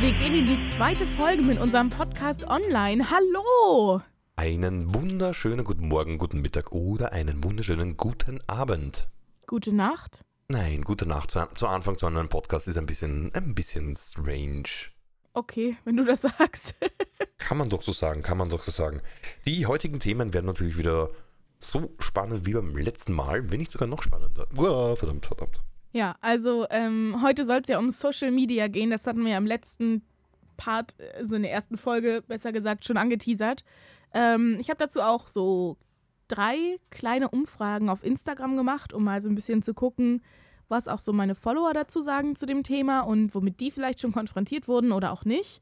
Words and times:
wir 0.00 0.12
gehen 0.12 0.34
in 0.34 0.46
die 0.46 0.70
zweite 0.70 1.06
Folge 1.06 1.42
mit 1.42 1.60
unserem 1.60 1.90
Podcast 1.90 2.44
online. 2.44 3.10
Hallo! 3.10 4.00
Einen 4.34 4.94
wunderschönen 4.94 5.62
guten 5.62 5.88
Morgen, 5.88 6.16
guten 6.16 6.40
Mittag 6.40 6.72
oder 6.72 7.12
einen 7.12 7.44
wunderschönen 7.44 7.98
guten 7.98 8.40
Abend. 8.46 9.10
Gute 9.46 9.74
Nacht. 9.74 10.22
Nein, 10.48 10.84
gute 10.84 11.04
Nacht 11.04 11.30
zu, 11.30 11.46
zu 11.54 11.66
Anfang 11.68 11.98
zu 11.98 12.06
einem 12.06 12.30
Podcast 12.30 12.66
ist 12.66 12.78
ein 12.78 12.86
bisschen, 12.86 13.30
ein 13.34 13.54
bisschen 13.54 13.94
strange. 13.94 14.70
Okay, 15.34 15.76
wenn 15.84 15.96
du 15.96 16.06
das 16.06 16.22
sagst. 16.38 16.76
Kann 17.36 17.58
man 17.58 17.68
doch 17.68 17.82
so 17.82 17.92
sagen, 17.92 18.22
kann 18.22 18.38
man 18.38 18.48
doch 18.48 18.62
so 18.62 18.70
sagen. 18.70 19.02
Die 19.44 19.66
heutigen 19.66 20.00
Themen 20.00 20.32
werden 20.32 20.46
natürlich 20.46 20.78
wieder 20.78 21.10
so 21.58 21.94
spannend 21.98 22.46
wie 22.46 22.54
beim 22.54 22.74
letzten 22.74 23.12
Mal, 23.12 23.50
wenn 23.50 23.58
nicht 23.58 23.72
sogar 23.72 23.86
noch 23.86 24.02
spannender. 24.02 24.46
Uah, 24.56 24.96
verdammt, 24.96 25.26
verdammt. 25.26 25.60
Ja, 25.92 26.16
also 26.20 26.66
ähm, 26.70 27.20
heute 27.22 27.44
soll 27.44 27.60
es 27.62 27.68
ja 27.68 27.78
um 27.78 27.90
Social 27.90 28.30
Media 28.30 28.68
gehen. 28.68 28.90
Das 28.90 29.06
hatten 29.06 29.24
wir 29.24 29.32
ja 29.32 29.38
im 29.38 29.46
letzten 29.46 30.02
Part, 30.56 30.94
also 31.16 31.36
in 31.36 31.42
der 31.42 31.52
ersten 31.52 31.76
Folge, 31.76 32.22
besser 32.26 32.52
gesagt, 32.52 32.84
schon 32.84 32.96
angeteasert. 32.96 33.64
Ähm, 34.12 34.58
ich 34.60 34.68
habe 34.68 34.78
dazu 34.78 35.00
auch 35.00 35.26
so 35.26 35.78
drei 36.28 36.78
kleine 36.90 37.28
Umfragen 37.28 37.88
auf 37.88 38.04
Instagram 38.04 38.56
gemacht, 38.56 38.92
um 38.92 39.04
mal 39.04 39.20
so 39.20 39.28
ein 39.28 39.34
bisschen 39.34 39.62
zu 39.62 39.74
gucken, 39.74 40.22
was 40.68 40.86
auch 40.86 41.00
so 41.00 41.12
meine 41.12 41.34
Follower 41.34 41.72
dazu 41.74 42.00
sagen 42.00 42.36
zu 42.36 42.46
dem 42.46 42.62
Thema 42.62 43.00
und 43.00 43.34
womit 43.34 43.58
die 43.58 43.72
vielleicht 43.72 44.00
schon 44.00 44.12
konfrontiert 44.12 44.68
wurden 44.68 44.92
oder 44.92 45.12
auch 45.12 45.24
nicht. 45.24 45.60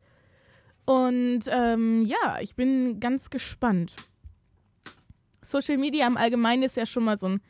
Und 0.85 1.41
ähm, 1.49 2.05
ja, 2.05 2.39
ich 2.41 2.55
bin 2.55 3.01
ganz 3.01 3.31
gespannt. 3.31 3.95
Social 5.43 5.79
Media 5.79 6.07
im 6.07 6.17
Allgemeinen 6.17 6.63
ist 6.63 6.77
ja 6.77 6.87
schon 6.87 7.05
mal 7.05 7.19
so 7.19 7.29
ein 7.29 7.41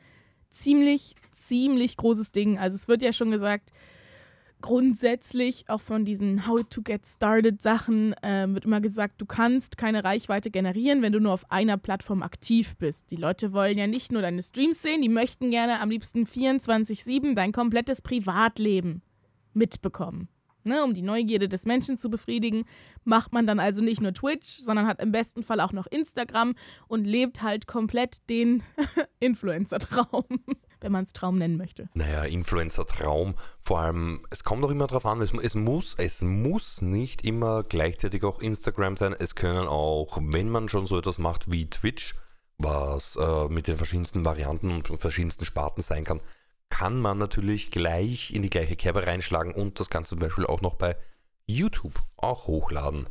ziemlich, 0.50 1.14
ziemlich 1.38 1.96
großes 1.96 2.32
Ding. 2.32 2.58
Also 2.58 2.76
es 2.76 2.88
wird 2.88 3.02
ja 3.02 3.12
schon 3.12 3.30
gesagt, 3.30 3.72
grundsätzlich 4.60 5.64
auch 5.68 5.80
von 5.80 6.04
diesen 6.04 6.46
How 6.46 6.62
to 6.68 6.82
Get 6.82 7.06
Started 7.06 7.62
Sachen 7.62 8.12
äh, 8.22 8.46
wird 8.48 8.64
immer 8.64 8.80
gesagt, 8.80 9.20
du 9.20 9.26
kannst 9.26 9.78
keine 9.78 10.04
Reichweite 10.04 10.50
generieren, 10.50 11.02
wenn 11.02 11.12
du 11.12 11.20
nur 11.20 11.32
auf 11.32 11.50
einer 11.50 11.76
Plattform 11.76 12.22
aktiv 12.22 12.76
bist. 12.76 13.10
Die 13.10 13.16
Leute 13.16 13.52
wollen 13.52 13.78
ja 13.78 13.86
nicht 13.86 14.10
nur 14.10 14.22
deine 14.22 14.42
Streams 14.42 14.82
sehen, 14.82 15.02
die 15.02 15.08
möchten 15.08 15.50
gerne 15.50 15.80
am 15.80 15.90
liebsten 15.90 16.26
24/7 16.26 17.34
dein 17.34 17.52
komplettes 17.52 18.02
Privatleben 18.02 19.02
mitbekommen. 19.52 20.28
Ne, 20.64 20.82
um 20.84 20.92
die 20.92 21.02
Neugierde 21.02 21.48
des 21.48 21.64
Menschen 21.64 21.96
zu 21.96 22.10
befriedigen, 22.10 22.64
macht 23.04 23.32
man 23.32 23.46
dann 23.46 23.60
also 23.60 23.80
nicht 23.80 24.02
nur 24.02 24.12
Twitch, 24.12 24.58
sondern 24.58 24.86
hat 24.86 25.00
im 25.00 25.12
besten 25.12 25.42
Fall 25.42 25.60
auch 25.60 25.72
noch 25.72 25.86
Instagram 25.86 26.54
und 26.88 27.04
lebt 27.04 27.42
halt 27.42 27.66
komplett 27.66 28.28
den 28.28 28.64
Influencer-Traum 29.20 30.24
wenn 30.80 30.92
man 30.92 31.04
es 31.04 31.12
Traum 31.12 31.38
nennen 31.38 31.56
möchte. 31.56 31.88
Naja, 31.94 32.22
Influencer-Traum, 32.24 33.34
vor 33.60 33.80
allem, 33.80 34.22
es 34.30 34.44
kommt 34.44 34.64
auch 34.64 34.70
immer 34.70 34.86
darauf 34.86 35.06
an, 35.06 35.20
es, 35.20 35.32
es, 35.32 35.54
muss, 35.54 35.94
es 35.96 36.22
muss 36.22 36.82
nicht 36.82 37.24
immer 37.24 37.62
gleichzeitig 37.62 38.24
auch 38.24 38.40
Instagram 38.40 38.96
sein. 38.96 39.14
Es 39.18 39.34
können 39.34 39.66
auch, 39.66 40.18
wenn 40.20 40.48
man 40.48 40.68
schon 40.68 40.86
so 40.86 40.98
etwas 40.98 41.18
macht 41.18 41.50
wie 41.50 41.68
Twitch, 41.68 42.14
was 42.58 43.16
äh, 43.16 43.48
mit 43.48 43.68
den 43.68 43.76
verschiedensten 43.76 44.24
Varianten 44.24 44.70
und 44.70 44.86
verschiedensten 45.00 45.44
Sparten 45.44 45.82
sein 45.82 46.04
kann, 46.04 46.20
kann 46.70 47.00
man 47.00 47.18
natürlich 47.18 47.70
gleich 47.70 48.32
in 48.32 48.42
die 48.42 48.50
gleiche 48.50 48.76
Kerbe 48.76 49.06
reinschlagen 49.06 49.52
und 49.54 49.80
das 49.80 49.90
Ganze 49.90 50.10
zum 50.10 50.18
Beispiel 50.18 50.46
auch 50.46 50.60
noch 50.60 50.74
bei 50.74 50.96
YouTube 51.46 51.94
auch 52.16 52.46
hochladen. 52.46 53.06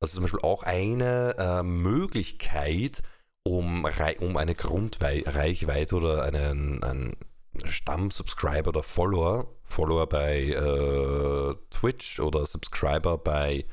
Das 0.00 0.10
ist 0.10 0.14
zum 0.14 0.24
Beispiel 0.24 0.40
auch 0.40 0.64
eine 0.64 1.36
äh, 1.38 1.62
Möglichkeit, 1.62 3.02
um, 3.44 3.86
um 4.20 4.36
eine 4.36 4.54
Grundreichweite 4.54 5.96
oder 5.96 6.22
einen, 6.22 6.82
einen 6.82 7.16
Stamm-Subscriber 7.64 8.68
oder 8.68 8.82
Follower, 8.82 9.54
Follower 9.64 10.08
bei 10.08 10.48
äh, 10.48 11.54
Twitch 11.70 12.20
oder 12.20 12.46
Subscriber 12.46 13.18
bei 13.18 13.64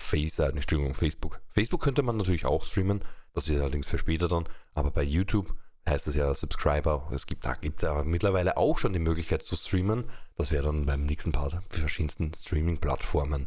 Face, 0.00 0.38
äh, 0.38 0.52
Facebook. 0.94 1.40
Facebook 1.48 1.82
könnte 1.82 2.02
man 2.02 2.16
natürlich 2.16 2.46
auch 2.46 2.64
streamen, 2.64 3.04
das 3.34 3.48
ist 3.48 3.60
allerdings 3.60 3.86
für 3.86 3.98
später 3.98 4.28
dann, 4.28 4.48
aber 4.74 4.90
bei 4.90 5.02
YouTube 5.02 5.54
heißt 5.88 6.08
es 6.08 6.14
ja 6.14 6.34
Subscriber. 6.34 7.10
Es 7.14 7.26
gibt 7.26 7.44
da 7.44 7.54
gibt 7.54 7.82
ja 7.82 8.02
mittlerweile 8.04 8.56
auch 8.56 8.78
schon 8.78 8.92
die 8.92 8.98
Möglichkeit 8.98 9.42
zu 9.42 9.56
streamen. 9.56 10.04
Das 10.36 10.50
wäre 10.50 10.64
dann 10.64 10.86
beim 10.86 11.04
nächsten 11.04 11.32
Part 11.32 11.56
für 11.68 11.80
verschiedensten 11.80 12.32
Streaming-Plattformen. 12.34 13.46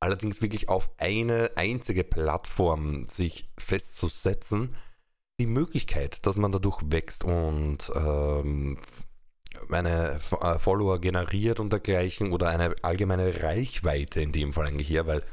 Allerdings 0.00 0.40
wirklich 0.40 0.68
auf 0.68 0.90
eine 0.96 1.50
einzige 1.56 2.04
Plattform 2.04 3.06
sich 3.06 3.50
festzusetzen, 3.58 4.74
die 5.40 5.46
Möglichkeit, 5.46 6.24
dass 6.26 6.36
man 6.36 6.52
dadurch 6.52 6.80
wächst 6.84 7.24
und 7.24 7.90
ähm, 7.94 8.78
eine 9.70 10.20
äh, 10.40 10.58
Follower 10.58 11.00
generiert 11.00 11.60
und 11.60 11.72
dergleichen 11.72 12.32
oder 12.32 12.50
eine 12.50 12.74
allgemeine 12.82 13.42
Reichweite 13.42 14.20
in 14.20 14.32
dem 14.32 14.52
Fall 14.52 14.66
eigentlich 14.66 14.90
her, 14.90 15.06
weil 15.06 15.24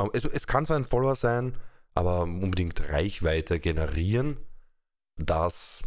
ähm, 0.00 0.10
es, 0.12 0.24
es 0.24 0.46
kann 0.46 0.66
zwar 0.66 0.76
ein 0.76 0.84
Follower 0.84 1.14
sein, 1.14 1.58
aber 1.94 2.22
unbedingt 2.22 2.88
Reichweite 2.88 3.60
generieren, 3.60 4.38
das 5.16 5.82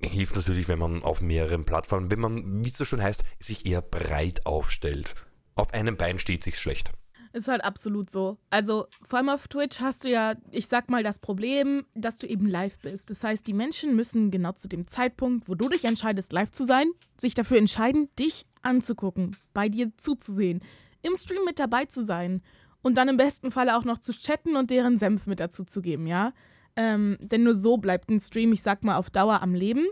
hilft 0.00 0.36
natürlich, 0.36 0.68
wenn 0.68 0.78
man 0.78 1.02
auf 1.02 1.20
mehreren 1.20 1.64
Plattformen, 1.64 2.10
wenn 2.10 2.20
man, 2.20 2.64
wie 2.64 2.70
es 2.70 2.76
so 2.76 2.86
schön 2.86 3.02
heißt, 3.02 3.22
sich 3.38 3.66
eher 3.66 3.82
breit 3.82 4.46
aufstellt. 4.46 5.14
Auf 5.54 5.74
einem 5.74 5.98
Bein 5.98 6.18
steht 6.18 6.42
sich 6.42 6.58
schlecht. 6.58 6.92
Ist 7.32 7.46
halt 7.46 7.64
absolut 7.64 8.10
so. 8.10 8.38
Also 8.50 8.86
vor 9.02 9.18
allem 9.18 9.28
auf 9.28 9.46
Twitch 9.46 9.80
hast 9.80 10.04
du 10.04 10.10
ja, 10.10 10.34
ich 10.50 10.66
sag 10.66 10.90
mal, 10.90 11.04
das 11.04 11.20
Problem, 11.20 11.86
dass 11.94 12.18
du 12.18 12.26
eben 12.26 12.46
live 12.46 12.76
bist. 12.80 13.08
Das 13.08 13.22
heißt, 13.22 13.46
die 13.46 13.52
Menschen 13.52 13.94
müssen 13.94 14.32
genau 14.32 14.52
zu 14.52 14.68
dem 14.68 14.88
Zeitpunkt, 14.88 15.48
wo 15.48 15.54
du 15.54 15.68
dich 15.68 15.84
entscheidest, 15.84 16.32
live 16.32 16.50
zu 16.50 16.64
sein, 16.64 16.90
sich 17.18 17.34
dafür 17.34 17.58
entscheiden, 17.58 18.08
dich 18.18 18.46
anzugucken, 18.62 19.36
bei 19.54 19.68
dir 19.68 19.92
zuzusehen, 19.96 20.60
im 21.02 21.16
Stream 21.16 21.44
mit 21.44 21.60
dabei 21.60 21.84
zu 21.84 22.02
sein 22.02 22.42
und 22.82 22.96
dann 22.96 23.08
im 23.08 23.16
besten 23.16 23.52
Falle 23.52 23.76
auch 23.76 23.84
noch 23.84 23.98
zu 23.98 24.12
chatten 24.12 24.56
und 24.56 24.70
deren 24.70 24.98
Senf 24.98 25.26
mit 25.26 25.38
dazu 25.38 25.64
zu 25.64 25.82
geben, 25.82 26.06
ja. 26.06 26.32
Ähm, 26.76 27.16
denn 27.20 27.44
nur 27.44 27.54
so 27.54 27.76
bleibt 27.76 28.10
ein 28.10 28.20
Stream, 28.20 28.52
ich 28.52 28.62
sag 28.62 28.82
mal, 28.82 28.96
auf 28.96 29.10
Dauer 29.10 29.42
am 29.42 29.54
Leben. 29.54 29.86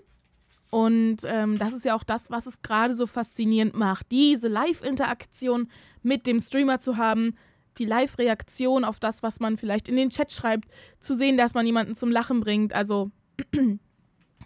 Und 0.70 1.18
ähm, 1.24 1.58
das 1.58 1.72
ist 1.72 1.84
ja 1.84 1.94
auch 1.94 2.04
das, 2.04 2.30
was 2.30 2.46
es 2.46 2.60
gerade 2.62 2.94
so 2.94 3.06
faszinierend 3.06 3.74
macht. 3.74 4.10
Diese 4.10 4.48
Live-Interaktion 4.48 5.68
mit 6.02 6.26
dem 6.26 6.40
Streamer 6.40 6.80
zu 6.80 6.96
haben, 6.96 7.36
die 7.78 7.84
Live-Reaktion 7.84 8.84
auf 8.84 9.00
das, 9.00 9.22
was 9.22 9.40
man 9.40 9.56
vielleicht 9.56 9.88
in 9.88 9.96
den 9.96 10.10
Chat 10.10 10.32
schreibt, 10.32 10.68
zu 11.00 11.14
sehen, 11.14 11.36
dass 11.36 11.54
man 11.54 11.64
jemanden 11.64 11.96
zum 11.96 12.10
Lachen 12.10 12.40
bringt. 12.40 12.72
Also, 12.72 13.10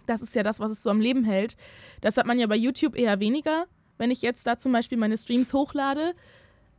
das 0.06 0.22
ist 0.22 0.34
ja 0.34 0.42
das, 0.42 0.60
was 0.60 0.70
es 0.70 0.82
so 0.82 0.90
am 0.90 1.00
Leben 1.00 1.24
hält. 1.24 1.56
Das 2.00 2.16
hat 2.16 2.26
man 2.26 2.38
ja 2.38 2.46
bei 2.46 2.56
YouTube 2.56 2.96
eher 2.96 3.18
weniger, 3.20 3.66
wenn 3.98 4.10
ich 4.10 4.22
jetzt 4.22 4.46
da 4.46 4.58
zum 4.58 4.72
Beispiel 4.72 4.98
meine 4.98 5.18
Streams 5.18 5.52
hochlade. 5.52 6.14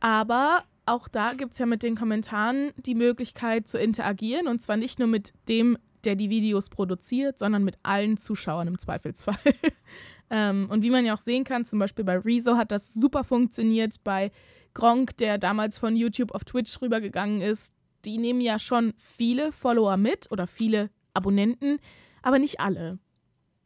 Aber 0.00 0.64
auch 0.86 1.08
da 1.08 1.32
gibt 1.32 1.52
es 1.52 1.58
ja 1.58 1.66
mit 1.66 1.82
den 1.82 1.96
Kommentaren 1.96 2.72
die 2.76 2.94
Möglichkeit 2.94 3.68
zu 3.68 3.78
interagieren 3.78 4.48
und 4.48 4.60
zwar 4.60 4.76
nicht 4.76 4.98
nur 4.98 5.08
mit 5.08 5.32
dem 5.48 5.78
der 6.06 6.16
die 6.16 6.30
Videos 6.30 6.68
produziert, 6.68 7.38
sondern 7.38 7.64
mit 7.64 7.76
allen 7.82 8.16
Zuschauern 8.16 8.68
im 8.68 8.78
Zweifelsfall. 8.78 9.36
ähm, 10.30 10.68
und 10.70 10.82
wie 10.82 10.90
man 10.90 11.04
ja 11.04 11.14
auch 11.14 11.20
sehen 11.20 11.44
kann, 11.44 11.64
zum 11.64 11.78
Beispiel 11.78 12.04
bei 12.04 12.18
Rezo 12.18 12.56
hat 12.56 12.70
das 12.70 12.94
super 12.94 13.24
funktioniert, 13.24 14.02
bei 14.04 14.30
Gronk, 14.74 15.16
der 15.18 15.38
damals 15.38 15.78
von 15.78 15.96
YouTube 15.96 16.34
auf 16.34 16.44
Twitch 16.44 16.80
rübergegangen 16.82 17.40
ist, 17.40 17.72
die 18.04 18.18
nehmen 18.18 18.40
ja 18.40 18.58
schon 18.58 18.92
viele 18.98 19.52
Follower 19.52 19.96
mit 19.96 20.30
oder 20.30 20.46
viele 20.46 20.90
Abonnenten, 21.14 21.78
aber 22.22 22.38
nicht 22.38 22.60
alle. 22.60 22.98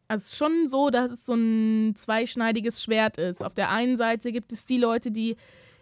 Also 0.06 0.22
es 0.22 0.32
ist 0.32 0.38
schon 0.38 0.66
so, 0.66 0.91
dass 0.91 1.12
es 1.12 1.26
so 1.26 1.34
ein 1.34 1.94
zweischneidiges 1.97 2.82
Schwert 2.82 3.19
ist. 3.19 3.44
Auf 3.44 3.55
der 3.55 3.70
einen 3.70 3.97
Seite 3.97 4.32
gibt 4.32 4.53
es 4.53 4.65
die 4.65 4.78
Leute, 4.78 5.10
die 5.10 5.37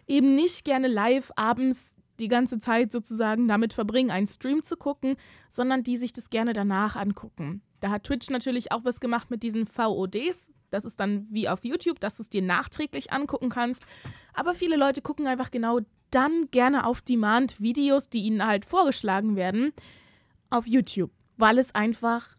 eben 0.07 0.35
nicht 0.35 0.65
gerne 0.65 0.89
live 0.89 1.33
abends 1.37 1.96
die 2.21 2.29
ganze 2.29 2.59
Zeit 2.59 2.93
sozusagen 2.93 3.49
damit 3.49 3.73
verbringen, 3.73 4.11
einen 4.11 4.27
Stream 4.27 4.63
zu 4.63 4.77
gucken, 4.77 5.17
sondern 5.49 5.83
die 5.83 5.97
sich 5.97 6.13
das 6.13 6.31
gerne 6.31 6.53
danach 6.53 6.97
angucken. 6.97 7.63
Da 7.81 7.91
hat 7.91 8.05
Twitch 8.05 8.31
natürlich 8.31 8.73
auch 8.73 8.85
was 8.85 9.01
gemacht 9.01 9.31
mit 9.31 9.43
diesen 9.43 9.67
VODs. 9.67 10.51
Das 10.71 10.85
ist 10.85 10.99
dann 10.99 11.27
wie 11.31 11.49
auf 11.49 11.65
YouTube, 11.65 12.01
dass 12.01 12.17
du 12.17 12.23
es 12.23 12.31
dir 12.31 12.43
nachträglich 12.43 13.13
angucken 13.13 13.49
kannst. 13.49 13.85
Aber 14.35 14.55
viele 14.55 14.77
Leute 14.77 15.03
gucken 15.03 15.27
einfach 15.27 15.51
genau 15.51 15.81
dann 16.11 16.49
gerne 16.51 16.87
auf 16.87 17.01
Demand 17.01 17.61
Videos, 17.61 18.09
die 18.09 18.21
ihnen 18.21 18.45
halt 18.45 18.65
vorgeschlagen 18.65 19.37
werden, 19.37 19.73
auf 20.51 20.67
YouTube, 20.67 21.11
weil 21.37 21.59
es 21.59 21.75
einfach 21.75 22.37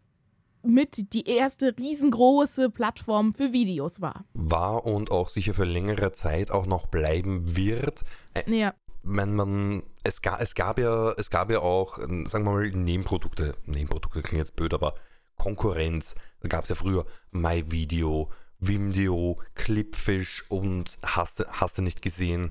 mit 0.62 1.12
die 1.12 1.28
erste 1.28 1.76
riesengroße 1.78 2.70
Plattform 2.70 3.32
für 3.32 3.52
Videos 3.52 4.00
war. 4.00 4.24
War 4.34 4.84
und 4.84 5.10
auch 5.10 5.28
sicher 5.28 5.54
für 5.54 5.64
längere 5.64 6.12
Zeit 6.12 6.50
auch 6.50 6.66
noch 6.66 6.86
bleiben 6.86 7.56
wird. 7.56 8.02
Ja 8.46 8.74
man, 9.08 9.34
man, 9.34 9.82
es, 10.04 10.22
ga, 10.22 10.38
es, 10.38 10.54
gab 10.54 10.78
ja, 10.78 11.12
es 11.12 11.30
gab 11.30 11.50
ja 11.50 11.60
auch, 11.60 11.98
sagen 11.98 12.28
wir 12.32 12.40
mal, 12.40 12.70
Nebenprodukte. 12.70 13.56
Nebenprodukte 13.64 14.22
klingt 14.22 14.40
jetzt 14.40 14.56
blöd, 14.56 14.74
aber 14.74 14.94
Konkurrenz. 15.36 16.14
Da 16.40 16.48
gab 16.48 16.64
es 16.64 16.68
ja 16.68 16.74
früher 16.74 17.06
MyVideo, 17.30 18.30
Vimeo, 18.60 19.40
Clipfish 19.54 20.44
und 20.48 20.98
hast, 21.04 21.44
hast 21.48 21.78
du 21.78 21.82
nicht 21.82 22.02
gesehen. 22.02 22.50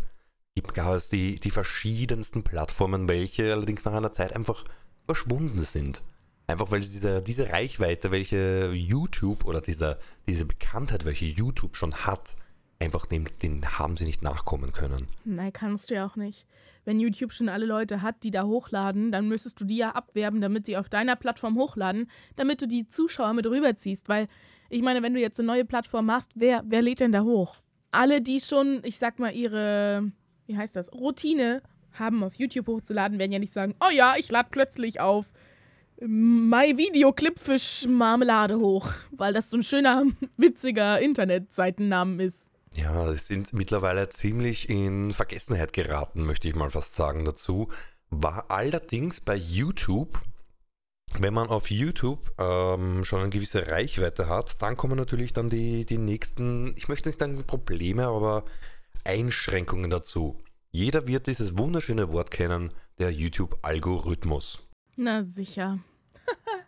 Gab 0.73 0.95
es 0.95 1.09
die, 1.09 1.39
die 1.39 1.51
verschiedensten 1.51 2.43
Plattformen, 2.43 3.07
welche 3.07 3.53
allerdings 3.53 3.85
nach 3.85 3.93
einer 3.93 4.11
Zeit 4.11 4.33
einfach 4.33 4.63
verschwunden 5.05 5.63
sind. 5.63 6.01
Einfach 6.47 6.71
weil 6.71 6.79
diese, 6.79 7.21
diese 7.21 7.49
Reichweite, 7.49 8.09
welche 8.09 8.71
YouTube 8.73 9.45
oder 9.45 9.61
diese, 9.61 9.99
diese 10.27 10.45
Bekanntheit, 10.45 11.05
welche 11.05 11.25
YouTube 11.25 11.75
schon 11.75 11.93
hat, 11.93 12.35
einfach 12.79 13.05
dem, 13.05 13.25
den 13.41 13.65
haben 13.79 13.97
sie 13.97 14.05
nicht 14.05 14.21
nachkommen 14.21 14.71
können. 14.71 15.07
Nein, 15.25 15.53
kannst 15.53 15.89
du 15.89 15.95
ja 15.95 16.05
auch 16.05 16.15
nicht. 16.15 16.45
Wenn 16.85 16.99
YouTube 16.99 17.33
schon 17.33 17.49
alle 17.49 17.65
Leute 17.65 18.01
hat, 18.01 18.23
die 18.23 18.31
da 18.31 18.45
hochladen, 18.45 19.11
dann 19.11 19.27
müsstest 19.27 19.59
du 19.59 19.65
die 19.65 19.77
ja 19.77 19.91
abwerben, 19.91 20.39
damit 20.39 20.67
die 20.67 20.77
auf 20.77 20.89
deiner 20.89 21.15
Plattform 21.15 21.57
hochladen, 21.57 22.09
damit 22.35 22.61
du 22.61 22.67
die 22.67 22.87
Zuschauer 22.87 23.33
mit 23.33 23.45
rüberziehst. 23.45 24.07
Weil, 24.07 24.27
ich 24.69 24.81
meine, 24.81 25.03
wenn 25.03 25.13
du 25.13 25.19
jetzt 25.19 25.39
eine 25.39 25.47
neue 25.47 25.65
Plattform 25.65 26.05
machst, 26.05 26.31
wer, 26.35 26.63
wer 26.65 26.81
lädt 26.81 26.99
denn 27.01 27.11
da 27.11 27.23
hoch? 27.23 27.57
Alle, 27.91 28.21
die 28.21 28.39
schon, 28.39 28.81
ich 28.83 28.97
sag 28.97 29.19
mal, 29.19 29.33
ihre, 29.33 30.11
wie 30.45 30.57
heißt 30.57 30.75
das, 30.75 30.93
Routine 30.93 31.61
haben, 31.93 32.23
auf 32.23 32.35
YouTube 32.35 32.67
hochzuladen, 32.67 33.19
werden 33.19 33.31
ja 33.31 33.39
nicht 33.39 33.53
sagen, 33.53 33.75
oh 33.81 33.91
ja, 33.91 34.15
ich 34.17 34.29
lade 34.29 34.49
plötzlich 34.51 34.99
auf 34.99 35.25
My 35.99 36.77
Video 36.77 37.11
Clipfish 37.11 37.87
Marmelade 37.87 38.59
hoch, 38.59 38.93
weil 39.11 39.33
das 39.33 39.49
so 39.49 39.57
ein 39.57 39.63
schöner, 39.63 40.05
witziger 40.37 41.01
Internetseitennamen 41.01 42.19
ist. 42.19 42.51
Ja, 42.77 43.11
sind 43.13 43.53
mittlerweile 43.53 44.07
ziemlich 44.09 44.69
in 44.69 45.11
Vergessenheit 45.11 45.73
geraten, 45.73 46.23
möchte 46.23 46.47
ich 46.47 46.53
mal 46.53 46.69
fast 46.69 46.95
sagen 46.95 47.25
dazu. 47.25 47.69
War 48.11 48.51
allerdings 48.51 49.19
bei 49.19 49.35
YouTube, 49.35 50.21
wenn 51.17 51.33
man 51.33 51.47
auf 51.47 51.71
YouTube 51.71 52.31
ähm, 52.37 53.03
schon 53.03 53.21
eine 53.21 53.29
gewisse 53.31 53.65
Reichweite 53.65 54.29
hat, 54.29 54.61
dann 54.61 54.77
kommen 54.77 54.95
natürlich 54.95 55.33
dann 55.33 55.49
die, 55.49 55.85
die 55.85 55.97
nächsten, 55.97 56.75
ich 56.77 56.87
möchte 56.87 57.09
nicht 57.09 57.19
sagen 57.19 57.43
Probleme, 57.47 58.05
aber 58.07 58.45
Einschränkungen 59.03 59.89
dazu. 59.89 60.39
Jeder 60.69 61.07
wird 61.07 61.25
dieses 61.25 61.57
wunderschöne 61.57 62.11
Wort 62.11 62.29
kennen, 62.29 62.71
der 62.99 63.11
YouTube-Algorithmus. 63.11 64.67
Na 64.95 65.23
sicher. 65.23 65.79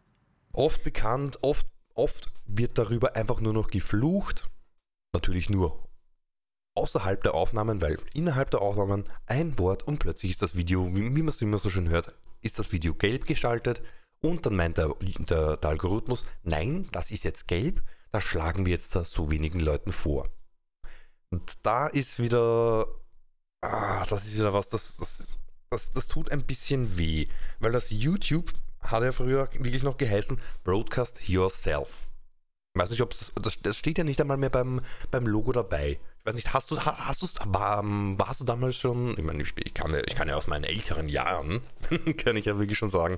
oft 0.53 0.83
bekannt, 0.83 1.38
oft, 1.44 1.67
oft 1.94 2.31
wird 2.47 2.79
darüber 2.79 3.15
einfach 3.15 3.41
nur 3.41 3.53
noch 3.53 3.67
geflucht. 3.67 4.50
Natürlich 5.13 5.51
nur 5.51 5.88
außerhalb 6.75 7.21
der 7.24 7.33
Aufnahmen, 7.33 7.81
weil 7.81 7.98
innerhalb 8.13 8.51
der 8.51 8.62
Aufnahmen 8.62 9.04
ein 9.25 9.57
Wort 9.60 9.83
und 9.83 10.00
plötzlich 10.00 10.31
ist 10.31 10.42
das 10.42 10.56
Video, 10.56 10.88
wie, 10.95 11.16
wie 11.16 11.21
man 11.21 11.30
es 11.30 11.42
immer 11.42 11.57
so 11.57 11.69
schön 11.69 11.89
hört, 11.89 12.16
ist 12.42 12.60
das 12.60 12.71
Video 12.71 12.94
gelb 12.94 13.25
geschaltet 13.25 13.81
und 14.21 14.45
dann 14.45 14.56
meint 14.56 14.77
der, 14.77 14.95
der, 15.01 15.57
der 15.57 15.69
Algorithmus, 15.69 16.25
nein, 16.44 16.88
das 16.92 17.12
ist 17.12 17.24
jetzt 17.24 17.48
gelb, 17.48 17.81
das 18.12 18.24
schlagen 18.24 18.66
wir 18.66 18.74
jetzt 18.74 18.92
so 18.92 19.31
wenigen 19.31 19.60
Leuten 19.60 19.92
vor. 19.92 20.30
Und 21.30 21.57
da 21.63 21.88
ist 21.88 22.19
wieder, 22.19 22.88
ah, 23.62 24.06
das 24.07 24.25
ist 24.25 24.38
wieder 24.38 24.54
was, 24.54 24.69
das, 24.69 24.98
das, 24.98 25.39
das, 25.69 25.92
das 25.92 26.07
tut 26.07 26.31
ein 26.31 26.45
bisschen 26.45 26.98
weh, 26.98 27.27
weil 27.60 27.71
das 27.71 27.92
YouTube 27.92 28.51
hat 28.81 29.04
ja 29.04 29.12
früher 29.12 29.50
wirklich 29.54 29.83
noch 29.83 29.98
geheißen, 29.98 30.39
Broadcast 30.63 31.27
Yourself. 31.27 32.07
Ich 32.74 32.81
weiß 32.81 32.92
nicht, 32.92 33.01
ob 33.01 33.12
das, 33.12 33.60
das 33.62 33.77
steht 33.77 33.98
ja 33.98 34.04
nicht 34.04 34.21
einmal 34.21 34.38
mehr 34.38 34.50
beim, 34.50 34.81
beim 35.12 35.27
Logo 35.27 35.51
dabei. 35.51 36.00
Weiß 36.30 36.36
nicht, 36.36 36.54
hast 36.54 36.70
du, 36.70 36.80
hast 36.80 37.24
du, 37.24 37.28
war, 37.46 37.81
warst 37.84 38.42
du 38.42 38.46
damals 38.46 38.76
schon, 38.76 39.18
ich 39.18 39.24
meine, 39.24 39.42
ich, 39.42 39.52
ich, 39.66 39.74
kann, 39.74 40.00
ich 40.06 40.14
kann 40.14 40.28
ja 40.28 40.36
aus 40.36 40.46
meinen 40.46 40.64
älteren 40.64 41.10
Jahren, 41.10 41.62
kann 42.18 42.38
ich 42.38 42.46
ja 42.46 42.60
wirklich 42.60 42.78
schon 42.78 42.92
sagen, 42.92 43.18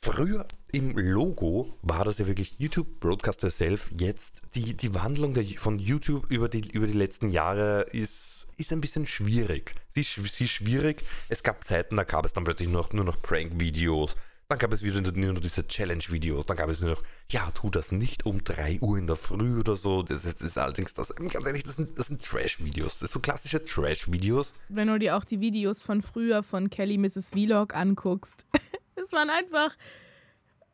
Früher 0.00 0.46
im 0.72 0.96
Logo 0.96 1.76
war 1.82 2.06
das 2.06 2.16
ja 2.16 2.26
wirklich 2.26 2.54
YouTube 2.58 3.00
Broadcast 3.00 3.42
Yourself. 3.42 3.90
Jetzt 3.98 4.40
die, 4.54 4.74
die 4.74 4.94
Wandlung 4.94 5.34
der, 5.34 5.44
von 5.58 5.78
YouTube 5.78 6.30
über 6.30 6.48
die, 6.48 6.70
über 6.70 6.86
die 6.86 6.96
letzten 6.96 7.28
Jahre 7.28 7.82
ist, 7.92 8.46
ist 8.56 8.72
ein 8.72 8.80
bisschen 8.80 9.06
schwierig. 9.06 9.74
Sie 9.90 10.00
ist, 10.00 10.14
sie 10.14 10.44
ist 10.44 10.52
schwierig. 10.52 11.02
Es 11.28 11.42
gab 11.42 11.62
Zeiten, 11.62 11.96
da 11.96 12.04
gab 12.04 12.24
es 12.24 12.32
dann 12.32 12.44
plötzlich 12.44 12.70
nur 12.70 12.82
noch, 12.82 12.92
nur 12.94 13.04
noch 13.04 13.20
Prank-Videos. 13.20 14.16
Dann 14.50 14.58
gab 14.58 14.72
es 14.72 14.82
wieder 14.82 15.02
nur 15.02 15.34
noch 15.34 15.42
diese 15.42 15.66
Challenge-Videos. 15.66 16.46
Dann 16.46 16.56
gab 16.56 16.70
es 16.70 16.80
nur 16.80 16.92
noch, 16.92 17.02
ja, 17.30 17.50
tu 17.50 17.68
das 17.68 17.92
nicht 17.92 18.24
um 18.24 18.42
3 18.42 18.78
Uhr 18.80 18.96
in 18.96 19.06
der 19.06 19.16
Früh 19.16 19.60
oder 19.60 19.76
so. 19.76 20.02
Das 20.02 20.24
ist, 20.24 20.40
das 20.40 20.48
ist 20.48 20.56
allerdings, 20.56 20.94
das, 20.94 21.14
ganz 21.14 21.34
ehrlich, 21.34 21.64
das 21.64 21.76
sind, 21.76 21.94
sind 22.02 22.24
Trash-Videos. 22.24 22.92
Das 22.92 22.98
sind 23.00 23.10
so 23.10 23.20
klassische 23.20 23.62
Trash-Videos. 23.62 24.54
Wenn 24.70 24.88
du 24.88 24.98
dir 24.98 25.18
auch 25.18 25.26
die 25.26 25.40
Videos 25.40 25.82
von 25.82 26.00
früher 26.00 26.42
von 26.42 26.70
Kelly 26.70 26.96
Mrs. 26.96 27.32
Vlog 27.32 27.74
anguckst, 27.74 28.46
es 28.94 29.12
waren 29.12 29.28
einfach. 29.28 29.76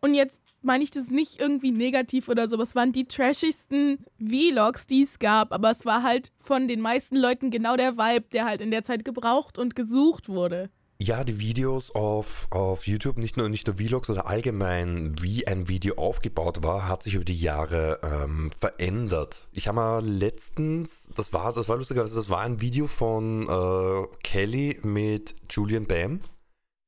Und 0.00 0.14
jetzt 0.14 0.40
meine 0.62 0.84
ich 0.84 0.92
das 0.92 1.10
nicht 1.10 1.40
irgendwie 1.40 1.72
negativ 1.72 2.28
oder 2.28 2.48
so, 2.48 2.54
aber 2.54 2.62
es 2.62 2.76
waren 2.76 2.92
die 2.92 3.06
trashigsten 3.06 4.06
Vlogs, 4.24 4.86
die 4.86 5.02
es 5.02 5.18
gab. 5.18 5.52
Aber 5.52 5.72
es 5.72 5.84
war 5.84 6.04
halt 6.04 6.30
von 6.38 6.68
den 6.68 6.80
meisten 6.80 7.16
Leuten 7.16 7.50
genau 7.50 7.76
der 7.76 7.96
Vibe, 7.96 8.26
der 8.32 8.44
halt 8.44 8.60
in 8.60 8.70
der 8.70 8.84
Zeit 8.84 9.04
gebraucht 9.04 9.58
und 9.58 9.74
gesucht 9.74 10.28
wurde. 10.28 10.70
Ja, 10.98 11.24
die 11.24 11.40
Videos 11.40 11.90
auf, 11.90 12.46
auf 12.50 12.86
YouTube, 12.86 13.18
nicht 13.18 13.36
nur, 13.36 13.48
nicht 13.48 13.66
nur 13.66 13.76
Vlogs 13.76 14.08
oder 14.10 14.26
allgemein, 14.26 15.16
wie 15.20 15.46
ein 15.46 15.68
Video 15.68 15.96
aufgebaut 15.96 16.62
war, 16.62 16.86
hat 16.88 17.02
sich 17.02 17.14
über 17.14 17.24
die 17.24 17.38
Jahre 17.38 17.98
ähm, 18.02 18.52
verändert. 18.58 19.48
Ich 19.52 19.66
habe 19.66 19.76
mal 19.76 20.06
letztens, 20.06 21.10
das 21.16 21.32
war, 21.32 21.52
das 21.52 21.68
war 21.68 21.76
lustigerweise, 21.76 22.14
das 22.14 22.30
war 22.30 22.42
ein 22.42 22.60
Video 22.60 22.86
von 22.86 23.48
äh, 23.48 24.06
Kelly 24.22 24.78
mit 24.82 25.34
Julian 25.50 25.86
Bam. 25.86 26.20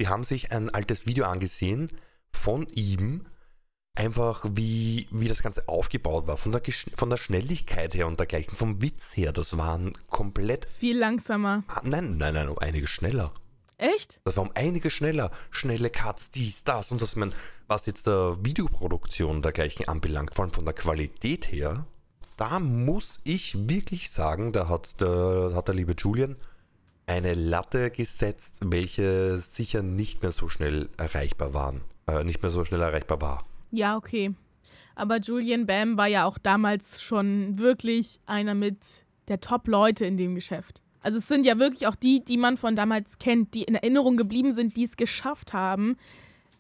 Die 0.01 0.09
haben 0.09 0.23
sich 0.23 0.53
ein 0.53 0.71
altes 0.71 1.07
Video 1.07 1.25
angesehen 1.25 1.91
von 2.31 2.65
ihm, 2.69 3.27
einfach 3.97 4.47
wie, 4.53 5.09
wie 5.11 5.27
das 5.27 5.43
Ganze 5.43 5.69
aufgebaut 5.69 6.29
war, 6.29 6.37
von 6.37 6.53
der, 6.53 6.63
von 6.95 7.11
der 7.11 7.17
Schnelligkeit 7.17 7.95
her 7.95 8.07
und 8.07 8.21
dergleichen, 8.21 8.55
vom 8.55 8.81
Witz 8.83 9.17
her. 9.17 9.33
Das 9.33 9.59
waren 9.59 9.93
komplett. 10.11 10.69
Viel 10.79 10.97
langsamer. 10.97 11.65
Ah, 11.67 11.81
nein, 11.83 12.19
nein, 12.19 12.35
nein, 12.35 12.49
um 12.49 12.59
einiges 12.59 12.91
schneller. 12.91 13.33
Echt? 13.79 14.21
Das 14.25 14.37
war 14.37 14.45
um 14.45 14.53
einiges 14.55 14.93
schneller. 14.93 15.31
Schnelle 15.51 15.91
Cuts, 15.91 16.31
dies, 16.31 16.65
das 16.65 16.91
und 16.93 17.03
das. 17.03 17.11
Ich 17.11 17.17
meine, 17.17 17.33
was 17.67 17.87
jetzt 17.87 18.07
der 18.07 18.37
Videoproduktion 18.45 19.43
dergleichen 19.43 19.89
anbelangt, 19.89 20.35
vor 20.35 20.45
allem 20.45 20.55
von 20.55 20.65
der 20.65 20.75
Qualität 20.75 21.53
her, 21.53 21.87
da 22.37 22.59
muss 22.59 23.19
ich 23.25 23.69
wirklich 23.69 24.11
sagen, 24.11 24.53
da 24.53 24.69
hat 24.69 25.01
der, 25.01 25.53
hat 25.55 25.69
der 25.69 25.75
liebe 25.75 25.95
Julian 25.97 26.37
eine 27.07 27.35
Latte 27.35 27.91
gesetzt, 27.91 28.59
welche 28.65 29.39
sicher 29.39 29.83
nicht 29.83 30.23
mehr 30.23 30.33
so 30.33 30.49
schnell 30.49 30.89
erreichbar 30.97 31.55
waren. 31.55 31.83
Äh, 32.07 32.25
nicht 32.25 32.43
mehr 32.43 32.51
so 32.51 32.65
schnell 32.65 32.81
erreichbar 32.81 33.21
war. 33.21 33.45
Ja, 33.71 33.97
okay. 33.97 34.35
Aber 34.95 35.19
Julian 35.19 35.67
Bam 35.67 35.97
war 35.97 36.07
ja 36.07 36.25
auch 36.25 36.39
damals 36.39 37.03
schon 37.03 37.59
wirklich 37.59 38.21
einer 38.27 38.55
mit 38.55 39.05
der 39.29 39.41
Top-Leute 39.41 40.07
in 40.07 40.17
dem 40.17 40.35
Geschäft. 40.35 40.83
Also 41.07 41.19
es 41.19 41.29
sind 41.29 41.47
ja 41.47 41.61
wirklich 41.61 41.87
auch 41.87 41.95
die, 41.95 42.25
die 42.25 42.37
man 42.37 42.57
von 42.57 42.75
damals 42.75 43.21
kennt, 43.21 43.55
die 43.55 43.63
in 43.63 43.77
Erinnerung 43.77 44.17
geblieben 44.17 44.53
sind, 44.53 44.77
die 44.77 44.83
es 44.83 44.97
geschafft 44.97 45.53
haben, 45.53 45.97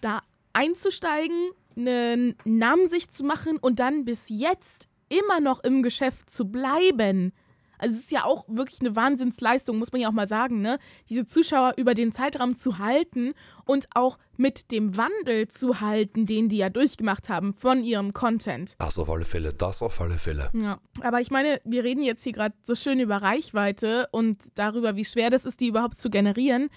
da 0.00 0.20
einzusteigen, 0.52 1.50
einen 1.76 2.37
Namen 2.44 2.87
sich 2.87 3.11
zu 3.11 3.25
machen 3.25 3.56
und 3.56 3.80
dann 3.80 4.04
bis 4.04 4.28
jetzt 4.28 4.87
immer 5.09 5.40
noch 5.40 5.64
im 5.64 5.82
Geschäft 5.82 6.30
zu 6.30 6.44
bleiben. 6.44 7.32
Also 7.78 7.95
es 7.95 8.02
ist 8.02 8.12
ja 8.12 8.25
auch 8.25 8.45
wirklich 8.49 8.80
eine 8.80 8.97
Wahnsinnsleistung, 8.97 9.78
muss 9.78 9.92
man 9.92 10.00
ja 10.00 10.09
auch 10.09 10.12
mal 10.12 10.26
sagen, 10.26 10.61
ne? 10.61 10.78
Diese 11.09 11.26
Zuschauer 11.26 11.75
über 11.76 11.95
den 11.95 12.12
Zeitraum 12.12 12.56
zu 12.56 12.78
halten 12.78 13.35
und 13.64 13.88
auch 13.95 14.18
mit 14.37 14.71
dem 14.71 14.97
Wandel 14.97 15.49
zu 15.49 15.80
halten, 15.80 16.26
den 16.26 16.49
die 16.49 16.59
ja 16.59 16.71
durchgemacht 16.71 17.28
haben 17.28 17.54
von 17.54 17.83
ihrem 17.83 18.12
Content. 18.12 18.76
Das 18.78 18.99
auf 18.99 19.11
alle 19.11 19.25
Fälle, 19.25 19.52
das 19.52 19.83
auf 19.83 20.00
alle 20.00 20.18
Fälle. 20.18 20.50
Ja, 20.52 20.78
aber 21.00 21.21
ich 21.21 21.30
meine, 21.30 21.61
wir 21.64 21.85
reden 21.85 22.02
jetzt 22.02 22.23
hier 22.23 22.33
gerade 22.33 22.54
so 22.62 22.75
schön 22.75 23.00
über 23.00 23.16
Reichweite 23.16 24.09
und 24.12 24.38
darüber, 24.54 24.97
wie 24.97 25.04
schwer 25.04 25.30
das 25.30 25.45
ist, 25.45 25.61
die 25.61 25.68
überhaupt 25.68 25.99
zu 25.99 26.11
generieren. 26.11 26.68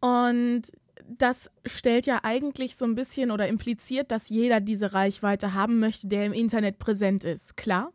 Und 0.00 0.62
das 1.08 1.50
stellt 1.64 2.06
ja 2.06 2.20
eigentlich 2.22 2.76
so 2.76 2.84
ein 2.84 2.94
bisschen 2.94 3.30
oder 3.30 3.48
impliziert, 3.48 4.10
dass 4.10 4.28
jeder 4.28 4.60
diese 4.60 4.92
Reichweite 4.92 5.54
haben 5.54 5.78
möchte, 5.80 6.06
der 6.06 6.26
im 6.26 6.32
Internet 6.32 6.78
präsent 6.78 7.24
ist. 7.24 7.56
Klar, 7.56 7.92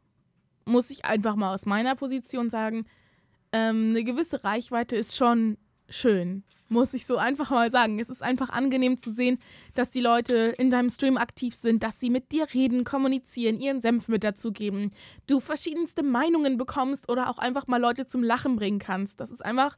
muss 0.66 0.90
ich 0.90 1.06
einfach 1.06 1.36
mal 1.36 1.54
aus 1.54 1.66
meiner 1.66 1.96
Position 1.96 2.50
sagen, 2.50 2.86
ähm, 3.52 3.90
eine 3.90 4.04
gewisse 4.04 4.44
Reichweite 4.44 4.96
ist 4.96 5.16
schon 5.16 5.58
schön. 5.90 6.44
Muss 6.70 6.94
ich 6.94 7.06
so 7.06 7.18
einfach 7.18 7.52
mal 7.52 7.70
sagen. 7.70 8.00
Es 8.00 8.10
ist 8.10 8.24
einfach 8.24 8.50
angenehm 8.50 8.98
zu 8.98 9.12
sehen, 9.12 9.38
dass 9.76 9.92
die 9.92 10.02
Leute 10.02 10.56
in 10.58 10.72
deinem 10.72 10.90
Stream 10.90 11.18
aktiv 11.18 11.54
sind, 11.54 11.84
dass 11.84 12.00
sie 12.00 12.10
mit 12.10 12.32
dir 12.32 12.48
reden, 12.54 12.84
kommunizieren, 12.84 13.60
ihren 13.60 13.80
Senf 13.80 14.08
mit 14.08 14.24
dazugeben, 14.24 14.92
du 15.28 15.40
verschiedenste 15.40 16.02
Meinungen 16.02 16.58
bekommst 16.58 17.10
oder 17.10 17.30
auch 17.30 17.38
einfach 17.38 17.68
mal 17.68 17.80
Leute 17.80 18.08
zum 18.08 18.24
Lachen 18.24 18.56
bringen 18.56 18.80
kannst. 18.80 19.20
Das 19.20 19.30
ist 19.30 19.46
einfach 19.46 19.78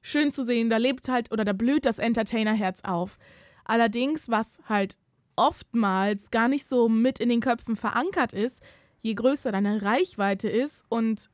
schön 0.00 0.30
zu 0.30 0.44
sehen. 0.44 0.70
Da 0.70 0.76
lebt 0.76 1.08
halt 1.08 1.32
oder 1.32 1.44
da 1.44 1.52
blüht 1.52 1.86
das 1.86 1.98
Entertainerherz 1.98 2.82
auf. 2.84 3.18
Allerdings, 3.64 4.28
was 4.28 4.60
halt 4.68 4.98
oftmals 5.34 6.30
gar 6.30 6.46
nicht 6.48 6.66
so 6.66 6.88
mit 6.88 7.18
in 7.18 7.30
den 7.30 7.40
Köpfen 7.40 7.74
verankert 7.74 8.32
ist, 8.32 8.62
je 9.02 9.14
größer 9.14 9.52
deine 9.52 9.82
Reichweite 9.82 10.48
ist 10.48 10.84
und 10.88 11.28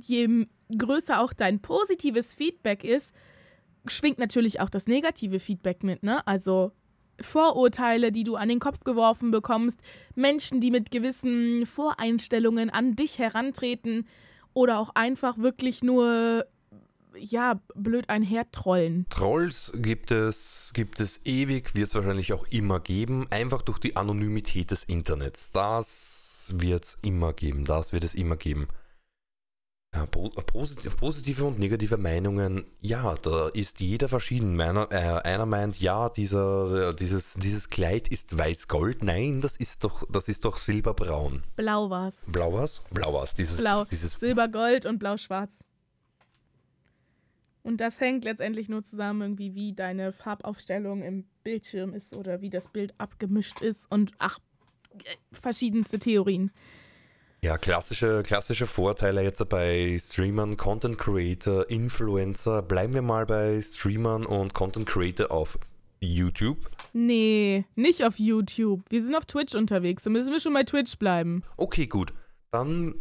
je 0.00 0.46
größer 0.76 1.20
auch 1.20 1.32
dein 1.32 1.60
positives 1.60 2.34
Feedback 2.34 2.84
ist, 2.84 3.14
schwingt 3.86 4.18
natürlich 4.18 4.60
auch 4.60 4.70
das 4.70 4.86
negative 4.86 5.40
Feedback 5.40 5.82
mit, 5.82 6.02
ne? 6.02 6.26
Also 6.26 6.72
Vorurteile, 7.20 8.12
die 8.12 8.22
du 8.22 8.36
an 8.36 8.48
den 8.48 8.60
Kopf 8.60 8.84
geworfen 8.84 9.30
bekommst, 9.30 9.80
Menschen, 10.14 10.60
die 10.60 10.70
mit 10.70 10.90
gewissen 10.90 11.66
Voreinstellungen 11.66 12.70
an 12.70 12.94
dich 12.94 13.18
herantreten 13.18 14.06
oder 14.54 14.78
auch 14.78 14.90
einfach 14.94 15.38
wirklich 15.38 15.82
nur 15.82 16.46
ja, 17.16 17.60
blöd 17.74 18.08
einhertrollen. 18.08 19.06
Trolls 19.10 19.72
gibt 19.74 20.12
es, 20.12 20.70
gibt 20.74 21.00
es 21.00 21.20
ewig, 21.24 21.74
wird 21.74 21.88
es 21.88 21.94
wahrscheinlich 21.94 22.32
auch 22.32 22.46
immer 22.50 22.78
geben, 22.78 23.26
einfach 23.30 23.62
durch 23.62 23.78
die 23.78 23.96
Anonymität 23.96 24.70
des 24.70 24.84
Internets. 24.84 25.50
Das 25.50 26.27
wird 26.60 26.84
es 26.84 26.98
immer 27.02 27.32
geben. 27.32 27.64
Das 27.64 27.92
wird 27.92 28.04
es 28.04 28.14
immer 28.14 28.36
geben. 28.36 28.68
Ja, 29.94 30.04
positive, 30.04 30.94
positive 30.94 31.44
und 31.44 31.58
negative 31.58 31.96
Meinungen, 31.96 32.66
ja, 32.82 33.14
da 33.16 33.48
ist 33.48 33.80
jeder 33.80 34.08
verschieden. 34.08 34.54
Meiner, 34.54 34.92
äh, 34.92 35.22
einer 35.22 35.46
meint, 35.46 35.80
ja, 35.80 36.10
dieser, 36.10 36.92
dieses, 36.92 37.34
dieses 37.34 37.70
Kleid 37.70 38.06
ist 38.08 38.36
weiß-gold. 38.36 39.02
Nein, 39.02 39.40
das 39.40 39.56
ist 39.56 39.84
doch, 39.84 40.04
das 40.10 40.28
ist 40.28 40.44
doch 40.44 40.58
silberbraun. 40.58 41.42
Blau 41.56 41.88
war's. 41.88 42.26
Blau 42.28 42.52
war's? 42.52 42.82
Blau 42.90 43.14
war's. 43.14 43.32
Dieses, 43.34 43.56
Blau. 43.56 43.86
Dieses, 43.86 44.12
Silbergold 44.12 44.84
und 44.84 44.98
blau-schwarz. 44.98 45.64
Und 47.62 47.80
das 47.80 47.98
hängt 47.98 48.24
letztendlich 48.24 48.68
nur 48.68 48.84
zusammen, 48.84 49.22
irgendwie, 49.22 49.54
wie 49.54 49.72
deine 49.72 50.12
Farbaufstellung 50.12 51.02
im 51.02 51.24
Bildschirm 51.44 51.94
ist 51.94 52.14
oder 52.14 52.40
wie 52.40 52.50
das 52.50 52.68
Bild 52.68 52.94
abgemischt 52.98 53.62
ist 53.62 53.90
und 53.90 54.12
ach, 54.18 54.38
äh, 54.38 54.42
verschiedenste 55.32 55.98
Theorien. 55.98 56.50
Ja, 57.42 57.56
klassische, 57.56 58.22
klassische 58.24 58.66
Vorteile 58.66 59.22
jetzt 59.22 59.48
bei 59.48 59.96
Streamern, 60.00 60.56
Content 60.56 60.98
Creator, 60.98 61.70
Influencer. 61.70 62.62
Bleiben 62.62 62.94
wir 62.94 63.02
mal 63.02 63.26
bei 63.26 63.62
Streamern 63.62 64.26
und 64.26 64.54
Content 64.54 64.86
Creator 64.86 65.30
auf 65.30 65.56
YouTube. 66.00 66.68
Nee, 66.92 67.64
nicht 67.76 68.04
auf 68.04 68.18
YouTube. 68.18 68.82
Wir 68.88 69.02
sind 69.02 69.14
auf 69.14 69.24
Twitch 69.24 69.54
unterwegs. 69.54 70.02
Da 70.02 70.10
müssen 70.10 70.32
wir 70.32 70.40
schon 70.40 70.54
bei 70.54 70.64
Twitch 70.64 70.98
bleiben. 70.98 71.44
Okay, 71.56 71.86
gut. 71.86 72.12
Dann 72.50 72.94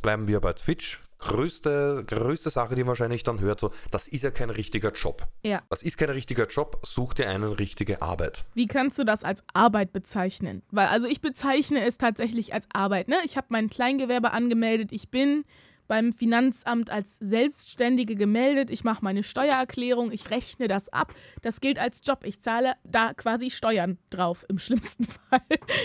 bleiben 0.00 0.28
wir 0.28 0.40
bei 0.40 0.54
Twitch 0.54 1.02
größte, 1.24 2.04
größte 2.06 2.50
Sache, 2.50 2.74
die 2.74 2.82
man 2.82 2.88
wahrscheinlich 2.88 3.22
dann 3.22 3.40
hört, 3.40 3.60
so, 3.60 3.70
das 3.90 4.06
ist 4.08 4.22
ja 4.22 4.30
kein 4.30 4.50
richtiger 4.50 4.92
Job. 4.92 5.26
Ja. 5.44 5.62
Das 5.70 5.82
ist 5.82 5.96
kein 5.96 6.10
richtiger 6.10 6.46
Job, 6.46 6.80
such 6.84 7.14
dir 7.14 7.28
eine 7.28 7.58
richtige 7.58 8.02
Arbeit. 8.02 8.44
Wie 8.54 8.66
kannst 8.66 8.98
du 8.98 9.04
das 9.04 9.24
als 9.24 9.42
Arbeit 9.52 9.92
bezeichnen? 9.92 10.62
Weil, 10.70 10.88
also 10.88 11.08
ich 11.08 11.20
bezeichne 11.20 11.84
es 11.84 11.98
tatsächlich 11.98 12.54
als 12.54 12.68
Arbeit. 12.72 13.08
Ne? 13.08 13.16
Ich 13.24 13.36
habe 13.36 13.46
mein 13.50 13.70
Kleingewerbe 13.70 14.32
angemeldet, 14.32 14.92
ich 14.92 15.08
bin 15.08 15.44
beim 15.86 16.12
Finanzamt 16.12 16.90
als 16.90 17.18
Selbstständige 17.18 18.16
gemeldet, 18.16 18.70
ich 18.70 18.84
mache 18.84 19.04
meine 19.04 19.22
Steuererklärung, 19.22 20.12
ich 20.12 20.30
rechne 20.30 20.68
das 20.68 20.88
ab. 20.88 21.14
Das 21.42 21.60
gilt 21.60 21.78
als 21.78 22.00
Job. 22.04 22.20
Ich 22.24 22.40
zahle 22.40 22.74
da 22.84 23.12
quasi 23.14 23.50
Steuern 23.50 23.98
drauf, 24.10 24.44
im 24.48 24.58
schlimmsten 24.58 25.04
Fall. 25.30 25.42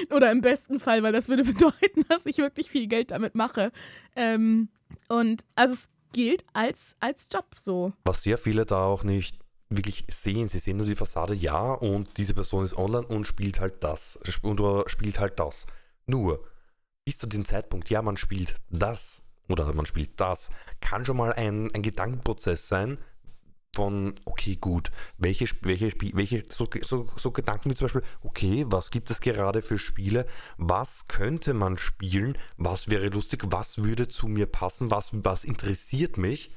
Oder 0.10 0.32
im 0.32 0.42
besten 0.42 0.80
Fall, 0.80 1.04
weil 1.04 1.12
das 1.12 1.28
würde 1.28 1.44
bedeuten, 1.44 2.06
dass 2.10 2.26
ich 2.26 2.38
wirklich 2.38 2.70
viel 2.70 2.88
Geld 2.88 3.12
damit 3.12 3.36
mache. 3.36 3.72
Ähm, 4.16 4.70
und 5.08 5.46
also 5.56 5.74
es 5.74 5.90
gilt 6.14 6.46
als, 6.54 6.96
als 7.00 7.28
Job 7.32 7.46
so. 7.58 7.94
Was 8.06 8.24
sehr 8.24 8.38
viele 8.38 8.66
da 8.66 8.86
auch 8.86 9.04
nicht 9.04 9.40
wirklich 9.70 10.06
sehen. 10.10 10.48
Sie 10.48 10.60
sehen 10.60 10.78
nur 10.78 10.86
die 10.86 10.96
Fassade, 10.96 11.34
ja, 11.34 11.74
und 11.74 12.18
diese 12.18 12.34
Person 12.34 12.64
ist 12.64 12.78
online 12.78 13.06
und 13.08 13.26
spielt 13.26 13.60
halt 13.60 13.84
das. 13.84 14.20
Oder 14.44 14.90
spielt 14.90 15.20
halt 15.20 15.40
das. 15.40 15.66
Nur, 16.08 16.44
bis 17.06 17.18
zu 17.18 17.28
dem 17.28 17.46
Zeitpunkt, 17.46 17.90
ja, 17.90 18.02
man 18.02 18.18
spielt 18.18 18.56
das 18.70 19.22
oder 19.48 19.72
man 19.74 19.86
spielt 19.86 20.20
das, 20.20 20.50
kann 20.80 21.06
schon 21.06 21.18
mal 21.18 21.34
ein, 21.34 21.74
ein 21.74 21.82
Gedankenprozess 21.82 22.68
sein, 22.68 23.00
von, 23.76 24.16
okay, 24.26 24.58
gut, 24.60 24.92
welche, 25.18 25.46
welche, 25.62 25.92
welche 26.14 26.44
so, 26.50 26.68
so, 26.82 27.08
so 27.16 27.32
Gedanken 27.32 27.70
wie 27.70 27.76
zum 27.76 27.86
Beispiel, 27.86 28.04
okay, 28.24 28.66
was 28.68 28.92
gibt 28.92 29.12
es 29.12 29.22
gerade 29.22 29.62
für 29.62 29.78
Spiele, 29.78 30.26
was 30.58 31.08
könnte 31.08 31.54
man 31.54 31.78
spielen, 31.78 32.38
was 32.58 32.90
wäre 32.90 33.10
lustig, 33.10 33.44
was 33.48 33.84
würde 33.84 34.08
zu 34.08 34.28
mir 34.28 34.48
passen, 34.48 34.92
was, 34.92 35.10
was 35.14 35.44
interessiert 35.44 36.18
mich? 36.18 36.52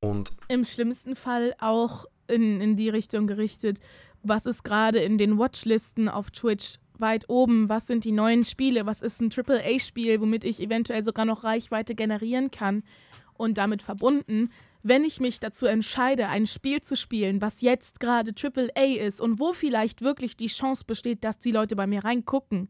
Und 0.00 0.32
im 0.48 0.64
schlimmsten 0.64 1.16
Fall 1.16 1.54
auch 1.58 2.06
in, 2.28 2.60
in 2.60 2.76
die 2.76 2.88
Richtung 2.88 3.26
gerichtet, 3.26 3.80
was 4.22 4.46
ist 4.46 4.64
gerade 4.64 5.00
in 5.00 5.18
den 5.18 5.38
Watchlisten 5.38 6.08
auf 6.08 6.30
Twitch 6.30 6.78
weit 6.98 7.28
oben, 7.28 7.68
was 7.68 7.86
sind 7.86 8.04
die 8.04 8.12
neuen 8.12 8.44
Spiele, 8.44 8.86
was 8.86 9.02
ist 9.02 9.20
ein 9.20 9.30
AAA-Spiel, 9.32 10.20
womit 10.20 10.44
ich 10.44 10.60
eventuell 10.60 11.02
sogar 11.02 11.24
noch 11.24 11.44
Reichweite 11.44 11.94
generieren 11.94 12.50
kann? 12.50 12.82
Und 13.34 13.56
damit 13.56 13.82
verbunden 13.82 14.50
wenn 14.82 15.04
ich 15.04 15.20
mich 15.20 15.40
dazu 15.40 15.66
entscheide, 15.66 16.28
ein 16.28 16.46
Spiel 16.46 16.80
zu 16.82 16.96
spielen, 16.96 17.40
was 17.40 17.60
jetzt 17.60 18.00
gerade 18.00 18.32
AAA 18.32 19.04
ist 19.06 19.20
und 19.20 19.40
wo 19.40 19.52
vielleicht 19.52 20.02
wirklich 20.02 20.36
die 20.36 20.46
Chance 20.46 20.84
besteht, 20.86 21.24
dass 21.24 21.38
die 21.38 21.52
Leute 21.52 21.76
bei 21.76 21.86
mir 21.86 22.04
reingucken, 22.04 22.68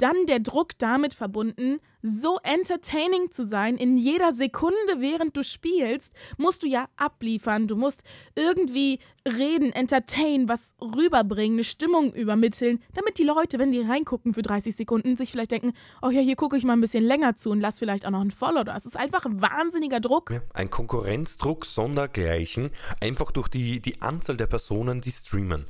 dann 0.00 0.26
der 0.26 0.40
Druck 0.40 0.78
damit 0.78 1.14
verbunden, 1.14 1.80
so 2.02 2.38
entertaining 2.42 3.30
zu 3.30 3.44
sein, 3.44 3.76
in 3.76 3.98
jeder 3.98 4.32
Sekunde, 4.32 4.76
während 4.98 5.36
du 5.36 5.44
spielst, 5.44 6.14
musst 6.38 6.62
du 6.62 6.66
ja 6.66 6.88
abliefern. 6.96 7.66
Du 7.66 7.76
musst 7.76 8.02
irgendwie 8.34 9.00
reden, 9.28 9.72
entertain, 9.72 10.48
was 10.48 10.74
rüberbringen, 10.80 11.56
eine 11.56 11.64
Stimmung 11.64 12.12
übermitteln, 12.14 12.82
damit 12.94 13.18
die 13.18 13.24
Leute, 13.24 13.58
wenn 13.58 13.70
die 13.70 13.80
reingucken 13.80 14.32
für 14.32 14.42
30 14.42 14.74
Sekunden, 14.74 15.16
sich 15.16 15.30
vielleicht 15.30 15.50
denken, 15.50 15.72
oh 16.00 16.10
ja, 16.10 16.20
hier 16.20 16.36
gucke 16.36 16.56
ich 16.56 16.64
mal 16.64 16.72
ein 16.72 16.80
bisschen 16.80 17.04
länger 17.04 17.36
zu 17.36 17.50
und 17.50 17.60
lass 17.60 17.78
vielleicht 17.78 18.06
auch 18.06 18.10
noch 18.10 18.20
einen 18.20 18.30
Follow 18.30 18.64
da. 18.64 18.76
Es 18.76 18.86
ist 18.86 18.96
einfach 18.96 19.26
ein 19.26 19.42
wahnsinniger 19.42 20.00
Druck. 20.00 20.32
Ein 20.54 20.70
Konkurrenzdruck 20.70 21.66
sondergleichen, 21.66 22.70
einfach 23.00 23.30
durch 23.30 23.48
die, 23.48 23.80
die 23.80 24.00
Anzahl 24.00 24.36
der 24.36 24.46
Personen, 24.46 25.00
die 25.00 25.12
streamen. 25.12 25.64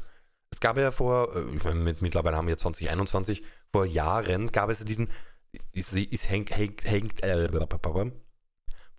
Es 0.50 0.60
gab 0.60 0.76
ja 0.76 0.90
vor, 0.90 1.34
äh, 1.34 1.56
ich 1.56 1.64
meine, 1.64 1.96
mittlerweile 2.00 2.36
haben 2.36 2.48
wir 2.48 2.56
2021, 2.56 3.42
vor 3.72 3.86
Jahren 3.86 4.48
gab 4.48 4.70
es 4.70 4.84
diesen, 4.84 5.08
ist, 5.72 5.92
ist 5.92 6.28
hängt, 6.28 6.56
hängt, 6.56 6.84
hängt, 6.84 7.22
äh, 7.22 7.48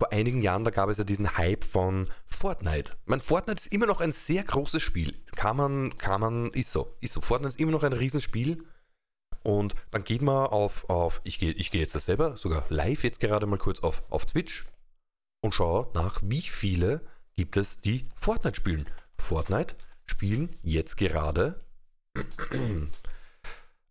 vor 0.02 0.12
einigen 0.12 0.42
Jahren, 0.42 0.64
da 0.64 0.72
gab 0.72 0.90
es 0.90 0.98
ja 0.98 1.04
diesen 1.04 1.38
Hype 1.38 1.64
von 1.64 2.08
Fortnite. 2.26 2.94
Mein 3.06 3.22
Fortnite 3.22 3.62
ist 3.62 3.72
immer 3.72 3.86
noch 3.86 4.02
ein 4.02 4.12
sehr 4.12 4.44
großes 4.44 4.82
Spiel. 4.82 5.14
Kann 5.36 5.58
man, 5.58 5.96
kann 6.00 6.20
man, 6.20 6.48
ist 6.54 6.72
so, 6.72 6.98
ist 7.02 7.14
so. 7.14 7.22
Fortnite 7.22 7.50
ist 7.50 7.60
immer 7.60 7.72
noch 7.72 7.84
ein 7.84 7.94
Riesenspiel. 7.94 8.66
Und 9.44 9.76
dann 9.92 10.04
geht 10.04 10.24
man 10.24 10.48
auf, 10.48 10.90
auf 10.90 11.22
ich 11.24 11.38
gehe 11.38 11.52
ich 11.52 11.70
geh 11.70 11.80
jetzt 11.80 11.94
das 11.94 12.06
selber, 12.06 12.36
sogar 12.36 12.66
live 12.70 13.04
jetzt 13.04 13.20
gerade 13.20 13.46
mal 13.46 13.60
kurz 13.60 13.82
auf, 13.82 14.02
auf 14.10 14.26
Twitch 14.26 14.66
und 15.42 15.54
schaue 15.54 15.92
nach, 15.94 16.20
wie 16.24 16.42
viele 16.42 17.02
gibt 17.36 17.56
es, 17.56 17.80
die 17.80 18.08
Fortnite 18.16 18.56
spielen. 18.56 18.90
Fortnite 19.20 19.76
spielen 20.08 20.56
jetzt 20.64 20.98
gerade 20.98 21.60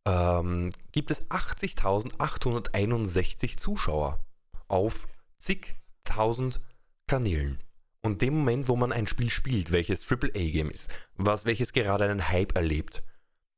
ähm, 0.06 0.70
gibt 0.92 1.10
es 1.10 1.28
80.861 1.30 3.56
Zuschauer 3.56 4.20
auf 4.68 5.08
zigtausend 5.38 6.60
Kanälen. 7.06 7.58
Und 8.02 8.22
dem 8.22 8.38
Moment, 8.38 8.68
wo 8.68 8.76
man 8.76 8.92
ein 8.92 9.06
Spiel 9.06 9.30
spielt, 9.30 9.72
welches 9.72 10.10
AAA-Game 10.10 10.70
ist, 10.70 10.90
was, 11.16 11.44
welches 11.44 11.72
gerade 11.72 12.04
einen 12.04 12.28
Hype 12.28 12.56
erlebt, 12.56 13.02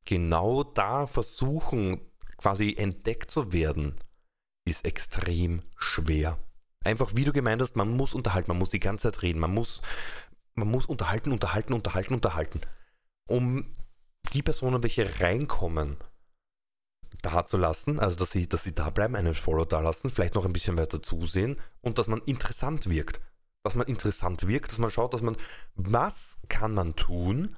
genau 0.04 0.64
da 0.64 1.06
versuchen, 1.06 2.00
quasi 2.38 2.74
entdeckt 2.76 3.30
zu 3.30 3.52
werden, 3.52 3.94
ist 4.64 4.84
extrem 4.84 5.60
schwer. 5.76 6.40
Einfach 6.84 7.12
wie 7.14 7.24
du 7.24 7.32
gemeint 7.32 7.62
hast, 7.62 7.76
man 7.76 7.96
muss 7.96 8.14
unterhalten, 8.14 8.50
man 8.50 8.58
muss 8.58 8.70
die 8.70 8.80
ganze 8.80 9.12
Zeit 9.12 9.22
reden, 9.22 9.38
man 9.38 9.54
muss 9.54 9.80
man 10.54 10.70
muss 10.70 10.86
unterhalten, 10.86 11.32
unterhalten, 11.32 11.72
unterhalten, 11.72 12.14
unterhalten. 12.14 12.60
Um 13.28 13.72
die 14.32 14.42
Personen, 14.42 14.82
welche 14.82 15.20
reinkommen, 15.20 15.96
da 17.22 17.44
zu 17.44 17.56
lassen, 17.56 18.00
also 18.00 18.16
dass 18.16 18.30
sie, 18.30 18.48
dass 18.48 18.64
sie 18.64 18.74
da 18.74 18.90
bleiben, 18.90 19.16
einen 19.16 19.34
Follow 19.34 19.64
da 19.64 19.80
lassen, 19.80 20.10
vielleicht 20.10 20.34
noch 20.34 20.44
ein 20.44 20.52
bisschen 20.52 20.76
weiter 20.76 21.02
zusehen 21.02 21.60
und 21.80 21.98
dass 21.98 22.08
man 22.08 22.22
interessant 22.22 22.88
wirkt. 22.88 23.20
Dass 23.64 23.74
man 23.74 23.86
interessant 23.86 24.46
wirkt, 24.46 24.72
dass 24.72 24.78
man 24.78 24.90
schaut, 24.90 25.14
dass 25.14 25.22
man, 25.22 25.36
was 25.74 26.38
kann 26.48 26.74
man 26.74 26.96
tun, 26.96 27.56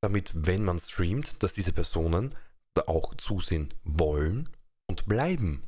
damit, 0.00 0.32
wenn 0.34 0.64
man 0.64 0.78
streamt, 0.78 1.42
dass 1.42 1.54
diese 1.54 1.72
Personen 1.72 2.34
da 2.74 2.82
auch 2.86 3.14
zusehen 3.16 3.68
wollen 3.84 4.48
und 4.86 5.06
bleiben. 5.06 5.64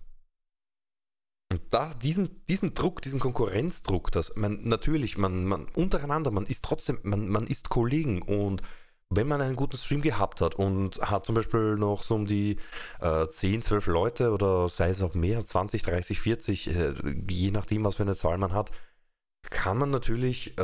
Und 1.53 1.63
da, 1.71 1.93
diesen, 1.95 2.45
diesen 2.47 2.75
Druck, 2.75 3.03
diesen 3.03 3.19
Konkurrenzdruck, 3.19 4.13
dass 4.13 4.37
man 4.37 4.69
natürlich, 4.69 5.19
man, 5.19 5.45
man 5.47 5.67
untereinander, 5.75 6.31
man 6.31 6.47
ist 6.47 6.65
trotzdem, 6.65 7.01
man, 7.03 7.29
man 7.29 7.49
ist 7.49 7.71
Kollegen 7.71 8.23
und 8.23 8.63
wenn 9.11 9.27
man 9.27 9.41
einen 9.41 9.57
guten 9.57 9.77
Stream 9.77 10.03
gehabt 10.03 10.41
hat 10.41 10.55
und 10.55 11.01
hat 11.01 11.27
zum 11.27 11.35
Beispiel 11.35 11.77
noch 11.77 12.05
so 12.05 12.15
um 12.15 12.27
die 12.27 12.59
äh, 13.01 13.27
10, 13.27 13.63
12 13.63 13.87
Leute 13.89 14.31
oder 14.31 14.69
sei 14.69 14.91
es 14.91 15.03
auch 15.03 15.15
mehr, 15.15 15.45
20, 15.45 15.83
30, 15.83 16.21
40, 16.21 16.69
äh, 16.69 16.95
je 17.29 17.51
nachdem, 17.51 17.85
was 17.85 17.97
für 17.97 18.05
eine 18.05 18.15
Zahl 18.15 18.39
man 18.39 18.53
hat, 18.53 18.71
kann 19.51 19.79
man 19.79 19.91
natürlich 19.91 20.57
äh, 20.59 20.63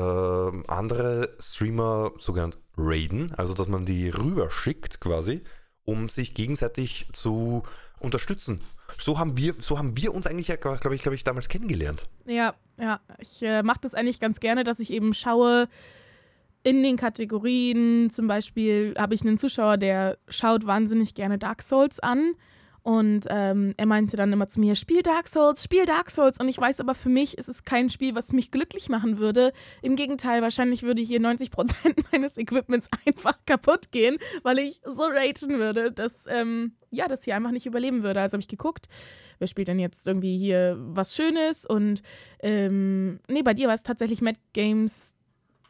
andere 0.68 1.36
Streamer 1.40 2.12
sogar 2.18 2.50
raiden, 2.76 3.32
also 3.36 3.52
dass 3.52 3.66
man 3.66 3.84
die 3.84 4.10
rüberschickt 4.10 5.00
quasi, 5.00 5.42
um 5.84 6.08
sich 6.08 6.34
gegenseitig 6.34 7.08
zu 7.12 7.64
unterstützen. 7.98 8.60
So 8.98 9.18
haben 9.18 9.36
wir, 9.36 9.54
so 9.58 9.78
haben 9.78 9.96
wir 9.96 10.14
uns 10.14 10.26
eigentlich, 10.26 10.46
glaube 10.60 10.94
ich, 10.94 11.02
glaube 11.02 11.16
ich, 11.16 11.24
damals 11.24 11.48
kennengelernt. 11.48 12.08
Ja, 12.26 12.54
ja. 12.78 13.00
Ich 13.18 13.42
äh, 13.42 13.64
mache 13.64 13.80
das 13.80 13.94
eigentlich 13.94 14.20
ganz 14.20 14.38
gerne, 14.38 14.62
dass 14.62 14.78
ich 14.78 14.92
eben 14.92 15.14
schaue, 15.14 15.68
in 16.66 16.82
den 16.82 16.96
Kategorien, 16.96 18.10
zum 18.10 18.26
Beispiel 18.26 18.92
habe 18.98 19.14
ich 19.14 19.22
einen 19.22 19.38
Zuschauer, 19.38 19.76
der 19.76 20.18
schaut 20.28 20.66
wahnsinnig 20.66 21.14
gerne 21.14 21.38
Dark 21.38 21.62
Souls 21.62 22.00
an. 22.00 22.32
Und 22.82 23.26
ähm, 23.30 23.72
er 23.76 23.86
meinte 23.86 24.16
dann 24.16 24.32
immer 24.32 24.48
zu 24.48 24.58
mir, 24.58 24.74
spiel 24.74 25.02
Dark 25.02 25.28
Souls, 25.28 25.62
spiel 25.62 25.84
Dark 25.84 26.10
Souls. 26.10 26.40
Und 26.40 26.48
ich 26.48 26.58
weiß 26.58 26.80
aber, 26.80 26.96
für 26.96 27.08
mich 27.08 27.38
ist 27.38 27.48
es 27.48 27.62
kein 27.62 27.88
Spiel, 27.88 28.16
was 28.16 28.32
mich 28.32 28.50
glücklich 28.50 28.88
machen 28.88 29.18
würde. 29.18 29.52
Im 29.80 29.94
Gegenteil, 29.94 30.42
wahrscheinlich 30.42 30.82
würde 30.82 31.02
hier 31.02 31.20
90% 31.20 31.70
meines 32.12 32.36
Equipments 32.36 32.88
einfach 33.06 33.38
kaputt 33.46 33.92
gehen, 33.92 34.18
weil 34.42 34.58
ich 34.58 34.80
so 34.84 35.04
raten 35.04 35.60
würde, 35.60 35.92
dass, 35.92 36.26
ähm, 36.28 36.72
ja, 36.90 37.06
das 37.06 37.22
hier 37.22 37.36
einfach 37.36 37.52
nicht 37.52 37.66
überleben 37.66 38.02
würde. 38.02 38.20
Also 38.20 38.34
habe 38.34 38.42
ich 38.42 38.48
geguckt, 38.48 38.88
wer 39.38 39.46
spielt 39.46 39.68
denn 39.68 39.78
jetzt 39.78 40.08
irgendwie 40.08 40.36
hier 40.36 40.76
was 40.80 41.14
Schönes 41.14 41.64
und 41.64 42.02
ähm, 42.40 43.20
nee, 43.28 43.42
bei 43.42 43.54
dir 43.54 43.68
war 43.68 43.74
es 43.74 43.82
tatsächlich 43.82 44.20
Mad 44.20 44.38
Games 44.52 45.15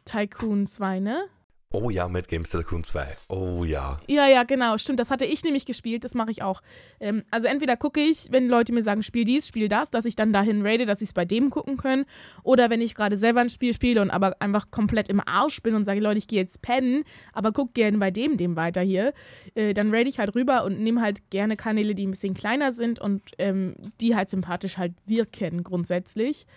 Tycoon 0.07 0.65
2, 0.65 0.99
ne? 1.01 1.27
Oh 1.73 1.89
ja, 1.89 2.07
Mad 2.07 2.27
Games 2.29 2.49
Tycoon 2.49 2.85
2. 2.85 3.17
Oh 3.27 3.65
ja. 3.65 3.99
Ja, 4.07 4.25
ja, 4.25 4.43
genau, 4.43 4.77
stimmt. 4.77 5.01
Das 5.01 5.11
hatte 5.11 5.25
ich 5.25 5.43
nämlich 5.43 5.65
gespielt, 5.65 6.05
das 6.05 6.15
mache 6.15 6.31
ich 6.31 6.41
auch. 6.41 6.61
Ähm, 7.01 7.23
also 7.29 7.47
entweder 7.47 7.75
gucke 7.75 7.99
ich, 7.99 8.31
wenn 8.31 8.47
Leute 8.47 8.71
mir 8.71 8.83
sagen, 8.83 9.03
spiel 9.03 9.25
dies, 9.25 9.45
spiel 9.47 9.67
das, 9.67 9.89
dass 9.89 10.05
ich 10.05 10.15
dann 10.15 10.31
dahin 10.31 10.65
raide, 10.65 10.85
dass 10.85 11.01
ich 11.01 11.09
es 11.09 11.13
bei 11.13 11.25
dem 11.25 11.49
gucken 11.49 11.75
können. 11.75 12.05
Oder 12.43 12.69
wenn 12.69 12.79
ich 12.79 12.95
gerade 12.95 13.17
selber 13.17 13.41
ein 13.41 13.49
Spiel 13.49 13.73
spiele 13.73 14.01
und 14.01 14.11
aber 14.11 14.37
einfach 14.39 14.71
komplett 14.71 15.09
im 15.09 15.19
Arsch 15.19 15.61
bin 15.61 15.75
und 15.75 15.83
sage, 15.83 15.99
Leute, 15.99 16.19
ich 16.19 16.29
gehe 16.29 16.39
jetzt 16.39 16.61
pennen, 16.61 17.03
aber 17.33 17.51
guck 17.51 17.73
gerne 17.73 17.97
bei 17.97 18.11
dem, 18.11 18.37
dem 18.37 18.55
weiter 18.55 18.81
hier, 18.81 19.13
äh, 19.53 19.73
dann 19.73 19.93
raide 19.93 20.09
ich 20.09 20.19
halt 20.19 20.35
rüber 20.35 20.63
und 20.63 20.79
nehme 20.79 21.01
halt 21.01 21.29
gerne 21.31 21.57
Kanäle, 21.57 21.95
die 21.95 22.07
ein 22.07 22.11
bisschen 22.11 22.33
kleiner 22.33 22.71
sind 22.71 23.01
und 23.01 23.23
ähm, 23.39 23.75
die 23.99 24.15
halt 24.15 24.29
sympathisch 24.29 24.77
halt 24.77 24.93
wirken 25.05 25.63
grundsätzlich. 25.63 26.47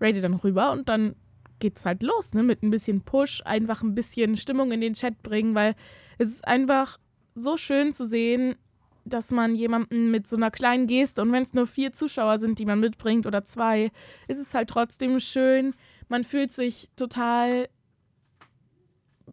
Raide 0.00 0.20
dann 0.20 0.34
rüber 0.34 0.72
und 0.72 0.88
dann 0.88 1.14
geht's 1.58 1.84
halt 1.84 2.02
los, 2.02 2.34
ne? 2.34 2.42
Mit 2.42 2.62
ein 2.62 2.70
bisschen 2.70 3.02
Push, 3.02 3.42
einfach 3.44 3.82
ein 3.82 3.94
bisschen 3.94 4.36
Stimmung 4.36 4.72
in 4.72 4.80
den 4.80 4.94
Chat 4.94 5.22
bringen, 5.22 5.54
weil 5.54 5.74
es 6.18 6.28
ist 6.30 6.46
einfach 6.46 6.98
so 7.34 7.56
schön 7.56 7.92
zu 7.92 8.06
sehen, 8.06 8.56
dass 9.04 9.30
man 9.30 9.54
jemanden 9.54 10.10
mit 10.10 10.26
so 10.26 10.36
einer 10.36 10.50
kleinen 10.50 10.86
Geste 10.86 11.22
und 11.22 11.32
wenn 11.32 11.42
es 11.42 11.54
nur 11.54 11.66
vier 11.66 11.92
Zuschauer 11.92 12.38
sind, 12.38 12.58
die 12.58 12.66
man 12.66 12.80
mitbringt 12.80 13.26
oder 13.26 13.44
zwei, 13.44 13.90
ist 14.26 14.38
es 14.38 14.54
halt 14.54 14.68
trotzdem 14.68 15.18
schön. 15.20 15.74
Man 16.08 16.24
fühlt 16.24 16.52
sich 16.52 16.90
total 16.96 17.68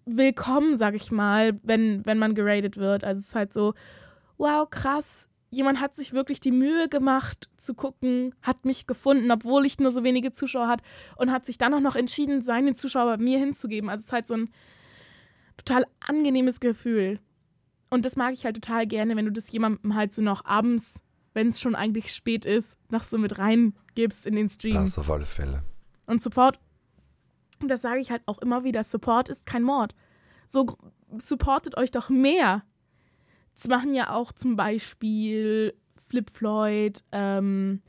willkommen, 0.06 0.78
sag 0.78 0.96
ich 0.96 1.12
mal, 1.12 1.56
wenn, 1.64 2.06
wenn 2.06 2.20
man 2.20 2.36
geradet 2.36 2.78
wird. 2.78 3.04
Also 3.04 3.20
es 3.20 3.28
ist 3.28 3.36
halt 3.36 3.54
so, 3.54 3.74
wow, 4.38 4.70
krass, 4.70 5.28
jemand 5.56 5.80
hat 5.80 5.96
sich 5.96 6.14
wirklich 6.14 6.40
die 6.40 6.52
Mühe 6.52 6.90
gemacht 6.90 7.50
zu 7.58 7.74
gucken, 7.74 8.36
hat 8.42 8.66
mich 8.66 8.88
gefunden, 8.88 9.32
obwohl 9.32 9.66
ich 9.66 9.80
nur 9.80 9.92
so 9.92 10.04
wenige 10.04 10.32
Zuschauer 10.32 10.68
hat 10.68 10.82
und 11.18 11.32
hat 11.32 11.46
sich 11.46 11.58
dann 11.58 11.74
auch 11.74 11.80
noch 11.80 11.96
entschieden, 11.96 12.42
seine 12.42 12.74
Zuschauer 12.74 13.18
mir 13.18 13.40
hinzugeben. 13.40 13.90
Also 13.90 14.02
es 14.02 14.06
ist 14.08 14.14
halt 14.14 14.28
so 14.28 14.36
ein 14.36 14.50
total 15.58 15.86
angenehmes 16.02 16.60
Gefühl. 16.60 17.20
Und 17.90 18.04
das 18.04 18.18
mag 18.18 18.34
ich 18.34 18.46
halt 18.46 18.56
total 18.56 18.86
gerne, 18.86 19.16
wenn 19.16 19.26
du 19.26 19.32
das 19.32 19.52
jemandem 19.52 19.96
halt 19.96 20.14
so 20.14 20.22
noch 20.22 20.44
abends, 20.46 21.00
wenn 21.34 21.48
es 21.48 21.62
schon 21.62 21.76
eigentlich 21.76 22.14
spät 22.14 22.46
ist, 22.46 22.78
noch 22.90 23.04
so 23.04 23.18
mit 23.18 23.38
reingibst 23.38 24.26
in 24.26 24.36
den 24.36 24.50
Stream. 24.50 24.76
Das 24.76 24.98
auf 24.98 25.10
alle 25.10 25.26
Fälle. 25.26 25.64
Und 26.06 26.22
Support, 26.22 26.60
das 27.62 27.82
sage 27.82 28.02
ich 28.02 28.12
halt 28.12 28.24
auch 28.26 28.40
immer 28.40 28.64
wieder, 28.64 28.84
Support 28.84 29.30
ist 29.30 29.46
kein 29.46 29.64
Mord. 29.64 29.96
So 30.48 30.78
supportet 31.18 31.78
euch 31.78 31.92
doch 31.92 32.10
mehr 32.10 32.64
das 33.56 33.68
machen 33.68 33.94
ja 33.94 34.14
auch 34.14 34.32
zum 34.32 34.56
Beispiel 34.56 35.74
Flip 36.08 36.30
Floyd, 36.30 37.04
ähm, 37.12 37.82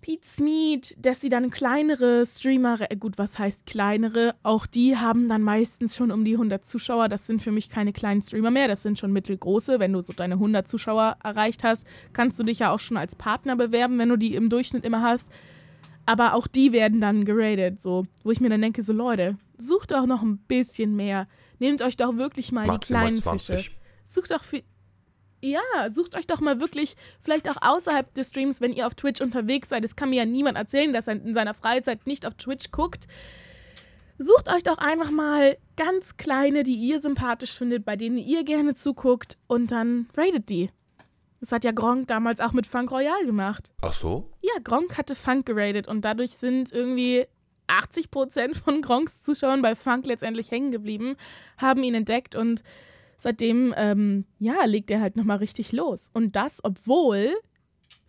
Pete 0.00 0.26
Smeet, 0.26 0.96
dass 0.98 1.20
sie 1.20 1.28
dann 1.28 1.50
kleinere 1.50 2.24
Streamer, 2.24 2.78
äh, 2.90 2.96
gut, 2.96 3.18
was 3.18 3.38
heißt 3.38 3.66
kleinere? 3.66 4.34
Auch 4.42 4.66
die 4.66 4.96
haben 4.96 5.28
dann 5.28 5.42
meistens 5.42 5.94
schon 5.94 6.10
um 6.10 6.24
die 6.24 6.32
100 6.32 6.64
Zuschauer. 6.64 7.08
Das 7.08 7.26
sind 7.26 7.42
für 7.42 7.52
mich 7.52 7.68
keine 7.68 7.92
kleinen 7.92 8.22
Streamer 8.22 8.50
mehr, 8.50 8.66
das 8.66 8.82
sind 8.82 8.98
schon 8.98 9.12
mittelgroße. 9.12 9.78
Wenn 9.78 9.92
du 9.92 10.00
so 10.00 10.14
deine 10.14 10.34
100 10.34 10.66
Zuschauer 10.66 11.18
erreicht 11.22 11.64
hast, 11.64 11.86
kannst 12.14 12.38
du 12.38 12.44
dich 12.44 12.60
ja 12.60 12.70
auch 12.70 12.80
schon 12.80 12.96
als 12.96 13.14
Partner 13.14 13.56
bewerben, 13.56 13.98
wenn 13.98 14.08
du 14.08 14.16
die 14.16 14.34
im 14.34 14.48
Durchschnitt 14.48 14.84
immer 14.84 15.02
hast. 15.02 15.30
Aber 16.06 16.34
auch 16.34 16.46
die 16.46 16.72
werden 16.72 17.00
dann 17.00 17.26
geradet, 17.26 17.82
so, 17.82 18.06
wo 18.24 18.30
ich 18.30 18.40
mir 18.40 18.48
dann 18.48 18.62
denke, 18.62 18.82
so 18.82 18.94
Leute, 18.94 19.36
sucht 19.58 19.90
doch 19.90 20.06
noch 20.06 20.22
ein 20.22 20.38
bisschen 20.38 20.96
mehr. 20.96 21.28
Nehmt 21.58 21.82
euch 21.82 21.98
doch 21.98 22.16
wirklich 22.16 22.52
mal 22.52 22.66
Maximal 22.66 23.12
die 23.12 23.20
kleinen 23.20 23.22
20. 23.22 23.56
Fische 23.56 23.79
sucht 24.14 24.30
doch 24.30 24.44
für. 24.44 24.62
Ja, 25.42 25.90
sucht 25.90 26.16
euch 26.16 26.26
doch 26.26 26.40
mal 26.40 26.60
wirklich, 26.60 26.96
vielleicht 27.22 27.48
auch 27.48 27.56
außerhalb 27.60 28.12
des 28.14 28.28
Streams, 28.28 28.60
wenn 28.60 28.74
ihr 28.74 28.86
auf 28.86 28.94
Twitch 28.94 29.22
unterwegs 29.22 29.70
seid. 29.70 29.84
Es 29.84 29.96
kann 29.96 30.10
mir 30.10 30.16
ja 30.16 30.24
niemand 30.26 30.58
erzählen, 30.58 30.92
dass 30.92 31.08
er 31.08 31.14
in 31.14 31.32
seiner 31.32 31.54
Freizeit 31.54 32.06
nicht 32.06 32.26
auf 32.26 32.34
Twitch 32.34 32.70
guckt. 32.70 33.06
Sucht 34.18 34.52
euch 34.52 34.62
doch 34.62 34.76
einfach 34.76 35.10
mal 35.10 35.56
ganz 35.76 36.18
kleine, 36.18 36.62
die 36.62 36.74
ihr 36.74 37.00
sympathisch 37.00 37.56
findet, 37.56 37.86
bei 37.86 37.96
denen 37.96 38.18
ihr 38.18 38.44
gerne 38.44 38.74
zuguckt 38.74 39.38
und 39.46 39.70
dann 39.70 40.08
ratet 40.14 40.50
die. 40.50 40.70
Das 41.40 41.52
hat 41.52 41.64
ja 41.64 41.72
Gronk 41.72 42.08
damals 42.08 42.40
auch 42.40 42.52
mit 42.52 42.66
Funk 42.66 42.90
Royal 42.90 43.24
gemacht. 43.24 43.70
Ach 43.80 43.94
so? 43.94 44.30
Ja, 44.42 44.52
Gronk 44.62 44.98
hatte 44.98 45.14
Funk 45.14 45.46
geratet 45.46 45.88
und 45.88 46.04
dadurch 46.04 46.32
sind 46.32 46.70
irgendwie 46.70 47.26
80% 47.66 48.56
von 48.62 48.82
Gronks 48.82 49.22
Zuschauern 49.22 49.62
bei 49.62 49.74
Funk 49.74 50.04
letztendlich 50.04 50.50
hängen 50.50 50.70
geblieben, 50.70 51.16
haben 51.56 51.82
ihn 51.82 51.94
entdeckt 51.94 52.34
und 52.34 52.62
seitdem, 53.20 53.74
ähm, 53.76 54.24
ja, 54.38 54.64
legt 54.64 54.90
er 54.90 55.00
halt 55.00 55.16
nochmal 55.16 55.38
richtig 55.38 55.72
los. 55.72 56.10
Und 56.12 56.36
das, 56.36 56.62
obwohl 56.62 57.34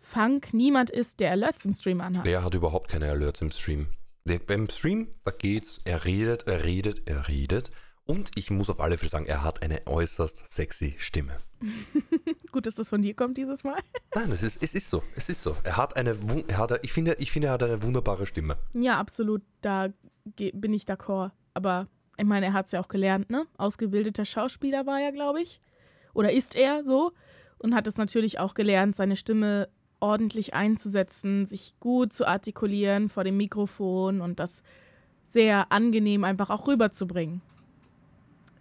Funk 0.00 0.52
niemand 0.52 0.90
ist, 0.90 1.20
der 1.20 1.30
Alerts 1.30 1.64
im 1.64 1.72
Stream 1.72 2.00
anhat. 2.00 2.26
Der 2.26 2.44
hat 2.44 2.54
überhaupt 2.54 2.90
keine 2.90 3.08
Alerts 3.08 3.40
im 3.40 3.50
Stream. 3.50 3.88
Der, 4.24 4.38
beim 4.38 4.68
Stream, 4.68 5.08
da 5.24 5.30
geht's, 5.30 5.80
er 5.84 6.04
redet, 6.04 6.46
er 6.46 6.64
redet, 6.64 7.08
er 7.08 7.28
redet. 7.28 7.70
Und 8.04 8.30
ich 8.34 8.50
muss 8.50 8.68
auf 8.68 8.80
alle 8.80 8.98
Fälle 8.98 9.10
sagen, 9.10 9.26
er 9.26 9.44
hat 9.44 9.62
eine 9.62 9.86
äußerst 9.86 10.50
sexy 10.52 10.96
Stimme. 10.98 11.38
Gut, 12.52 12.66
dass 12.66 12.74
das 12.74 12.88
von 12.88 13.00
dir 13.00 13.14
kommt 13.14 13.38
dieses 13.38 13.62
Mal. 13.64 13.78
Nein, 14.14 14.30
es 14.32 14.42
ist, 14.42 14.62
es 14.62 14.74
ist 14.74 14.90
so. 14.90 15.02
Es 15.14 15.28
ist 15.28 15.42
so. 15.42 15.56
Er 15.62 15.76
hat 15.76 15.96
eine, 15.96 16.16
er 16.48 16.58
hat, 16.58 16.78
ich, 16.82 16.92
finde, 16.92 17.16
ich 17.20 17.30
finde, 17.30 17.48
er 17.48 17.54
hat 17.54 17.62
eine 17.62 17.82
wunderbare 17.82 18.26
Stimme. 18.26 18.56
Ja, 18.74 18.98
absolut. 18.98 19.42
Da 19.60 19.88
bin 20.24 20.74
ich 20.74 20.84
d'accord. 20.84 21.30
Aber 21.54 21.86
ich 22.16 22.24
meine, 22.24 22.46
er 22.46 22.52
hat 22.52 22.66
es 22.66 22.72
ja 22.72 22.80
auch 22.80 22.88
gelernt, 22.88 23.30
ne? 23.30 23.46
Ausgebildeter 23.56 24.24
Schauspieler 24.24 24.86
war 24.86 25.00
er, 25.00 25.12
glaube 25.12 25.40
ich. 25.40 25.60
Oder 26.14 26.32
ist 26.32 26.54
er 26.54 26.84
so. 26.84 27.12
Und 27.58 27.74
hat 27.74 27.86
es 27.86 27.96
natürlich 27.96 28.38
auch 28.38 28.54
gelernt, 28.54 28.96
seine 28.96 29.16
Stimme 29.16 29.68
ordentlich 30.00 30.52
einzusetzen, 30.52 31.46
sich 31.46 31.74
gut 31.78 32.12
zu 32.12 32.26
artikulieren 32.26 33.08
vor 33.08 33.24
dem 33.24 33.36
Mikrofon 33.36 34.20
und 34.20 34.40
das 34.40 34.62
sehr 35.24 35.70
angenehm 35.70 36.24
einfach 36.24 36.50
auch 36.50 36.66
rüberzubringen. 36.66 37.40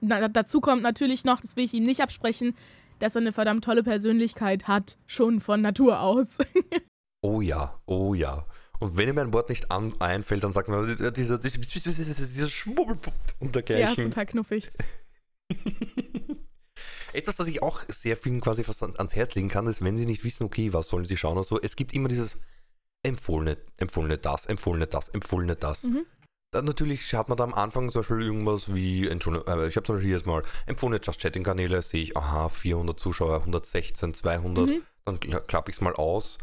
Na, 0.01 0.27
dazu 0.27 0.61
kommt 0.61 0.83
natürlich 0.83 1.25
noch, 1.25 1.41
das 1.41 1.55
will 1.55 1.65
ich 1.65 1.73
ihm 1.73 1.85
nicht 1.85 2.01
absprechen, 2.01 2.55
dass 2.99 3.15
er 3.15 3.21
eine 3.21 3.31
verdammt 3.31 3.63
tolle 3.63 3.83
Persönlichkeit 3.83 4.67
hat, 4.67 4.97
schon 5.07 5.39
von 5.39 5.61
Natur 5.61 6.01
aus. 6.01 6.37
oh 7.21 7.41
ja, 7.41 7.79
oh 7.87 8.13
ja. 8.13 8.45
Und 8.81 8.97
wenn 8.97 9.07
ihm 9.07 9.19
ein 9.19 9.31
Wort 9.31 9.49
nicht 9.49 9.69
an, 9.69 9.93
einfällt, 9.99 10.43
dann 10.43 10.53
sagt 10.53 10.67
man, 10.67 10.87
dieser, 10.87 11.37
dieser, 11.37 11.37
dieser 11.37 12.47
Schmubbelpupp 12.47 13.13
und 13.39 13.53
dergleichen. 13.53 13.83
Ja, 13.83 13.91
ist 13.91 13.97
total 13.97 14.25
knuffig. 14.25 14.71
Etwas, 17.13 17.35
das 17.35 17.47
ich 17.47 17.61
auch 17.61 17.83
sehr 17.89 18.17
vielen 18.17 18.41
quasi 18.41 18.63
fast 18.63 18.81
ans 18.81 19.15
Herz 19.15 19.35
legen 19.35 19.49
kann, 19.49 19.67
ist, 19.67 19.83
wenn 19.83 19.97
sie 19.97 20.07
nicht 20.07 20.23
wissen, 20.23 20.45
okay, 20.45 20.73
was 20.73 20.87
sollen 20.87 21.05
sie 21.05 21.15
schauen 21.15 21.37
und 21.37 21.45
so, 21.45 21.61
es 21.61 21.75
gibt 21.75 21.93
immer 21.93 22.07
dieses 22.07 22.39
empfohlene, 23.03 23.57
empfohlene 23.77 24.17
das, 24.17 24.47
empfohlene 24.47 24.87
das, 24.87 25.09
empfohlene 25.09 25.55
das. 25.55 25.83
Mhm. 25.83 26.07
Dann 26.51 26.65
natürlich 26.65 27.13
hat 27.13 27.29
man 27.29 27.37
da 27.37 27.43
am 27.43 27.53
Anfang 27.53 27.91
zum 27.91 28.01
Beispiel 28.01 28.23
irgendwas 28.23 28.73
wie, 28.73 29.07
Entschuldigung, 29.07 29.47
äh, 29.47 29.67
ich 29.67 29.75
habe 29.75 29.85
zum 29.85 29.97
Beispiel 29.97 30.11
jetzt 30.11 30.25
mal 30.25 30.41
empfohlene 30.65 30.99
Just 31.03 31.21
Chatting 31.21 31.43
Kanäle, 31.43 31.83
sehe 31.83 32.01
ich, 32.01 32.17
aha, 32.17 32.49
400 32.49 32.99
Zuschauer, 32.99 33.41
116, 33.41 34.15
200, 34.15 34.67
mhm. 34.67 34.81
dann 35.05 35.19
klappe 35.19 35.69
ich 35.69 35.77
es 35.77 35.81
mal 35.81 35.93
aus 35.93 36.39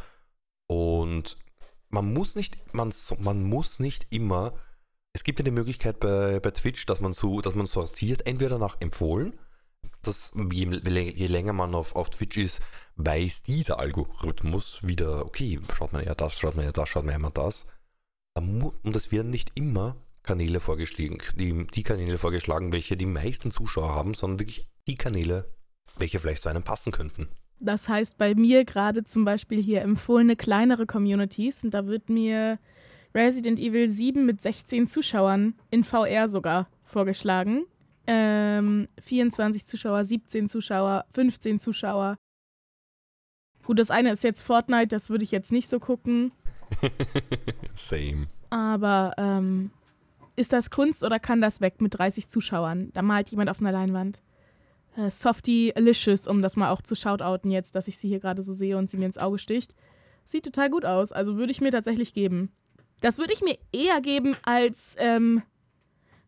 und 0.69 1.37
man 1.91 2.13
muss 2.13 2.35
nicht, 2.35 2.57
man, 2.75 2.93
man 3.19 3.43
muss 3.43 3.81
nicht 3.81 4.07
immer, 4.11 4.55
es 5.13 5.25
gibt 5.25 5.39
ja 5.39 5.45
die 5.45 5.51
Möglichkeit 5.51 6.01
bei, 6.01 6.41
bei 6.41 6.51
Twitch, 6.51 6.87
dass 6.87 7.01
man 7.01 7.13
so, 7.13 7.41
dass 7.41 7.55
man 7.55 7.67
sortiert, 7.67 8.27
entweder 8.27 8.59
nach 8.59 8.81
empfohlen, 8.81 9.39
dass 10.03 10.33
je, 10.53 10.67
je 10.67 11.27
länger 11.27 11.53
man 11.53 11.75
auf, 11.75 11.97
auf 11.97 12.11
Twitch 12.11 12.37
ist, 12.37 12.61
weiß 12.97 13.43
dieser 13.43 13.79
Algorithmus 13.79 14.81
wieder, 14.83 15.25
okay, 15.25 15.59
schaut 15.75 15.93
man 15.93 16.03
eher 16.05 16.15
das, 16.15 16.39
schaut 16.39 16.57
man 16.57 16.65
eher 16.65 16.73
das, 16.73 16.89
schaut 16.89 17.05
man 17.05 17.21
eher 17.21 17.31
das. 17.31 17.67
Und 18.35 18.97
es 18.97 19.11
werden 19.11 19.31
nicht 19.31 19.53
immer 19.55 19.97
Kanäle 20.23 20.61
vorgeschlagen, 20.61 21.19
die, 21.37 21.67
die 21.67 21.83
Kanäle 21.83 22.19
vorgeschlagen, 22.19 22.73
welche 22.73 22.97
die 22.97 23.07
meisten 23.07 23.51
Zuschauer 23.51 23.95
haben, 23.95 24.15
sondern 24.15 24.41
wirklich 24.41 24.69
die 24.87 24.95
Kanäle, 24.95 25.53
welche 25.97 26.21
vielleicht 26.21 26.43
zu 26.43 26.49
einem 26.49 26.63
passen 26.63 26.93
könnten. 26.93 27.29
Das 27.61 27.89
heißt, 27.89 28.17
bei 28.19 28.35
mir 28.35 28.65
gerade 28.65 29.05
zum 29.05 29.25
Beispiel 29.25 29.61
hier 29.61 29.83
empfohlene 29.83 30.37
kleinere 30.37 30.87
Communities 30.87 31.65
und 31.65 31.75
da 31.75 31.87
wird 31.87 32.09
mir 32.09 32.59
Resident 33.15 33.59
Evil 33.59 33.91
7 33.91 34.25
mit 34.25 34.41
16 34.41 34.87
Zuschauern 34.87 35.55
in 35.71 35.83
VR 35.83 36.29
sogar 36.29 36.69
vorgeschlagen. 36.85 37.65
Ähm, 38.07 38.87
24 39.03 39.67
Zuschauer, 39.67 40.05
17 40.05 40.49
Zuschauer, 40.49 41.05
15 41.15 41.59
Zuschauer. 41.59 42.17
Gut, 43.65 43.79
das 43.79 43.91
eine 43.91 44.13
ist 44.13 44.25
jetzt 44.25 44.43
Fortnite, 44.43 44.89
das 44.89 45.11
würde 45.11 45.25
ich 45.25 45.31
jetzt 45.31 45.53
nicht 45.53 45.69
so 45.69 45.79
gucken. 45.79 46.33
Same. 47.75 48.29
Aber 48.51 49.13
ähm, 49.19 49.73
ist 50.37 50.53
das 50.53 50.71
Kunst 50.71 51.03
oder 51.03 51.19
kann 51.19 51.41
das 51.41 51.61
weg 51.61 51.81
mit 51.81 51.99
30 51.99 52.29
Zuschauern? 52.29 52.91
Da 52.95 53.03
malt 53.03 53.29
jemand 53.31 53.51
auf 53.51 53.61
einer 53.61 53.73
Leinwand 53.73 54.23
äh, 54.99 55.11
Softie 55.11 55.75
Alicious, 55.75 56.27
um 56.27 56.43
das 56.43 56.57
mal 56.57 56.71
auch 56.71 56.83
zu 56.83 56.95
shoutouten 56.95 57.51
jetzt, 57.51 57.75
dass 57.75 57.89
ich 57.89 57.99
sie 57.99 58.09
hier 58.09 58.21
gerade 58.21 58.43
so 58.43 58.53
sehe 58.53 58.77
und 58.77 58.91
sie 58.91 58.97
mir 58.97 59.07
ins 59.07 59.19
Auge 59.19 59.39
sticht. 59.39 59.75
Sieht 60.25 60.45
total 60.45 60.69
gut 60.69 60.85
aus, 60.85 61.13
also 61.13 61.37
würde 61.37 61.53
ich 61.53 61.61
mir 61.61 61.71
tatsächlich 61.71 62.13
geben. 62.13 62.53
Das 63.01 63.19
würde 63.19 63.33
ich 63.33 63.41
mir 63.41 63.57
eher 63.73 64.01
geben 64.01 64.37
als 64.43 64.95
ähm, 64.99 65.43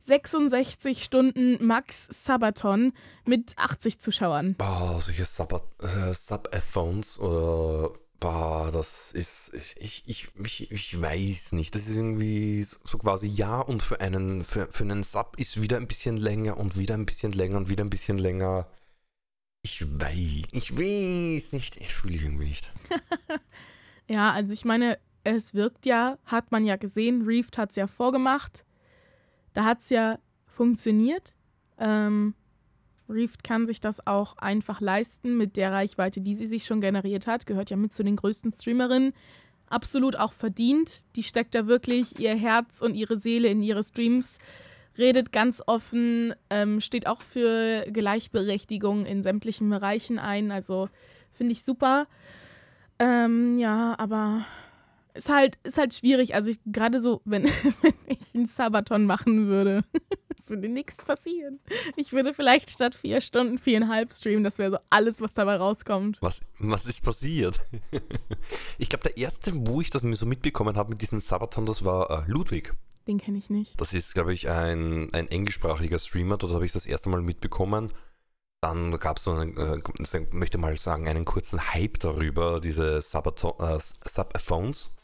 66 0.03 1.05
Stunden 1.05 1.65
Max 1.65 2.09
Sabaton 2.11 2.93
mit 3.25 3.59
80 3.59 4.01
Zuschauern. 4.01 4.57
Oh, 4.61 4.99
solche 5.01 5.25
Sub-Phones 5.25 7.19
äh, 7.19 7.19
Sub 7.19 7.29
oder 7.29 7.91
Boah, 8.21 8.71
das 8.71 9.13
ist, 9.13 9.51
ich, 9.79 10.03
ich, 10.07 10.29
ich, 10.37 10.71
ich 10.71 11.01
weiß 11.01 11.53
nicht. 11.53 11.75
Das 11.75 11.89
ist 11.89 11.97
irgendwie 11.97 12.63
so 12.63 12.99
quasi 12.99 13.27
ja 13.27 13.61
und 13.61 13.83
für 13.83 14.01
einen, 14.03 14.45
für, 14.45 14.71
für 14.71 14.85
einen 14.85 15.05
Sub 15.05 15.39
ist 15.39 15.63
wieder 15.63 15.79
ein 15.79 15.89
bisschen 15.89 16.19
länger 16.19 16.59
und 16.59 16.77
wieder 16.77 16.95
ein 16.95 17.07
bisschen 17.07 17.33
länger 17.33 17.57
und 17.57 17.71
wieder 17.71 17.83
ein 17.83 17.89
bisschen 17.89 18.19
länger. 18.19 18.69
Ich 19.63 19.83
weiß, 19.83 20.49
ich 20.53 20.77
weiß 20.77 21.53
nicht, 21.53 21.77
ich 21.79 21.95
fühle 21.95 22.17
ich 22.17 22.23
irgendwie 22.23 22.45
nicht. 22.45 22.71
ja, 24.07 24.33
also 24.33 24.53
ich 24.53 24.67
meine, 24.67 24.99
es 25.25 25.55
wirkt 25.55 25.87
ja, 25.87 26.19
hat 26.27 26.53
man 26.53 26.67
ja 26.67 26.77
gesehen, 26.77 27.23
Reefed 27.23 27.57
hat 27.57 27.71
es 27.71 27.77
ja 27.77 27.87
vorgemacht. 27.87 28.67
Da 29.55 29.65
hat 29.65 29.81
es 29.81 29.89
ja 29.89 30.19
funktioniert. 30.47 31.35
Ähm, 31.79 32.35
Reefed 33.11 33.45
kann 33.45 33.67
sich 33.67 33.81
das 33.81 34.07
auch 34.07 34.37
einfach 34.39 34.81
leisten 34.81 35.37
mit 35.37 35.57
der 35.57 35.73
Reichweite, 35.73 36.21
die 36.21 36.35
sie 36.35 36.47
sich 36.47 36.65
schon 36.65 36.81
generiert 36.81 37.27
hat. 37.27 37.47
Gehört 37.47 37.71
ja 37.71 37.77
mit 37.77 37.93
zu 37.93 38.03
den 38.03 38.17
größten 38.17 38.53
Streamerinnen. 38.53 39.13
Absolut 39.69 40.17
auch 40.17 40.33
verdient. 40.33 41.05
Die 41.17 41.23
steckt 41.23 41.55
da 41.55 41.67
wirklich 41.67 42.19
ihr 42.19 42.35
Herz 42.35 42.81
und 42.81 42.95
ihre 42.95 43.17
Seele 43.17 43.49
in 43.49 43.63
ihre 43.63 43.85
Streams. 43.85 44.39
Redet 44.99 45.33
ganz 45.33 45.63
offen, 45.67 46.35
ähm, 46.51 46.81
steht 46.81 47.07
auch 47.07 47.21
für 47.21 47.87
Gleichberechtigung 47.93 49.07
in 49.07 49.23
sämtlichen 49.23 49.71
Bereichen 49.71 50.19
ein. 50.19 50.51
Also 50.51 50.89
finde 51.33 51.53
ich 51.53 51.63
super. 51.63 52.07
Ähm, 52.99 53.59
ja, 53.59 53.95
aber 53.99 54.45
ist 55.15 55.29
halt, 55.29 55.59
ist 55.63 55.79
halt 55.79 55.95
schwierig. 55.95 56.35
Also 56.35 56.53
gerade 56.67 57.01
so, 57.01 57.21
wenn, 57.25 57.45
wenn 57.83 57.95
ich 58.07 58.35
einen 58.35 58.47
Sabaton 58.47 59.07
machen 59.07 59.47
würde, 59.47 59.85
würde 60.51 60.69
nichts 60.69 61.05
passieren. 61.05 61.61
Ich 61.97 62.13
würde 62.13 62.35
vielleicht 62.35 62.71
statt 62.71 62.95
vier 62.95 63.21
Stunden 63.21 63.59
viereinhalb 63.59 64.13
streamen. 64.13 64.45
Das 64.45 64.59
wäre 64.59 64.73
so 64.73 64.79
alles, 64.91 65.21
was 65.21 65.33
dabei 65.33 65.57
rauskommt. 65.57 66.19
Was, 66.21 66.41
was 66.59 66.87
ist 66.87 67.03
passiert? 67.03 67.61
ich 68.79 68.89
glaube, 68.89 69.05
der 69.05 69.17
erste, 69.17 69.53
wo 69.55 69.81
ich 69.81 69.91
das 69.91 70.03
mir 70.03 70.17
so 70.17 70.27
mitbekommen 70.27 70.77
habe 70.77 70.91
mit 70.91 71.01
diesem 71.01 71.21
Sabaton, 71.21 71.67
das 71.67 71.85
war 71.85 72.11
äh, 72.11 72.31
Ludwig. 72.31 72.75
Den 73.07 73.19
kenne 73.19 73.39
ich 73.39 73.49
nicht. 73.49 73.81
Das 73.81 73.95
ist, 73.95 74.15
glaube 74.15 74.35
ich, 74.35 74.51
ein, 74.51 75.09
ein 75.15 75.29
englischsprachiger 75.29 75.99
Streamer. 75.99 76.37
Dort 76.37 76.53
habe 76.53 76.67
ich 76.67 76.73
das 76.73 76.87
erste 76.87 77.09
Mal 77.09 77.23
mitbekommen. 77.23 77.93
Dann 78.61 78.99
gab 78.99 79.17
es 79.17 79.25
so 79.25 79.33
einen, 79.33 79.57
äh, 79.57 79.79
ich 79.79 80.33
möchte 80.33 80.59
mal 80.59 80.77
sagen, 80.77 81.09
einen 81.09 81.25
kurzen 81.25 81.73
Hype 81.73 81.99
darüber, 81.99 82.61
diese 82.61 83.01
Sabaton, 83.01 83.55
äh, 83.59 83.79
Subphones. 84.07 84.97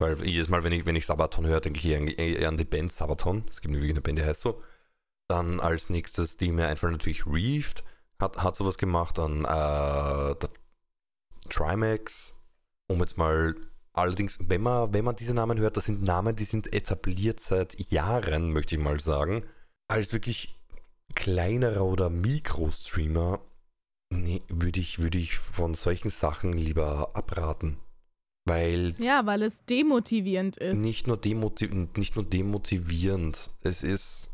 Weil 0.00 0.26
jedes 0.26 0.48
Mal, 0.48 0.64
wenn 0.64 0.72
ich, 0.72 0.86
wenn 0.86 0.96
ich 0.96 1.04
Sabaton 1.04 1.46
höre, 1.46 1.60
denke 1.60 1.78
ich 1.78 2.18
eher 2.18 2.48
an 2.48 2.56
die 2.56 2.64
Band 2.64 2.90
Sabaton. 2.90 3.44
Es 3.50 3.60
gibt 3.60 3.74
wirklich 3.74 3.90
eine 3.90 4.00
Band, 4.00 4.18
die 4.18 4.24
heißt 4.24 4.40
so. 4.40 4.62
Dann 5.28 5.60
als 5.60 5.90
nächstes, 5.90 6.38
die 6.38 6.50
mir 6.50 6.68
einfallen, 6.68 6.94
natürlich 6.94 7.26
Reefed 7.26 7.84
hat, 8.18 8.42
hat 8.42 8.56
sowas 8.56 8.78
gemacht. 8.78 9.18
Dann 9.18 9.44
äh, 9.44 10.34
Trimax. 11.50 12.32
Um 12.88 13.00
jetzt 13.00 13.18
mal, 13.18 13.54
allerdings, 13.92 14.38
wenn 14.40 14.62
man, 14.62 14.94
wenn 14.94 15.04
man 15.04 15.16
diese 15.16 15.34
Namen 15.34 15.58
hört, 15.58 15.76
das 15.76 15.84
sind 15.84 16.02
Namen, 16.02 16.34
die 16.34 16.44
sind 16.44 16.72
etabliert 16.72 17.38
seit 17.38 17.78
Jahren, 17.90 18.52
möchte 18.52 18.76
ich 18.76 18.80
mal 18.80 19.00
sagen. 19.00 19.44
Als 19.86 20.14
wirklich 20.14 20.58
kleinerer 21.14 21.84
oder 21.84 22.08
Mikro-Streamer, 22.08 23.40
nee, 24.08 24.40
würde 24.48 24.80
ich, 24.80 24.98
würd 24.98 25.14
ich 25.14 25.38
von 25.38 25.74
solchen 25.74 26.08
Sachen 26.08 26.54
lieber 26.54 27.10
abraten. 27.14 27.76
Weil. 28.50 28.94
Ja, 28.98 29.26
weil 29.26 29.42
es 29.42 29.64
demotivierend 29.64 30.56
ist. 30.56 30.76
Nicht 30.76 31.06
nur, 31.06 31.16
demotiv 31.16 31.70
nicht 31.96 32.16
nur 32.16 32.24
demotivierend. 32.24 33.50
Es 33.62 33.82
ist. 33.84 34.28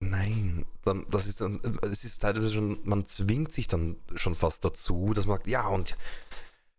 Nein, 0.00 0.64
dann, 0.84 1.06
das 1.10 1.26
ist 1.26 1.40
dann, 1.40 1.60
es 1.82 2.04
ist 2.04 2.22
teilweise 2.22 2.52
schon, 2.52 2.78
man 2.84 3.04
zwingt 3.04 3.50
sich 3.50 3.66
dann 3.66 3.96
schon 4.14 4.36
fast 4.36 4.64
dazu, 4.64 5.12
dass 5.12 5.26
man 5.26 5.38
sagt, 5.38 5.48
ja, 5.48 5.66
und 5.66 5.96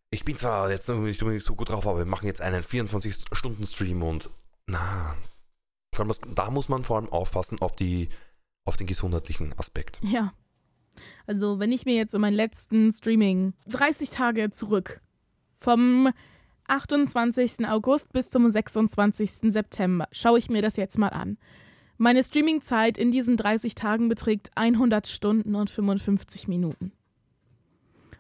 ich 0.10 0.24
bin 0.24 0.38
zwar 0.38 0.72
jetzt 0.72 0.88
nicht 0.88 1.20
so 1.20 1.54
gut 1.54 1.70
drauf, 1.70 1.86
aber 1.86 1.98
wir 1.98 2.06
machen 2.06 2.28
jetzt 2.28 2.40
einen 2.40 2.64
24-Stunden-Stream 2.64 4.04
und 4.04 4.30
na, 4.68 5.18
vor 5.94 6.06
allem, 6.06 6.16
da 6.34 6.50
muss 6.50 6.70
man 6.70 6.86
vor 6.86 6.96
allem 6.96 7.10
aufpassen 7.10 7.60
auf, 7.60 7.76
die, 7.76 8.08
auf 8.64 8.78
den 8.78 8.88
gesundheitlichen 8.88 9.54
Aspekt. 9.60 10.00
Ja. 10.02 10.34
Also, 11.28 11.60
wenn 11.60 11.74
ich 11.74 11.86
mir 11.86 11.96
jetzt 11.96 12.14
so 12.14 12.20
meinen 12.20 12.36
letzten 12.36 12.94
Streaming 12.94 13.54
30 13.68 14.12
Tage 14.12 14.50
zurück 14.52 15.02
vom 15.60 16.10
28. 16.70 17.68
August 17.68 18.12
bis 18.14 18.30
zum 18.30 18.50
26. 18.50 19.52
September. 19.52 20.08
Schaue 20.12 20.40
ich 20.40 20.50
mir 20.50 20.62
das 20.62 20.76
jetzt 20.76 20.98
mal 20.98 21.10
an. 21.10 21.38
Meine 21.98 22.24
Streamingzeit 22.24 22.98
in 22.98 23.12
diesen 23.12 23.36
30 23.36 23.76
Tagen 23.76 24.08
beträgt 24.08 24.52
100 24.56 25.08
Stunden 25.08 25.56
und 25.56 25.70
55 25.70 26.48
Minuten. 26.48 26.94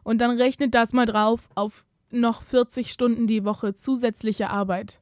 Und 0.04 0.20
dann 0.20 0.38
rechnet 0.38 0.76
das 0.76 0.92
mal 0.92 1.06
drauf 1.06 1.48
auf 1.56 1.86
noch 2.12 2.42
40 2.42 2.92
Stunden 2.92 3.28
die 3.28 3.46
Woche 3.46 3.76
zusätzliche 3.76 4.50
Arbeit. 4.50 5.00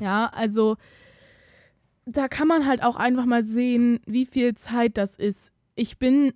Ja, 0.00 0.26
also 0.26 0.76
da 2.06 2.28
kann 2.28 2.48
man 2.48 2.66
halt 2.66 2.82
auch 2.82 2.96
einfach 2.96 3.24
mal 3.24 3.42
sehen, 3.42 4.00
wie 4.06 4.26
viel 4.26 4.54
Zeit 4.54 4.96
das 4.96 5.16
ist. 5.16 5.52
Ich 5.74 5.98
bin 5.98 6.32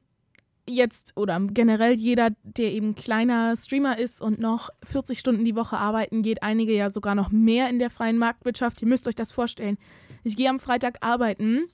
jetzt 0.69 1.17
oder 1.17 1.41
generell 1.41 1.95
jeder, 1.95 2.31
der 2.43 2.73
eben 2.73 2.95
kleiner 2.95 3.57
Streamer 3.57 3.99
ist 3.99 4.21
und 4.21 4.39
noch 4.39 4.71
40 4.85 5.19
Stunden 5.19 5.45
die 5.45 5.57
Woche 5.57 5.77
arbeiten 5.77 6.23
geht, 6.23 6.43
einige 6.43 6.75
ja 6.75 6.91
sogar 6.91 7.15
noch 7.15 7.31
mehr 7.31 7.69
in 7.69 7.79
der 7.79 7.91
freien 7.91 8.19
Marktwirtschaft. 8.19 8.81
Ihr 8.83 8.89
müsst 8.89 9.09
euch 9.09 9.15
das 9.15 9.33
vorstellen. 9.33 9.79
Ich 10.25 10.37
gehe 10.37 10.51
am 10.51 10.61
Freitag 10.61 10.99
arbeiten, 11.01 11.69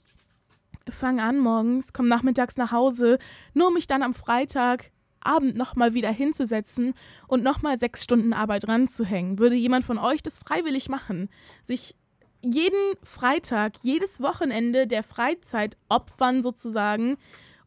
fange 0.88 1.22
an 1.22 1.38
morgens, 1.38 1.92
komme 1.92 2.08
nachmittags 2.08 2.56
nach 2.56 2.72
Hause, 2.72 3.18
nur 3.52 3.70
mich 3.72 3.86
dann 3.86 4.02
am 4.02 4.14
Freitagabend 4.14 5.56
nochmal 5.56 5.94
wieder 5.94 6.10
hinzusetzen 6.10 6.94
und 7.26 7.42
nochmal 7.42 7.78
sechs 7.78 8.04
Stunden 8.04 8.32
Arbeit 8.32 8.68
ranzuhängen. 8.68 9.38
Würde 9.38 9.56
jemand 9.56 9.84
von 9.84 9.98
euch 9.98 10.22
das 10.22 10.38
freiwillig 10.38 10.88
machen? 10.88 11.28
Sich 11.62 11.96
jeden 12.42 12.96
Freitag, 13.02 13.72
jedes 13.82 14.20
Wochenende 14.20 14.86
der 14.86 15.02
Freizeit 15.02 15.78
opfern 15.88 16.42
sozusagen, 16.42 17.16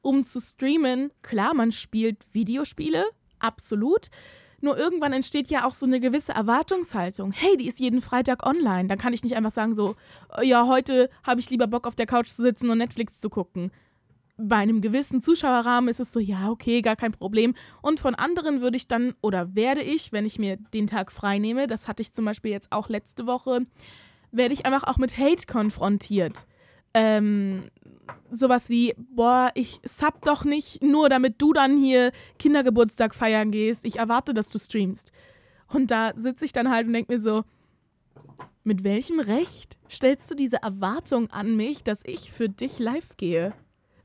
um 0.07 0.23
zu 0.23 0.39
streamen. 0.39 1.11
Klar, 1.21 1.53
man 1.53 1.73
spielt 1.73 2.25
Videospiele, 2.31 3.03
absolut. 3.39 4.07
Nur 4.61 4.77
irgendwann 4.77 5.11
entsteht 5.11 5.49
ja 5.49 5.67
auch 5.67 5.73
so 5.73 5.85
eine 5.85 5.99
gewisse 5.99 6.31
Erwartungshaltung. 6.31 7.33
Hey, 7.33 7.57
die 7.57 7.67
ist 7.67 7.79
jeden 7.81 8.01
Freitag 8.01 8.45
online. 8.45 8.87
Dann 8.87 8.97
kann 8.97 9.11
ich 9.11 9.23
nicht 9.23 9.35
einfach 9.35 9.51
sagen 9.51 9.75
so, 9.75 9.95
oh 10.35 10.41
ja, 10.41 10.65
heute 10.65 11.09
habe 11.23 11.41
ich 11.41 11.49
lieber 11.49 11.67
Bock 11.67 11.85
auf 11.85 11.95
der 11.95 12.05
Couch 12.05 12.29
zu 12.29 12.41
sitzen 12.41 12.69
und 12.69 12.77
Netflix 12.77 13.19
zu 13.19 13.29
gucken. 13.29 13.69
Bei 14.37 14.55
einem 14.55 14.79
gewissen 14.79 15.21
Zuschauerrahmen 15.21 15.89
ist 15.89 15.99
es 15.99 16.13
so, 16.13 16.21
ja, 16.21 16.49
okay, 16.49 16.81
gar 16.81 16.95
kein 16.95 17.11
Problem. 17.11 17.53
Und 17.81 17.99
von 17.99 18.15
anderen 18.15 18.61
würde 18.61 18.77
ich 18.77 18.87
dann 18.87 19.13
oder 19.19 19.55
werde 19.55 19.81
ich, 19.81 20.13
wenn 20.13 20.25
ich 20.25 20.39
mir 20.39 20.55
den 20.55 20.87
Tag 20.87 21.11
frei 21.11 21.37
nehme, 21.37 21.67
das 21.67 21.89
hatte 21.89 22.01
ich 22.01 22.13
zum 22.13 22.23
Beispiel 22.23 22.51
jetzt 22.51 22.71
auch 22.71 22.87
letzte 22.87 23.27
Woche, 23.27 23.65
werde 24.31 24.53
ich 24.53 24.65
einfach 24.65 24.85
auch 24.85 24.97
mit 24.97 25.17
Hate 25.17 25.45
konfrontiert. 25.47 26.45
Ähm, 26.93 27.69
sowas 28.31 28.69
wie, 28.69 28.93
boah, 28.97 29.51
ich 29.55 29.79
sub 29.83 30.21
doch 30.21 30.43
nicht 30.43 30.83
nur, 30.83 31.09
damit 31.09 31.41
du 31.41 31.53
dann 31.53 31.77
hier 31.77 32.11
Kindergeburtstag 32.39 33.15
feiern 33.15 33.51
gehst. 33.51 33.85
Ich 33.85 33.97
erwarte, 33.97 34.33
dass 34.33 34.49
du 34.49 34.59
streamst. 34.59 35.11
Und 35.67 35.91
da 35.91 36.13
sitze 36.15 36.45
ich 36.45 36.53
dann 36.53 36.69
halt 36.69 36.87
und 36.87 36.93
denke 36.93 37.13
mir 37.13 37.19
so, 37.19 37.43
mit 38.63 38.83
welchem 38.83 39.19
Recht 39.19 39.77
stellst 39.89 40.29
du 40.29 40.35
diese 40.35 40.61
Erwartung 40.61 41.29
an 41.31 41.55
mich, 41.55 41.83
dass 41.83 42.03
ich 42.05 42.31
für 42.31 42.49
dich 42.49 42.79
live 42.79 43.15
gehe? 43.17 43.53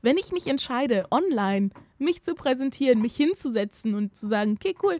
Wenn 0.01 0.17
ich 0.17 0.31
mich 0.31 0.47
entscheide, 0.47 1.05
online 1.11 1.69
mich 1.97 2.23
zu 2.23 2.33
präsentieren, 2.33 3.01
mich 3.01 3.15
hinzusetzen 3.15 3.95
und 3.95 4.17
zu 4.17 4.27
sagen, 4.27 4.53
okay, 4.53 4.75
cool, 4.83 4.99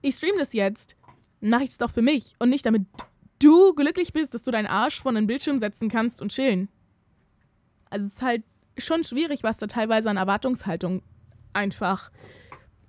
ich 0.00 0.14
stream 0.14 0.36
das 0.38 0.52
jetzt, 0.52 0.96
mache 1.40 1.64
ich 1.64 1.70
es 1.70 1.78
doch 1.78 1.90
für 1.90 2.02
mich 2.02 2.34
und 2.38 2.50
nicht 2.50 2.66
damit 2.66 2.86
du 3.38 3.74
glücklich 3.74 4.12
bist, 4.12 4.34
dass 4.34 4.44
du 4.44 4.50
deinen 4.50 4.66
Arsch 4.66 5.00
vor 5.00 5.10
einen 5.10 5.26
Bildschirm 5.26 5.58
setzen 5.58 5.88
kannst 5.88 6.20
und 6.20 6.32
chillen. 6.32 6.68
Also 7.90 8.06
es 8.06 8.14
ist 8.14 8.22
halt 8.22 8.44
schon 8.76 9.04
schwierig, 9.04 9.42
was 9.42 9.58
da 9.58 9.66
teilweise 9.66 10.10
an 10.10 10.16
Erwartungshaltung 10.16 11.02
einfach 11.52 12.10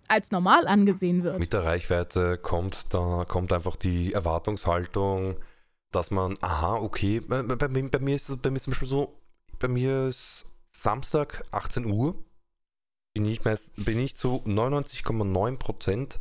als 0.08 0.32
normal 0.32 0.68
angesehen 0.68 1.24
wird. 1.24 1.40
Mit 1.40 1.54
der 1.54 1.64
Reichweite 1.64 2.38
kommt 2.38 2.94
da 2.94 3.26
kommt 3.28 3.54
einfach 3.54 3.76
die 3.76 4.14
Erwartungshaltung, 4.14 5.38
dass 5.92 6.12
man, 6.12 6.36
aha, 6.42 6.76
okay, 6.76 7.20
bei, 7.20 7.44
bei, 7.44 7.68
bei 7.68 8.00
mir 8.00 8.16
ist 8.16 8.30
es 8.30 8.38
bei 8.38 8.50
mir 8.50 8.60
zum 8.60 8.72
Beispiel 8.72 8.88
so, 8.88 9.20
bei 9.60 9.68
mir 9.68 10.08
ist 10.08 10.46
Samstag 10.72 11.44
18 11.52 11.86
Uhr, 11.86 12.16
bin 13.14 13.26
ich, 13.26 13.44
meist, 13.44 13.74
bin 13.76 14.00
ich 14.00 14.16
zu 14.16 14.44
99,9 14.46 15.58
Prozent 15.58 16.20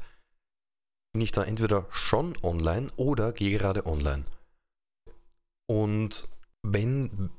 bin 1.12 1.22
ich 1.22 1.32
da 1.32 1.42
entweder 1.42 1.86
schon 1.90 2.36
online 2.42 2.88
oder 2.96 3.32
gehe 3.32 3.56
gerade 3.56 3.86
online. 3.86 4.24
Und 5.66 6.28
wenn 6.62 7.30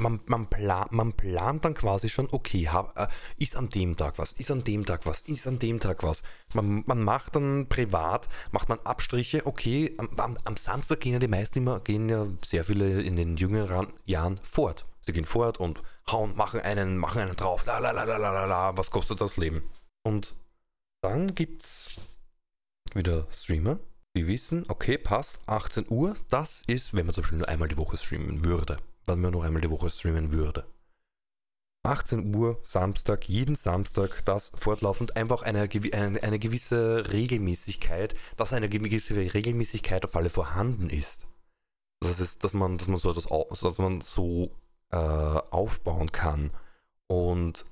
man, 0.00 0.20
man, 0.26 0.46
plan, 0.48 0.88
man 0.90 1.12
plant 1.12 1.64
dann 1.64 1.74
quasi 1.74 2.08
schon, 2.08 2.28
okay, 2.32 2.68
hab, 2.68 2.98
äh, 2.98 3.06
ist 3.36 3.56
an 3.56 3.68
dem 3.68 3.96
Tag 3.96 4.18
was, 4.18 4.32
ist 4.32 4.50
an 4.50 4.64
dem 4.64 4.84
Tag 4.86 5.06
was, 5.06 5.20
ist 5.22 5.46
an 5.46 5.58
dem 5.58 5.80
Tag 5.80 6.02
was. 6.02 6.22
Man, 6.54 6.82
man 6.86 7.02
macht 7.02 7.36
dann 7.36 7.68
privat, 7.68 8.28
macht 8.50 8.68
man 8.68 8.80
Abstriche, 8.80 9.46
okay, 9.46 9.94
am, 9.98 10.38
am, 10.44 10.56
Samstag 10.56 11.00
gehen 11.00 11.12
ja 11.12 11.18
die 11.18 11.28
meisten 11.28 11.58
immer, 11.58 11.80
gehen 11.80 12.08
ja 12.08 12.26
sehr 12.44 12.64
viele 12.64 13.02
in 13.02 13.16
den 13.16 13.36
jüngeren 13.36 13.88
Jahren 14.04 14.40
fort. 14.42 14.86
Sie 15.02 15.12
gehen 15.12 15.24
fort 15.24 15.58
und 15.58 15.82
hauen, 16.10 16.36
machen 16.36 16.60
einen, 16.60 16.96
machen 16.96 17.22
einen 17.22 17.36
drauf, 17.36 17.64
la 17.66 17.78
la 17.78 17.92
la 17.92 18.04
la 18.04 18.16
la 18.18 18.44
la, 18.44 18.76
was 18.76 18.90
kostet 18.90 19.20
das 19.20 19.36
Leben? 19.36 19.62
Und 20.02 20.34
dann 21.02 21.34
gibt's 21.34 22.00
wieder 22.94 23.26
Streamer, 23.30 23.78
die 24.16 24.26
wissen, 24.26 24.64
okay, 24.68 24.98
passt, 24.98 25.38
18 25.46 25.86
Uhr, 25.88 26.16
das 26.28 26.64
ist, 26.66 26.94
wenn 26.94 27.06
man 27.06 27.14
zum 27.14 27.22
Beispiel 27.22 27.38
nur 27.38 27.48
einmal 27.48 27.68
die 27.68 27.76
Woche 27.76 27.96
streamen 27.96 28.44
würde. 28.44 28.76
Wenn 29.12 29.20
man 29.20 29.32
nur 29.32 29.44
einmal 29.44 29.62
die 29.62 29.70
Woche 29.70 29.90
streamen 29.90 30.32
würde. 30.32 30.66
18 31.82 32.34
Uhr, 32.34 32.60
Samstag, 32.62 33.28
jeden 33.28 33.54
Samstag, 33.54 34.22
das 34.26 34.52
fortlaufend 34.54 35.16
einfach 35.16 35.42
eine, 35.42 35.68
eine, 35.92 36.22
eine 36.22 36.38
gewisse 36.38 37.10
Regelmäßigkeit, 37.10 38.14
dass 38.36 38.52
eine 38.52 38.68
gewisse 38.68 39.16
Regelmäßigkeit 39.16 40.04
auf 40.04 40.14
alle 40.14 40.28
vorhanden 40.28 40.90
ist. 40.90 41.26
Das 42.00 42.20
ist, 42.20 42.44
dass 42.44 42.52
man, 42.52 42.76
dass 42.76 42.88
man 42.88 42.98
so 42.98 43.10
etwas, 43.10 43.60
dass 43.60 43.78
man 43.78 44.00
so 44.02 44.50
äh, 44.90 44.96
aufbauen 44.96 46.12
kann. 46.12 46.50
Und 47.06 47.64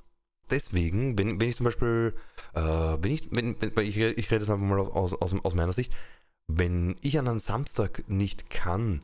deswegen, 0.50 1.18
wenn, 1.18 1.40
wenn 1.40 1.48
ich 1.48 1.56
zum 1.56 1.64
Beispiel, 1.64 2.14
äh, 2.54 2.60
wenn 2.60 3.12
ich, 3.12 3.28
wenn, 3.30 3.56
ich, 3.60 3.96
ich 3.98 4.30
rede 4.30 4.44
jetzt 4.44 4.50
einfach 4.50 4.58
mal 4.58 4.80
aus, 4.80 5.12
aus, 5.12 5.34
aus 5.44 5.54
meiner 5.54 5.72
Sicht, 5.74 5.92
wenn 6.46 6.96
ich 7.02 7.18
an 7.18 7.28
einem 7.28 7.40
Samstag 7.40 8.08
nicht 8.08 8.48
kann, 8.48 9.02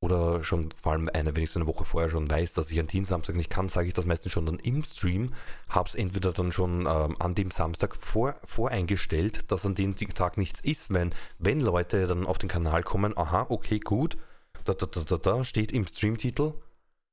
oder 0.00 0.44
schon 0.44 0.72
vor 0.72 0.92
allem 0.92 1.08
eine, 1.12 1.34
wenn 1.34 1.42
ich 1.42 1.50
es 1.50 1.56
eine 1.56 1.66
Woche 1.66 1.84
vorher 1.84 2.10
schon 2.10 2.30
weiß, 2.30 2.52
dass 2.52 2.70
ich 2.70 2.78
an 2.78 2.86
den 2.86 3.04
Samstag 3.04 3.34
nicht 3.34 3.50
kann, 3.50 3.68
sage 3.68 3.88
ich 3.88 3.94
das 3.94 4.04
meistens 4.04 4.32
schon 4.32 4.46
dann 4.46 4.58
im 4.58 4.84
Stream, 4.84 5.32
habe 5.68 5.88
es 5.88 5.94
entweder 5.94 6.32
dann 6.32 6.52
schon 6.52 6.86
ähm, 6.86 7.16
an 7.18 7.34
dem 7.34 7.50
Samstag 7.50 7.96
vor, 7.96 8.36
voreingestellt, 8.44 9.50
dass 9.50 9.64
an 9.64 9.74
dem 9.74 9.96
Tag 9.96 10.36
nichts 10.36 10.60
ist, 10.60 10.92
wenn, 10.92 11.14
wenn 11.38 11.60
Leute 11.60 12.06
dann 12.06 12.26
auf 12.26 12.38
den 12.38 12.48
Kanal 12.48 12.82
kommen, 12.82 13.16
aha, 13.16 13.46
okay, 13.48 13.80
gut, 13.80 14.16
da, 14.64 14.74
da, 14.74 14.86
da, 14.86 15.00
da, 15.02 15.16
da 15.16 15.44
steht 15.44 15.72
im 15.72 15.86
Streamtitel, 15.86 16.54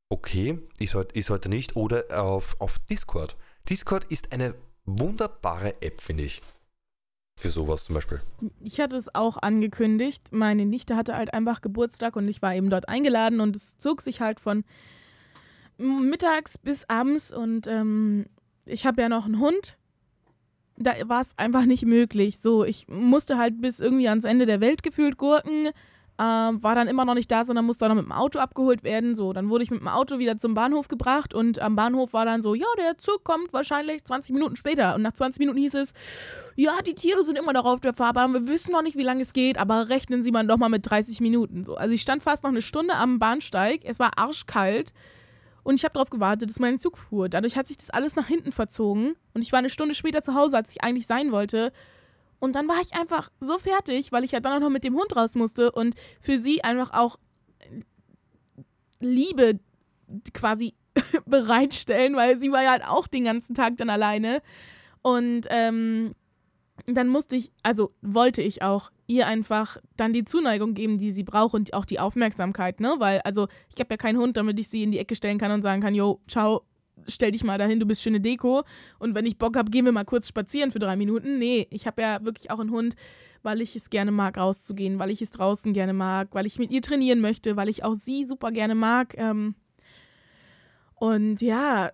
okay, 0.10 0.60
ist 0.78 0.94
heute, 0.94 1.18
ist 1.18 1.30
heute 1.30 1.50
nicht, 1.50 1.76
oder 1.76 2.06
auf, 2.22 2.60
auf 2.60 2.80
Discord. 2.80 3.38
Discord 3.70 4.04
ist 4.06 4.34
eine 4.34 4.56
wunderbare 4.86 5.82
App, 5.82 6.02
finde 6.02 6.24
ich. 6.24 6.42
Für 7.36 7.50
sowas 7.50 7.86
zum 7.86 7.96
Beispiel. 7.96 8.22
Ich 8.62 8.80
hatte 8.80 8.96
es 8.96 9.14
auch 9.14 9.38
angekündigt. 9.38 10.32
Meine 10.32 10.66
Nichte 10.66 10.96
hatte 10.96 11.16
halt 11.16 11.34
einfach 11.34 11.62
Geburtstag 11.62 12.16
und 12.16 12.28
ich 12.28 12.42
war 12.42 12.56
eben 12.56 12.70
dort 12.70 12.88
eingeladen 12.88 13.40
und 13.40 13.56
es 13.56 13.78
zog 13.78 14.02
sich 14.02 14.22
halt 14.22 14.40
von 14.40 14.64
mittags 15.78 16.58
bis 16.58 16.88
abends 16.90 17.34
und 17.34 17.68
ähm, 17.68 18.28
ich 18.66 18.86
habe 18.86 19.02
ja 19.02 19.10
noch 19.10 19.26
einen 19.26 19.40
Hund. 19.40 19.78
Da 20.78 20.94
war 21.08 21.22
es 21.22 21.38
einfach 21.38 21.66
nicht 21.66 21.86
möglich. 21.86 22.40
So, 22.40 22.64
ich 22.64 22.88
musste 22.88 23.38
halt 23.38 23.62
bis 23.62 23.80
irgendwie 23.80 24.08
ans 24.08 24.26
Ende 24.26 24.46
der 24.46 24.62
Welt 24.62 24.84
gefühlt 24.84 25.18
gurken 25.18 25.70
ähm, 26.20 26.62
war 26.62 26.76
dann 26.76 26.88
immer 26.88 27.06
noch 27.06 27.16
nicht 27.16 27.32
da, 27.32 27.44
sondern 27.44 27.66
musste 27.66 27.88
noch 27.88 27.96
mit 27.96 28.06
dem 28.06 28.12
Auto 28.12 28.40
abgeholt 28.40 28.84
werden. 28.84 29.16
So, 29.16 29.34
dann 29.34 29.50
wurde 29.50 29.64
ich 29.64 29.72
mit 29.72 29.80
dem 29.80 29.88
Auto 29.88 30.20
wieder 30.20 30.38
zum 30.38 30.54
Bahnhof 30.54 30.88
gebracht 30.88 31.34
und 31.34 31.60
am 31.60 31.76
Bahnhof 31.76 32.14
war 32.14 32.26
dann 32.26 32.42
so, 32.42 32.54
ja, 32.54 32.68
der 32.78 32.98
Zug 32.98 33.24
kommt 33.24 33.52
wahrscheinlich 33.52 34.04
20 34.04 34.34
Minuten 34.34 34.56
später. 34.56 34.94
Und 34.96 35.02
nach 35.02 35.14
20 35.14 35.40
Minuten 35.40 35.58
hieß 35.58 35.74
es, 35.74 35.94
ja, 36.56 36.74
die 36.86 36.94
Tiere 36.94 37.24
sind 37.24 37.38
immer 37.38 37.54
noch 37.54 37.66
auf 37.66 37.80
der 37.80 37.94
Fahrbahn, 37.94 38.34
wir 38.34 38.48
wissen 38.48 38.72
noch 38.72 38.84
nicht, 38.84 38.96
wie 38.96 39.04
lange 39.04 39.24
es 39.24 39.34
geht, 39.34 39.58
aber 39.58 39.90
rechnen 39.90 40.22
Sie 40.22 40.32
mal 40.32 40.46
doch 40.46 40.58
mal 40.58 40.70
mit 40.70 40.88
30 40.88 41.20
Minuten. 41.20 41.66
So, 41.66 41.76
also 41.76 41.94
ich 41.94 42.02
stand 42.02 42.22
fast 42.22 42.44
noch 42.44 42.52
eine 42.52 42.62
Stunde 42.62 42.94
am 42.96 43.18
Bahnsteig, 43.18 43.82
es 43.84 44.00
war 44.00 44.18
arschkalt. 44.18 44.94
Und 45.64 45.76
ich 45.76 45.86
habe 45.86 45.94
darauf 45.94 46.10
gewartet, 46.10 46.50
dass 46.50 46.60
mein 46.60 46.78
Zug 46.78 46.98
fuhr. 46.98 47.30
Dadurch 47.30 47.56
hat 47.56 47.70
sich 47.70 47.78
das 47.78 47.90
alles 47.90 48.16
nach 48.16 48.28
hinten 48.28 48.52
verzogen. 48.52 49.16
Und 49.34 49.42
ich 49.42 49.52
war 49.54 49.60
eine 49.60 49.70
Stunde 49.70 49.96
später 49.96 50.22
zu 50.22 50.36
Hause, 50.36 50.58
als 50.58 50.72
ich 50.72 50.84
eigentlich 50.84 51.08
sein 51.08 51.32
wollte. 51.32 51.72
Und 52.44 52.58
dann 52.58 52.68
war 52.68 52.82
ich 52.82 52.94
einfach 52.94 53.32
so 53.40 53.58
fertig, 53.58 54.12
weil 54.12 54.26
ich 54.26 54.34
ja 54.34 54.42
dann 54.42 54.58
auch 54.58 54.68
noch 54.68 54.70
mit 54.70 54.84
dem 54.84 54.96
Hund 54.96 55.16
raus 55.16 55.34
musste 55.34 55.72
und 55.72 55.96
für 56.20 56.38
sie 56.38 56.62
einfach 56.62 56.92
auch 56.92 57.18
Liebe 59.00 59.62
quasi 60.34 60.74
bereitstellen, 61.26 62.18
weil 62.18 62.38
sie 62.38 62.52
war 62.52 62.62
ja 62.62 62.72
halt 62.72 62.86
auch 62.86 63.08
den 63.08 63.24
ganzen 63.24 63.56
Tag 63.56 63.78
dann 63.78 63.90
alleine. 63.90 64.42
Und 65.02 65.48
ähm, 65.52 66.16
dann 66.86 67.08
musste 67.08 67.38
ich, 67.38 67.54
also 67.64 67.94
wollte 68.02 68.42
ich 68.42 68.62
auch 68.62 68.92
ihr 69.08 69.26
einfach 69.26 69.78
dann 69.96 70.12
die 70.12 70.26
Zuneigung 70.26 70.74
geben, 70.74 70.98
die 70.98 71.14
sie 71.14 71.24
braucht 71.24 71.54
und 71.54 71.74
auch 71.74 71.86
die 71.86 72.02
Aufmerksamkeit, 72.02 72.82
ne? 72.82 72.96
Weil, 72.98 73.22
also 73.22 73.48
ich 73.74 73.80
habe 73.80 73.94
ja 73.94 73.98
keinen 73.98 74.18
Hund, 74.18 74.36
damit 74.36 74.60
ich 74.60 74.68
sie 74.68 74.84
in 74.84 74.92
die 74.92 75.00
Ecke 75.00 75.16
stellen 75.16 75.38
kann 75.38 75.54
und 75.54 75.62
sagen 75.62 75.82
kann, 75.82 75.96
yo, 75.96 76.20
ciao, 76.28 76.66
stell 77.08 77.32
dich 77.32 77.44
mal 77.44 77.58
dahin, 77.58 77.80
du 77.80 77.86
bist 77.86 78.02
schöne 78.02 78.20
Deko. 78.20 78.64
Und 79.00 79.16
wenn 79.16 79.26
ich 79.26 79.38
Bock 79.38 79.58
habe, 79.58 79.72
gehen 79.72 79.86
wir 79.86 79.92
mal 79.92 80.06
kurz 80.06 80.28
spazieren 80.28 80.72
für 80.72 80.80
drei 80.80 80.96
Minuten. 80.96 81.38
Nee, 81.38 81.68
ich 81.70 81.88
habe 81.88 82.02
ja 82.02 82.24
wirklich 82.24 82.52
auch 82.52 82.60
einen 82.60 82.72
Hund, 82.72 82.96
weil 83.42 83.62
ich 83.62 83.76
es 83.76 83.90
gerne 83.90 84.12
mag, 84.12 84.38
rauszugehen, 84.38 85.00
weil 85.00 85.10
ich 85.10 85.22
es 85.22 85.32
draußen 85.32 85.74
gerne 85.74 85.94
mag, 85.94 86.30
weil 86.32 86.46
ich 86.46 86.60
mit 86.60 86.72
ihr 86.72 86.82
trainieren 86.82 87.22
möchte, 87.22 87.56
weil 87.56 87.70
ich 87.70 87.84
auch 87.84 87.96
sie 87.96 88.26
super 88.26 88.52
gerne 88.52 88.76
mag. 88.76 89.18
Ähm 89.18 89.56
und 90.96 91.42
ja, 91.42 91.92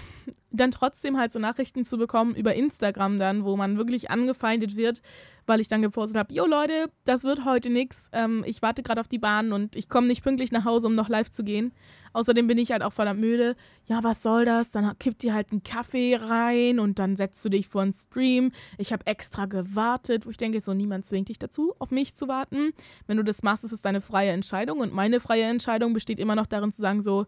dann 0.50 0.70
trotzdem 0.70 1.16
halt 1.18 1.32
so 1.32 1.38
Nachrichten 1.38 1.84
zu 1.84 1.98
bekommen 1.98 2.34
über 2.34 2.54
Instagram 2.54 3.18
dann, 3.18 3.44
wo 3.44 3.56
man 3.56 3.76
wirklich 3.76 4.10
angefeindet 4.10 4.76
wird, 4.76 5.02
weil 5.48 5.60
ich 5.60 5.68
dann 5.68 5.82
gepostet 5.82 6.16
habe, 6.18 6.32
jo 6.32 6.46
Leute, 6.46 6.90
das 7.04 7.24
wird 7.24 7.44
heute 7.44 7.70
nichts. 7.70 8.10
Ähm, 8.12 8.44
ich 8.46 8.62
warte 8.62 8.82
gerade 8.82 9.00
auf 9.00 9.08
die 9.08 9.18
Bahn 9.18 9.52
und 9.52 9.76
ich 9.76 9.88
komme 9.88 10.06
nicht 10.06 10.22
pünktlich 10.22 10.52
nach 10.52 10.64
Hause, 10.64 10.86
um 10.86 10.94
noch 10.94 11.08
live 11.08 11.30
zu 11.30 11.42
gehen. 11.42 11.72
Außerdem 12.12 12.46
bin 12.46 12.58
ich 12.58 12.70
halt 12.72 12.82
auch 12.82 12.92
verdammt 12.92 13.20
müde. 13.20 13.56
Ja, 13.86 14.04
was 14.04 14.22
soll 14.22 14.44
das? 14.44 14.72
Dann 14.72 14.96
kippt 14.98 15.22
dir 15.22 15.34
halt 15.34 15.50
einen 15.50 15.62
Kaffee 15.62 16.16
rein 16.16 16.78
und 16.78 16.98
dann 16.98 17.16
setzt 17.16 17.44
du 17.44 17.48
dich 17.48 17.68
vor 17.68 17.82
einen 17.82 17.92
Stream. 17.92 18.52
Ich 18.76 18.92
habe 18.92 19.06
extra 19.06 19.46
gewartet, 19.46 20.26
wo 20.26 20.30
ich 20.30 20.36
denke, 20.36 20.60
so 20.60 20.74
niemand 20.74 21.06
zwingt 21.06 21.28
dich 21.28 21.38
dazu, 21.38 21.74
auf 21.78 21.90
mich 21.90 22.14
zu 22.14 22.28
warten. 22.28 22.72
Wenn 23.06 23.16
du 23.16 23.24
das 23.24 23.42
machst, 23.42 23.64
ist 23.64 23.72
es 23.72 23.82
deine 23.82 24.00
freie 24.00 24.30
Entscheidung 24.30 24.80
und 24.80 24.92
meine 24.92 25.20
freie 25.20 25.44
Entscheidung 25.44 25.92
besteht 25.92 26.18
immer 26.18 26.34
noch 26.34 26.46
darin 26.46 26.72
zu 26.72 26.80
sagen, 26.80 27.02
so, 27.02 27.26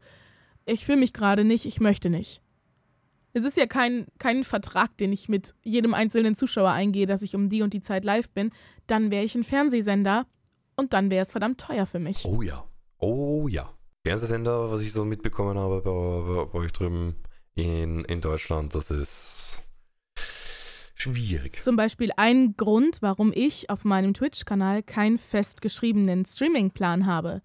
ich 0.66 0.84
fühle 0.84 0.98
mich 0.98 1.12
gerade 1.12 1.44
nicht, 1.44 1.66
ich 1.66 1.80
möchte 1.80 2.10
nicht. 2.10 2.42
Es 3.32 3.44
ist 3.44 3.56
ja 3.56 3.66
kein, 3.66 4.06
kein 4.18 4.44
Vertrag, 4.44 4.96
den 4.98 5.12
ich 5.12 5.28
mit 5.28 5.54
jedem 5.62 5.94
einzelnen 5.94 6.34
Zuschauer 6.34 6.70
eingehe, 6.70 7.06
dass 7.06 7.22
ich 7.22 7.34
um 7.34 7.48
die 7.48 7.62
und 7.62 7.72
die 7.72 7.82
Zeit 7.82 8.04
live 8.04 8.28
bin. 8.30 8.50
Dann 8.86 9.10
wäre 9.10 9.24
ich 9.24 9.34
ein 9.34 9.44
Fernsehsender 9.44 10.26
und 10.76 10.92
dann 10.92 11.10
wäre 11.10 11.22
es 11.22 11.30
verdammt 11.30 11.60
teuer 11.60 11.86
für 11.86 12.00
mich. 12.00 12.24
Oh 12.24 12.42
ja. 12.42 12.64
Oh 12.98 13.46
ja. 13.48 13.72
Fernsehsender, 14.04 14.70
was 14.70 14.80
ich 14.80 14.92
so 14.92 15.04
mitbekommen 15.04 15.58
habe 15.58 15.82
bei, 15.82 15.90
bei, 15.90 16.44
bei 16.46 16.58
euch 16.58 16.72
drüben 16.72 17.16
in, 17.54 18.04
in 18.04 18.20
Deutschland, 18.20 18.74
das 18.74 18.90
ist 18.90 19.62
schwierig. 20.94 21.62
Zum 21.62 21.76
Beispiel 21.76 22.10
ein 22.16 22.54
Grund, 22.56 22.98
warum 23.00 23.32
ich 23.34 23.70
auf 23.70 23.84
meinem 23.84 24.14
Twitch-Kanal 24.14 24.82
keinen 24.82 25.18
festgeschriebenen 25.18 26.24
Streamingplan 26.24 27.06
habe. 27.06 27.42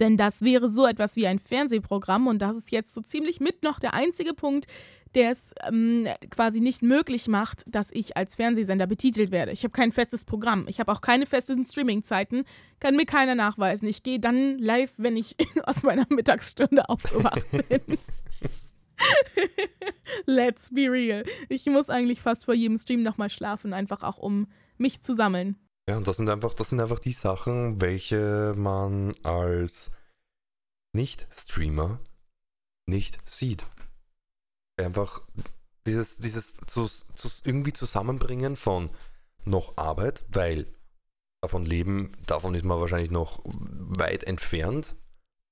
Denn 0.00 0.16
das 0.16 0.42
wäre 0.42 0.68
so 0.68 0.86
etwas 0.86 1.16
wie 1.16 1.26
ein 1.26 1.38
Fernsehprogramm 1.38 2.26
und 2.26 2.40
das 2.40 2.56
ist 2.56 2.72
jetzt 2.72 2.94
so 2.94 3.00
ziemlich 3.00 3.40
mit 3.40 3.62
noch 3.62 3.78
der 3.78 3.94
einzige 3.94 4.34
Punkt, 4.34 4.66
der 5.14 5.30
es 5.30 5.54
ähm, 5.62 6.08
quasi 6.30 6.60
nicht 6.60 6.82
möglich 6.82 7.28
macht, 7.28 7.64
dass 7.66 7.90
ich 7.92 8.16
als 8.16 8.34
Fernsehsender 8.34 8.86
betitelt 8.86 9.30
werde. 9.30 9.52
Ich 9.52 9.64
habe 9.64 9.72
kein 9.72 9.92
festes 9.92 10.24
Programm. 10.24 10.66
Ich 10.68 10.80
habe 10.80 10.92
auch 10.92 11.00
keine 11.00 11.26
festen 11.26 11.64
Streamingzeiten. 11.64 12.44
Kann 12.80 12.96
mir 12.96 13.06
keiner 13.06 13.34
nachweisen. 13.34 13.88
Ich 13.88 14.02
gehe 14.02 14.20
dann 14.20 14.58
live, 14.58 14.92
wenn 14.96 15.16
ich 15.16 15.36
aus 15.64 15.82
meiner 15.82 16.06
Mittagsstunde 16.08 16.88
aufgewacht 16.88 17.42
bin. 17.68 17.98
Let's 20.26 20.70
be 20.72 20.90
real. 20.90 21.24
Ich 21.48 21.66
muss 21.66 21.90
eigentlich 21.90 22.20
fast 22.20 22.44
vor 22.44 22.54
jedem 22.54 22.78
Stream 22.78 23.02
nochmal 23.02 23.30
schlafen, 23.30 23.72
einfach 23.72 24.02
auch 24.02 24.18
um 24.18 24.48
mich 24.78 25.02
zu 25.02 25.14
sammeln. 25.14 25.56
Ja, 25.88 25.96
und 25.96 26.06
das 26.06 26.16
sind 26.16 26.28
einfach, 26.30 26.54
das 26.54 26.70
sind 26.70 26.80
einfach 26.80 26.98
die 26.98 27.12
Sachen, 27.12 27.80
welche 27.80 28.54
man 28.56 29.14
als 29.22 29.90
Nicht-Streamer 30.94 32.00
nicht 32.86 33.18
sieht 33.28 33.64
einfach 34.76 35.22
dieses, 35.86 36.18
dieses 36.18 36.56
zu, 36.66 36.86
zu 36.86 37.28
irgendwie 37.44 37.72
Zusammenbringen 37.72 38.56
von 38.56 38.90
noch 39.44 39.76
Arbeit, 39.76 40.24
weil 40.30 40.66
davon 41.42 41.66
leben, 41.66 42.12
davon 42.26 42.54
ist 42.54 42.64
man 42.64 42.80
wahrscheinlich 42.80 43.10
noch 43.10 43.40
weit 43.44 44.24
entfernt 44.24 44.96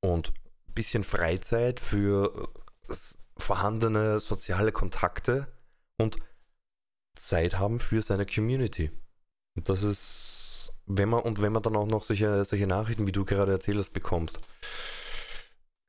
und 0.01 0.29
ein 0.29 0.75
bisschen 0.75 1.05
Freizeit 1.05 1.81
für 1.81 2.49
vorhandene 3.37 4.21
soziale 4.21 4.73
Kontakte 4.73 5.49
und 5.99 6.17
Zeit 7.15 7.59
haben 7.59 7.79
für 7.79 8.01
seine 8.01 8.25
Community. 8.25 8.91
Und 9.55 9.69
das 9.69 9.83
ist, 9.83 10.73
wenn 10.87 11.11
man, 11.11 11.21
und 11.21 11.43
wenn 11.43 11.53
man 11.53 11.63
dann 11.63 11.77
auch 11.77 11.87
noch 11.87 12.05
solche, 12.05 12.45
solche 12.45 12.67
Nachrichten, 12.67 13.07
wie 13.07 13.13
du 13.13 13.25
gerade 13.25 13.53
erzählt 13.53 13.79
hast, 13.79 13.93
bekommst, 13.93 14.39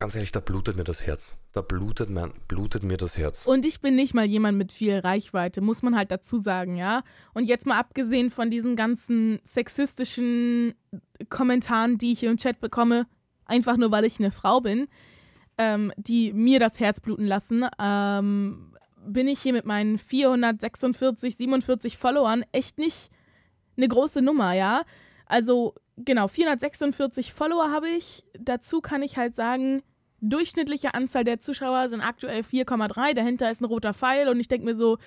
Ganz 0.03 0.15
ehrlich, 0.15 0.33
da 0.33 0.41
blutet 0.41 0.75
mir 0.75 0.83
das 0.83 1.07
Herz. 1.07 1.39
Da 1.53 1.61
blutet, 1.61 2.09
man, 2.09 2.33
blutet 2.49 2.83
mir 2.83 2.97
das 2.97 3.15
Herz. 3.15 3.45
Und 3.45 3.65
ich 3.65 3.79
bin 3.79 3.95
nicht 3.95 4.13
mal 4.13 4.25
jemand 4.25 4.57
mit 4.57 4.73
viel 4.73 4.99
Reichweite, 4.99 5.61
muss 5.61 5.81
man 5.81 5.95
halt 5.95 6.11
dazu 6.11 6.35
sagen, 6.37 6.75
ja. 6.75 7.03
Und 7.33 7.45
jetzt 7.45 7.65
mal 7.65 7.79
abgesehen 7.79 8.29
von 8.29 8.51
diesen 8.51 8.75
ganzen 8.75 9.39
sexistischen 9.45 10.75
Kommentaren, 11.29 11.97
die 11.97 12.11
ich 12.11 12.19
hier 12.19 12.31
im 12.31 12.35
Chat 12.35 12.59
bekomme, 12.59 13.07
einfach 13.45 13.77
nur 13.77 13.91
weil 13.91 14.03
ich 14.03 14.19
eine 14.19 14.33
Frau 14.33 14.59
bin, 14.59 14.89
ähm, 15.57 15.93
die 15.95 16.33
mir 16.33 16.59
das 16.59 16.81
Herz 16.81 16.99
bluten 16.99 17.25
lassen, 17.25 17.65
ähm, 17.79 18.75
bin 19.07 19.29
ich 19.29 19.39
hier 19.39 19.53
mit 19.53 19.63
meinen 19.63 19.97
446, 19.97 21.37
47 21.37 21.97
Followern 21.97 22.43
echt 22.51 22.77
nicht 22.77 23.09
eine 23.77 23.87
große 23.87 24.21
Nummer, 24.21 24.51
ja. 24.51 24.83
Also 25.27 25.75
genau, 25.95 26.27
446 26.27 27.31
Follower 27.31 27.71
habe 27.71 27.87
ich. 27.87 28.25
Dazu 28.37 28.81
kann 28.81 29.01
ich 29.01 29.15
halt 29.15 29.37
sagen, 29.37 29.81
durchschnittliche 30.23 30.93
Anzahl 30.93 31.23
der 31.23 31.39
Zuschauer 31.39 31.89
sind 31.89 32.01
aktuell 32.01 32.41
4,3. 32.41 33.13
Dahinter 33.13 33.49
ist 33.51 33.61
ein 33.61 33.65
roter 33.65 33.93
Pfeil 33.93 34.29
und 34.29 34.39
ich 34.39 34.47
denke 34.47 34.65
mir 34.65 34.75
so, 34.75 34.97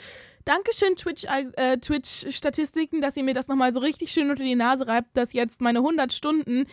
Dankeschön, 0.44 0.92
äh, 0.92 1.78
Twitch-Statistiken, 1.78 2.96
äh, 2.96 3.00
Twitch 3.00 3.06
dass 3.06 3.16
ihr 3.16 3.24
mir 3.24 3.34
das 3.34 3.48
nochmal 3.48 3.72
so 3.72 3.80
richtig 3.80 4.12
schön 4.12 4.30
unter 4.30 4.44
die 4.44 4.54
Nase 4.54 4.86
reibt, 4.86 5.16
dass 5.16 5.32
jetzt 5.32 5.60
meine 5.60 5.80
100 5.80 6.12
Stunden 6.12 6.66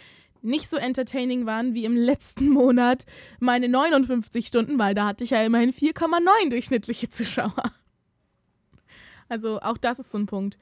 nicht 0.44 0.70
so 0.70 0.78
entertaining 0.78 1.46
waren 1.46 1.74
wie 1.74 1.86
im 1.86 1.96
letzten 1.96 2.50
Monat 2.50 3.06
meine 3.40 3.70
59 3.70 4.46
Stunden, 4.46 4.78
weil 4.78 4.94
da 4.94 5.08
hatte 5.08 5.24
ich 5.24 5.32
ja 5.32 5.42
immerhin 5.42 5.72
4,9 5.72 6.50
durchschnittliche 6.50 7.10
Zuschauer. 7.10 7.72
Also 9.30 9.62
auch 9.62 9.78
das 9.78 10.00
ist 10.00 10.12
so 10.12 10.18
ein 10.18 10.26
Punkt. 10.26 10.58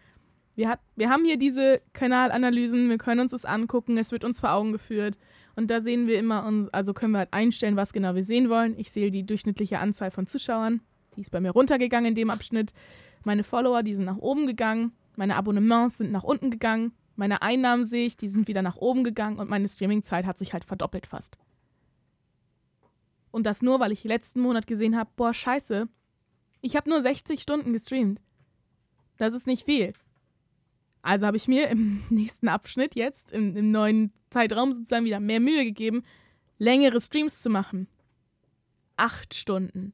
Wir, 0.55 0.69
hat, 0.69 0.79
wir 0.95 1.09
haben 1.09 1.25
hier 1.25 1.37
diese 1.37 1.81
Kanalanalysen, 1.93 2.89
wir 2.89 2.97
können 2.97 3.21
uns 3.21 3.31
das 3.31 3.43
angucken, 3.43 3.97
es 3.97 4.11
wird 4.11 4.23
uns 4.23 4.39
vor 4.39 4.53
Augen 4.53 4.71
geführt. 4.71 5.17
Und 5.55 5.69
da 5.69 5.81
sehen 5.81 6.07
wir 6.07 6.17
immer, 6.17 6.45
uns, 6.45 6.69
also 6.69 6.93
können 6.93 7.13
wir 7.13 7.19
halt 7.19 7.33
einstellen, 7.33 7.75
was 7.75 7.93
genau 7.93 8.15
wir 8.15 8.23
sehen 8.23 8.49
wollen. 8.49 8.77
Ich 8.77 8.91
sehe 8.91 9.11
die 9.11 9.25
durchschnittliche 9.25 9.79
Anzahl 9.79 10.11
von 10.11 10.27
Zuschauern. 10.27 10.81
Die 11.15 11.21
ist 11.21 11.31
bei 11.31 11.41
mir 11.41 11.51
runtergegangen 11.51 12.09
in 12.09 12.15
dem 12.15 12.29
Abschnitt. 12.29 12.73
Meine 13.23 13.43
Follower, 13.43 13.83
die 13.83 13.95
sind 13.95 14.05
nach 14.05 14.17
oben 14.17 14.47
gegangen. 14.47 14.93
Meine 15.15 15.35
Abonnements 15.35 15.97
sind 15.97 16.11
nach 16.11 16.23
unten 16.23 16.51
gegangen. 16.51 16.93
Meine 17.15 17.41
Einnahmen 17.41 17.85
sehe 17.85 18.07
ich, 18.07 18.17
die 18.17 18.29
sind 18.29 18.47
wieder 18.47 18.61
nach 18.61 18.77
oben 18.77 19.03
gegangen. 19.03 19.37
Und 19.37 19.49
meine 19.49 19.67
Streamingzeit 19.67 20.25
hat 20.25 20.39
sich 20.39 20.53
halt 20.53 20.63
verdoppelt 20.63 21.05
fast. 21.05 21.37
Und 23.31 23.45
das 23.45 23.61
nur, 23.61 23.79
weil 23.79 23.91
ich 23.91 24.03
letzten 24.03 24.41
Monat 24.41 24.67
gesehen 24.67 24.97
habe, 24.97 25.09
boah, 25.15 25.33
scheiße, 25.33 25.87
ich 26.61 26.75
habe 26.75 26.89
nur 26.89 27.01
60 27.01 27.41
Stunden 27.41 27.73
gestreamt. 27.73 28.21
Das 29.17 29.33
ist 29.33 29.47
nicht 29.47 29.65
viel. 29.65 29.93
Also 31.01 31.25
habe 31.25 31.37
ich 31.37 31.47
mir 31.47 31.69
im 31.69 32.03
nächsten 32.09 32.47
Abschnitt 32.47 32.95
jetzt, 32.95 33.31
im, 33.31 33.55
im 33.55 33.71
neuen 33.71 34.11
Zeitraum 34.29 34.73
sozusagen 34.73 35.05
wieder 35.05 35.19
mehr 35.19 35.39
Mühe 35.39 35.63
gegeben, 35.65 36.03
längere 36.57 37.01
Streams 37.01 37.41
zu 37.41 37.49
machen. 37.49 37.87
Acht 38.97 39.33
Stunden, 39.33 39.93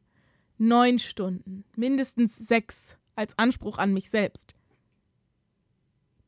neun 0.57 0.99
Stunden, 0.99 1.63
mindestens 1.75 2.37
sechs 2.37 2.97
als 3.15 3.37
Anspruch 3.37 3.77
an 3.77 3.93
mich 3.93 4.09
selbst. 4.09 4.53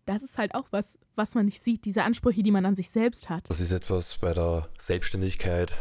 Das 0.06 0.24
ist 0.24 0.39
halt 0.39 0.56
auch 0.56 0.68
was, 0.72 0.98
was 1.15 1.36
man 1.36 1.46
nicht 1.46 1.62
sieht, 1.62 1.86
diese 1.86 2.04
Ansprüche, 2.04 2.42
die 2.42 2.52
man 2.52 2.65
an 2.65 2.76
sich 2.76 2.89
selbst 2.89 3.30
hat. 3.30 3.48
Das 3.50 3.60
ist 3.60 3.72
etwas 3.72 4.18
bei 4.18 4.34
der 4.34 4.70
Selbstständigkeit. 4.80 5.78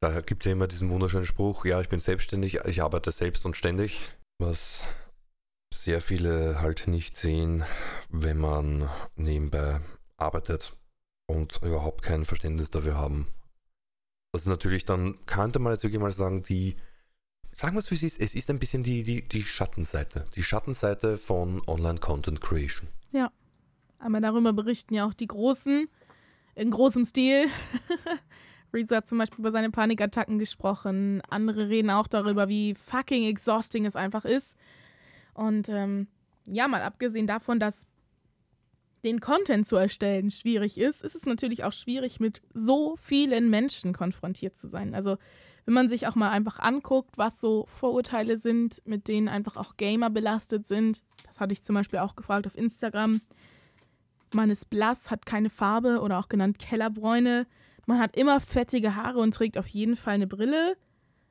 Da 0.00 0.20
gibt 0.20 0.42
es 0.42 0.46
ja 0.46 0.52
immer 0.52 0.68
diesen 0.68 0.90
wunderschönen 0.90 1.26
Spruch, 1.26 1.64
ja, 1.64 1.80
ich 1.80 1.88
bin 1.88 2.00
selbstständig, 2.00 2.60
ich 2.66 2.82
arbeite 2.82 3.10
selbst 3.10 3.44
und 3.46 3.56
ständig. 3.56 4.00
Was 4.38 4.82
sehr 5.72 6.00
viele 6.00 6.60
halt 6.60 6.86
nicht 6.86 7.16
sehen, 7.16 7.64
wenn 8.12 8.38
man 8.38 8.88
nebenbei 9.16 9.80
arbeitet 10.16 10.76
und 11.26 11.60
überhaupt 11.62 12.02
kein 12.02 12.24
Verständnis 12.24 12.70
dafür 12.70 12.96
haben. 12.96 13.26
Das 14.32 14.42
ist 14.42 14.48
natürlich 14.48 14.84
dann, 14.84 15.18
könnte 15.26 15.58
man 15.58 15.72
jetzt 15.72 15.82
wirklich 15.82 16.00
mal 16.00 16.12
sagen, 16.12 16.42
die, 16.42 16.76
sagen 17.52 17.74
wir 17.74 17.80
es 17.80 17.90
wie 17.90 17.96
es 17.96 18.02
ist, 18.02 18.20
es 18.20 18.34
ist 18.34 18.50
ein 18.50 18.58
bisschen 18.58 18.82
die, 18.82 19.02
die, 19.02 19.26
die 19.26 19.42
Schattenseite. 19.42 20.26
Die 20.36 20.42
Schattenseite 20.42 21.16
von 21.16 21.60
Online-Content 21.66 22.40
Creation. 22.40 22.88
Ja, 23.12 23.30
aber 23.98 24.20
darüber 24.20 24.52
berichten 24.52 24.94
ja 24.94 25.06
auch 25.06 25.14
die 25.14 25.26
Großen 25.26 25.88
in 26.54 26.70
großem 26.70 27.04
Stil. 27.04 27.48
Rezo 28.74 28.96
hat 28.96 29.06
zum 29.06 29.18
Beispiel 29.18 29.40
über 29.40 29.52
seine 29.52 29.70
Panikattacken 29.70 30.38
gesprochen. 30.38 31.22
Andere 31.28 31.68
reden 31.68 31.90
auch 31.90 32.06
darüber, 32.06 32.48
wie 32.48 32.74
fucking 32.74 33.24
exhausting 33.24 33.84
es 33.84 33.96
einfach 33.96 34.24
ist. 34.24 34.56
Und 35.34 35.68
ähm, 35.68 36.08
ja, 36.46 36.68
mal 36.68 36.82
abgesehen 36.82 37.26
davon, 37.26 37.60
dass 37.60 37.86
den 39.04 39.20
Content 39.20 39.66
zu 39.66 39.76
erstellen 39.76 40.30
schwierig 40.30 40.78
ist, 40.78 41.02
ist 41.02 41.14
es 41.14 41.26
natürlich 41.26 41.64
auch 41.64 41.72
schwierig, 41.72 42.20
mit 42.20 42.42
so 42.54 42.96
vielen 43.00 43.50
Menschen 43.50 43.92
konfrontiert 43.92 44.56
zu 44.56 44.68
sein. 44.68 44.94
Also 44.94 45.16
wenn 45.64 45.74
man 45.74 45.88
sich 45.88 46.06
auch 46.06 46.14
mal 46.14 46.30
einfach 46.30 46.58
anguckt, 46.58 47.18
was 47.18 47.40
so 47.40 47.66
Vorurteile 47.68 48.38
sind, 48.38 48.82
mit 48.84 49.08
denen 49.08 49.28
einfach 49.28 49.56
auch 49.56 49.76
Gamer 49.76 50.10
belastet 50.10 50.66
sind. 50.66 51.02
Das 51.26 51.40
hatte 51.40 51.52
ich 51.52 51.62
zum 51.62 51.74
Beispiel 51.74 52.00
auch 52.00 52.16
gefragt 52.16 52.46
auf 52.46 52.56
Instagram. 52.56 53.20
Man 54.34 54.50
ist 54.50 54.70
blass, 54.70 55.10
hat 55.10 55.26
keine 55.26 55.50
Farbe 55.50 56.00
oder 56.00 56.18
auch 56.18 56.28
genannt 56.28 56.58
Kellerbräune. 56.58 57.46
Man 57.86 57.98
hat 57.98 58.16
immer 58.16 58.40
fettige 58.40 58.96
Haare 58.96 59.18
und 59.18 59.34
trägt 59.34 59.58
auf 59.58 59.68
jeden 59.68 59.96
Fall 59.96 60.14
eine 60.14 60.26
Brille. 60.26 60.76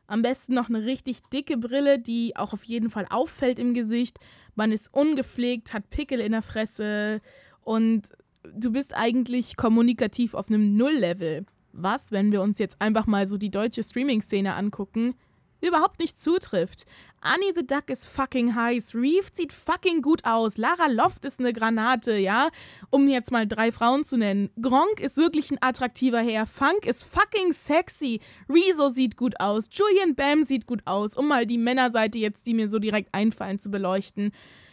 Am 0.07 0.21
besten 0.21 0.53
noch 0.53 0.69
eine 0.69 0.83
richtig 0.83 1.21
dicke 1.33 1.57
Brille, 1.57 1.97
die 1.97 2.35
auch 2.35 2.53
auf 2.53 2.63
jeden 2.63 2.89
Fall 2.89 3.07
auffällt 3.09 3.59
im 3.59 3.73
Gesicht. 3.73 4.17
Man 4.55 4.71
ist 4.71 4.93
ungepflegt, 4.93 5.73
hat 5.73 5.89
Pickel 5.89 6.19
in 6.19 6.33
der 6.33 6.41
Fresse 6.41 7.21
und 7.63 8.03
du 8.43 8.71
bist 8.71 8.95
eigentlich 8.95 9.55
kommunikativ 9.57 10.33
auf 10.33 10.49
einem 10.49 10.75
Null-Level. 10.75 11.45
Was, 11.73 12.11
wenn 12.11 12.31
wir 12.31 12.41
uns 12.41 12.57
jetzt 12.57 12.81
einfach 12.81 13.07
mal 13.07 13.27
so 13.27 13.37
die 13.37 13.51
deutsche 13.51 13.83
Streaming-Szene 13.83 14.55
angucken, 14.55 15.15
überhaupt 15.61 15.99
nicht 15.99 16.19
zutrifft. 16.19 16.85
Annie 17.21 17.53
the 17.55 17.65
Duck 17.65 17.89
ist 17.89 18.07
fucking 18.07 18.55
heiß. 18.55 18.95
Reeve 18.95 19.27
sieht 19.31 19.53
fucking 19.53 20.01
gut 20.01 20.25
aus. 20.25 20.57
Lara 20.57 20.87
Loft 20.87 21.23
ist 21.23 21.39
eine 21.39 21.53
Granate, 21.53 22.17
ja? 22.17 22.49
Um 22.89 23.07
jetzt 23.07 23.31
mal 23.31 23.47
drei 23.47 23.71
Frauen 23.71 24.03
zu 24.03 24.17
nennen. 24.17 24.49
Gronk 24.59 24.99
ist 24.99 25.17
wirklich 25.17 25.51
ein 25.51 25.59
attraktiver 25.61 26.21
Herr. 26.21 26.47
Funk 26.47 26.85
ist 26.85 27.03
fucking 27.03 27.53
sexy. 27.53 28.21
Rezo 28.49 28.89
sieht 28.89 29.17
gut 29.17 29.39
aus. 29.39 29.69
Julian 29.71 30.15
Bam 30.15 30.43
sieht 30.43 30.65
gut 30.65 30.81
aus. 30.85 31.15
Um 31.15 31.27
mal 31.27 31.45
die 31.45 31.59
Männerseite 31.59 32.17
jetzt, 32.17 32.47
die 32.47 32.55
mir 32.55 32.67
so 32.67 32.79
direkt 32.79 33.13
einfallen, 33.13 33.59
zu 33.59 33.69
beleuchten. 33.69 34.31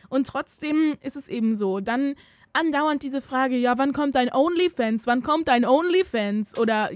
Und 0.09 0.27
trotzdem 0.27 0.96
ist 1.03 1.16
es 1.16 1.29
eben 1.29 1.55
so. 1.55 1.81
Dann 1.81 2.14
andauernd 2.53 3.03
diese 3.03 3.21
Frage, 3.21 3.57
ja, 3.57 3.79
wann 3.79 3.93
kommt 3.93 4.15
dein 4.15 4.33
OnlyFans? 4.33 5.07
Wann 5.07 5.23
kommt 5.23 5.49
dein 5.49 5.65
OnlyFans? 5.65 6.59
Oder 6.59 6.91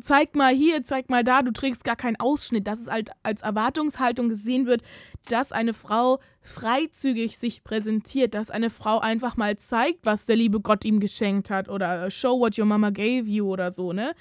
zeig 0.00 0.34
mal 0.34 0.54
hier, 0.54 0.84
zeig 0.84 1.10
mal 1.10 1.24
da, 1.24 1.42
du 1.42 1.52
trägst 1.52 1.84
gar 1.84 1.96
keinen 1.96 2.16
Ausschnitt, 2.16 2.66
dass 2.66 2.80
es 2.80 2.86
halt 2.86 3.10
als 3.22 3.42
Erwartungshaltung 3.42 4.28
gesehen 4.28 4.66
wird, 4.66 4.82
dass 5.28 5.52
eine 5.52 5.74
Frau 5.74 6.18
freizügig 6.40 7.38
sich 7.38 7.62
präsentiert, 7.62 8.34
dass 8.34 8.50
eine 8.50 8.70
Frau 8.70 8.98
einfach 8.98 9.36
mal 9.36 9.56
zeigt, 9.56 10.04
was 10.04 10.26
der 10.26 10.36
liebe 10.36 10.60
Gott 10.60 10.84
ihm 10.84 10.98
geschenkt 10.98 11.50
hat 11.50 11.68
oder 11.68 12.10
show 12.10 12.38
what 12.40 12.58
your 12.58 12.64
mama 12.64 12.90
gave 12.90 13.28
you 13.28 13.46
oder 13.46 13.70
so, 13.70 13.92
ne? 13.92 14.14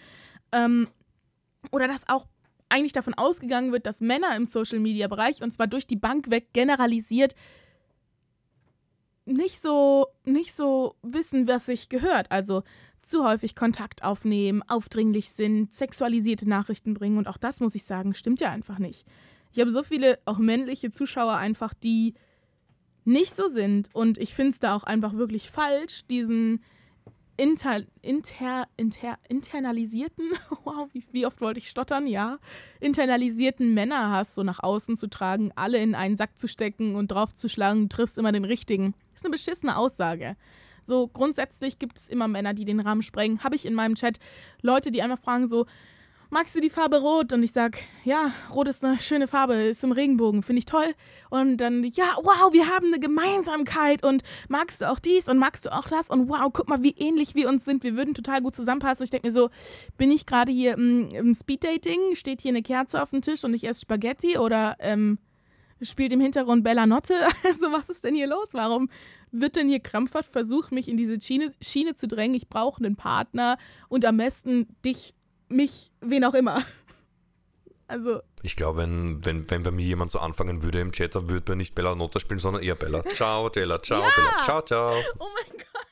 Ähm, 0.52 0.88
oder 1.72 1.88
dass 1.88 2.08
auch 2.08 2.28
eigentlich 2.70 2.94
davon 2.94 3.14
ausgegangen 3.14 3.72
wird, 3.72 3.86
dass 3.86 4.02
Männer 4.02 4.36
im 4.36 4.46
Social-Media-Bereich, 4.46 5.42
und 5.42 5.52
zwar 5.52 5.68
durch 5.68 5.88
die 5.88 5.98
Bank 5.98 6.30
weg 6.32 6.54
generalisiert, 6.54 7.36
nicht 9.32 9.62
so, 9.62 10.08
nicht 10.26 10.54
so 10.54 10.96
wissen, 11.02 11.48
was 11.48 11.66
sich 11.66 11.90
gehört. 11.90 12.32
Also 12.32 12.64
zu 13.02 13.26
häufig 13.26 13.56
Kontakt 13.56 14.04
aufnehmen, 14.04 14.64
aufdringlich 14.68 15.32
sind, 15.32 15.74
sexualisierte 15.74 16.48
Nachrichten 16.48 16.94
bringen. 16.94 17.18
Und 17.18 17.28
auch 17.28 17.38
das, 17.38 17.60
muss 17.60 17.76
ich 17.76 17.84
sagen, 17.84 18.14
stimmt 18.14 18.42
ja 18.42 18.52
einfach 18.52 18.80
nicht. 18.80 19.06
Ich 19.52 19.60
habe 19.60 19.72
so 19.72 19.84
viele 19.84 20.20
auch 20.26 20.38
männliche 20.38 20.92
Zuschauer 20.92 21.36
einfach, 21.36 21.74
die 21.74 22.14
nicht 23.04 23.36
so 23.36 23.48
sind. 23.48 23.90
Und 23.94 24.18
ich 24.18 24.34
finde 24.34 24.52
es 24.52 24.60
da 24.60 24.76
auch 24.76 24.84
einfach 24.84 25.14
wirklich 25.14 25.50
falsch, 25.50 26.06
diesen 26.10 26.64
inter, 27.42 27.82
inter, 28.04 28.68
inter, 28.78 29.18
internalisierten, 29.28 30.30
wow, 30.64 30.88
wie, 30.94 31.04
wie, 31.12 31.26
oft 31.26 31.42
wollte 31.42 31.60
ich 31.60 31.70
stottern, 31.70 32.06
ja, 32.06 32.38
internalisierten 32.80 33.74
Männerhass 33.74 34.36
so 34.36 34.44
nach 34.44 34.62
außen 34.62 34.96
zu 34.96 35.08
tragen, 35.08 35.52
alle 35.56 35.80
in 35.80 35.96
einen 35.96 36.18
Sack 36.18 36.38
zu 36.38 36.48
stecken 36.48 36.96
und 36.96 37.08
draufzuschlagen, 37.08 37.90
du 37.90 37.96
triffst 37.96 38.20
immer 38.20 38.32
den 38.32 38.46
richtigen. 38.46 38.94
Ist 39.16 39.26
eine 39.26 39.32
beschissene 39.32 39.76
Aussage. 39.76 40.38
So 40.84 41.08
grundsätzlich 41.08 41.80
gibt 41.80 41.98
es 41.98 42.08
immer 42.08 42.28
Männer, 42.28 42.54
die 42.54 42.66
den 42.66 42.80
Rahmen 42.80 43.02
sprengen. 43.02 43.44
Habe 43.44 43.56
ich 43.56 43.66
in 43.66 43.74
meinem 43.74 43.96
Chat 43.96 44.20
Leute, 44.62 44.92
die 44.92 45.02
einfach 45.02 45.20
fragen 45.20 45.48
so, 45.48 45.66
magst 46.32 46.56
du 46.56 46.62
die 46.62 46.70
Farbe 46.70 46.98
rot? 46.98 47.34
Und 47.34 47.44
ich 47.44 47.52
sag, 47.52 47.78
ja, 48.04 48.34
rot 48.52 48.68
ist 48.68 48.84
eine 48.84 49.00
schöne 49.00 49.28
Farbe, 49.28 49.54
ist 49.54 49.84
im 49.84 49.92
Regenbogen, 49.92 50.42
finde 50.42 50.60
ich 50.60 50.66
toll. 50.66 50.96
Und 51.30 51.58
dann, 51.58 51.84
ja, 51.84 52.18
wow, 52.24 52.52
wir 52.52 52.68
haben 52.68 52.88
eine 52.88 53.00
Gemeinsamkeit 53.00 54.04
und 54.04 54.24
magst 54.48 54.82
du 54.82 54.90
auch 54.90 55.00
dies 55.00 55.30
und 55.30 55.38
magst 55.38 55.66
du 55.66 55.72
auch 55.72 55.88
das? 55.88 56.10
Und 56.10 56.30
wow, 56.30 56.50
guck 56.52 56.68
mal, 56.68 56.82
wie 56.82 56.96
ähnlich 56.98 57.36
wir 57.36 57.48
uns 57.48 57.66
sind. 57.66 57.84
Wir 57.84 57.96
würden 57.96 58.16
total 58.16 58.42
gut 58.42 58.56
zusammenpassen. 58.56 59.04
Ich 59.04 59.12
denke 59.12 59.28
mir 59.28 59.34
so, 59.34 59.50
bin 59.98 60.10
ich 60.10 60.26
gerade 60.26 60.52
hier 60.52 60.74
im, 60.74 61.10
im 61.10 61.34
Speeddating? 61.36 62.16
Steht 62.16 62.42
hier 62.42 62.50
eine 62.50 62.64
Kerze 62.64 63.04
auf 63.04 63.12
dem 63.12 63.22
Tisch 63.22 63.44
und 63.44 63.54
ich 63.54 63.68
esse 63.68 63.82
Spaghetti 63.82 64.38
oder 64.38 64.78
ähm, 64.80 65.20
spielt 65.82 66.14
im 66.14 66.22
Hintergrund 66.22 66.64
Bella 66.64 66.86
Notte? 66.86 67.28
Also 67.44 67.72
was 67.72 67.90
ist 67.90 68.04
denn 68.04 68.16
hier 68.16 68.28
los? 68.28 68.50
Warum 68.54 68.90
wird 69.32 69.56
denn 69.56 69.68
hier 69.68 69.80
krampfhaft 69.80 70.32
versucht, 70.32 70.72
mich 70.72 70.88
in 70.88 70.98
diese 70.98 71.20
Schiene, 71.20 71.52
Schiene 71.62 71.96
zu 71.96 72.08
drängen? 72.08 72.36
Ich 72.36 72.48
brauche 72.48 72.84
einen 72.84 72.96
Partner 72.96 73.58
und 73.90 74.06
am 74.06 74.18
besten 74.18 74.68
dich, 74.86 75.14
mich, 75.52 75.92
wen 76.02 76.24
auch 76.24 76.34
immer. 76.34 76.64
Also. 77.88 78.22
Ich 78.42 78.56
glaube, 78.56 78.80
wenn, 78.80 79.26
wenn, 79.26 79.50
wenn 79.52 79.64
bei 79.64 79.72
mir 79.72 79.86
jemand 79.86 80.12
so 80.12 80.20
anfangen 80.20 80.64
würde 80.64 80.80
im 80.80 80.94
Chat, 80.94 81.14
dann 81.14 81.28
würde 81.28 81.52
man 81.52 81.58
nicht 81.58 81.76
Bella 81.76 81.94
Notta 81.94 82.22
spielen, 82.22 82.40
sondern 82.40 82.64
eher 82.64 82.76
Bella. 82.76 83.04
Ciao, 83.04 83.50
Della, 83.50 83.82
ciao, 83.82 84.02
ja! 84.02 84.10
Bella, 84.16 84.44
ciao, 84.44 84.62
ciao. 84.62 84.96
Oh 85.20 85.28
mein 85.36 85.58
Gott. 85.58 85.91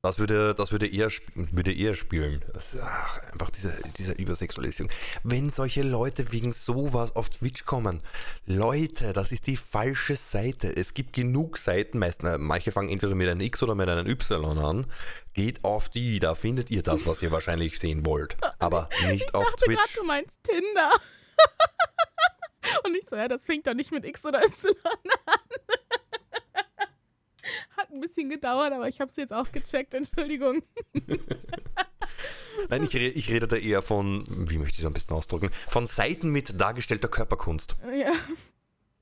Das 0.00 0.20
würde, 0.20 0.54
das 0.54 0.70
würde, 0.70 0.86
eher, 0.86 1.10
würde 1.34 1.74
eher 1.74 1.92
spielen. 1.94 2.44
Das, 2.52 2.78
ach, 2.80 3.18
einfach 3.32 3.50
diese, 3.50 3.82
diese 3.96 4.12
Übersexualisierung. 4.12 4.92
Wenn 5.24 5.50
solche 5.50 5.82
Leute 5.82 6.30
wegen 6.30 6.52
sowas 6.52 7.16
auf 7.16 7.30
Twitch 7.30 7.64
kommen, 7.64 7.98
Leute, 8.46 9.12
das 9.12 9.32
ist 9.32 9.48
die 9.48 9.56
falsche 9.56 10.14
Seite. 10.14 10.68
Es 10.74 10.94
gibt 10.94 11.14
genug 11.14 11.58
Seiten, 11.58 11.98
meistens, 11.98 12.38
manche 12.38 12.70
fangen 12.70 12.90
entweder 12.90 13.16
mit 13.16 13.28
einem 13.28 13.40
X 13.40 13.60
oder 13.60 13.74
mit 13.74 13.88
einem 13.88 14.06
Y 14.06 14.58
an. 14.58 14.86
Geht 15.34 15.64
auf 15.64 15.88
die, 15.88 16.20
da 16.20 16.36
findet 16.36 16.70
ihr 16.70 16.84
das, 16.84 17.04
was 17.04 17.20
ihr 17.20 17.32
wahrscheinlich 17.32 17.80
sehen 17.80 18.06
wollt. 18.06 18.36
Aber 18.60 18.88
nicht 19.08 19.24
ich 19.24 19.34
auf 19.34 19.46
dachte 19.46 19.64
Twitch. 19.64 19.78
grad, 19.78 19.96
du 19.96 20.04
meinst 20.04 20.38
Tinder. 20.44 20.92
Und 22.84 22.94
ich 22.94 23.08
so, 23.08 23.16
ja, 23.16 23.26
das 23.26 23.44
fängt 23.44 23.66
doch 23.66 23.74
nicht 23.74 23.90
mit 23.90 24.04
X 24.04 24.24
oder 24.24 24.44
Y 24.44 24.74
an. 24.84 24.98
Hat 27.76 27.90
ein 27.90 28.00
bisschen 28.00 28.28
gedauert, 28.30 28.72
aber 28.72 28.88
ich 28.88 29.00
habe 29.00 29.10
es 29.10 29.16
jetzt 29.16 29.32
auch 29.32 29.50
gecheckt, 29.52 29.94
Entschuldigung. 29.94 30.62
Nein, 32.68 32.82
ich, 32.82 32.94
re 32.94 33.06
ich 33.06 33.30
rede 33.30 33.46
da 33.46 33.56
eher 33.56 33.82
von, 33.82 34.24
wie 34.28 34.58
möchte 34.58 34.74
ich 34.74 34.80
es 34.80 34.84
am 34.86 34.92
besten 34.92 35.14
ausdrücken, 35.14 35.50
von 35.68 35.86
Seiten 35.86 36.30
mit 36.30 36.60
dargestellter 36.60 37.08
Körperkunst. 37.08 37.76
Ja. 37.92 38.12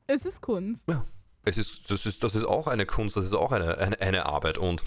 Es 0.07 0.25
ist 0.27 0.41
Kunst. 0.41 0.89
Ja. 0.89 1.05
Es 1.45 1.59
ist, 1.59 1.91
das, 1.91 2.07
ist, 2.07 2.23
das 2.25 2.35
ist 2.35 2.45
auch 2.45 2.67
eine 2.67 2.87
Kunst, 2.87 3.17
das 3.17 3.25
ist 3.25 3.33
auch 3.35 3.53
eine, 3.53 3.79
eine, 3.79 4.01
eine 4.01 4.27
Arbeit. 4.27 4.59
Und 4.59 4.83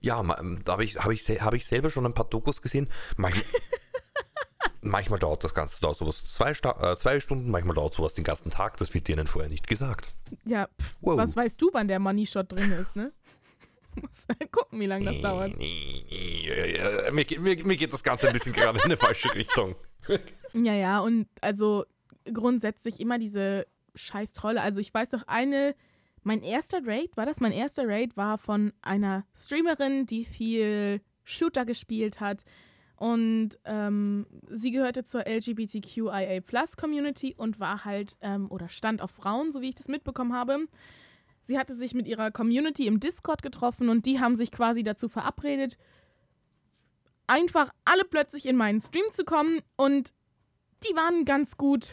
ja, 0.00 0.22
ma- 0.22 0.40
da 0.64 0.72
habe 0.72 0.84
ich, 0.84 0.96
hab 0.96 1.10
ich, 1.10 1.28
hab 1.28 1.54
ich 1.54 1.66
selber 1.66 1.90
schon 1.90 2.06
ein 2.06 2.14
paar 2.14 2.28
Dokus 2.28 2.62
gesehen. 2.62 2.88
Manchmal, 3.16 3.44
manchmal 4.84 5.18
dauert 5.18 5.42
das 5.44 5.54
Ganze 5.54 5.80
dauert 5.80 5.98
sowas 5.98 6.22
zwei, 6.24 6.50
äh, 6.52 6.96
zwei 6.96 7.20
Stunden, 7.20 7.50
manchmal 7.50 7.74
dauert 7.74 7.94
sowas 7.94 8.14
den 8.14 8.24
ganzen 8.24 8.50
Tag. 8.50 8.76
Das 8.76 8.92
wird 8.94 9.08
denen 9.08 9.26
vorher 9.26 9.50
nicht 9.50 9.66
gesagt. 9.66 10.14
Ja, 10.44 10.68
pff, 10.80 10.96
Wow. 11.00 11.16
was 11.16 11.34
weißt 11.36 11.60
du, 11.60 11.70
wann 11.72 11.88
der 11.88 11.98
Money 11.98 12.26
Shot 12.26 12.52
drin 12.52 12.72
ist, 12.72 12.94
ne? 12.96 13.12
Muss 14.00 14.26
halt 14.28 14.50
gucken, 14.50 14.80
wie 14.80 14.86
lange 14.86 15.04
das 15.04 15.20
dauert. 15.20 15.56
Mir, 17.12 17.24
geht- 17.24 17.40
mir, 17.40 17.64
mir 17.64 17.76
geht 17.76 17.92
das 17.92 18.02
Ganze 18.02 18.26
ein 18.26 18.32
bisschen 18.32 18.52
gerade 18.52 18.78
in 18.78 18.84
eine 18.84 18.96
falsche 18.96 19.32
Richtung. 19.34 19.76
Ja, 20.52 20.74
ja, 20.74 21.00
und 21.00 21.28
also 21.40 21.84
grundsätzlich 22.32 23.00
immer 23.00 23.18
diese 23.18 23.66
scheiß 23.94 24.32
Trolle. 24.32 24.60
Also 24.62 24.80
ich 24.80 24.92
weiß 24.92 25.12
noch 25.12 25.22
eine, 25.28 25.74
mein 26.22 26.42
erster 26.42 26.80
Raid, 26.84 27.16
war 27.16 27.26
das 27.26 27.40
mein 27.40 27.52
erster 27.52 27.86
Raid, 27.86 28.16
war 28.16 28.38
von 28.38 28.72
einer 28.82 29.24
Streamerin, 29.36 30.06
die 30.06 30.24
viel 30.24 31.00
Shooter 31.22 31.64
gespielt 31.64 32.20
hat. 32.20 32.42
Und 32.96 33.58
ähm, 33.64 34.26
sie 34.48 34.70
gehörte 34.70 35.04
zur 35.04 35.26
LGBTQIA 35.26 36.40
Community 36.76 37.34
und 37.36 37.58
war 37.58 37.84
halt, 37.84 38.16
ähm, 38.20 38.50
oder 38.50 38.68
stand 38.68 39.02
auf 39.02 39.10
Frauen, 39.10 39.50
so 39.50 39.60
wie 39.60 39.70
ich 39.70 39.74
das 39.74 39.88
mitbekommen 39.88 40.32
habe. 40.32 40.66
Sie 41.42 41.58
hatte 41.58 41.76
sich 41.76 41.92
mit 41.94 42.06
ihrer 42.06 42.30
Community 42.30 42.86
im 42.86 43.00
Discord 43.00 43.42
getroffen 43.42 43.88
und 43.88 44.06
die 44.06 44.20
haben 44.20 44.36
sich 44.36 44.50
quasi 44.50 44.82
dazu 44.82 45.08
verabredet, 45.08 45.76
einfach 47.26 47.70
alle 47.84 48.04
plötzlich 48.04 48.46
in 48.46 48.56
meinen 48.56 48.80
Stream 48.80 49.04
zu 49.12 49.24
kommen 49.24 49.60
und 49.76 50.12
die 50.88 50.94
waren 50.96 51.24
ganz 51.24 51.56
gut 51.56 51.92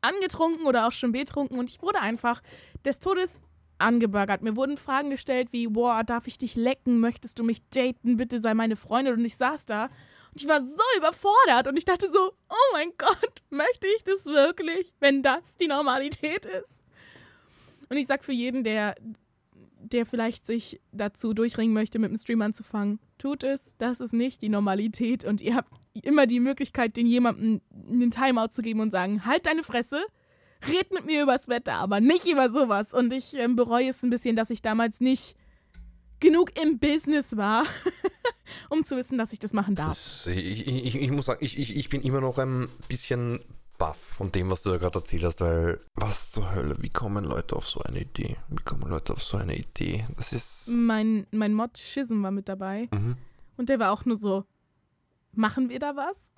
angetrunken 0.00 0.66
oder 0.66 0.86
auch 0.86 0.92
schon 0.92 1.12
betrunken 1.12 1.58
und 1.58 1.70
ich 1.70 1.80
wurde 1.80 2.00
einfach 2.00 2.42
des 2.84 3.00
Todes 3.00 3.40
angeburgert. 3.84 4.42
Mir 4.42 4.56
wurden 4.56 4.76
Fragen 4.76 5.10
gestellt 5.10 5.48
wie, 5.52 5.68
boah, 5.68 6.02
darf 6.04 6.26
ich 6.26 6.38
dich 6.38 6.56
lecken? 6.56 6.98
Möchtest 6.98 7.38
du 7.38 7.44
mich 7.44 7.62
daten? 7.70 8.16
Bitte 8.16 8.40
sei 8.40 8.54
meine 8.54 8.76
Freundin. 8.76 9.14
Und 9.14 9.24
ich 9.24 9.36
saß 9.36 9.66
da 9.66 9.84
und 9.84 10.42
ich 10.42 10.48
war 10.48 10.62
so 10.62 10.82
überfordert 10.96 11.68
und 11.68 11.76
ich 11.76 11.84
dachte 11.84 12.10
so, 12.10 12.32
oh 12.48 12.72
mein 12.72 12.90
Gott, 12.98 13.42
möchte 13.50 13.86
ich 13.96 14.02
das 14.02 14.24
wirklich, 14.24 14.92
wenn 14.98 15.22
das 15.22 15.56
die 15.58 15.68
Normalität 15.68 16.46
ist? 16.46 16.82
Und 17.88 17.98
ich 17.98 18.06
sag 18.06 18.24
für 18.24 18.32
jeden, 18.32 18.64
der, 18.64 18.96
der 19.78 20.06
vielleicht 20.06 20.46
sich 20.46 20.80
dazu 20.90 21.34
durchringen 21.34 21.74
möchte, 21.74 21.98
mit 21.98 22.10
dem 22.10 22.16
Stream 22.16 22.42
anzufangen, 22.42 22.98
tut 23.18 23.44
es. 23.44 23.74
Das 23.78 24.00
ist 24.00 24.12
nicht 24.12 24.42
die 24.42 24.48
Normalität. 24.48 25.24
Und 25.24 25.40
ihr 25.40 25.54
habt 25.54 25.70
immer 26.02 26.26
die 26.26 26.40
Möglichkeit, 26.40 26.96
den 26.96 27.06
jemandem 27.06 27.60
einen 27.88 28.10
Timeout 28.10 28.48
zu 28.48 28.62
geben 28.62 28.80
und 28.80 28.90
sagen, 28.90 29.24
halt 29.24 29.46
deine 29.46 29.62
Fresse, 29.62 30.02
red 30.68 30.92
mit 30.92 31.04
mir 31.06 31.22
übers 31.22 31.48
Wetter, 31.48 31.74
aber 31.74 32.00
nicht 32.00 32.26
über 32.26 32.50
sowas. 32.50 32.92
Und 32.94 33.12
ich 33.12 33.34
ähm, 33.34 33.56
bereue 33.56 33.88
es 33.88 34.02
ein 34.02 34.10
bisschen, 34.10 34.36
dass 34.36 34.50
ich 34.50 34.62
damals 34.62 35.00
nicht 35.00 35.36
genug 36.20 36.58
im 36.60 36.78
Business 36.78 37.36
war, 37.36 37.64
um 38.70 38.84
zu 38.84 38.96
wissen, 38.96 39.18
dass 39.18 39.32
ich 39.32 39.38
das 39.38 39.52
machen 39.52 39.74
darf. 39.74 39.88
Das, 39.90 40.26
ich, 40.26 40.66
ich, 40.66 40.96
ich 40.96 41.10
muss 41.10 41.26
sagen, 41.26 41.44
ich, 41.44 41.58
ich, 41.58 41.76
ich 41.76 41.88
bin 41.88 42.02
immer 42.02 42.20
noch 42.20 42.38
ein 42.38 42.68
bisschen 42.88 43.40
baff 43.76 43.96
von 43.98 44.30
dem, 44.30 44.50
was 44.50 44.62
du 44.62 44.70
da 44.70 44.76
gerade 44.78 45.00
erzählt 45.00 45.24
hast, 45.24 45.40
weil 45.40 45.80
was 45.96 46.30
zur 46.30 46.54
Hölle, 46.54 46.76
wie 46.80 46.90
kommen 46.90 47.24
Leute 47.24 47.56
auf 47.56 47.66
so 47.66 47.80
eine 47.80 48.00
Idee? 48.02 48.36
Wie 48.48 48.62
kommen 48.62 48.88
Leute 48.88 49.12
auf 49.12 49.22
so 49.22 49.36
eine 49.36 49.56
Idee? 49.56 50.06
Das 50.16 50.32
ist... 50.32 50.68
Mein, 50.68 51.26
mein 51.32 51.52
Mod 51.52 51.76
Schism 51.76 52.22
war 52.22 52.30
mit 52.30 52.48
dabei 52.48 52.88
Mhm. 52.92 53.16
und 53.56 53.68
der 53.68 53.80
war 53.80 53.90
auch 53.92 54.04
nur 54.04 54.16
so, 54.16 54.44
machen 55.32 55.68
wir 55.68 55.80
da 55.80 55.96
was? 55.96 56.30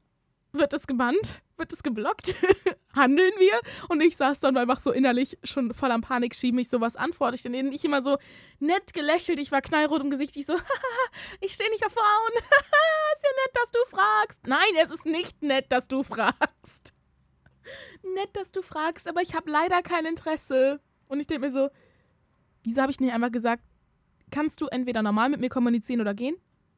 Wird 0.53 0.73
das 0.73 0.87
gebannt? 0.87 1.43
Wird 1.59 1.73
das 1.73 1.83
geblockt? 1.83 2.35
Handeln 2.97 3.33
wir? 3.39 3.61
Und 3.89 4.01
ich 4.01 4.17
saß 4.17 4.41
dann 4.41 4.57
einfach 4.57 4.81
so 4.81 4.91
innerlich 4.91 5.39
schon 5.45 5.73
voll 5.75 5.91
am 5.91 6.01
Panik 6.01 6.35
schieben, 6.35 6.59
ich 6.59 6.69
sowas 6.69 6.97
antworte 6.97 7.37
ich 7.37 7.43
denen. 7.43 7.73
Ich 7.73 7.85
immer 7.85 8.03
so 8.03 8.19
nett 8.59 8.93
gelächelt, 8.95 9.39
ich 9.39 9.53
war 9.53 9.61
knallrot 9.61 10.03
im 10.03 10.11
Gesicht, 10.11 10.37
ich 10.37 10.47
so, 10.47 10.55
ich 11.41 11.53
stehe 11.53 11.71
nicht 11.71 11.85
auf 11.87 11.93
Frauen. 11.93 12.33
ist 13.17 13.23
ja 13.23 13.31
nett, 13.45 13.55
dass 13.55 13.71
du 13.71 13.79
fragst. 13.91 14.47
Nein, 14.47 14.83
es 14.83 14.91
ist 14.91 15.07
nicht 15.07 15.43
nett, 15.43 15.67
dass 15.71 15.89
du 15.89 16.03
fragst. 16.03 16.95
Nett, 18.03 18.31
dass 18.35 18.53
du 18.53 18.63
fragst, 18.63 19.09
aber 19.09 19.23
ich 19.23 19.35
habe 19.35 19.51
leider 19.51 19.83
kein 19.83 20.07
Interesse. 20.07 20.81
Und 21.09 21.21
ich 21.21 21.27
denke 21.27 21.47
mir 21.47 21.53
so, 21.53 21.69
wieso 22.63 22.83
habe 22.83 22.93
ich 22.93 23.01
nicht 23.01 23.13
einmal 23.13 23.31
gesagt, 23.31 23.63
kannst 24.31 24.61
du 24.61 24.67
entweder 24.67 25.03
normal 25.03 25.29
mit 25.29 25.41
mir 25.41 25.49
kommunizieren 25.49 26.01
oder 26.01 26.15
gehen? 26.15 26.37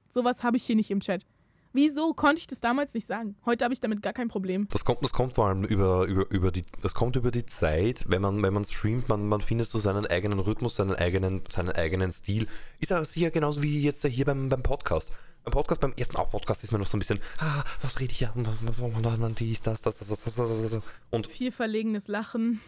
Sowas 0.09 0.43
habe 0.43 0.57
ich 0.57 0.65
hier 0.65 0.77
nicht 0.77 0.91
im 0.91 1.01
Chat. 1.01 1.27
Wieso 1.73 2.15
konnte 2.15 2.39
ich 2.39 2.47
das 2.47 2.61
damals 2.61 2.95
nicht 2.95 3.07
sagen? 3.07 3.37
Heute 3.45 3.65
habe 3.65 3.75
ich 3.75 3.81
damit 3.81 4.03
gar 4.03 4.13
kein 4.13 4.29
Problem. 4.29 4.69
Das 4.71 4.85
kommt, 4.85 5.03
das 5.03 5.13
kommt 5.13 5.35
vor 5.35 5.49
allem 5.49 5.65
über, 5.65 6.07
über, 6.07 6.31
über 6.31 6.51
die, 6.51 6.63
das 6.83 6.95
kommt 6.95 7.17
über 7.17 7.31
die 7.31 7.45
Zeit, 7.45 8.05
wenn 8.09 8.23
man, 8.23 8.43
wenn 8.43 8.55
man 8.55 8.65
streamt, 8.65 9.09
man, 9.09 9.29
man 9.29 9.41
findet 9.41 9.69
so 9.69 9.79
seinen 9.79 10.07
eigenen 10.07 10.39
Rhythmus, 10.39 10.77
seinen 10.77 10.95
eigenen, 10.95 11.43
seinen 11.51 11.71
eigenen 11.71 12.13
Stil. 12.13 12.49
Ist 12.81 12.93
aber 12.93 13.05
sicher 13.05 13.31
genauso 13.31 13.63
wie 13.63 13.81
jetzt 13.83 14.05
hier 14.05 14.25
beim, 14.25 14.49
beim 14.49 14.63
Podcast. 14.63 15.13
Beim 15.45 15.53
Podcast, 15.53 15.81
beim 15.81 15.93
ersten 15.97 16.17
auch 16.17 16.31
Podcast 16.31 16.65
ist 16.65 16.73
man 16.73 16.81
noch 16.81 16.89
so 16.89 16.97
ein 16.97 17.01
bisschen, 17.01 17.21
ah, 17.39 17.63
was 17.83 18.01
rede 18.01 18.13
ich 18.13 18.21
ja, 18.21 18.33
was, 18.35 18.67
was, 18.67 18.81
was, 18.81 19.35
dies, 19.35 19.61
das, 19.61 19.81
das, 19.83 19.99
das, 19.99 20.09
das, 20.09 20.23
das, 20.23 20.37
das, 20.37 20.73
das. 20.73 20.83
Und, 21.11 21.27
Viel 21.27 21.53
verlegenes 21.53 22.09
Lachen. 22.09 22.61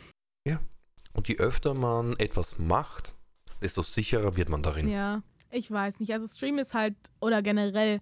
und 1.12 1.28
je 1.28 1.38
öfter 1.38 1.74
man 1.74 2.14
etwas 2.18 2.58
macht, 2.58 3.14
desto 3.60 3.82
sicherer 3.82 4.36
wird 4.36 4.48
man 4.48 4.62
darin. 4.62 4.88
Ja, 4.88 5.22
ich 5.50 5.70
weiß 5.70 6.00
nicht. 6.00 6.12
Also 6.12 6.26
Stream 6.26 6.58
ist 6.58 6.74
halt, 6.74 6.94
oder 7.20 7.42
generell 7.42 8.00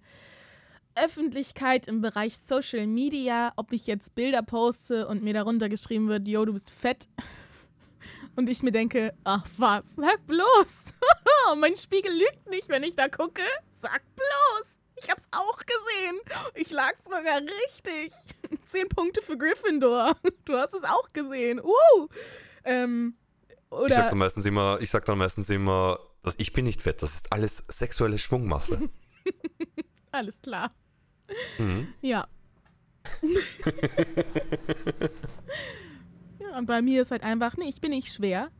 Öffentlichkeit 0.95 1.87
im 1.87 2.01
Bereich 2.01 2.37
Social 2.37 2.87
Media, 2.87 3.53
ob 3.55 3.71
ich 3.73 3.87
jetzt 3.87 4.15
Bilder 4.15 4.41
poste 4.41 5.07
und 5.07 5.23
mir 5.23 5.33
darunter 5.33 5.69
geschrieben 5.69 6.07
wird, 6.07 6.27
yo, 6.27 6.45
du 6.45 6.53
bist 6.53 6.69
fett. 6.69 7.07
Und 8.35 8.47
ich 8.47 8.63
mir 8.63 8.71
denke, 8.71 9.13
ach 9.25 9.45
was, 9.57 9.95
sag 9.97 10.25
bloß. 10.25 10.93
mein 11.57 11.75
Spiegel 11.75 12.13
lügt 12.13 12.49
nicht, 12.49 12.69
wenn 12.69 12.83
ich 12.83 12.95
da 12.95 13.09
gucke. 13.09 13.41
Sag 13.71 14.01
bloß. 14.15 14.77
Ich 15.01 15.09
hab's 15.09 15.27
auch 15.31 15.57
gesehen. 15.57 16.19
Ich 16.55 16.69
lag 16.69 16.93
sogar 17.01 17.41
richtig. 17.41 18.13
Zehn 18.65 18.87
Punkte 18.87 19.21
für 19.21 19.37
Gryffindor. 19.37 20.15
Du 20.45 20.53
hast 20.53 20.73
es 20.73 20.83
auch 20.83 21.11
gesehen. 21.11 21.59
Uh. 21.59 22.07
Ähm, 22.63 23.15
oder 23.69 23.87
Ich 23.87 23.93
sag 23.93 24.09
dann 24.09 24.19
meistens 24.19 24.45
immer, 24.45 24.77
ich 24.81 24.89
sag 24.89 25.05
dann 25.05 25.17
meistens 25.17 25.49
immer, 25.49 25.99
dass 26.23 26.35
ich 26.37 26.53
bin 26.53 26.65
nicht 26.65 26.81
fett, 26.81 27.01
das 27.01 27.15
ist 27.15 27.31
alles 27.31 27.63
sexuelle 27.67 28.17
Schwungmasse. 28.17 28.89
Alles 30.11 30.41
klar. 30.41 30.71
mhm. 31.57 31.93
Ja. 32.01 32.27
ja, 36.39 36.57
und 36.57 36.65
bei 36.65 36.81
mir 36.81 37.01
ist 37.01 37.11
halt 37.11 37.23
einfach, 37.23 37.57
nee, 37.57 37.69
ich 37.69 37.81
bin 37.81 37.91
nicht 37.91 38.13
schwer. 38.13 38.51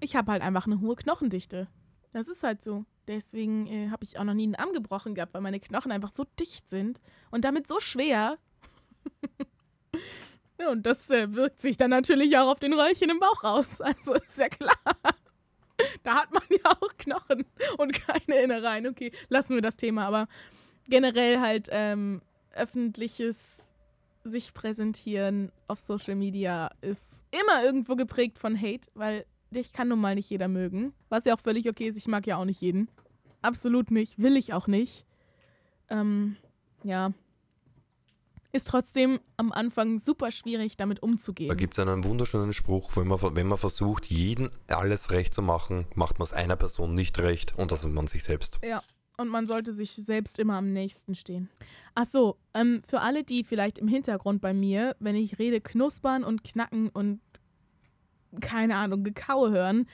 Ich 0.00 0.16
habe 0.16 0.32
halt 0.32 0.42
einfach 0.42 0.66
eine 0.66 0.80
hohe 0.80 0.96
Knochendichte. 0.96 1.68
Das 2.12 2.28
ist 2.28 2.42
halt 2.42 2.62
so. 2.62 2.84
Deswegen 3.06 3.66
äh, 3.66 3.90
habe 3.90 4.04
ich 4.04 4.18
auch 4.18 4.24
noch 4.24 4.34
nie 4.34 4.44
einen 4.44 4.54
Arm 4.54 4.72
gebrochen 4.72 5.14
gehabt, 5.14 5.32
weil 5.34 5.40
meine 5.40 5.60
Knochen 5.60 5.92
einfach 5.92 6.10
so 6.10 6.24
dicht 6.38 6.68
sind 6.68 7.00
und 7.30 7.44
damit 7.44 7.66
so 7.66 7.80
schwer. 7.80 8.36
ja, 10.60 10.70
und 10.70 10.84
das 10.84 11.08
äh, 11.10 11.32
wirkt 11.34 11.62
sich 11.62 11.78
dann 11.78 11.90
natürlich 11.90 12.36
auch 12.36 12.48
auf 12.52 12.58
den 12.58 12.74
Röllchen 12.74 13.10
im 13.10 13.18
Bauch 13.18 13.42
raus. 13.44 13.80
Also 13.82 14.14
ist 14.14 14.38
ja 14.38 14.48
klar. 14.48 14.74
Da 16.02 16.16
hat 16.16 16.32
man 16.32 16.42
ja 16.50 16.72
auch 16.80 16.96
Knochen 16.98 17.46
und 17.78 17.92
keine 17.92 18.42
Innereien. 18.42 18.86
Okay, 18.86 19.12
lassen 19.28 19.54
wir 19.54 19.62
das 19.62 19.76
Thema. 19.76 20.06
Aber 20.06 20.28
generell 20.88 21.40
halt 21.40 21.68
ähm, 21.70 22.22
öffentliches 22.52 23.70
sich 24.24 24.52
präsentieren 24.52 25.52
auf 25.68 25.80
Social 25.80 26.14
Media 26.14 26.70
ist 26.80 27.22
immer 27.30 27.64
irgendwo 27.64 27.96
geprägt 27.96 28.38
von 28.38 28.60
Hate, 28.60 28.88
weil 28.94 29.24
dich 29.50 29.72
kann 29.72 29.88
nun 29.88 30.00
mal 30.00 30.14
nicht 30.14 30.28
jeder 30.30 30.48
mögen. 30.48 30.92
Was 31.08 31.24
ja 31.24 31.34
auch 31.34 31.40
völlig 31.40 31.68
okay 31.68 31.88
ist, 31.88 31.96
ich 31.96 32.08
mag 32.08 32.26
ja 32.26 32.36
auch 32.36 32.44
nicht 32.44 32.60
jeden. 32.60 32.90
Absolut 33.40 33.90
nicht, 33.90 34.18
will 34.18 34.36
ich 34.36 34.52
auch 34.52 34.66
nicht. 34.66 35.06
Ähm, 35.88 36.36
ja. 36.82 37.12
Ist 38.52 38.68
trotzdem 38.68 39.20
am 39.36 39.52
Anfang 39.52 39.98
super 39.98 40.30
schwierig, 40.30 40.76
damit 40.76 40.98
Da 40.98 41.06
umzugehen. 41.06 41.54
gibt 41.56 41.78
es 41.78 41.86
einen 41.86 42.04
wunderschönen 42.04 42.52
Spruch, 42.52 42.96
wenn 42.96 43.06
man, 43.06 43.20
wenn 43.36 43.46
man 43.46 43.58
versucht, 43.58 44.06
jeden 44.06 44.50
alles 44.68 45.10
recht 45.10 45.34
zu 45.34 45.42
machen, 45.42 45.86
macht 45.94 46.18
man 46.18 46.26
es 46.26 46.32
einer 46.32 46.56
Person 46.56 46.94
nicht 46.94 47.18
recht 47.18 47.56
und 47.56 47.72
das 47.72 47.84
ist 47.84 47.92
man 47.92 48.06
sich 48.06 48.24
selbst. 48.24 48.58
Ja. 48.64 48.82
Und 49.18 49.28
man 49.28 49.46
sollte 49.46 49.72
sich 49.72 49.92
selbst 49.92 50.38
immer 50.38 50.54
am 50.54 50.72
nächsten 50.72 51.14
stehen. 51.14 51.50
Ach 51.94 52.06
so, 52.06 52.38
ähm, 52.54 52.82
für 52.88 53.00
alle, 53.00 53.24
die 53.24 53.44
vielleicht 53.44 53.78
im 53.78 53.88
Hintergrund 53.88 54.40
bei 54.40 54.54
mir, 54.54 54.96
wenn 55.00 55.16
ich 55.16 55.38
rede, 55.38 55.60
knuspern 55.60 56.24
und 56.24 56.44
knacken 56.44 56.88
und 56.88 57.20
keine 58.40 58.76
Ahnung, 58.76 59.04
Gekaue 59.04 59.50
hören, 59.50 59.88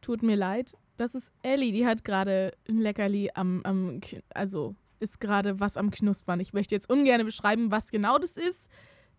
tut 0.00 0.22
mir 0.22 0.36
leid. 0.36 0.76
Das 0.96 1.14
ist 1.14 1.32
Ellie, 1.42 1.72
die 1.72 1.86
hat 1.86 2.04
gerade 2.04 2.52
ein 2.68 2.78
Leckerli 2.78 3.30
am, 3.34 3.62
am 3.64 4.00
also 4.34 4.76
ist 5.00 5.20
gerade 5.20 5.58
was 5.58 5.76
am 5.76 5.90
Knuspern. 5.90 6.40
Ich 6.40 6.52
möchte 6.52 6.74
jetzt 6.74 6.88
ungern 6.88 7.24
beschreiben, 7.24 7.70
was 7.70 7.90
genau 7.90 8.18
das 8.18 8.36
ist, 8.36 8.70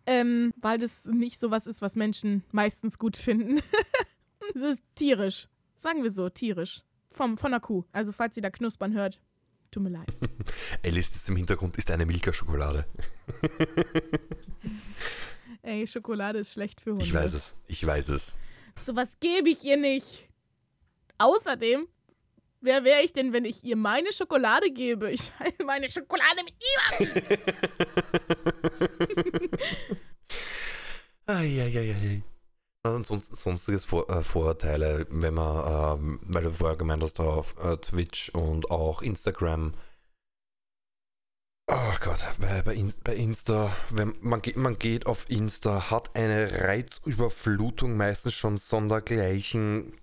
ähm, 0.05 0.53
weil 0.57 0.77
das 0.77 1.05
nicht 1.05 1.39
so 1.39 1.51
was 1.51 1.67
ist, 1.67 1.81
was 1.81 1.95
Menschen 1.95 2.43
meistens 2.51 2.99
gut 2.99 3.17
finden. 3.17 3.61
das 4.53 4.73
ist 4.75 4.83
tierisch. 4.95 5.47
Sagen 5.75 6.03
wir 6.03 6.11
so, 6.11 6.29
tierisch. 6.29 6.83
Vom, 7.15 7.37
von 7.37 7.51
der 7.51 7.61
Kuh. 7.61 7.85
Also 7.93 8.11
falls 8.11 8.35
ihr 8.35 8.43
da 8.43 8.49
Knuspern 8.49 8.93
hört, 8.93 9.21
tut 9.71 9.83
mir 9.83 9.89
leid. 9.89 10.07
Alice 10.83 11.15
ist 11.15 11.29
im 11.29 11.37
Hintergrund, 11.37 11.77
ist 11.77 11.89
eine 11.89 12.05
Milka-Schokolade. 12.05 12.85
Ey, 15.61 15.87
Schokolade 15.87 16.39
ist 16.39 16.51
schlecht 16.51 16.81
für 16.81 16.91
Hunde. 16.91 17.05
Ich 17.05 17.13
weiß 17.13 17.33
es, 17.33 17.55
ich 17.67 17.85
weiß 17.85 18.09
es. 18.09 18.37
Sowas 18.85 19.09
gebe 19.19 19.49
ich 19.49 19.63
ihr 19.63 19.77
nicht. 19.77 20.27
Außerdem, 21.17 21.87
wer 22.59 22.83
wäre 22.83 23.01
ich 23.01 23.13
denn, 23.13 23.31
wenn 23.31 23.45
ich 23.45 23.63
ihr 23.63 23.77
meine 23.77 24.11
Schokolade 24.11 24.69
gebe? 24.71 25.09
Ich 25.11 25.31
teile 25.31 25.65
meine 25.65 25.89
Schokolade 25.89 26.43
mit 26.43 26.53
niemandem. 26.99 27.39
Eieieiei. 31.25 32.21
Und 32.21 32.34
sonst, 33.03 33.35
sonstiges 33.35 33.85
Vor 33.85 34.09
äh, 34.09 34.23
Vorurteile, 34.23 35.07
wenn 35.09 35.33
man, 35.33 35.99
ähm, 35.99 36.19
weil 36.23 36.43
du 36.43 36.51
vorher 36.51 36.77
gemeint 36.77 37.03
hast, 37.03 37.19
auf 37.19 37.57
äh, 37.63 37.77
Twitch 37.77 38.29
und 38.29 38.69
auch 38.71 39.01
Instagram. 39.01 39.73
Ach 41.67 41.99
Gott, 41.99 42.19
bei, 42.39 42.61
bei, 42.61 42.75
In 42.75 42.93
bei 43.03 43.15
Insta, 43.15 43.75
wenn 43.89 44.15
man, 44.21 44.41
geht, 44.41 44.55
man 44.55 44.75
geht 44.75 45.07
auf 45.07 45.27
Insta, 45.29 45.89
hat 45.89 46.15
eine 46.15 46.63
Reizüberflutung 46.63 47.97
meistens 47.97 48.35
schon 48.35 48.57
sondergleichen. 48.57 49.93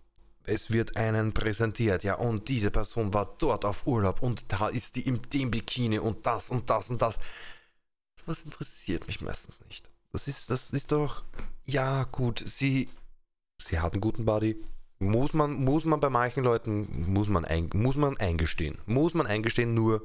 Es 0.45 0.73
wird 0.73 0.97
einen 0.97 1.33
präsentiert, 1.33 2.03
ja, 2.03 2.15
und 2.17 2.49
diese 2.49 2.73
Person 2.73 3.15
war 3.15 3.37
dort 3.39 3.65
auf 3.65 3.87
Urlaub 3.87 4.23
und 4.23 4.45
da 4.49 4.69
ist 4.69 4.97
die 4.97 5.07
in 5.07 5.23
dem 5.33 5.53
Bikini 5.53 6.01
und 6.01 6.27
das 6.27 6.51
und 6.51 6.69
das 6.69 6.91
und 6.91 7.01
das. 7.01 7.17
Was 8.27 8.43
interessiert 8.45 9.07
mich 9.07 9.21
meistens 9.21 9.61
nicht. 9.69 9.92
Das 10.13 10.29
ist, 10.29 10.51
das 10.51 10.71
ist 10.71 10.93
doch, 10.93 11.25
ja 11.65 12.05
gut, 12.05 12.43
sie, 12.47 12.89
sie 13.61 13.81
hat 13.81 13.95
einen 13.95 14.03
guten 14.03 14.27
Body. 14.27 14.63
Muss 14.99 15.33
man, 15.33 15.53
muss 15.65 15.85
man 15.85 16.01
bei 16.01 16.11
manchen 16.11 16.45
Leuten, 16.45 17.11
muss 17.11 17.29
man, 17.29 17.45
ein, 17.45 17.71
muss 17.73 17.97
man 17.97 18.17
eingestehen. 18.19 18.79
Muss 18.87 19.15
man 19.15 19.27
eingestehen, 19.27 19.75
nur 19.75 20.03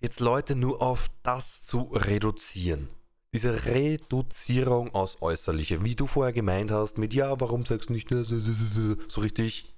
jetzt 0.00 0.20
Leute 0.20 0.54
nur 0.54 0.82
auf 0.82 1.10
das 1.22 1.64
zu 1.64 1.82
reduzieren. 1.92 2.88
Diese 3.32 3.64
Reduzierung 3.64 4.94
aus 4.94 5.20
Äußerliche, 5.22 5.82
wie 5.82 5.96
du 5.96 6.06
vorher 6.06 6.32
gemeint 6.32 6.70
hast, 6.70 6.98
mit 6.98 7.14
ja, 7.14 7.40
warum 7.40 7.64
sagst 7.64 7.88
du 7.88 7.94
nicht 7.94 8.08
so 8.10 9.20
richtig 9.22 9.74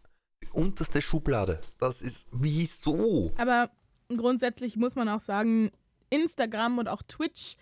unterste 0.52 1.00
Schublade. 1.00 1.61
Das 1.78 2.02
ist 2.02 2.26
wieso? 2.32 3.32
Aber 3.38 3.70
grundsätzlich 4.09 4.76
muss 4.76 4.94
man 4.94 5.09
auch 5.09 5.20
sagen, 5.20 5.70
Instagram 6.11 6.78
und 6.78 6.88
auch 6.88 7.02
Twitch 7.02 7.57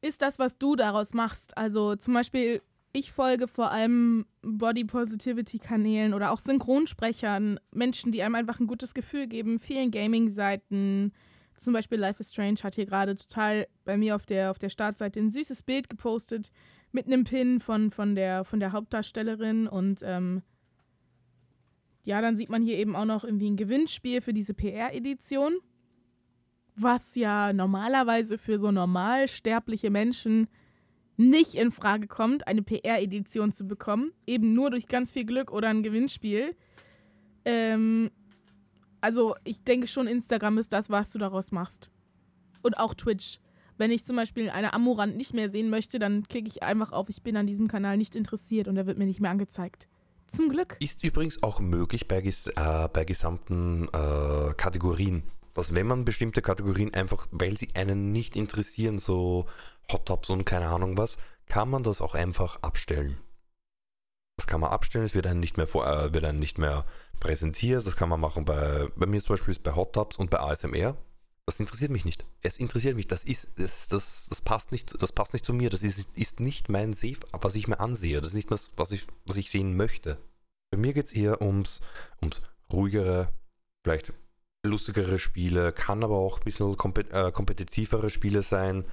ist 0.00 0.22
das, 0.22 0.38
was 0.38 0.58
du 0.58 0.76
daraus 0.76 1.14
machst. 1.14 1.56
Also 1.56 1.96
zum 1.96 2.14
Beispiel, 2.14 2.62
ich 2.92 3.12
folge 3.12 3.48
vor 3.48 3.70
allem 3.70 4.26
Body 4.42 4.84
Positivity 4.84 5.58
Kanälen 5.58 6.14
oder 6.14 6.30
auch 6.30 6.38
Synchronsprechern, 6.38 7.60
Menschen, 7.72 8.12
die 8.12 8.22
einem 8.22 8.34
einfach 8.34 8.60
ein 8.60 8.66
gutes 8.66 8.94
Gefühl 8.94 9.26
geben, 9.26 9.58
vielen 9.58 9.90
Gaming-Seiten. 9.90 11.12
Zum 11.56 11.72
Beispiel 11.72 11.98
Life 11.98 12.20
is 12.20 12.32
Strange 12.32 12.60
hat 12.62 12.76
hier 12.76 12.86
gerade 12.86 13.16
total 13.16 13.66
bei 13.84 13.96
mir 13.96 14.14
auf 14.14 14.26
der, 14.26 14.50
auf 14.50 14.58
der 14.58 14.68
Startseite 14.68 15.20
ein 15.20 15.30
süßes 15.30 15.64
Bild 15.64 15.90
gepostet 15.90 16.50
mit 16.92 17.06
einem 17.06 17.24
Pin 17.24 17.60
von, 17.60 17.90
von, 17.90 18.14
der, 18.14 18.44
von 18.44 18.60
der 18.60 18.72
Hauptdarstellerin 18.72 19.66
und 19.66 20.00
ähm, 20.02 20.42
ja, 22.04 22.22
dann 22.22 22.36
sieht 22.36 22.48
man 22.48 22.62
hier 22.62 22.78
eben 22.78 22.96
auch 22.96 23.04
noch 23.04 23.22
irgendwie 23.22 23.50
ein 23.50 23.56
Gewinnspiel 23.56 24.22
für 24.22 24.32
diese 24.32 24.54
PR-Edition 24.54 25.58
was 26.80 27.14
ja 27.14 27.52
normalerweise 27.52 28.38
für 28.38 28.58
so 28.58 28.70
normalsterbliche 28.70 29.90
Menschen 29.90 30.48
nicht 31.16 31.54
in 31.56 31.72
Frage 31.72 32.06
kommt, 32.06 32.46
eine 32.46 32.62
PR-Edition 32.62 33.52
zu 33.52 33.66
bekommen, 33.66 34.12
eben 34.26 34.54
nur 34.54 34.70
durch 34.70 34.86
ganz 34.86 35.12
viel 35.12 35.24
Glück 35.24 35.50
oder 35.50 35.68
ein 35.68 35.82
Gewinnspiel. 35.82 36.54
Ähm, 37.44 38.10
also 39.00 39.34
ich 39.44 39.62
denke 39.64 39.88
schon, 39.88 40.06
Instagram 40.06 40.58
ist 40.58 40.72
das, 40.72 40.90
was 40.90 41.10
du 41.10 41.18
daraus 41.18 41.50
machst. 41.50 41.90
Und 42.62 42.78
auch 42.78 42.94
Twitch. 42.94 43.40
Wenn 43.76 43.90
ich 43.92 44.04
zum 44.04 44.16
Beispiel 44.16 44.50
eine 44.50 44.74
Amorant 44.74 45.16
nicht 45.16 45.34
mehr 45.34 45.48
sehen 45.48 45.70
möchte, 45.70 45.98
dann 45.98 46.24
klicke 46.24 46.48
ich 46.48 46.62
einfach 46.62 46.92
auf, 46.92 47.08
ich 47.08 47.22
bin 47.22 47.36
an 47.36 47.46
diesem 47.46 47.68
Kanal 47.68 47.96
nicht 47.96 48.16
interessiert 48.16 48.66
und 48.66 48.76
er 48.76 48.86
wird 48.86 48.98
mir 48.98 49.06
nicht 49.06 49.20
mehr 49.20 49.30
angezeigt. 49.30 49.88
Zum 50.26 50.48
Glück. 50.48 50.76
Ist 50.80 51.04
übrigens 51.04 51.42
auch 51.42 51.58
möglich 51.58 52.06
bei, 52.06 52.18
äh, 52.18 52.88
bei 52.92 53.04
gesamten 53.04 53.88
äh, 53.88 54.52
Kategorien 54.54 55.22
dass 55.58 55.74
wenn 55.74 55.88
man 55.88 56.04
bestimmte 56.04 56.40
Kategorien 56.40 56.94
einfach, 56.94 57.26
weil 57.32 57.56
sie 57.58 57.70
einen 57.74 58.12
nicht 58.12 58.36
interessieren, 58.36 59.00
so 59.00 59.46
Hot 59.90 60.06
Tops 60.06 60.30
und 60.30 60.44
keine 60.44 60.68
Ahnung 60.68 60.96
was, 60.96 61.16
kann 61.46 61.68
man 61.68 61.82
das 61.82 62.00
auch 62.00 62.14
einfach 62.14 62.62
abstellen. 62.62 63.18
Das 64.36 64.46
kann 64.46 64.60
man 64.60 64.70
abstellen, 64.70 65.04
es 65.04 65.16
wird 65.16 65.26
einem 65.26 65.40
nicht 65.40 65.56
mehr, 65.56 65.66
vor, 65.66 65.84
äh, 65.84 66.14
wird 66.14 66.24
einem 66.24 66.38
nicht 66.38 66.58
mehr 66.58 66.86
präsentiert. 67.18 67.84
Das 67.84 67.96
kann 67.96 68.08
man 68.08 68.20
machen 68.20 68.44
bei, 68.44 68.86
bei 68.94 69.06
mir 69.06 69.20
zum 69.20 69.34
Beispiel 69.34 69.50
ist 69.50 69.64
bei 69.64 69.74
Hot 69.74 69.94
Tops 69.94 70.16
und 70.16 70.30
bei 70.30 70.38
ASMR. 70.38 70.96
Das 71.44 71.58
interessiert 71.58 71.90
mich 71.90 72.04
nicht. 72.04 72.24
Es 72.40 72.58
interessiert 72.58 72.94
mich. 72.94 73.08
Das 73.08 73.24
ist, 73.24 73.48
das, 73.56 73.88
das, 73.88 74.28
das 74.28 74.40
passt 74.40 74.70
nicht, 74.70 75.02
das 75.02 75.10
passt 75.10 75.32
nicht 75.32 75.44
zu 75.44 75.52
mir. 75.52 75.70
Das 75.70 75.82
ist, 75.82 76.08
ist 76.14 76.38
nicht 76.38 76.68
mein 76.68 76.92
Seh, 76.92 77.16
was 77.32 77.56
ich 77.56 77.66
mir 77.66 77.80
ansehe. 77.80 78.20
Das 78.20 78.28
ist 78.28 78.36
nicht 78.36 78.50
das, 78.52 78.70
was 78.76 78.92
ich, 78.92 79.08
was 79.26 79.36
ich 79.36 79.50
sehen 79.50 79.76
möchte. 79.76 80.18
Bei 80.70 80.78
mir 80.78 80.92
geht 80.92 81.06
es 81.06 81.12
eher 81.12 81.42
ums, 81.42 81.80
ums 82.22 82.42
ruhigere, 82.72 83.32
vielleicht 83.82 84.12
lustigere 84.64 85.18
Spiele, 85.18 85.72
kann 85.72 86.02
aber 86.02 86.16
auch 86.16 86.38
ein 86.38 86.44
bisschen 86.44 86.72
äh, 86.72 87.32
kompetitivere 87.32 88.10
Spiele 88.10 88.42
sein. 88.42 88.84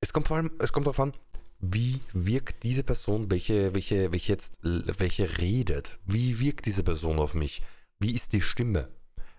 Es 0.00 0.12
kommt 0.12 0.28
vor 0.28 0.36
allem, 0.36 0.50
es 0.58 0.72
kommt 0.72 0.86
darauf 0.86 1.00
an, 1.00 1.12
wie 1.60 2.00
wirkt 2.12 2.64
diese 2.64 2.82
Person, 2.82 3.30
welche, 3.30 3.74
welche, 3.74 4.12
welche 4.12 4.32
jetzt, 4.32 4.58
welche 4.62 5.38
redet, 5.38 5.98
wie 6.04 6.40
wirkt 6.40 6.66
diese 6.66 6.82
Person 6.82 7.18
auf 7.18 7.34
mich, 7.34 7.62
wie 7.98 8.12
ist 8.12 8.32
die 8.32 8.40
Stimme. 8.40 8.88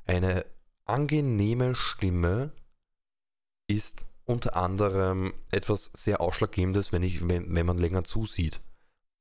Eine 0.05 0.45
angenehme 0.85 1.75
Stimme 1.75 2.53
ist 3.67 4.05
unter 4.25 4.55
anderem 4.55 5.33
etwas 5.51 5.91
sehr 5.93 6.21
Ausschlaggebendes, 6.21 6.93
wenn, 6.93 7.03
ich, 7.03 7.27
wenn, 7.27 7.53
wenn 7.53 7.65
man 7.65 7.77
länger 7.77 8.05
zusieht. 8.05 8.61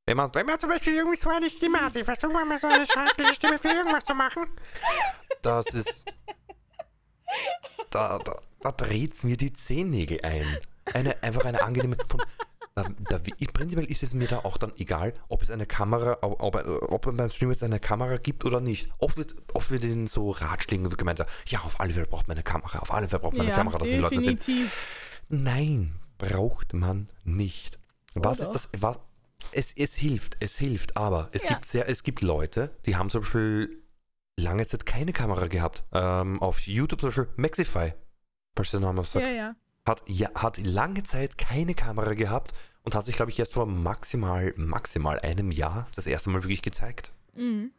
Wenn 0.07 0.17
man, 0.17 0.35
wenn 0.35 0.47
man 0.47 0.59
zum 0.59 0.69
Beispiel 0.69 0.95
irgendwie 0.95 1.17
so 1.17 1.29
eine 1.29 1.49
Stimme 1.51 1.81
hat, 1.81 1.95
ich 1.97 2.05
versuche 2.05 2.33
mal 2.33 2.59
so 2.59 2.67
eine 2.67 2.87
schreibliche 2.87 3.35
Stimme 3.35 3.59
für 3.59 3.69
irgendwas 3.69 4.05
zu 4.05 4.15
machen, 4.15 4.47
das 5.43 5.67
ist 5.75 6.07
da, 7.91 8.19
da, 8.19 8.37
da 8.61 8.73
dreht 8.73 9.15
es 9.15 9.25
mir 9.25 9.37
die 9.37 9.53
Zehennägel 9.53 10.21
ein. 10.23 10.47
Eine, 10.93 11.23
einfach 11.23 11.45
eine 11.45 11.63
angenehme. 11.63 11.97
Von, 12.09 12.23
da, 12.75 12.87
da, 13.11 13.19
prinzipiell 13.53 13.91
ist 13.91 14.03
es 14.03 14.15
mir 14.15 14.29
da 14.29 14.39
auch 14.41 14.57
dann 14.57 14.73
egal, 14.79 15.13
ob 15.29 15.43
es 15.43 15.51
eine 15.51 15.67
Kamera, 15.67 16.19
ob, 16.23 16.55
ob 16.55 17.17
beim 17.17 17.31
Stream 17.31 17.51
jetzt 17.51 17.63
eine 17.63 17.81
Kamera 17.81 18.17
gibt 18.17 18.45
oder 18.45 18.61
nicht. 18.61 18.89
Oft 18.99 19.19
wird, 19.19 19.35
oft 19.53 19.71
wird 19.71 19.85
in 19.85 20.07
so 20.07 20.31
Ratschlägen 20.31 20.89
gemeint, 20.89 21.25
ja, 21.47 21.61
auf 21.61 21.81
alle 21.81 21.93
Fälle 21.93 22.07
braucht 22.07 22.29
man 22.29 22.37
eine 22.37 22.45
Kamera, 22.45 22.79
auf 22.79 22.93
alle 22.93 23.09
Fälle 23.09 23.21
braucht 23.21 23.37
man 23.37 23.47
ja, 23.47 23.55
eine 23.55 23.63
Kamera, 23.63 23.79
dass 23.79 23.89
definitiv. 23.89 24.47
die 24.47 24.53
Leute 24.53 24.71
sehen. 24.71 24.71
Nein, 25.29 25.95
braucht 26.17 26.73
man 26.73 27.09
nicht. 27.25 27.79
Was 28.15 28.41
oh, 28.41 28.45
ist 28.45 28.53
das? 28.53 28.69
Was, 28.79 28.99
es, 29.53 29.73
es 29.77 29.95
hilft, 29.95 30.37
es 30.41 30.57
hilft, 30.57 30.97
aber 30.97 31.29
es, 31.33 31.43
ja. 31.43 31.51
gibt 31.51 31.67
sehr, 31.67 31.89
es 31.89 32.03
gibt 32.03 32.23
Leute, 32.23 32.71
die 32.87 32.97
haben 32.97 33.11
zum 33.11 33.21
Beispiel 33.21 33.82
lange 34.43 34.67
Zeit 34.67 34.85
keine 34.87 35.13
Kamera 35.13 35.47
gehabt. 35.47 35.85
Ähm, 35.93 36.41
auf 36.43 36.61
YouTube 36.61 37.01
zum 37.01 37.09
Beispiel 37.09 37.29
Maxify, 37.37 37.95
falls 38.55 38.71
der 38.71 38.81
Name 38.81 39.05
sagt. 39.05 39.27
Ja, 39.27 39.33
ja. 39.33 39.57
Hat, 39.87 40.03
ja, 40.07 40.31
hat 40.35 40.59
lange 40.59 41.03
Zeit 41.03 41.39
keine 41.39 41.75
Kamera 41.75 42.15
gehabt 42.15 42.53
und 42.83 42.95
hat 42.95 43.05
sich, 43.05 43.17
glaube 43.17 43.31
ich, 43.31 43.39
erst 43.39 43.55
vor 43.55 43.67
maximal, 43.67 44.53
maximal 44.57 45.19
einem 45.21 45.51
Jahr 45.51 45.89
das 45.95 46.07
erste 46.07 46.31
Mal 46.31 46.43
wirklich 46.43 46.63
gezeigt. 46.63 47.13
Mhm. 47.35 47.73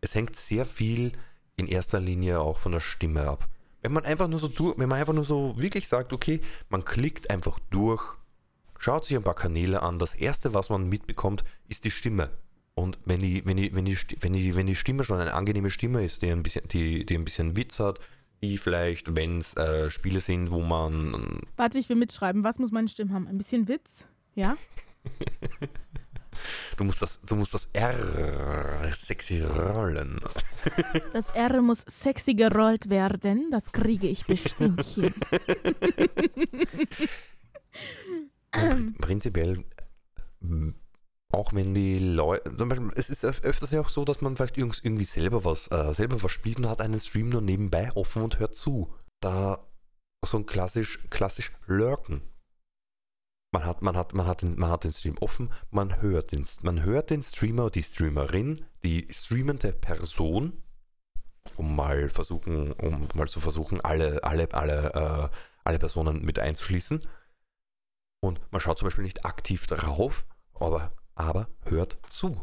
Es 0.00 0.14
hängt 0.14 0.34
sehr 0.34 0.64
viel 0.66 1.12
in 1.56 1.66
erster 1.66 2.00
Linie 2.00 2.40
auch 2.40 2.58
von 2.58 2.72
der 2.72 2.80
Stimme 2.80 3.28
ab. 3.28 3.48
Wenn 3.82 3.92
man 3.92 4.04
einfach 4.04 4.28
nur 4.28 4.40
so 4.40 4.48
durch, 4.48 4.78
wenn 4.78 4.88
man 4.88 4.98
einfach 4.98 5.12
nur 5.12 5.24
so 5.24 5.54
wirklich 5.56 5.88
sagt, 5.88 6.12
okay, 6.12 6.40
man 6.68 6.84
klickt 6.84 7.30
einfach 7.30 7.58
durch, 7.70 8.02
schaut 8.78 9.04
sich 9.04 9.16
ein 9.16 9.22
paar 9.22 9.34
Kanäle 9.34 9.82
an, 9.82 9.98
das 9.98 10.14
erste, 10.14 10.54
was 10.54 10.68
man 10.70 10.88
mitbekommt, 10.88 11.44
ist 11.68 11.84
die 11.84 11.90
Stimme. 11.90 12.30
Und 12.80 12.98
wenn 13.04 13.20
die, 13.20 13.44
wenn, 13.44 13.58
die, 13.58 13.74
wenn, 13.74 13.84
die, 13.84 13.98
wenn, 14.20 14.32
die, 14.32 14.54
wenn 14.54 14.66
die 14.66 14.74
Stimme 14.74 15.04
schon 15.04 15.20
eine 15.20 15.34
angenehme 15.34 15.68
Stimme 15.68 16.02
ist, 16.02 16.22
die 16.22 16.30
ein 16.30 16.42
bisschen, 16.42 16.66
die, 16.68 17.04
die 17.04 17.14
ein 17.14 17.26
bisschen 17.26 17.54
Witz 17.54 17.78
hat, 17.78 18.00
die 18.42 18.56
vielleicht, 18.56 19.14
wenn 19.14 19.36
es 19.36 19.54
äh, 19.56 19.90
Spiele 19.90 20.20
sind, 20.20 20.50
wo 20.50 20.62
man. 20.62 21.42
Warte, 21.56 21.78
ich 21.78 21.90
will 21.90 21.96
mitschreiben. 21.96 22.42
Was 22.42 22.58
muss 22.58 22.70
meine 22.70 22.88
Stimme 22.88 23.12
haben? 23.12 23.28
Ein 23.28 23.36
bisschen 23.36 23.68
Witz? 23.68 24.06
Ja? 24.34 24.56
du, 26.78 26.84
musst 26.84 27.02
das, 27.02 27.20
du 27.20 27.36
musst 27.36 27.52
das 27.52 27.68
R 27.74 28.90
sexy 28.94 29.42
rollen. 29.42 30.18
Das 31.12 31.30
R 31.30 31.60
muss 31.60 31.84
sexy 31.86 32.32
gerollt 32.32 32.88
werden. 32.88 33.50
Das 33.50 33.72
kriege 33.72 34.06
ich 34.06 34.24
bestimmt 34.24 34.82
hin. 34.86 35.12
Prinzipiell, 39.00 39.64
auch 41.32 41.52
wenn 41.52 41.74
die 41.74 41.98
Leute, 41.98 42.56
zum 42.56 42.68
Beispiel, 42.68 42.90
es 42.96 43.10
ist 43.10 43.24
öf- 43.24 43.42
öfters 43.42 43.70
ja 43.70 43.80
auch 43.80 43.88
so, 43.88 44.04
dass 44.04 44.20
man 44.20 44.36
vielleicht 44.36 44.56
irg- 44.56 44.80
irgendwie 44.82 45.04
selber 45.04 45.44
was, 45.44 45.70
äh, 45.70 45.92
selber 45.94 46.22
was 46.22 46.32
spielt 46.32 46.58
und 46.58 46.68
hat 46.68 46.80
einen 46.80 46.98
Stream 47.00 47.28
nur 47.28 47.40
nebenbei 47.40 47.90
offen 47.94 48.22
und 48.22 48.38
hört 48.38 48.54
zu. 48.54 48.92
Da 49.20 49.66
so 50.24 50.38
ein 50.38 50.46
klassisch, 50.46 50.98
klassisch 51.10 51.52
Lurken. 51.66 52.22
Man 53.52 53.64
hat, 53.64 53.82
man, 53.82 53.96
hat, 53.96 54.14
man, 54.14 54.26
hat 54.26 54.42
den, 54.42 54.58
man 54.58 54.70
hat 54.70 54.84
den 54.84 54.92
Stream 54.92 55.18
offen, 55.18 55.52
man 55.70 56.00
hört 56.00 56.32
den, 56.32 56.46
man 56.62 56.82
hört 56.82 57.10
den 57.10 57.22
Streamer, 57.22 57.70
die 57.70 57.82
Streamerin, 57.82 58.64
die 58.84 59.08
streamende 59.10 59.72
Person, 59.72 60.62
um 61.56 61.74
mal 61.74 62.08
versuchen, 62.10 62.72
um 62.72 63.08
mal 63.14 63.28
zu 63.28 63.40
versuchen, 63.40 63.80
alle, 63.80 64.22
alle, 64.22 64.52
alle, 64.54 65.30
äh, 65.32 65.36
alle 65.64 65.78
Personen 65.78 66.24
mit 66.24 66.38
einzuschließen. 66.38 67.02
Und 68.22 68.40
man 68.52 68.60
schaut 68.60 68.78
zum 68.78 68.86
Beispiel 68.86 69.04
nicht 69.04 69.24
aktiv 69.24 69.66
drauf, 69.66 70.26
aber, 70.54 70.92
aber 71.20 71.48
hört 71.64 71.98
zu. 72.08 72.40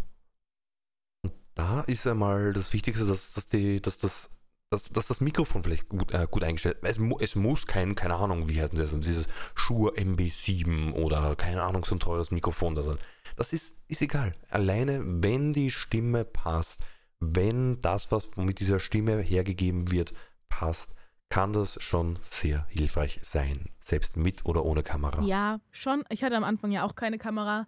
Und 1.24 1.34
da 1.56 1.82
ist 1.82 2.08
einmal 2.08 2.54
das 2.54 2.74
Wichtigste, 2.74 3.06
dass, 3.06 3.34
dass, 3.34 3.48
die, 3.48 3.82
dass, 3.82 3.98
das, 3.98 4.30
dass, 4.70 4.84
dass 4.84 5.08
das 5.08 5.22
Mikrofon 5.22 5.64
vielleicht 5.64 5.90
gut, 5.90 6.12
äh, 6.14 6.28
gut 6.30 6.44
eingestellt 6.44 6.78
ist. 6.82 7.00
Es, 7.00 7.00
es 7.20 7.36
muss 7.36 7.68
kein, 7.68 7.96
keine 7.96 8.16
Ahnung, 8.16 8.50
wie 8.50 8.62
heißt 8.62 8.78
das, 8.78 8.98
dieses 9.00 9.26
Shure 9.56 9.94
MB7 9.94 10.94
oder 10.94 11.36
keine 11.36 11.64
Ahnung, 11.64 11.84
so 11.86 11.96
ein 11.96 12.00
teures 12.00 12.32
Mikrofon 12.32 12.76
da 12.76 12.84
sein. 12.84 12.98
Das 13.36 13.54
ist, 13.54 13.76
ist 13.88 14.02
egal. 14.02 14.34
Alleine, 14.50 15.02
wenn 15.04 15.54
die 15.54 15.72
Stimme 15.72 16.26
passt, 16.26 16.82
wenn 17.20 17.80
das, 17.80 18.12
was 18.12 18.36
mit 18.36 18.60
dieser 18.60 18.80
Stimme 18.80 19.20
hergegeben 19.20 19.92
wird, 19.92 20.14
passt, 20.50 20.94
kann 21.30 21.54
das 21.54 21.82
schon 21.82 22.20
sehr 22.24 22.66
hilfreich 22.70 23.20
sein. 23.22 23.70
Selbst 23.80 24.18
mit 24.18 24.46
oder 24.46 24.64
ohne 24.64 24.84
Kamera. 24.84 25.22
Ja, 25.24 25.60
schon. 25.72 26.04
Ich 26.10 26.24
hatte 26.24 26.38
am 26.38 26.44
Anfang 26.44 26.72
ja 26.72 26.84
auch 26.84 26.96
keine 26.96 27.18
Kamera. 27.18 27.68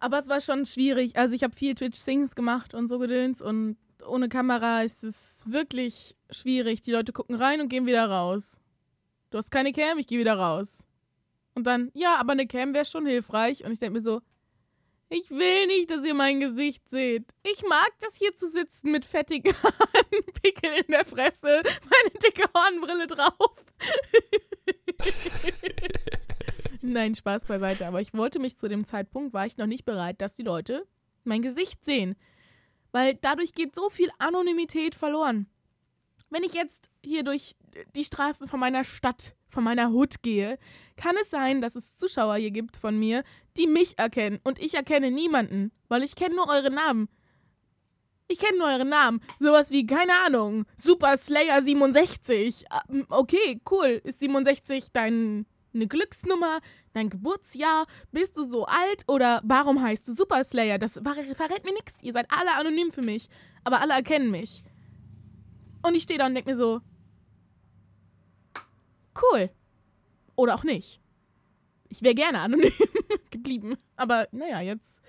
Aber 0.00 0.18
es 0.18 0.28
war 0.28 0.40
schon 0.40 0.64
schwierig. 0.64 1.16
Also 1.16 1.34
ich 1.34 1.44
habe 1.44 1.54
viel 1.54 1.74
Twitch-Sings 1.74 2.34
gemacht 2.34 2.74
und 2.74 2.88
so 2.88 2.98
gedöns 2.98 3.40
und 3.40 3.76
ohne 4.06 4.28
Kamera 4.30 4.82
ist 4.82 5.04
es 5.04 5.42
wirklich 5.46 6.16
schwierig. 6.30 6.82
Die 6.82 6.92
Leute 6.92 7.12
gucken 7.12 7.36
rein 7.36 7.60
und 7.60 7.68
gehen 7.68 7.86
wieder 7.86 8.08
raus. 8.08 8.58
Du 9.28 9.38
hast 9.38 9.50
keine 9.50 9.72
Cam, 9.72 9.98
ich 9.98 10.06
gehe 10.06 10.18
wieder 10.18 10.34
raus. 10.34 10.82
Und 11.54 11.64
dann, 11.66 11.90
ja, 11.94 12.16
aber 12.16 12.32
eine 12.32 12.46
Cam 12.46 12.72
wäre 12.72 12.86
schon 12.86 13.06
hilfreich. 13.06 13.62
Und 13.64 13.72
ich 13.72 13.78
denke 13.78 13.98
mir 13.98 14.02
so, 14.02 14.22
ich 15.10 15.28
will 15.30 15.66
nicht, 15.66 15.90
dass 15.90 16.04
ihr 16.04 16.14
mein 16.14 16.40
Gesicht 16.40 16.88
seht. 16.88 17.26
Ich 17.42 17.62
mag 17.68 17.90
das 18.00 18.14
hier 18.14 18.34
zu 18.34 18.48
sitzen 18.48 18.92
mit 18.92 19.04
fettigen 19.04 19.52
Haaren, 19.62 20.24
Pickel 20.40 20.70
in 20.86 20.92
der 20.92 21.04
Fresse, 21.04 21.62
meine 21.64 22.18
dicke 22.22 22.48
Hornbrille 22.54 23.06
drauf. 23.06 23.56
Nein, 26.82 27.14
Spaß 27.14 27.44
beiseite. 27.44 27.86
Aber 27.86 28.00
ich 28.00 28.14
wollte 28.14 28.38
mich 28.38 28.56
zu 28.56 28.68
dem 28.68 28.84
Zeitpunkt, 28.84 29.34
war 29.34 29.46
ich 29.46 29.56
noch 29.56 29.66
nicht 29.66 29.84
bereit, 29.84 30.20
dass 30.20 30.36
die 30.36 30.42
Leute 30.42 30.86
mein 31.24 31.42
Gesicht 31.42 31.84
sehen. 31.84 32.16
Weil 32.92 33.14
dadurch 33.14 33.54
geht 33.54 33.74
so 33.74 33.90
viel 33.90 34.10
Anonymität 34.18 34.94
verloren. 34.94 35.46
Wenn 36.30 36.42
ich 36.44 36.54
jetzt 36.54 36.90
hier 37.04 37.24
durch 37.24 37.56
die 37.94 38.04
Straßen 38.04 38.48
von 38.48 38.60
meiner 38.60 38.84
Stadt, 38.84 39.34
von 39.48 39.64
meiner 39.64 39.90
Hut 39.90 40.22
gehe, 40.22 40.58
kann 40.96 41.16
es 41.20 41.30
sein, 41.30 41.60
dass 41.60 41.74
es 41.74 41.96
Zuschauer 41.96 42.36
hier 42.36 42.52
gibt 42.52 42.76
von 42.76 42.98
mir, 42.98 43.24
die 43.56 43.66
mich 43.66 43.98
erkennen. 43.98 44.40
Und 44.44 44.60
ich 44.60 44.74
erkenne 44.74 45.10
niemanden, 45.10 45.72
weil 45.88 46.02
ich 46.02 46.14
kenne 46.14 46.36
nur 46.36 46.48
eure 46.48 46.70
Namen. 46.70 47.08
Ich 48.28 48.38
kenne 48.38 48.58
nur 48.58 48.68
eure 48.68 48.84
Namen. 48.84 49.20
Sowas 49.40 49.72
wie, 49.72 49.86
keine 49.86 50.14
Ahnung, 50.24 50.64
Super 50.76 51.16
Slayer 51.18 51.62
67. 51.62 52.64
Ah, 52.70 52.82
m, 52.88 53.06
Okay, 53.08 53.60
cool. 53.70 54.00
Ist 54.04 54.20
67 54.20 54.92
deine 55.72 55.86
Glücksnummer, 55.86 56.60
dein 56.92 57.10
Geburtsjahr? 57.10 57.86
Bist 58.12 58.36
du 58.36 58.44
so 58.44 58.66
alt? 58.66 59.04
Oder 59.08 59.40
warum 59.44 59.82
heißt 59.82 60.06
du 60.08 60.12
Super 60.12 60.44
Slayer? 60.44 60.78
Das 60.78 60.94
ver 60.94 61.34
verrät 61.34 61.64
mir 61.64 61.72
nichts. 61.72 62.02
Ihr 62.02 62.12
seid 62.12 62.26
alle 62.30 62.54
anonym 62.54 62.92
für 62.92 63.02
mich. 63.02 63.28
Aber 63.64 63.80
alle 63.80 63.94
erkennen 63.94 64.30
mich. 64.30 64.62
Und 65.82 65.94
ich 65.94 66.02
stehe 66.02 66.18
da 66.18 66.26
und 66.26 66.34
denke 66.34 66.50
mir 66.50 66.56
so, 66.56 66.80
cool. 69.22 69.50
Oder 70.36 70.54
auch 70.54 70.64
nicht. 70.64 71.00
Ich 71.88 72.02
wäre 72.02 72.14
gerne 72.14 72.40
anonym 72.40 72.72
geblieben. 73.30 73.76
Aber 73.96 74.28
naja, 74.32 74.60
jetzt 74.60 75.00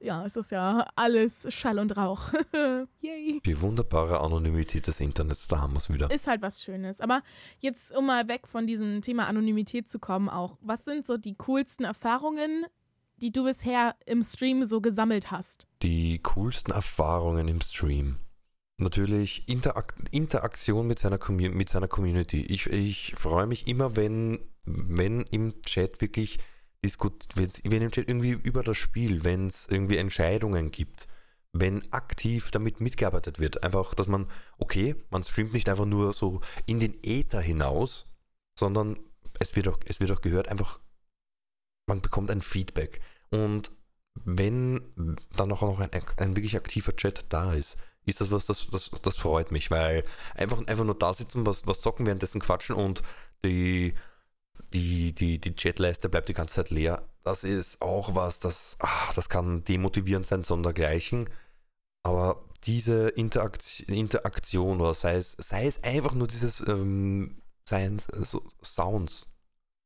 ja, 0.00 0.24
ist 0.24 0.36
das 0.36 0.50
ja 0.50 0.86
alles 0.96 1.46
Schall 1.52 1.78
und 1.78 1.96
Rauch. 1.96 2.32
Yay. 3.00 3.40
Die 3.44 3.60
wunderbare 3.60 4.20
Anonymität 4.20 4.86
des 4.86 5.00
Internets, 5.00 5.46
da 5.46 5.60
haben 5.60 5.74
wir 5.74 5.78
es 5.78 5.90
wieder. 5.90 6.10
Ist 6.10 6.26
halt 6.26 6.42
was 6.42 6.62
Schönes. 6.62 7.00
Aber 7.00 7.22
jetzt, 7.58 7.94
um 7.94 8.06
mal 8.06 8.26
weg 8.28 8.46
von 8.46 8.66
diesem 8.66 9.02
Thema 9.02 9.26
Anonymität 9.26 9.88
zu 9.88 9.98
kommen, 9.98 10.28
auch, 10.28 10.56
was 10.60 10.84
sind 10.84 11.06
so 11.06 11.16
die 11.16 11.34
coolsten 11.36 11.84
Erfahrungen, 11.84 12.66
die 13.16 13.30
du 13.30 13.44
bisher 13.44 13.94
im 14.06 14.22
Stream 14.22 14.64
so 14.64 14.80
gesammelt 14.80 15.30
hast? 15.30 15.66
Die 15.82 16.20
coolsten 16.22 16.72
Erfahrungen 16.72 17.48
im 17.48 17.60
Stream. 17.60 18.16
Natürlich 18.78 19.46
Interak 19.46 19.94
Interaktion 20.10 20.86
mit 20.86 20.98
seiner, 20.98 21.18
mit 21.30 21.68
seiner 21.68 21.88
Community. 21.88 22.40
Ich, 22.40 22.66
ich 22.68 23.14
freue 23.14 23.46
mich 23.46 23.68
immer, 23.68 23.94
wenn, 23.94 24.40
wenn 24.64 25.22
im 25.30 25.60
Chat 25.62 26.00
wirklich 26.00 26.38
diskut 26.84 27.28
wenn's- 27.36 27.62
wenn 27.64 27.90
Chat 27.90 28.08
irgendwie 28.08 28.30
über 28.30 28.62
das 28.62 28.76
Spiel, 28.76 29.24
wenn 29.24 29.46
es 29.46 29.66
irgendwie 29.68 29.98
Entscheidungen 29.98 30.70
gibt, 30.70 31.06
wenn 31.52 31.92
aktiv 31.92 32.50
damit 32.50 32.80
mitgearbeitet 32.80 33.40
wird. 33.40 33.62
Einfach, 33.64 33.94
dass 33.94 34.08
man, 34.08 34.28
okay, 34.58 34.94
man 35.10 35.24
streamt 35.24 35.52
nicht 35.52 35.68
einfach 35.68 35.84
nur 35.86 36.12
so 36.12 36.40
in 36.66 36.80
den 36.80 37.02
Äther 37.02 37.40
hinaus, 37.40 38.06
sondern 38.58 38.98
es 39.38 39.54
wird 39.56 39.68
auch, 39.68 39.78
es 39.86 40.00
wird 40.00 40.12
auch 40.12 40.20
gehört, 40.20 40.48
einfach, 40.48 40.80
man 41.86 42.00
bekommt 42.02 42.30
ein 42.30 42.42
Feedback. 42.42 43.00
Und 43.30 43.72
wenn 44.24 45.16
dann 45.36 45.52
auch 45.52 45.62
noch 45.62 45.80
ein, 45.80 45.90
ein 46.18 46.36
wirklich 46.36 46.56
aktiver 46.56 46.94
Chat 46.94 47.26
da 47.30 47.52
ist, 47.52 47.76
ist 48.06 48.20
das 48.20 48.30
was, 48.30 48.46
das, 48.46 48.68
das, 48.70 48.90
das 49.02 49.16
freut 49.16 49.50
mich, 49.52 49.70
weil 49.70 50.04
einfach, 50.34 50.58
einfach 50.66 50.84
nur 50.84 50.98
da 50.98 51.12
sitzen, 51.14 51.46
was, 51.46 51.66
was 51.66 51.80
zocken, 51.80 52.06
währenddessen 52.06 52.40
quatschen 52.40 52.76
und 52.76 53.02
die, 53.44 53.94
die, 54.72 55.12
die, 55.12 55.40
die 55.40 55.54
Chatleiste 55.54 56.08
bleibt 56.08 56.28
die 56.28 56.34
ganze 56.34 56.56
Zeit 56.56 56.70
leer. 56.70 57.08
Das 57.24 57.44
ist 57.44 57.80
auch 57.82 58.14
was, 58.14 58.38
das, 58.40 58.76
ah, 58.80 59.12
das 59.14 59.28
kann 59.28 59.64
demotivierend 59.64 60.26
sein, 60.26 60.44
sondergleichen. 60.44 61.28
Aber 62.02 62.44
diese 62.64 63.08
Interaktion, 63.08 63.94
Interaktion 63.94 64.80
oder 64.80 64.94
sei 64.94 65.16
es, 65.16 65.32
sei 65.32 65.66
es 65.66 65.82
einfach 65.82 66.14
nur 66.14 66.28
dieses 66.28 66.60
ähm, 66.66 67.40
seien 67.70 67.96
es, 67.96 68.08
äh, 68.08 68.24
so 68.24 68.46
Sounds. 68.62 69.28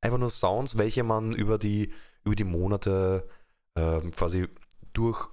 Einfach 0.00 0.18
nur 0.18 0.30
Sounds, 0.30 0.76
welche 0.76 1.04
man 1.04 1.32
über 1.32 1.58
die, 1.58 1.92
über 2.24 2.34
die 2.34 2.44
Monate 2.44 3.28
ähm, 3.76 4.10
quasi 4.10 4.48
durch, 4.92 5.28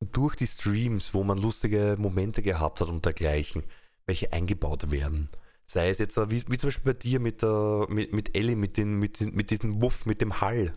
durch 0.00 0.36
die 0.36 0.46
Streams, 0.46 1.14
wo 1.14 1.22
man 1.22 1.38
lustige 1.38 1.96
Momente 1.98 2.42
gehabt 2.42 2.80
hat 2.80 2.88
und 2.88 3.04
dergleichen, 3.04 3.64
welche 4.06 4.32
eingebaut 4.32 4.90
werden. 4.90 5.28
Sei 5.68 5.88
es 5.90 5.98
jetzt, 5.98 6.16
wie, 6.30 6.44
wie 6.48 6.58
zum 6.58 6.68
Beispiel 6.68 6.92
bei 6.92 6.98
dir 6.98 7.18
mit, 7.20 7.42
der, 7.42 7.86
mit, 7.88 8.12
mit 8.12 8.36
Ellie, 8.36 8.54
mit, 8.56 8.76
den, 8.76 8.94
mit, 8.98 9.20
mit 9.34 9.50
diesem 9.50 9.82
Wuff, 9.82 10.06
mit 10.06 10.20
dem 10.20 10.40
Hall. 10.40 10.72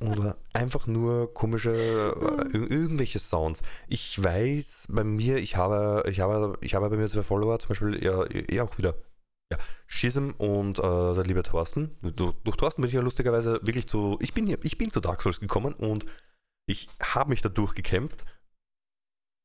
Oder 0.00 0.36
einfach 0.52 0.86
nur 0.86 1.32
komische, 1.32 1.70
ir- 1.72 2.70
irgendwelche 2.70 3.18
Sounds. 3.18 3.62
Ich 3.88 4.22
weiß, 4.22 4.88
bei 4.90 5.04
mir, 5.04 5.38
ich 5.38 5.56
habe, 5.56 6.04
ich 6.08 6.20
habe, 6.20 6.58
ich 6.60 6.74
habe 6.74 6.90
bei 6.90 6.96
mir 6.96 7.08
zwei 7.08 7.22
Follower, 7.22 7.58
zum 7.58 7.68
Beispiel, 7.70 8.04
ja, 8.04 8.24
ja 8.50 8.62
auch 8.62 8.76
wieder, 8.76 8.94
ja, 9.50 9.58
Schism 9.86 10.30
und 10.36 10.78
äh, 10.78 10.82
der 10.82 11.24
liebe 11.24 11.42
Thorsten. 11.42 11.96
Du, 12.02 12.34
durch 12.44 12.56
Thorsten 12.56 12.82
bin 12.82 12.88
ich 12.88 12.94
ja 12.94 13.00
lustigerweise 13.00 13.54
wirklich 13.62 13.88
zu, 13.88 14.18
ich 14.20 14.34
bin, 14.34 14.46
hier- 14.46 14.58
ich 14.62 14.76
bin 14.76 14.90
zu 14.90 15.00
Dark 15.00 15.22
Souls 15.22 15.40
gekommen 15.40 15.72
und 15.72 16.04
ich 16.68 16.88
habe 17.02 17.30
mich 17.30 17.40
da 17.40 17.48
durchgekämpft. 17.48 18.22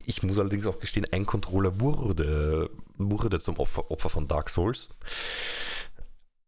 Ich 0.05 0.23
muss 0.23 0.39
allerdings 0.39 0.65
auch 0.65 0.79
gestehen, 0.79 1.05
ein 1.11 1.25
Controller 1.25 1.79
wurde, 1.79 2.69
wurde 2.97 3.39
zum 3.39 3.57
Opfer, 3.57 3.89
Opfer 3.91 4.09
von 4.09 4.27
Dark 4.27 4.49
Souls. 4.49 4.89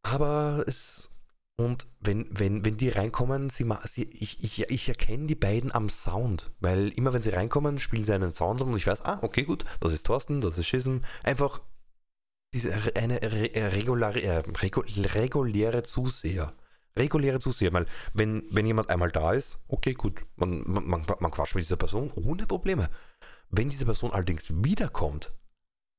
Aber 0.04 0.64
es. 0.68 1.10
Und 1.56 1.86
wenn, 1.99 2.28
wenn, 2.32 2.66
wenn 2.66 2.78
die 2.78 2.89
reinkommen, 2.89 3.49
sie, 3.51 3.66
sie, 3.86 4.04
ich, 4.06 4.43
ich, 4.43 4.70
ich 4.72 4.89
erkenne 4.89 5.28
die 5.28 5.36
beiden 5.36 5.72
am 5.72 5.88
Sound. 5.88 6.51
Weil 6.60 6.89
immer 6.89 7.14
wenn 7.14 7.22
sie 7.22 7.30
reinkommen, 7.30 7.80
spielen 7.80 8.04
sie 8.04 8.14
einen 8.14 8.32
Sound 8.32 8.62
und 8.62 8.76
ich 8.76 8.88
weiß, 8.88 9.04
ah, 9.06 9.20
okay, 9.22 9.43
gut, 9.43 9.64
das 9.80 9.93
ist 9.93 10.06
Thorsten, 10.06 10.41
das 10.41 10.58
ist 10.58 10.66
Schissen. 10.66 11.06
Einfach 11.22 11.62
diese, 12.54 12.95
eine 12.95 13.22
re, 13.22 13.51
regulare, 13.54 14.22
äh, 14.22 14.38
regu, 14.62 14.82
reguläre 14.82 15.84
Zuseher. 15.84 16.54
Reguläre 16.95 17.39
Zuseher, 17.39 17.74
weil 17.74 17.88
wenn, 18.14 18.43
wenn 18.51 18.68
jemand 18.68 18.89
einmal 18.89 19.10
da 19.10 19.34
ist, 19.34 19.58
okay, 19.68 19.93
gut, 19.93 20.26
man, 20.36 20.64
man, 20.66 20.86
man, 20.86 21.06
man 21.20 21.32
quatscht 21.32 21.56
mit 21.56 21.64
dieser 21.64 21.78
Person 21.78 22.12
ohne 22.16 22.45
Probleme. 22.45 22.89
Wenn 23.56 23.70
diese 23.70 23.86
Person 23.86 24.12
allerdings 24.12 24.51
wiederkommt, 24.64 25.32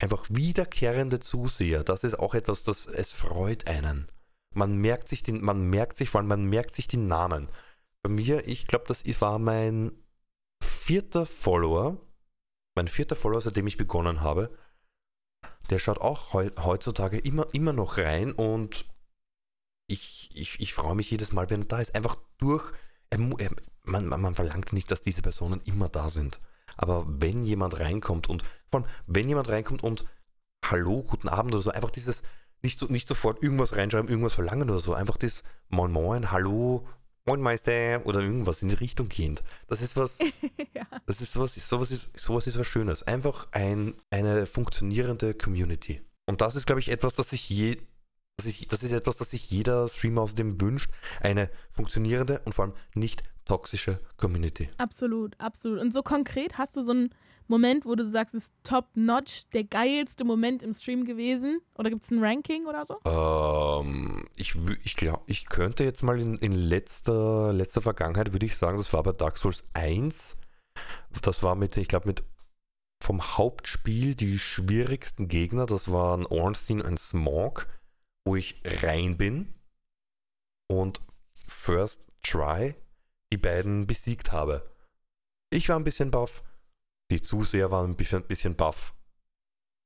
einfach 0.00 0.26
wiederkehrende 0.28 1.20
Zuseher, 1.20 1.84
das 1.84 2.02
ist 2.02 2.18
auch 2.18 2.34
etwas, 2.34 2.64
das 2.64 2.86
es 2.86 3.12
freut 3.12 3.68
einen. 3.68 4.08
Man 4.52 4.76
merkt 4.76 5.08
sich 5.08 5.22
den, 5.22 5.40
man 5.40 5.70
merkt 5.70 5.96
sich, 5.96 6.10
vor 6.10 6.18
allem 6.20 6.26
man 6.26 6.44
merkt 6.46 6.74
sich 6.74 6.88
die 6.88 6.96
Namen. 6.96 7.46
Bei 8.02 8.10
mir, 8.10 8.48
ich 8.48 8.66
glaube, 8.66 8.86
das 8.88 9.04
war 9.20 9.38
mein 9.38 9.92
vierter 10.60 11.26
Follower 11.26 12.00
Mein 12.74 12.88
vierter 12.88 13.14
Follower, 13.14 13.40
seitdem 13.40 13.68
ich 13.68 13.76
begonnen 13.76 14.20
habe, 14.20 14.52
der 15.70 15.78
schaut 15.78 15.98
auch 15.98 16.32
heu 16.32 16.50
heutzutage 16.58 17.18
immer, 17.18 17.46
immer 17.54 17.72
noch 17.72 17.98
rein 17.98 18.32
und 18.32 18.84
ich, 19.86 20.30
ich, 20.34 20.58
ich 20.58 20.74
freue 20.74 20.96
mich 20.96 21.08
jedes 21.08 21.30
Mal, 21.30 21.50
wenn 21.50 21.62
er 21.62 21.66
da 21.68 21.80
ist. 21.80 21.94
Einfach 21.94 22.16
durch. 22.38 22.72
Man, 23.84 24.08
man 24.08 24.34
verlangt 24.34 24.72
nicht, 24.72 24.90
dass 24.90 25.02
diese 25.02 25.22
Personen 25.22 25.60
immer 25.60 25.88
da 25.88 26.08
sind. 26.08 26.40
Aber 26.76 27.04
wenn 27.06 27.42
jemand 27.42 27.78
reinkommt 27.78 28.28
und 28.28 28.44
vor 28.70 28.80
allem, 28.80 28.90
wenn 29.06 29.28
jemand 29.28 29.48
reinkommt 29.48 29.82
und 29.82 30.04
Hallo, 30.64 31.02
guten 31.02 31.28
Abend 31.28 31.52
oder 31.54 31.62
so, 31.62 31.70
einfach 31.70 31.90
dieses, 31.90 32.22
nicht, 32.62 32.78
so, 32.78 32.86
nicht 32.86 33.06
sofort 33.06 33.42
irgendwas 33.42 33.76
reinschreiben, 33.76 34.08
irgendwas 34.08 34.34
verlangen 34.34 34.70
oder 34.70 34.80
so, 34.80 34.94
einfach 34.94 35.18
das 35.18 35.42
Moin 35.68 35.92
Moin, 35.92 36.30
Hallo, 36.30 36.86
Moin 37.26 37.40
Meister 37.40 38.04
oder 38.04 38.20
irgendwas 38.20 38.62
in 38.62 38.68
die 38.68 38.74
Richtung 38.74 39.08
gehend. 39.08 39.42
Das 39.66 39.80
ist 39.80 39.96
was, 39.96 40.18
ja. 40.74 40.86
das 41.06 41.20
ist 41.20 41.38
was, 41.38 41.54
sowas 41.54 41.90
ist, 41.90 42.10
sowas 42.18 42.46
ist 42.46 42.58
was 42.58 42.66
Schönes. 42.66 43.02
Einfach 43.02 43.48
ein, 43.52 43.94
eine 44.10 44.46
funktionierende 44.46 45.34
Community. 45.34 46.02
Und 46.26 46.40
das 46.40 46.56
ist, 46.56 46.66
glaube 46.66 46.80
ich, 46.80 46.88
etwas, 46.88 47.14
das 47.14 47.30
sich 47.30 47.48
je, 47.48 47.78
das 48.36 48.46
ist, 48.46 48.72
das 48.72 48.82
ist 48.82 48.92
etwas, 48.92 49.16
das 49.16 49.30
sich 49.30 49.50
jeder 49.50 49.88
Streamer 49.88 50.22
außerdem 50.22 50.60
wünscht. 50.60 50.90
Eine 51.20 51.50
funktionierende 51.72 52.40
und 52.44 52.54
vor 52.54 52.64
allem 52.64 52.74
nicht 52.94 53.22
toxische 53.44 54.00
Community. 54.16 54.68
Absolut, 54.78 55.38
absolut. 55.38 55.80
Und 55.80 55.92
so 55.92 56.02
konkret 56.02 56.58
hast 56.58 56.76
du 56.76 56.82
so 56.82 56.92
einen 56.92 57.14
Moment, 57.46 57.84
wo 57.84 57.94
du 57.94 58.06
sagst, 58.06 58.34
es 58.34 58.44
ist 58.44 58.52
top-notch, 58.62 59.50
der 59.52 59.64
geilste 59.64 60.24
Moment 60.24 60.62
im 60.62 60.72
Stream 60.72 61.04
gewesen? 61.04 61.60
Oder 61.76 61.90
gibt 61.90 62.04
es 62.04 62.10
ein 62.10 62.24
Ranking 62.24 62.66
oder 62.66 62.84
so? 62.86 62.98
Ähm, 63.04 64.24
ich 64.36 64.56
ich 64.82 64.96
glaube, 64.96 65.22
ich 65.26 65.46
könnte 65.46 65.84
jetzt 65.84 66.02
mal 66.02 66.18
in, 66.18 66.38
in 66.38 66.52
letzter, 66.52 67.52
letzter 67.52 67.82
Vergangenheit, 67.82 68.32
würde 68.32 68.46
ich 68.46 68.56
sagen, 68.56 68.78
das 68.78 68.92
war 68.92 69.02
bei 69.02 69.12
Dark 69.12 69.36
Souls 69.36 69.62
1. 69.74 70.36
Das 71.20 71.42
war 71.42 71.54
mit, 71.54 71.76
ich 71.76 71.88
glaube, 71.88 72.08
mit 72.08 72.24
vom 73.02 73.20
Hauptspiel 73.36 74.14
die 74.14 74.38
schwierigsten 74.38 75.28
Gegner. 75.28 75.66
Das 75.66 75.90
waren 75.90 76.24
Ornstein 76.24 76.80
und 76.80 76.98
Smog 76.98 77.66
wo 78.24 78.36
ich 78.36 78.60
rein 78.64 79.16
bin 79.16 79.54
und 80.68 81.00
First 81.46 82.00
Try 82.22 82.74
die 83.32 83.38
beiden 83.38 83.86
besiegt 83.86 84.32
habe. 84.32 84.64
Ich 85.50 85.68
war 85.68 85.78
ein 85.78 85.84
bisschen 85.84 86.10
baff, 86.10 86.42
die 87.10 87.20
Zuseher 87.20 87.70
waren 87.70 87.90
ein 87.90 87.96
bisschen, 87.96 88.22
bisschen 88.26 88.56
baff. 88.56 88.94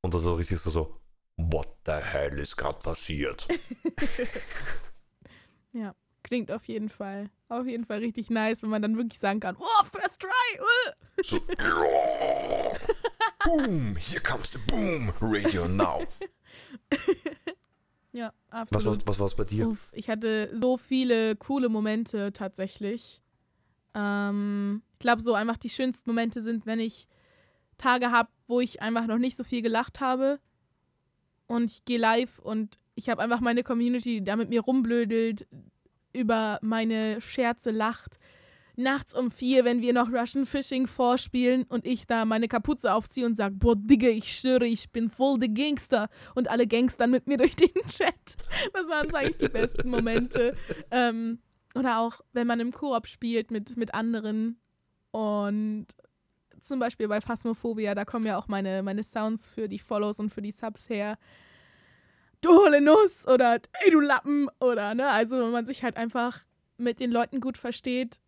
Und 0.02 0.14
dann 0.14 0.22
so 0.22 0.34
richtig 0.34 0.60
so, 0.60 0.70
so 0.70 1.00
what 1.36 1.68
the 1.86 1.92
hell 1.92 2.38
ist 2.38 2.56
gerade 2.56 2.78
passiert? 2.78 3.46
ja, 5.72 5.94
klingt 6.22 6.50
auf 6.50 6.64
jeden 6.64 6.88
Fall, 6.88 7.30
auf 7.48 7.66
jeden 7.66 7.84
Fall 7.84 7.98
richtig 7.98 8.30
nice, 8.30 8.62
wenn 8.62 8.70
man 8.70 8.82
dann 8.82 8.96
wirklich 8.96 9.18
sagen 9.18 9.40
kann, 9.40 9.56
oh, 9.58 9.84
First 9.92 10.20
Try! 10.20 10.60
Uh. 10.60 10.92
So, 11.24 11.40
boom, 13.44 13.96
here 13.96 14.20
comes 14.20 14.52
the 14.52 14.58
boom, 14.68 15.12
radio 15.20 15.66
now. 15.66 16.06
Ja, 18.12 18.32
absolut. 18.50 18.86
Was, 18.86 18.98
was, 18.98 19.06
was 19.06 19.20
war 19.20 19.26
es 19.26 19.34
bei 19.34 19.44
dir? 19.44 19.68
Uff, 19.68 19.90
ich 19.92 20.08
hatte 20.08 20.50
so 20.52 20.76
viele 20.76 21.36
coole 21.36 21.68
Momente 21.68 22.32
tatsächlich. 22.32 23.20
Ähm, 23.94 24.82
ich 24.94 24.98
glaube, 24.98 25.22
so 25.22 25.34
einfach 25.34 25.56
die 25.56 25.70
schönsten 25.70 26.08
Momente 26.10 26.40
sind, 26.40 26.66
wenn 26.66 26.80
ich 26.80 27.06
Tage 27.76 28.10
habe, 28.10 28.30
wo 28.46 28.60
ich 28.60 28.82
einfach 28.82 29.06
noch 29.06 29.18
nicht 29.18 29.36
so 29.36 29.44
viel 29.44 29.62
gelacht 29.62 30.00
habe 30.00 30.40
und 31.46 31.70
ich 31.70 31.84
gehe 31.84 31.98
live 31.98 32.38
und 32.40 32.78
ich 32.94 33.08
habe 33.08 33.22
einfach 33.22 33.40
meine 33.40 33.62
Community, 33.62 34.18
die 34.18 34.24
da 34.24 34.36
mit 34.36 34.48
mir 34.48 34.60
rumblödelt, 34.60 35.46
über 36.12 36.58
meine 36.62 37.20
Scherze 37.20 37.70
lacht 37.70 38.18
nachts 38.78 39.14
um 39.14 39.30
vier, 39.30 39.64
wenn 39.64 39.82
wir 39.82 39.92
noch 39.92 40.10
Russian 40.10 40.46
Fishing 40.46 40.86
vorspielen 40.86 41.64
und 41.64 41.84
ich 41.84 42.06
da 42.06 42.24
meine 42.24 42.48
Kapuze 42.48 42.94
aufziehe 42.94 43.26
und 43.26 43.36
sage, 43.36 43.56
boah, 43.56 43.74
Digga, 43.76 44.08
ich 44.08 44.32
schwöre, 44.32 44.66
ich 44.66 44.90
bin 44.90 45.10
voll 45.10 45.38
der 45.38 45.48
Gangster 45.48 46.08
und 46.34 46.48
alle 46.48 46.66
Gangstern 46.66 47.10
mit 47.10 47.26
mir 47.26 47.36
durch 47.38 47.56
den 47.56 47.74
Chat. 47.88 48.36
Das 48.72 48.88
waren 48.88 49.12
eigentlich 49.14 49.38
die 49.38 49.48
besten 49.48 49.90
Momente. 49.90 50.56
Ähm, 50.90 51.40
oder 51.78 52.00
auch, 52.00 52.20
wenn 52.32 52.46
man 52.46 52.60
im 52.60 52.72
Koop 52.72 53.06
spielt 53.06 53.50
mit, 53.50 53.76
mit 53.76 53.94
anderen 53.94 54.60
und 55.10 55.86
zum 56.60 56.80
Beispiel 56.80 57.08
bei 57.08 57.20
Phasmophobia, 57.20 57.94
da 57.94 58.04
kommen 58.04 58.26
ja 58.26 58.36
auch 58.36 58.48
meine, 58.48 58.82
meine 58.82 59.04
Sounds 59.04 59.48
für 59.48 59.68
die 59.68 59.78
Follows 59.78 60.20
und 60.20 60.30
für 60.30 60.42
die 60.42 60.50
Subs 60.50 60.88
her. 60.88 61.18
Du 62.40 62.50
hohle 62.50 62.80
Nuss 62.80 63.26
oder 63.26 63.60
ey 63.84 63.90
du 63.90 64.00
Lappen 64.00 64.48
oder 64.60 64.94
ne, 64.94 65.08
also 65.08 65.38
wenn 65.38 65.50
man 65.50 65.66
sich 65.66 65.82
halt 65.82 65.96
einfach 65.96 66.40
mit 66.76 67.00
den 67.00 67.10
Leuten 67.10 67.40
gut 67.40 67.56
versteht, 67.58 68.20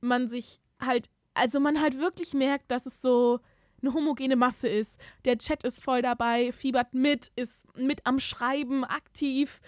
man 0.00 0.28
sich 0.28 0.60
halt, 0.80 1.08
also 1.34 1.60
man 1.60 1.80
halt 1.80 1.98
wirklich 1.98 2.34
merkt, 2.34 2.70
dass 2.70 2.86
es 2.86 3.00
so 3.00 3.40
eine 3.80 3.94
homogene 3.94 4.36
Masse 4.36 4.68
ist. 4.68 4.98
Der 5.24 5.38
Chat 5.38 5.64
ist 5.64 5.82
voll 5.82 6.02
dabei, 6.02 6.52
fiebert 6.52 6.94
mit, 6.94 7.30
ist 7.36 7.66
mit 7.76 8.00
am 8.04 8.18
Schreiben, 8.18 8.84
aktiv, 8.84 9.60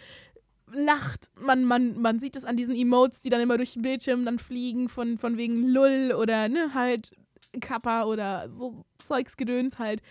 lacht. 0.72 1.30
Man, 1.38 1.64
man, 1.64 2.00
man 2.00 2.18
sieht 2.18 2.36
es 2.36 2.44
an 2.44 2.56
diesen 2.56 2.74
Emotes, 2.74 3.22
die 3.22 3.30
dann 3.30 3.40
immer 3.40 3.56
durch 3.56 3.74
den 3.74 3.82
Bildschirm 3.82 4.24
dann 4.24 4.38
fliegen, 4.38 4.88
von, 4.88 5.18
von 5.18 5.36
wegen 5.36 5.68
Lull 5.68 6.12
oder 6.12 6.48
ne, 6.48 6.74
halt 6.74 7.12
Kappa 7.60 8.04
oder 8.04 8.48
so 8.48 8.84
Zeugsgedöns 8.98 9.78
halt. 9.78 10.02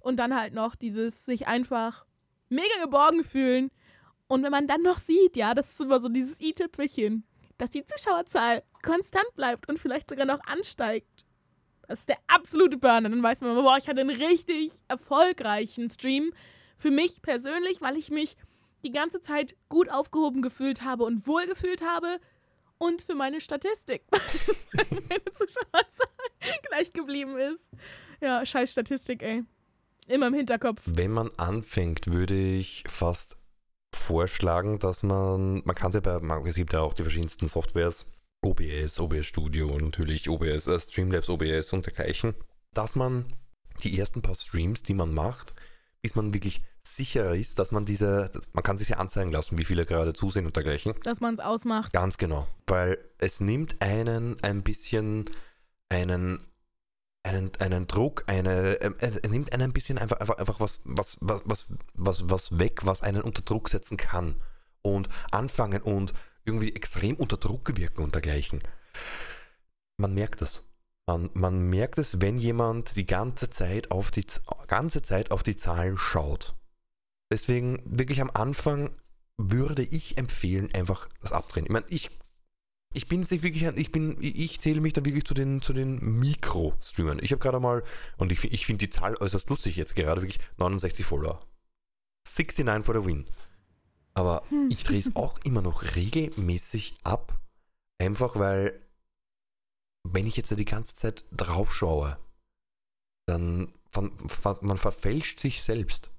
Und 0.00 0.16
dann 0.16 0.34
halt 0.34 0.52
noch 0.54 0.74
dieses 0.74 1.24
sich 1.24 1.46
einfach 1.46 2.04
mega 2.48 2.82
geborgen 2.82 3.22
fühlen. 3.22 3.70
Und 4.26 4.42
wenn 4.42 4.50
man 4.50 4.66
dann 4.66 4.82
noch 4.82 4.98
sieht, 4.98 5.36
ja, 5.36 5.54
das 5.54 5.72
ist 5.72 5.80
immer 5.80 6.00
so 6.00 6.08
dieses 6.08 6.40
i-Tüpfelchen 6.40 7.24
dass 7.62 7.70
die 7.70 7.86
Zuschauerzahl 7.86 8.64
konstant 8.82 9.36
bleibt 9.36 9.68
und 9.68 9.78
vielleicht 9.78 10.10
sogar 10.10 10.26
noch 10.26 10.40
ansteigt. 10.46 11.24
Das 11.86 12.00
ist 12.00 12.08
der 12.08 12.18
absolute 12.26 12.76
Burner. 12.76 13.08
Dann 13.08 13.22
weiß 13.22 13.40
man, 13.40 13.54
boah, 13.54 13.76
ich 13.78 13.88
hatte 13.88 14.00
einen 14.00 14.10
richtig 14.10 14.72
erfolgreichen 14.88 15.88
Stream. 15.88 16.32
Für 16.76 16.90
mich 16.90 17.22
persönlich, 17.22 17.80
weil 17.80 17.96
ich 17.96 18.10
mich 18.10 18.36
die 18.84 18.92
ganze 18.92 19.20
Zeit 19.20 19.56
gut 19.68 19.90
aufgehoben 19.90 20.42
gefühlt 20.42 20.82
habe 20.82 21.04
und 21.04 21.26
wohl 21.26 21.46
gefühlt 21.46 21.82
habe. 21.82 22.18
Und 22.78 23.02
für 23.02 23.14
meine 23.14 23.40
Statistik, 23.40 24.02
meine 24.72 25.24
Zuschauerzahl 25.32 26.08
gleich 26.68 26.92
geblieben 26.92 27.38
ist. 27.38 27.70
Ja, 28.20 28.44
scheiß 28.44 28.72
Statistik, 28.72 29.22
ey. 29.22 29.44
Immer 30.08 30.26
im 30.28 30.34
Hinterkopf. 30.34 30.82
Wenn 30.84 31.12
man 31.12 31.30
anfängt, 31.36 32.08
würde 32.08 32.34
ich 32.34 32.82
fast 32.88 33.36
vorschlagen, 33.94 34.78
dass 34.78 35.02
man, 35.02 35.62
man 35.64 35.76
kann 35.76 35.90
es 35.90 35.94
ja 35.94 36.00
bei, 36.00 36.48
es 36.48 36.56
gibt 36.56 36.72
ja 36.72 36.80
auch 36.80 36.94
die 36.94 37.02
verschiedensten 37.02 37.48
Softwares, 37.48 38.06
OBS, 38.44 38.98
OBS 38.98 39.26
Studio 39.26 39.78
natürlich 39.78 40.28
OBS, 40.28 40.66
äh, 40.66 40.80
Streamlabs, 40.80 41.28
OBS 41.28 41.72
und 41.72 41.86
dergleichen, 41.86 42.34
dass 42.74 42.96
man 42.96 43.26
die 43.84 43.96
ersten 43.98 44.22
paar 44.22 44.34
Streams, 44.34 44.82
die 44.82 44.94
man 44.94 45.14
macht, 45.14 45.54
bis 46.00 46.16
man 46.16 46.34
wirklich 46.34 46.62
sicher 46.82 47.34
ist, 47.34 47.58
dass 47.58 47.70
man 47.70 47.84
diese, 47.84 48.30
man 48.52 48.62
kann 48.64 48.78
sich 48.78 48.88
ja 48.88 48.96
anzeigen 48.96 49.32
lassen, 49.32 49.58
wie 49.58 49.64
viele 49.64 49.86
gerade 49.86 50.12
zusehen 50.12 50.46
und 50.46 50.56
dergleichen. 50.56 50.94
Dass 51.04 51.20
man 51.20 51.34
es 51.34 51.40
ausmacht. 51.40 51.92
Ganz 51.92 52.18
genau, 52.18 52.46
weil 52.66 52.98
es 53.18 53.40
nimmt 53.40 53.80
einen 53.80 54.42
ein 54.42 54.62
bisschen 54.62 55.26
einen 55.88 56.46
einen, 57.24 57.52
einen 57.60 57.86
Druck, 57.86 58.24
eine, 58.26 58.80
er 58.80 59.28
nimmt 59.28 59.52
einen 59.52 59.70
ein 59.70 59.72
bisschen 59.72 59.98
einfach, 59.98 60.18
einfach, 60.18 60.38
einfach 60.38 60.60
was, 60.60 60.80
was, 60.84 61.18
was, 61.20 61.66
was, 61.94 62.28
was 62.28 62.58
weg, 62.58 62.84
was 62.84 63.02
einen 63.02 63.22
unter 63.22 63.42
Druck 63.42 63.68
setzen 63.68 63.96
kann. 63.96 64.40
Und 64.82 65.08
anfangen 65.30 65.82
und 65.82 66.12
irgendwie 66.44 66.74
extrem 66.74 67.14
unter 67.16 67.36
Druck 67.36 67.76
wirken 67.76 68.02
und 68.02 68.14
dergleichen. 68.14 68.60
Man 69.98 70.14
merkt 70.14 70.42
es. 70.42 70.64
Man, 71.06 71.30
man 71.34 71.60
merkt 71.68 71.98
es, 71.98 72.20
wenn 72.20 72.38
jemand 72.38 72.96
die 72.96 73.06
ganze 73.06 73.50
Zeit 73.50 73.92
auf 73.92 74.10
die 74.10 74.24
ganze 74.66 75.02
Zeit 75.02 75.30
auf 75.30 75.44
die 75.44 75.56
Zahlen 75.56 75.98
schaut. 75.98 76.56
Deswegen 77.32 77.82
wirklich 77.86 78.20
am 78.20 78.30
Anfang 78.34 78.90
würde 79.38 79.82
ich 79.82 80.18
empfehlen, 80.18 80.68
einfach 80.74 81.08
das 81.22 81.32
abdrehen. 81.32 81.64
Ich 81.64 81.72
meine, 81.72 81.86
ich 81.88 82.10
ich 82.94 83.06
bin 83.06 83.28
wirklich, 83.30 83.62
ich 83.62 83.90
bin, 83.90 84.18
ich 84.20 84.60
zähle 84.60 84.82
mich 84.82 84.92
da 84.92 85.02
wirklich 85.02 85.24
zu 85.24 85.32
den, 85.32 85.62
zu 85.62 85.72
den 85.72 85.98
Mikro-Streamern. 86.20 87.20
Ich 87.22 87.32
habe 87.32 87.40
gerade 87.40 87.58
mal, 87.58 87.82
und 88.18 88.32
ich, 88.32 88.44
ich 88.44 88.66
finde 88.66 88.86
die 88.86 88.90
Zahl 88.90 89.14
äußerst 89.18 89.48
lustig 89.48 89.76
jetzt 89.76 89.94
gerade, 89.94 90.20
wirklich 90.20 90.40
69 90.58 91.06
Follower. 91.06 91.40
69 92.26 92.84
for 92.84 92.94
the 92.94 93.06
win. 93.06 93.24
Aber 94.12 94.44
hm. 94.50 94.68
ich 94.70 94.84
drehe 94.84 94.98
es 94.98 95.10
auch 95.16 95.38
immer 95.44 95.62
noch 95.62 95.96
regelmäßig 95.96 96.96
ab. 97.02 97.40
Einfach 97.98 98.36
weil, 98.36 98.78
wenn 100.06 100.26
ich 100.26 100.36
jetzt 100.36 100.50
die 100.50 100.64
ganze 100.66 100.94
Zeit 100.94 101.24
drauf 101.32 101.72
schaue, 101.72 102.18
dann 103.26 103.72
man 103.94 104.76
verfälscht 104.76 105.40
sich 105.40 105.62
selbst. 105.62 106.11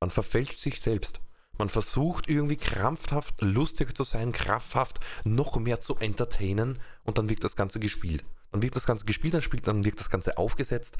Man 0.00 0.10
verfälscht 0.10 0.58
sich 0.58 0.80
selbst. 0.80 1.20
Man 1.56 1.68
versucht 1.68 2.28
irgendwie 2.28 2.56
krampfhaft 2.56 3.40
lustig 3.40 3.96
zu 3.96 4.02
sein, 4.02 4.32
krampfhaft 4.32 4.98
noch 5.24 5.56
mehr 5.56 5.80
zu 5.80 5.96
entertainen 5.96 6.78
und 7.04 7.18
dann 7.18 7.28
wird 7.28 7.44
das 7.44 7.56
Ganze 7.56 7.78
gespielt. 7.78 8.24
Dann 8.50 8.62
wird 8.62 8.74
das 8.76 8.86
Ganze 8.86 9.04
gespielt, 9.04 9.34
dann 9.34 9.42
spielt, 9.42 9.66
dann 9.66 9.84
wird 9.84 10.00
das 10.00 10.10
Ganze 10.10 10.36
aufgesetzt 10.36 10.96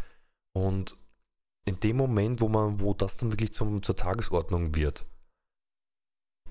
und 0.52 0.96
in 1.64 1.80
dem 1.80 1.96
Moment, 1.96 2.40
wo 2.40 2.48
man, 2.48 2.80
wo 2.80 2.94
das 2.94 3.16
dann 3.16 3.32
wirklich 3.32 3.52
zum, 3.52 3.82
zur 3.82 3.96
Tagesordnung 3.96 4.74
wird, 4.74 5.06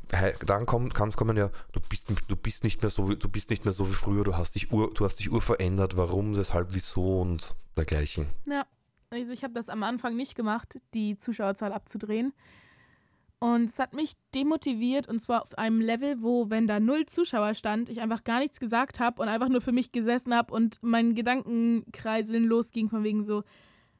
dann 0.09 0.65
kann 0.65 1.07
es 1.07 1.17
kommen, 1.17 1.37
ja, 1.37 1.49
du 1.71 1.79
bist, 1.79 2.09
du 2.27 2.35
bist 2.35 2.63
nicht 2.63 2.81
mehr 2.81 2.89
so, 2.89 3.13
du 3.13 3.29
bist 3.29 3.49
nicht 3.49 3.65
mehr 3.65 3.71
so 3.71 3.89
wie 3.89 3.95
früher, 3.95 4.23
du 4.23 4.35
hast 4.35 4.55
dich 4.55 4.71
ur, 4.71 4.93
du 4.93 5.05
hast 5.05 5.19
dich 5.19 5.31
urverändert, 5.31 5.97
warum, 5.97 6.35
weshalb, 6.35 6.69
wieso 6.73 7.21
und 7.21 7.55
dergleichen. 7.77 8.27
Ja, 8.45 8.65
Also 9.14 9.32
ich 9.32 9.43
habe 9.43 9.53
das 9.53 9.70
am 9.70 9.84
Anfang 9.84 10.16
nicht 10.16 10.36
gemacht, 10.36 10.80
die 10.95 11.18
Zuschauerzahl 11.18 11.72
abzudrehen. 11.72 12.34
Und 13.39 13.66
es 13.66 13.78
hat 13.78 13.93
mich 13.93 14.14
demotiviert 14.34 15.07
und 15.07 15.20
zwar 15.20 15.43
auf 15.43 15.57
einem 15.57 15.82
Level, 15.82 16.24
wo, 16.24 16.49
wenn 16.49 16.66
da 16.66 16.80
null 16.80 17.05
Zuschauer 17.05 17.53
stand, 17.55 17.89
ich 17.89 18.01
einfach 18.01 18.24
gar 18.24 18.39
nichts 18.39 18.59
gesagt 18.59 18.99
habe 18.99 19.22
und 19.22 19.28
einfach 19.28 19.49
nur 19.49 19.61
für 19.61 19.74
mich 19.74 19.91
gesessen 19.91 20.34
habe 20.34 20.53
und 20.53 20.80
mein 20.82 21.14
Gedankenkreiseln 21.14 22.45
losging 22.45 22.89
von 22.89 23.03
wegen 23.03 23.24
so, 23.24 23.43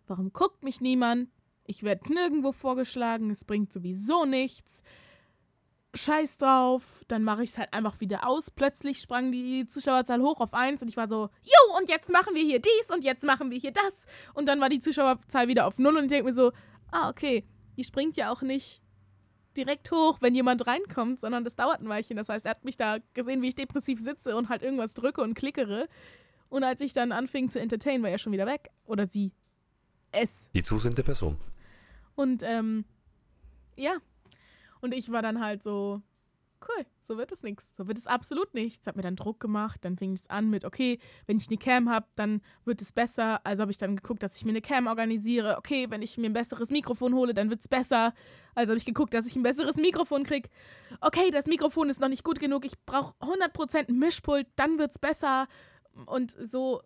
warum 0.07 0.32
guckt 0.32 0.64
mich 0.64 0.82
niemand? 0.82 1.30
Ich 1.66 1.84
werde 1.84 2.11
nirgendwo 2.11 2.53
vorgeschlagen, 2.53 3.30
es 3.30 3.45
bringt 3.45 3.72
sowieso 3.72 4.26
nichts. 4.26 4.82
Scheiß 5.95 6.39
drauf, 6.39 6.83
dann 7.07 7.23
mache 7.23 7.43
ich 7.43 7.51
es 7.51 7.57
halt 7.57 7.71
einfach 7.71 7.99
wieder 7.99 8.27
aus. 8.27 8.49
Plötzlich 8.49 8.99
sprang 8.99 9.31
die 9.31 9.67
Zuschauerzahl 9.67 10.21
hoch 10.21 10.39
auf 10.39 10.53
1 10.53 10.81
und 10.81 10.87
ich 10.87 10.97
war 10.97 11.07
so, 11.07 11.29
jo, 11.43 11.77
und 11.77 11.87
jetzt 11.87 12.11
machen 12.11 12.33
wir 12.33 12.43
hier 12.43 12.59
dies 12.59 12.89
und 12.91 13.03
jetzt 13.03 13.23
machen 13.23 13.51
wir 13.51 13.59
hier 13.59 13.71
das. 13.71 14.07
Und 14.33 14.47
dann 14.47 14.59
war 14.59 14.69
die 14.69 14.79
Zuschauerzahl 14.79 15.47
wieder 15.47 15.67
auf 15.67 15.77
0 15.77 15.97
und 15.97 16.03
ich 16.05 16.09
denke 16.09 16.25
mir 16.25 16.33
so, 16.33 16.51
ah, 16.91 17.09
okay, 17.09 17.45
die 17.77 17.83
springt 17.83 18.17
ja 18.17 18.31
auch 18.31 18.41
nicht 18.41 18.81
direkt 19.55 19.91
hoch, 19.91 20.17
wenn 20.19 20.33
jemand 20.33 20.65
reinkommt, 20.65 21.19
sondern 21.19 21.43
das 21.43 21.55
dauert 21.55 21.79
ein 21.79 21.89
Weilchen. 21.89 22.17
Das 22.17 22.29
heißt, 22.29 22.45
er 22.45 22.51
hat 22.51 22.65
mich 22.65 22.77
da 22.77 22.97
gesehen, 23.13 23.41
wie 23.41 23.49
ich 23.49 23.55
depressiv 23.55 23.99
sitze 23.99 24.35
und 24.35 24.49
halt 24.49 24.63
irgendwas 24.63 24.93
drücke 24.95 25.21
und 25.21 25.35
klickere. 25.35 25.87
Und 26.49 26.63
als 26.63 26.81
ich 26.81 26.93
dann 26.93 27.11
anfing 27.11 27.49
zu 27.49 27.59
entertainen, 27.59 28.03
war 28.03 28.09
er 28.09 28.17
schon 28.17 28.33
wieder 28.33 28.45
weg. 28.45 28.69
Oder 28.85 29.05
sie. 29.05 29.31
Es. 30.11 30.49
Die 30.53 30.63
zusehende 30.63 31.03
Person. 31.03 31.37
Und 32.15 32.43
ähm, 32.43 32.85
ja. 33.75 33.97
Und 34.84 34.93
ich 34.93 35.13
war 35.13 35.21
dann 35.21 35.39
halt 35.39 35.63
so, 35.63 36.01
cool, 36.67 36.86
so 37.03 37.17
wird 37.17 37.31
es 37.31 37.41
nichts. 37.41 37.71
So 37.77 37.88
wird 37.88 37.97
es 37.97 38.05
absolut 38.05 38.53
nichts. 38.53 38.86
Hat 38.86 38.97
mir 38.97 39.01
dann 39.01 39.15
Druck 39.15 39.39
gemacht. 39.39 39.79
Dann 39.86 39.95
fing 39.95 40.11
es 40.11 40.29
an 40.29 40.49
mit, 40.49 40.65
okay, 40.65 40.99
wenn 41.25 41.38
ich 41.38 41.47
eine 41.47 41.57
Cam 41.57 41.89
habe, 41.89 42.05
dann 42.17 42.41
wird 42.65 42.81
es 42.81 42.91
besser. 42.91 43.39
Also 43.45 43.61
habe 43.61 43.71
ich 43.71 43.77
dann 43.77 43.95
geguckt, 43.95 44.21
dass 44.23 44.36
ich 44.36 44.43
mir 44.43 44.49
eine 44.49 44.61
Cam 44.61 44.88
organisiere. 44.88 45.57
Okay, 45.57 45.86
wenn 45.89 46.01
ich 46.01 46.17
mir 46.17 46.25
ein 46.25 46.34
besseres 46.34 46.69
Mikrofon 46.69 47.13
hole, 47.13 47.34
dann 47.34 47.49
wird 47.49 47.61
es 47.61 47.69
besser. 47.69 48.13
Also 48.55 48.71
habe 48.71 48.77
ich 48.77 48.84
geguckt, 48.84 49.13
dass 49.13 49.25
ich 49.25 49.38
ein 49.38 49.43
besseres 49.43 49.77
Mikrofon 49.77 50.25
kriege. 50.25 50.49
Okay, 50.99 51.31
das 51.31 51.47
Mikrofon 51.47 51.89
ist 51.89 52.01
noch 52.01 52.09
nicht 52.09 52.25
gut 52.25 52.41
genug. 52.41 52.65
Ich 52.65 52.77
brauche 52.86 53.13
100% 53.21 53.88
ein 53.88 53.99
Mischpult, 53.99 54.47
dann 54.57 54.79
wird 54.79 54.91
es 54.91 54.99
besser. 54.99 55.47
Und 56.07 56.36
so 56.41 56.81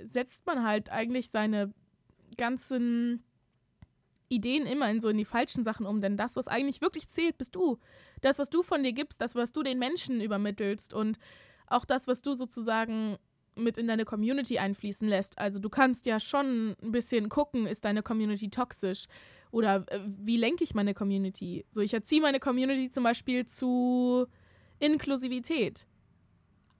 setzt 0.00 0.46
man 0.46 0.64
halt 0.64 0.90
eigentlich 0.90 1.30
seine 1.30 1.72
ganzen 2.36 3.22
Ideen 4.28 4.66
immer 4.66 4.90
in 4.90 5.00
so 5.00 5.08
in 5.08 5.18
die 5.18 5.24
falschen 5.24 5.64
Sachen 5.64 5.86
um, 5.86 6.00
denn 6.00 6.16
das, 6.16 6.36
was 6.36 6.48
eigentlich 6.48 6.80
wirklich 6.80 7.08
zählt, 7.08 7.38
bist 7.38 7.54
du. 7.54 7.78
Das, 8.20 8.38
was 8.38 8.50
du 8.50 8.62
von 8.62 8.82
dir 8.82 8.92
gibst, 8.92 9.20
das, 9.20 9.34
was 9.34 9.52
du 9.52 9.62
den 9.62 9.78
Menschen 9.78 10.20
übermittelst 10.20 10.94
und 10.94 11.18
auch 11.66 11.84
das, 11.84 12.06
was 12.06 12.22
du 12.22 12.34
sozusagen 12.34 13.18
mit 13.56 13.78
in 13.78 13.86
deine 13.86 14.04
Community 14.04 14.58
einfließen 14.58 15.08
lässt. 15.08 15.38
Also 15.38 15.58
du 15.58 15.68
kannst 15.68 16.06
ja 16.06 16.20
schon 16.20 16.76
ein 16.82 16.92
bisschen 16.92 17.28
gucken, 17.28 17.66
ist 17.66 17.84
deine 17.84 18.02
Community 18.02 18.50
toxisch 18.50 19.06
oder 19.50 19.84
äh, 19.88 20.00
wie 20.04 20.36
lenke 20.36 20.64
ich 20.64 20.74
meine 20.74 20.94
Community? 20.94 21.64
So, 21.70 21.80
ich 21.80 21.94
erziehe 21.94 22.20
meine 22.20 22.40
Community 22.40 22.90
zum 22.90 23.04
Beispiel 23.04 23.46
zu 23.46 24.26
Inklusivität 24.78 25.86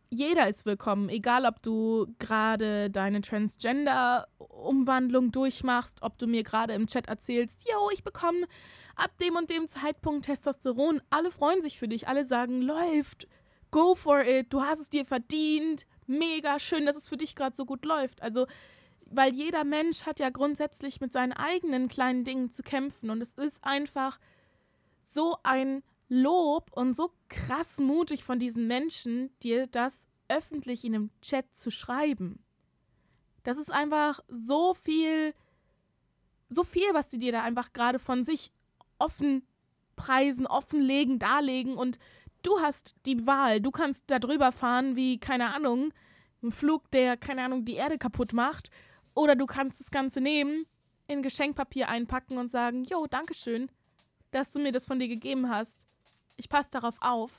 jeder 0.08 0.48
ist 0.48 0.66
willkommen, 0.66 1.08
egal 1.08 1.46
ob 1.46 1.62
du 1.62 2.06
gerade 2.18 2.90
deine 2.90 3.22
Transgender-Umwandlung 3.22 5.32
durchmachst, 5.32 6.02
ob 6.02 6.18
du 6.18 6.26
mir 6.26 6.42
gerade 6.42 6.74
im 6.74 6.86
Chat 6.86 7.08
erzählst, 7.08 7.66
yo, 7.68 7.90
ich 7.92 8.04
bekomme 8.04 8.46
ab 8.94 9.10
dem 9.20 9.36
und 9.36 9.50
dem 9.50 9.68
Zeitpunkt 9.68 10.26
Testosteron. 10.26 11.02
Alle 11.10 11.30
freuen 11.30 11.60
sich 11.60 11.78
für 11.78 11.88
dich, 11.88 12.08
alle 12.08 12.24
sagen, 12.24 12.62
läuft, 12.62 13.26
go 13.70 13.94
for 13.94 14.24
it, 14.24 14.52
du 14.52 14.62
hast 14.62 14.80
es 14.80 14.90
dir 14.90 15.04
verdient, 15.04 15.86
mega 16.06 16.60
schön, 16.60 16.86
dass 16.86 16.96
es 16.96 17.08
für 17.08 17.16
dich 17.16 17.34
gerade 17.34 17.56
so 17.56 17.64
gut 17.64 17.84
läuft. 17.84 18.22
Also, 18.22 18.46
weil 19.06 19.34
jeder 19.34 19.64
Mensch 19.64 20.02
hat 20.02 20.20
ja 20.20 20.30
grundsätzlich 20.30 21.00
mit 21.00 21.12
seinen 21.12 21.32
eigenen 21.32 21.88
kleinen 21.88 22.24
Dingen 22.24 22.50
zu 22.50 22.62
kämpfen 22.62 23.10
und 23.10 23.20
es 23.20 23.32
ist 23.32 23.64
einfach 23.64 24.18
so 25.00 25.36
ein 25.42 25.82
Lob 26.08 26.70
und 26.72 26.94
so 26.94 27.12
krass 27.28 27.78
mutig 27.78 28.22
von 28.22 28.38
diesen 28.38 28.66
Menschen, 28.66 29.30
dir 29.42 29.66
das 29.66 30.06
öffentlich 30.28 30.84
in 30.84 30.94
einem 30.94 31.10
Chat 31.20 31.56
zu 31.56 31.70
schreiben. 31.70 32.42
Das 33.42 33.58
ist 33.58 33.72
einfach 33.72 34.20
so 34.28 34.74
viel, 34.74 35.34
so 36.48 36.64
viel, 36.64 36.92
was 36.92 37.10
sie 37.10 37.18
dir 37.18 37.32
da 37.32 37.42
einfach 37.42 37.72
gerade 37.72 37.98
von 37.98 38.24
sich 38.24 38.52
offen 38.98 39.46
preisen, 39.96 40.46
offenlegen, 40.46 41.18
darlegen 41.18 41.76
und 41.76 41.98
du 42.42 42.60
hast 42.60 42.94
die 43.06 43.26
Wahl. 43.26 43.60
Du 43.60 43.70
kannst 43.70 44.04
da 44.08 44.18
drüber 44.18 44.52
fahren 44.52 44.94
wie, 44.94 45.18
keine 45.18 45.54
Ahnung, 45.54 45.92
ein 46.42 46.52
Flug, 46.52 46.90
der, 46.90 47.16
keine 47.16 47.42
Ahnung, 47.42 47.64
die 47.64 47.74
Erde 47.74 47.98
kaputt 47.98 48.32
macht. 48.32 48.70
Oder 49.14 49.34
du 49.34 49.46
kannst 49.46 49.80
das 49.80 49.90
Ganze 49.90 50.20
nehmen, 50.20 50.66
in 51.08 51.22
Geschenkpapier 51.22 51.88
einpacken 51.88 52.36
und 52.36 52.50
sagen, 52.50 52.84
jo, 52.84 53.06
Dankeschön, 53.06 53.70
dass 54.30 54.52
du 54.52 54.58
mir 54.58 54.72
das 54.72 54.86
von 54.86 54.98
dir 54.98 55.08
gegeben 55.08 55.48
hast 55.48 55.85
ich 56.36 56.48
passe 56.48 56.70
darauf 56.70 56.96
auf. 57.00 57.32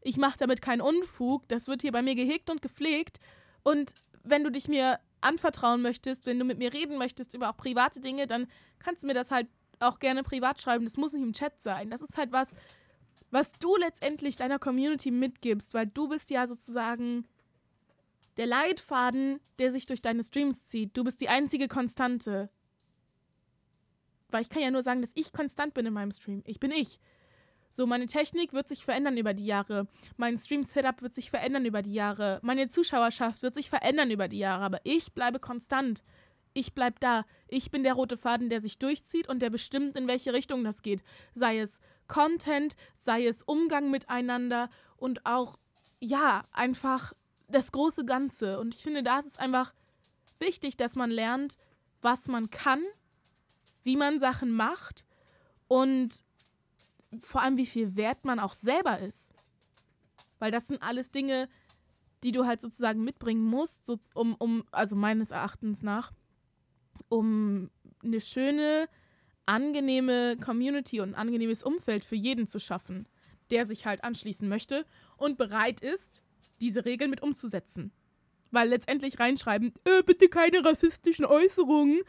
Ich 0.00 0.16
mache 0.16 0.38
damit 0.38 0.62
keinen 0.62 0.80
Unfug. 0.80 1.48
Das 1.48 1.68
wird 1.68 1.82
hier 1.82 1.92
bei 1.92 2.02
mir 2.02 2.14
gehegt 2.14 2.50
und 2.50 2.62
gepflegt. 2.62 3.18
Und 3.62 3.94
wenn 4.22 4.44
du 4.44 4.50
dich 4.50 4.68
mir 4.68 5.00
anvertrauen 5.20 5.82
möchtest, 5.82 6.26
wenn 6.26 6.38
du 6.38 6.44
mit 6.44 6.58
mir 6.58 6.72
reden 6.72 6.98
möchtest 6.98 7.34
über 7.34 7.50
auch 7.50 7.56
private 7.56 8.00
Dinge, 8.00 8.26
dann 8.26 8.46
kannst 8.78 9.02
du 9.02 9.06
mir 9.06 9.14
das 9.14 9.30
halt 9.30 9.48
auch 9.80 9.98
gerne 9.98 10.22
privat 10.22 10.62
schreiben. 10.62 10.84
Das 10.84 10.96
muss 10.96 11.12
nicht 11.12 11.22
im 11.22 11.32
Chat 11.32 11.60
sein. 11.60 11.90
Das 11.90 12.02
ist 12.02 12.16
halt 12.16 12.32
was, 12.32 12.54
was 13.30 13.52
du 13.52 13.76
letztendlich 13.76 14.36
deiner 14.36 14.58
Community 14.58 15.10
mitgibst, 15.10 15.74
weil 15.74 15.86
du 15.86 16.08
bist 16.08 16.30
ja 16.30 16.46
sozusagen 16.46 17.26
der 18.36 18.46
Leitfaden, 18.46 19.40
der 19.58 19.72
sich 19.72 19.86
durch 19.86 20.00
deine 20.00 20.22
Streams 20.22 20.66
zieht. 20.66 20.96
Du 20.96 21.04
bist 21.04 21.20
die 21.20 21.28
einzige 21.28 21.68
Konstante. 21.68 22.48
Weil 24.30 24.42
ich 24.42 24.48
kann 24.48 24.62
ja 24.62 24.70
nur 24.70 24.82
sagen, 24.82 25.00
dass 25.00 25.12
ich 25.14 25.32
konstant 25.32 25.74
bin 25.74 25.86
in 25.86 25.92
meinem 25.92 26.12
Stream. 26.12 26.42
Ich 26.46 26.60
bin 26.60 26.70
ich. 26.70 27.00
So, 27.70 27.86
meine 27.86 28.06
Technik 28.06 28.52
wird 28.52 28.68
sich 28.68 28.84
verändern 28.84 29.16
über 29.16 29.34
die 29.34 29.46
Jahre. 29.46 29.86
Mein 30.16 30.38
Stream-Setup 30.38 31.02
wird 31.02 31.14
sich 31.14 31.30
verändern 31.30 31.64
über 31.64 31.82
die 31.82 31.92
Jahre. 31.92 32.40
Meine 32.42 32.68
Zuschauerschaft 32.68 33.42
wird 33.42 33.54
sich 33.54 33.70
verändern 33.70 34.10
über 34.10 34.28
die 34.28 34.38
Jahre. 34.38 34.64
Aber 34.64 34.80
ich 34.84 35.12
bleibe 35.12 35.38
konstant. 35.38 36.02
Ich 36.54 36.74
bleibe 36.74 36.96
da. 36.98 37.24
Ich 37.46 37.70
bin 37.70 37.82
der 37.82 37.94
rote 37.94 38.16
Faden, 38.16 38.48
der 38.48 38.60
sich 38.60 38.78
durchzieht 38.78 39.28
und 39.28 39.40
der 39.40 39.50
bestimmt, 39.50 39.96
in 39.96 40.08
welche 40.08 40.32
Richtung 40.32 40.64
das 40.64 40.82
geht. 40.82 41.04
Sei 41.34 41.60
es 41.60 41.78
Content, 42.08 42.74
sei 42.94 43.26
es 43.26 43.42
Umgang 43.42 43.90
miteinander 43.90 44.70
und 44.96 45.24
auch, 45.26 45.58
ja, 46.00 46.44
einfach 46.52 47.12
das 47.48 47.70
große 47.72 48.04
Ganze. 48.04 48.58
Und 48.58 48.74
ich 48.74 48.82
finde, 48.82 49.02
da 49.02 49.20
ist 49.20 49.26
es 49.26 49.36
einfach 49.36 49.72
wichtig, 50.38 50.76
dass 50.76 50.96
man 50.96 51.10
lernt, 51.10 51.58
was 52.00 52.28
man 52.28 52.50
kann, 52.50 52.82
wie 53.82 53.96
man 53.96 54.18
Sachen 54.18 54.52
macht 54.52 55.04
und 55.66 56.24
vor 57.20 57.42
allem, 57.42 57.56
wie 57.56 57.66
viel 57.66 57.96
wert 57.96 58.24
man 58.24 58.38
auch 58.38 58.54
selber 58.54 58.98
ist. 58.98 59.32
Weil 60.38 60.50
das 60.50 60.66
sind 60.66 60.82
alles 60.82 61.10
Dinge, 61.10 61.48
die 62.22 62.32
du 62.32 62.46
halt 62.46 62.60
sozusagen 62.60 63.04
mitbringen 63.04 63.44
musst, 63.44 63.86
so, 63.86 63.98
um, 64.14 64.34
um, 64.36 64.64
also 64.70 64.96
meines 64.96 65.30
Erachtens 65.30 65.82
nach, 65.82 66.12
um 67.08 67.70
eine 68.02 68.20
schöne, 68.20 68.88
angenehme 69.46 70.36
Community 70.36 71.00
und 71.00 71.10
ein 71.10 71.14
angenehmes 71.14 71.62
Umfeld 71.62 72.04
für 72.04 72.16
jeden 72.16 72.46
zu 72.46 72.60
schaffen, 72.60 73.06
der 73.50 73.64
sich 73.64 73.86
halt 73.86 74.04
anschließen 74.04 74.48
möchte 74.48 74.84
und 75.16 75.38
bereit 75.38 75.80
ist, 75.80 76.22
diese 76.60 76.84
Regeln 76.84 77.10
mit 77.10 77.22
umzusetzen. 77.22 77.92
Weil 78.50 78.68
letztendlich 78.68 79.18
reinschreiben, 79.18 79.72
äh, 79.84 80.02
bitte 80.02 80.28
keine 80.28 80.64
rassistischen 80.64 81.24
Äußerungen. 81.24 82.00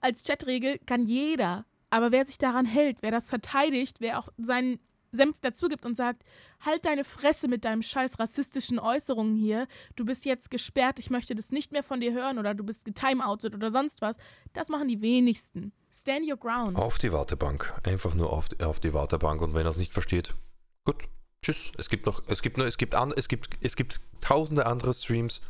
Als 0.00 0.22
Chatregel 0.22 0.78
kann 0.86 1.06
jeder 1.06 1.66
aber 1.90 2.12
wer 2.12 2.24
sich 2.24 2.38
daran 2.38 2.66
hält, 2.66 2.98
wer 3.00 3.10
das 3.10 3.28
verteidigt, 3.28 4.00
wer 4.00 4.18
auch 4.18 4.28
seinen 4.36 4.78
Senf 5.12 5.40
dazugibt 5.40 5.84
und 5.84 5.96
sagt, 5.96 6.22
halt 6.64 6.84
deine 6.84 7.04
Fresse 7.04 7.48
mit 7.48 7.64
deinem 7.64 7.82
scheiß 7.82 8.18
rassistischen 8.18 8.78
Äußerungen 8.78 9.34
hier, 9.34 9.66
du 9.96 10.04
bist 10.04 10.24
jetzt 10.24 10.50
gesperrt, 10.50 10.98
ich 10.98 11.10
möchte 11.10 11.34
das 11.34 11.50
nicht 11.50 11.72
mehr 11.72 11.82
von 11.82 12.00
dir 12.00 12.12
hören 12.12 12.38
oder 12.38 12.54
du 12.54 12.64
bist 12.64 12.84
getimeoutet 12.84 13.54
oder 13.54 13.70
sonst 13.70 14.02
was, 14.02 14.16
das 14.52 14.68
machen 14.68 14.88
die 14.88 15.00
wenigsten. 15.00 15.72
Stand 15.92 16.28
your 16.28 16.36
ground. 16.36 16.76
Auf 16.76 16.98
die 16.98 17.12
Wartebank. 17.12 17.72
Einfach 17.84 18.14
nur 18.14 18.32
auf, 18.32 18.48
auf 18.60 18.80
die 18.80 18.92
Wartebank 18.92 19.40
und 19.40 19.54
wenn 19.54 19.66
er 19.66 19.70
es 19.70 19.76
nicht 19.76 19.92
versteht, 19.92 20.34
gut, 20.84 21.04
tschüss. 21.42 21.72
Es 21.78 21.88
gibt 21.88 22.06
noch, 22.06 22.22
es 22.28 22.42
gibt 22.42 22.58
nur, 22.58 22.66
es 22.66 22.76
gibt, 22.76 22.94
an, 22.94 23.12
es 23.16 23.28
gibt, 23.28 23.48
es 23.62 23.76
gibt 23.76 24.00
tausende 24.20 24.66
andere 24.66 24.92
Streams, 24.92 25.40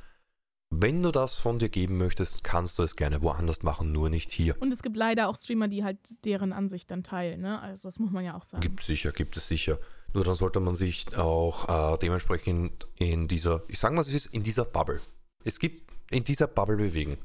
wenn 0.71 1.03
du 1.03 1.13
das 1.13 1.37
von 1.37 1.59
dir 1.59 1.69
geben 1.69 1.97
möchtest, 1.97 2.43
kannst 2.43 2.79
du 2.79 2.83
es 2.83 2.97
gerne 2.97 3.23
woanders 3.23 3.63
machen, 3.63 3.93
nur 3.93 4.11
nicht 4.11 4.31
hier. 4.31 4.61
Und 4.61 4.73
es 4.73 4.83
gibt 4.83 4.97
leider 4.97 5.29
auch 5.29 5.37
Streamer, 5.37 5.69
die 5.69 5.85
halt 5.85 5.99
deren 6.25 6.53
Ansicht 6.53 6.91
dann 6.91 7.03
teilen, 7.03 7.41
ne? 7.41 7.61
Also 7.61 7.89
das 7.89 7.99
muss 7.99 8.11
man 8.11 8.25
ja 8.25 8.37
auch 8.37 8.45
sagen. 8.45 8.61
Gibt 8.61 8.81
es 8.81 8.87
sicher, 8.87 9.13
gibt 9.13 9.37
es 9.37 9.47
sicher. 9.49 9.79
Nur 10.13 10.25
dann 10.25 10.35
sollte 10.35 10.61
man 10.61 10.75
sich 10.75 11.17
auch 11.17 11.95
äh, 11.95 11.99
dementsprechend 11.99 12.87
in 12.97 13.29
dieser, 13.29 13.63
ich 13.69 13.79
sage 13.79 13.95
mal, 13.95 14.01
es 14.01 14.09
ist 14.09 14.27
in 14.27 14.43
dieser 14.43 14.65
Bubble. 14.65 15.01
Es 15.45 15.59
gibt 15.59 15.93
in 16.11 16.25
dieser 16.25 16.47
Bubble 16.47 16.77
bewegen. 16.77 17.19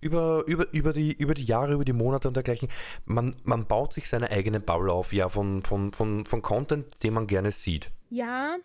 Über, 0.00 0.44
über, 0.46 0.72
über, 0.72 0.92
die, 0.92 1.12
über 1.12 1.34
die 1.34 1.44
Jahre, 1.44 1.74
über 1.74 1.84
die 1.84 1.92
Monate 1.92 2.28
und 2.28 2.34
dergleichen. 2.34 2.68
Man, 3.04 3.36
man 3.44 3.66
baut 3.66 3.92
sich 3.92 4.08
seine 4.08 4.30
eigene 4.30 4.60
Bubble 4.60 4.92
auf, 4.92 5.12
ja, 5.12 5.28
von, 5.28 5.62
von, 5.62 5.92
von, 5.92 6.24
von 6.24 6.42
Content, 6.42 7.02
den 7.02 7.14
man 7.14 7.26
gerne 7.26 7.50
sieht. 7.50 7.90
Ja. 8.10 8.56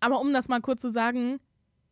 Aber 0.00 0.20
um 0.20 0.32
das 0.32 0.48
mal 0.48 0.60
kurz 0.60 0.82
zu 0.82 0.90
sagen, 0.90 1.40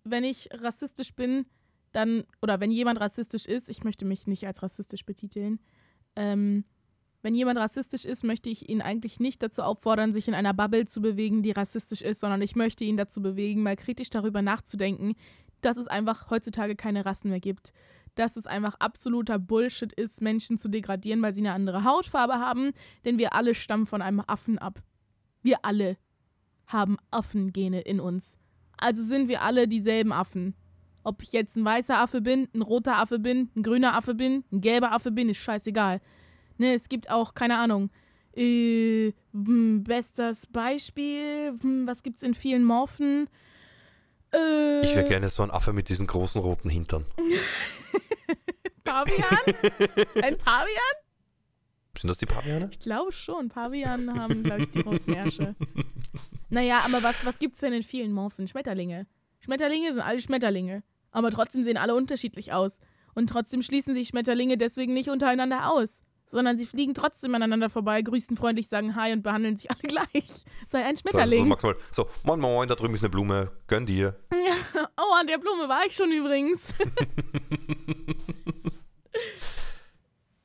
wenn 0.04 0.24
ich 0.24 0.48
rassistisch 0.52 1.14
bin, 1.14 1.46
dann, 1.92 2.24
oder 2.40 2.60
wenn 2.60 2.70
jemand 2.70 3.00
rassistisch 3.00 3.46
ist, 3.46 3.68
ich 3.68 3.84
möchte 3.84 4.04
mich 4.04 4.26
nicht 4.26 4.46
als 4.46 4.62
rassistisch 4.62 5.04
betiteln, 5.04 5.60
ähm, 6.16 6.64
wenn 7.22 7.34
jemand 7.36 7.58
rassistisch 7.58 8.04
ist, 8.04 8.24
möchte 8.24 8.50
ich 8.50 8.68
ihn 8.68 8.82
eigentlich 8.82 9.20
nicht 9.20 9.42
dazu 9.42 9.62
auffordern, 9.62 10.12
sich 10.12 10.26
in 10.26 10.34
einer 10.34 10.54
Bubble 10.54 10.86
zu 10.86 11.00
bewegen, 11.00 11.42
die 11.42 11.52
rassistisch 11.52 12.02
ist, 12.02 12.20
sondern 12.20 12.42
ich 12.42 12.56
möchte 12.56 12.84
ihn 12.84 12.96
dazu 12.96 13.22
bewegen, 13.22 13.62
mal 13.62 13.76
kritisch 13.76 14.10
darüber 14.10 14.42
nachzudenken, 14.42 15.14
dass 15.60 15.76
es 15.76 15.86
einfach 15.86 16.30
heutzutage 16.30 16.74
keine 16.74 17.06
Rassen 17.06 17.30
mehr 17.30 17.38
gibt. 17.38 17.72
Dass 18.16 18.36
es 18.36 18.46
einfach 18.46 18.74
absoluter 18.80 19.38
Bullshit 19.38 19.92
ist, 19.92 20.20
Menschen 20.20 20.58
zu 20.58 20.68
degradieren, 20.68 21.22
weil 21.22 21.32
sie 21.32 21.40
eine 21.40 21.52
andere 21.52 21.84
Hautfarbe 21.84 22.34
haben, 22.34 22.72
denn 23.04 23.18
wir 23.18 23.34
alle 23.34 23.54
stammen 23.54 23.86
von 23.86 24.02
einem 24.02 24.20
Affen 24.20 24.58
ab. 24.58 24.82
Wir 25.42 25.64
alle 25.64 25.96
haben 26.66 26.98
Affengene 27.10 27.80
in 27.80 28.00
uns. 28.00 28.36
Also 28.82 29.04
sind 29.04 29.28
wir 29.28 29.42
alle 29.42 29.68
dieselben 29.68 30.12
Affen. 30.12 30.54
Ob 31.04 31.22
ich 31.22 31.32
jetzt 31.32 31.56
ein 31.56 31.64
weißer 31.64 31.98
Affe 31.98 32.20
bin, 32.20 32.48
ein 32.52 32.62
roter 32.62 32.96
Affe 32.96 33.20
bin, 33.20 33.48
ein 33.54 33.62
grüner 33.62 33.94
Affe 33.94 34.14
bin, 34.14 34.44
ein 34.52 34.60
gelber 34.60 34.92
Affe 34.92 35.12
bin, 35.12 35.28
ist 35.28 35.38
scheißegal. 35.38 36.00
Ne, 36.58 36.74
es 36.74 36.88
gibt 36.88 37.08
auch, 37.08 37.34
keine 37.34 37.58
Ahnung, 37.58 37.90
äh, 38.34 39.12
hm, 39.32 39.84
bestes 39.84 40.46
Beispiel, 40.46 41.58
hm, 41.60 41.86
was 41.86 42.02
gibt's 42.02 42.24
in 42.24 42.34
vielen 42.34 42.64
Morphen? 42.64 43.28
Äh, 44.34 44.84
ich 44.84 44.96
wäre 44.96 45.08
gerne 45.08 45.28
so 45.28 45.44
ein 45.44 45.50
Affe 45.50 45.72
mit 45.72 45.88
diesen 45.88 46.08
großen 46.08 46.40
roten 46.40 46.68
Hintern. 46.68 47.04
Pavian? 48.84 49.38
Ein 50.22 50.38
Pavian? 50.38 51.01
Sind 52.02 52.08
das 52.08 52.18
die 52.18 52.26
Paviane? 52.26 52.68
Ich 52.72 52.80
glaube 52.80 53.12
schon. 53.12 53.48
Pavian 53.48 54.12
haben, 54.18 54.42
glaube 54.42 54.62
ich, 54.62 54.70
die 54.72 54.80
roten 54.80 55.12
Ärsche. 55.12 55.54
naja, 56.50 56.80
aber 56.84 57.04
was, 57.04 57.24
was 57.24 57.38
gibt 57.38 57.54
es 57.54 57.60
denn 57.60 57.72
in 57.72 57.84
vielen 57.84 58.12
Morphen? 58.12 58.48
Schmetterlinge. 58.48 59.06
Schmetterlinge 59.38 59.92
sind 59.92 60.00
alle 60.00 60.20
Schmetterlinge. 60.20 60.82
Aber 61.12 61.30
trotzdem 61.30 61.62
sehen 61.62 61.76
alle 61.76 61.94
unterschiedlich 61.94 62.52
aus. 62.52 62.80
Und 63.14 63.28
trotzdem 63.28 63.62
schließen 63.62 63.94
sich 63.94 64.08
Schmetterlinge 64.08 64.58
deswegen 64.58 64.94
nicht 64.94 65.10
untereinander 65.10 65.70
aus. 65.70 66.02
Sondern 66.26 66.58
sie 66.58 66.66
fliegen 66.66 66.94
trotzdem 66.94 67.36
aneinander 67.36 67.70
vorbei, 67.70 68.02
grüßen 68.02 68.36
freundlich, 68.36 68.66
sagen 68.66 68.96
Hi 68.96 69.12
und 69.12 69.22
behandeln 69.22 69.56
sich 69.56 69.70
alle 69.70 69.82
gleich. 69.82 70.44
Sei 70.66 70.84
ein 70.84 70.96
Schmetterling. 70.96 71.48
So, 71.48 71.56
so, 71.68 71.74
so, 71.90 72.08
moin 72.24 72.40
moin, 72.40 72.68
da 72.68 72.74
drüben 72.74 72.96
ist 72.96 73.04
eine 73.04 73.10
Blume, 73.10 73.52
gönn 73.68 73.86
dir. 73.86 74.16
Ja, 74.32 74.88
oh, 74.96 75.14
an 75.14 75.28
der 75.28 75.38
Blume 75.38 75.68
war 75.68 75.86
ich 75.86 75.94
schon 75.94 76.10
übrigens. 76.10 76.74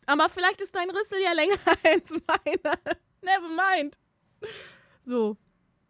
Aber 0.08 0.30
vielleicht 0.30 0.62
ist 0.62 0.74
dein 0.74 0.90
Rüssel 0.90 1.20
ja 1.24 1.34
länger 1.34 1.58
als 1.84 2.12
meiner. 2.12 2.78
Never 3.22 3.50
mind. 3.50 3.98
So, 5.06 5.38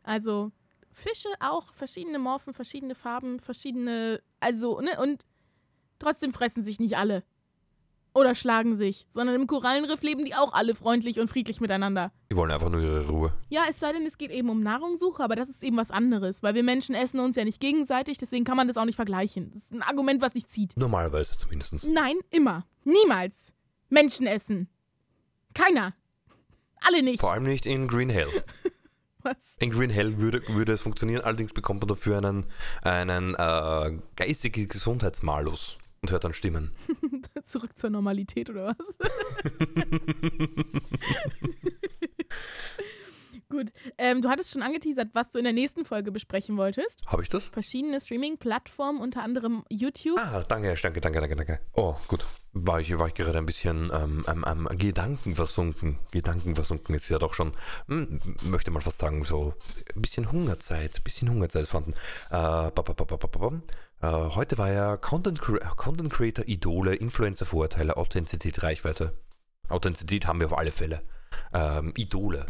also 0.04 0.52
Fische 0.92 1.30
auch, 1.40 1.72
verschiedene 1.74 2.18
Morphen, 2.18 2.54
verschiedene 2.54 2.96
Farben, 2.96 3.40
verschiedene, 3.40 4.22
also, 4.40 4.82
ne, 4.82 5.00
und 5.00 5.24
trotzdem 6.00 6.34
fressen 6.34 6.64
sich 6.64 6.80
nicht 6.80 6.98
alle. 6.98 7.24
Oder 8.16 8.34
schlagen 8.34 8.76
sich, 8.76 9.06
sondern 9.12 9.36
im 9.36 9.46
Korallenriff 9.46 10.02
leben 10.02 10.26
die 10.26 10.34
auch 10.34 10.54
alle 10.54 10.74
freundlich 10.74 11.20
und 11.20 11.28
friedlich 11.28 11.62
miteinander. 11.62 12.12
Die 12.32 12.36
wollen 12.36 12.50
einfach 12.50 12.70
nur 12.70 12.82
ihre 12.82 13.08
Ruhe. 13.08 13.32
Ja, 13.50 13.66
es 13.70 13.80
sei 13.80 13.94
denn, 13.94 14.08
es 14.08 14.18
geht 14.18 14.32
eben 14.32 14.50
um 14.50 14.64
Nahrungssuche, 14.64 15.24
aber 15.24 15.36
das 15.36 15.50
ist 15.50 15.64
eben 15.64 15.78
was 15.78 15.92
anderes, 15.92 16.42
weil 16.42 16.56
wir 16.56 16.64
Menschen 16.64 16.96
essen 16.96 17.20
uns 17.20 17.36
ja 17.36 17.46
nicht 17.46 17.60
gegenseitig, 17.60 18.18
deswegen 18.18 18.44
kann 18.44 18.58
man 18.58 18.68
das 18.68 18.78
auch 18.78 18.86
nicht 18.86 18.96
vergleichen. 18.96 19.52
Das 19.52 19.64
ist 19.64 19.72
ein 19.72 19.84
Argument, 19.84 20.20
was 20.20 20.34
nicht 20.34 20.50
zieht. 20.50 20.76
Normalerweise 20.76 21.38
zumindest. 21.38 21.88
Nein, 21.88 22.16
immer. 22.32 22.66
Niemals. 22.86 23.54
Menschen 23.90 24.28
essen. 24.28 24.70
Keiner. 25.54 25.94
Alle 26.82 27.04
nicht. 27.04 27.20
Vor 27.20 27.32
allem 27.32 27.44
nicht 27.44 27.66
in 27.66 27.88
Green 27.88 28.10
Hell. 28.10 28.30
Was? 29.24 29.56
In 29.60 29.72
Green 29.72 29.90
Hell 29.90 30.18
würde, 30.20 30.42
würde 30.48 30.74
es 30.74 30.82
funktionieren, 30.82 31.22
allerdings 31.22 31.54
bekommt 31.54 31.82
man 31.82 31.90
dafür 31.90 32.18
einen, 32.18 32.46
einen 32.84 33.34
äh, 33.36 34.00
geistigen 34.16 34.68
Gesundheitsmalus 34.68 35.78
und 36.02 36.12
hört 36.12 36.24
dann 36.24 36.34
Stimmen. 36.34 36.72
Zurück 37.44 37.78
zur 37.78 37.90
Normalität 37.90 38.50
oder 38.50 38.76
was? 38.78 38.98
Gut. 43.50 43.72
Ähm, 43.98 44.22
du 44.22 44.28
hattest 44.28 44.52
schon 44.52 44.62
angeteasert, 44.62 45.10
was 45.14 45.30
du 45.30 45.38
in 45.38 45.46
der 45.46 45.54
nächsten 45.54 45.86
Folge 45.86 46.12
besprechen 46.12 46.58
wolltest. 46.58 47.02
Habe 47.06 47.24
ich 47.24 47.30
das? 47.30 47.46
Verschiedene 47.46 48.02
Streaming-Plattformen, 48.02 49.00
unter 49.00 49.24
anderem 49.24 49.64
YouTube. 49.70 50.20
Ah, 50.20 50.44
danke, 50.44 50.76
danke, 50.82 51.00
danke, 51.00 51.20
danke, 51.22 51.36
danke. 51.38 51.60
Oh, 51.74 51.96
gut. 52.10 52.26
War 52.52 52.82
ich, 52.82 52.98
war 52.98 53.08
ich 53.08 53.14
gerade 53.14 53.38
ein 53.38 53.46
bisschen 53.46 53.90
ähm, 53.94 54.26
ähm, 54.28 54.44
ähm, 54.46 54.68
Gedanken 54.78 55.36
versunken. 55.36 55.98
Gedanken 56.12 56.56
versunken 56.56 56.94
ist 56.94 57.08
ja 57.08 57.20
doch 57.20 57.34
schon, 57.34 57.54
hm, 57.88 58.20
möchte 58.42 58.70
mal 58.72 58.82
fast 58.82 58.98
sagen, 58.98 59.24
so 59.24 59.54
ein 59.96 60.02
bisschen 60.02 60.30
Hungerzeit, 60.32 60.98
ein 60.98 61.04
bisschen 61.04 61.30
Hungerzeit 61.30 61.68
fanden. 61.70 61.94
Äh, 62.30 62.68
äh, 62.68 62.72
heute 64.02 64.58
war 64.58 64.72
ja 64.72 64.98
Content, 64.98 65.40
Content 65.40 66.12
Creator, 66.12 66.46
Idole, 66.48 66.96
Influencer, 66.96 67.46
Vorteile, 67.46 67.96
Authentizität, 67.96 68.62
Reichweite. 68.62 69.14
Authentizität 69.70 70.28
haben 70.28 70.42
wir 70.42 70.48
auf 70.48 70.58
alle 70.58 70.72
Fälle. 70.72 71.02
Ähm, 71.54 71.94
Idole. 71.96 72.46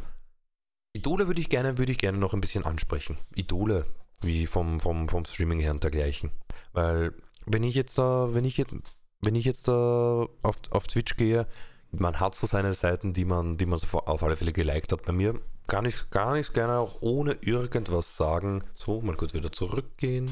Idole 0.98 1.28
würde 1.28 1.40
ich 1.40 1.50
gerne, 1.50 1.78
würde 1.78 1.92
ich 1.92 2.00
gerne 2.00 2.18
noch 2.18 2.34
ein 2.34 2.42
bisschen 2.42 2.66
ansprechen. 2.66 3.18
Idole, 3.36 3.86
wie 4.22 4.48
vom, 4.48 4.80
vom, 4.80 5.08
vom 5.08 5.26
Streaming 5.26 5.60
her 5.60 5.72
und 5.72 5.84
dergleichen. 5.84 6.32
Weil, 6.74 7.14
wenn 7.46 7.62
ich 7.62 7.76
jetzt 7.76 8.00
da, 8.00 8.34
wenn 8.34 8.46
ich 8.46 8.58
jetzt, 8.58 8.74
wenn 9.22 9.36
ich 9.36 9.46
jetzt 9.46 9.68
da 9.68 10.28
auf, 10.42 10.56
auf 10.72 10.88
Twitch 10.88 11.16
gehe, 11.16 11.46
man 11.92 12.20
hat 12.20 12.34
so 12.34 12.48
seine 12.48 12.74
Seiten, 12.74 13.14
die 13.14 13.26
man, 13.26 13.58
die 13.58 13.68
man 13.68 13.80
auf 13.80 14.24
alle 14.24 14.36
Fälle 14.36 14.54
geliked 14.54 14.92
hat. 14.92 15.04
Bei 15.04 15.14
mir 15.14 15.40
gar 15.68 15.84
nicht, 15.84 16.10
gar 16.10 16.34
nicht 16.34 16.54
gerne 16.56 16.80
auch 16.80 16.98
ohne 17.02 17.34
irgendwas 17.42 18.18
sagen. 18.18 18.64
So, 18.74 19.00
mal 19.02 19.16
kurz 19.16 19.36
wieder 19.36 19.52
zurückgehen. 19.52 20.32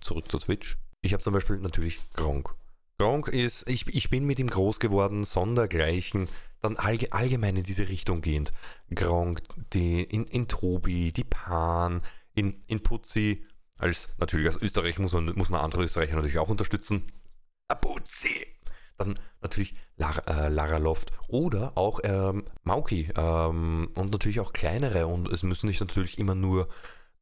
Zurück 0.00 0.30
zu 0.30 0.38
Twitch. 0.38 0.78
Ich 1.02 1.14
habe 1.14 1.22
zum 1.22 1.34
Beispiel 1.34 1.58
natürlich 1.58 1.98
Gronk. 2.14 2.54
Gronk 2.98 3.28
ist, 3.28 3.68
ich, 3.68 3.86
ich 3.88 4.08
bin 4.08 4.24
mit 4.24 4.38
ihm 4.38 4.48
groß 4.48 4.80
geworden, 4.80 5.24
sondergleichen 5.24 6.28
dann 6.62 6.76
allge 6.76 7.12
allgemein 7.12 7.56
in 7.56 7.62
diese 7.62 7.88
Richtung 7.88 8.22
gehend. 8.22 8.52
Gronk, 8.94 9.42
die, 9.72 10.02
in, 10.02 10.24
in 10.24 10.48
Tobi, 10.48 11.12
die 11.12 11.24
Pan, 11.24 12.02
in, 12.34 12.62
in 12.66 12.82
Putzi, 12.82 13.46
als 13.78 14.08
natürlich 14.18 14.46
als 14.46 14.60
Österreich 14.60 14.98
muss 14.98 15.12
man, 15.12 15.26
muss 15.34 15.50
man 15.50 15.60
andere 15.60 15.84
Österreicher 15.84 16.16
natürlich 16.16 16.38
auch 16.38 16.48
unterstützen. 16.48 17.06
Putzi! 17.80 18.46
Dann 18.96 19.18
natürlich 19.42 19.74
Lara, 19.96 20.46
äh, 20.46 20.48
Lara 20.48 20.78
Loft 20.78 21.12
oder 21.28 21.76
auch 21.76 22.00
ähm, 22.02 22.44
Mauki 22.62 23.10
ähm, 23.14 23.90
und 23.94 24.10
natürlich 24.10 24.40
auch 24.40 24.54
kleinere 24.54 25.06
und 25.06 25.30
es 25.30 25.42
müssen 25.42 25.66
nicht 25.66 25.80
natürlich 25.80 26.18
immer 26.18 26.34
nur 26.34 26.68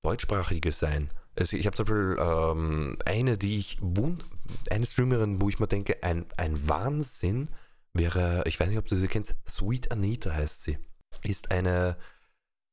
deutschsprachige 0.03 0.71
sein. 0.71 1.09
Also 1.37 1.57
ich 1.57 1.67
habe 1.67 1.77
zum 1.77 1.87
Beispiel 1.87 2.17
ähm, 2.21 2.99
eine, 3.05 3.39
die 3.39 3.59
ich 3.59 3.79
eine 4.71 4.87
Streamerin, 4.87 5.41
wo 5.41 5.49
ich 5.49 5.59
mir 5.59 5.67
denke, 5.67 6.03
ein, 6.03 6.27
ein 6.37 6.69
Wahnsinn, 6.69 7.49
wäre, 7.95 8.43
ich 8.47 8.59
weiß 8.59 8.69
nicht, 8.69 8.79
ob 8.79 8.87
du 8.87 8.97
sie 8.97 9.09
kennst, 9.09 9.35
Sweet 9.49 9.91
Anita 9.93 10.33
heißt 10.33 10.63
sie. 10.63 10.79
Ist 11.23 11.51
eine 11.51 11.97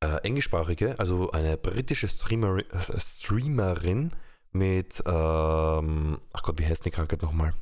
äh, 0.03 0.17
englischsprachige, 0.23 0.99
also 0.99 1.31
eine 1.31 1.57
britische 1.57 2.07
Streamer, 2.07 2.57
äh, 2.57 2.99
Streamerin 2.99 4.11
mit, 4.51 5.01
ähm, 5.05 6.19
ach 6.33 6.43
Gott, 6.43 6.59
wie 6.59 6.65
heißt 6.65 6.85
die 6.85 6.91
Krankheit 6.91 7.21
nochmal? 7.21 7.53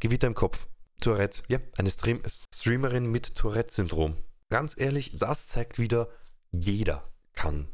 Gewitter 0.00 0.26
im 0.26 0.34
Kopf. 0.34 0.66
Tourette, 1.00 1.42
ja, 1.48 1.58
eine 1.76 1.90
Stream 1.90 2.22
Streamerin 2.26 3.10
mit 3.10 3.34
Tourette-Syndrom. 3.34 4.16
Ganz 4.48 4.78
ehrlich, 4.78 5.12
das 5.18 5.48
zeigt 5.48 5.78
wieder, 5.78 6.08
jeder 6.50 7.12
kann 7.34 7.68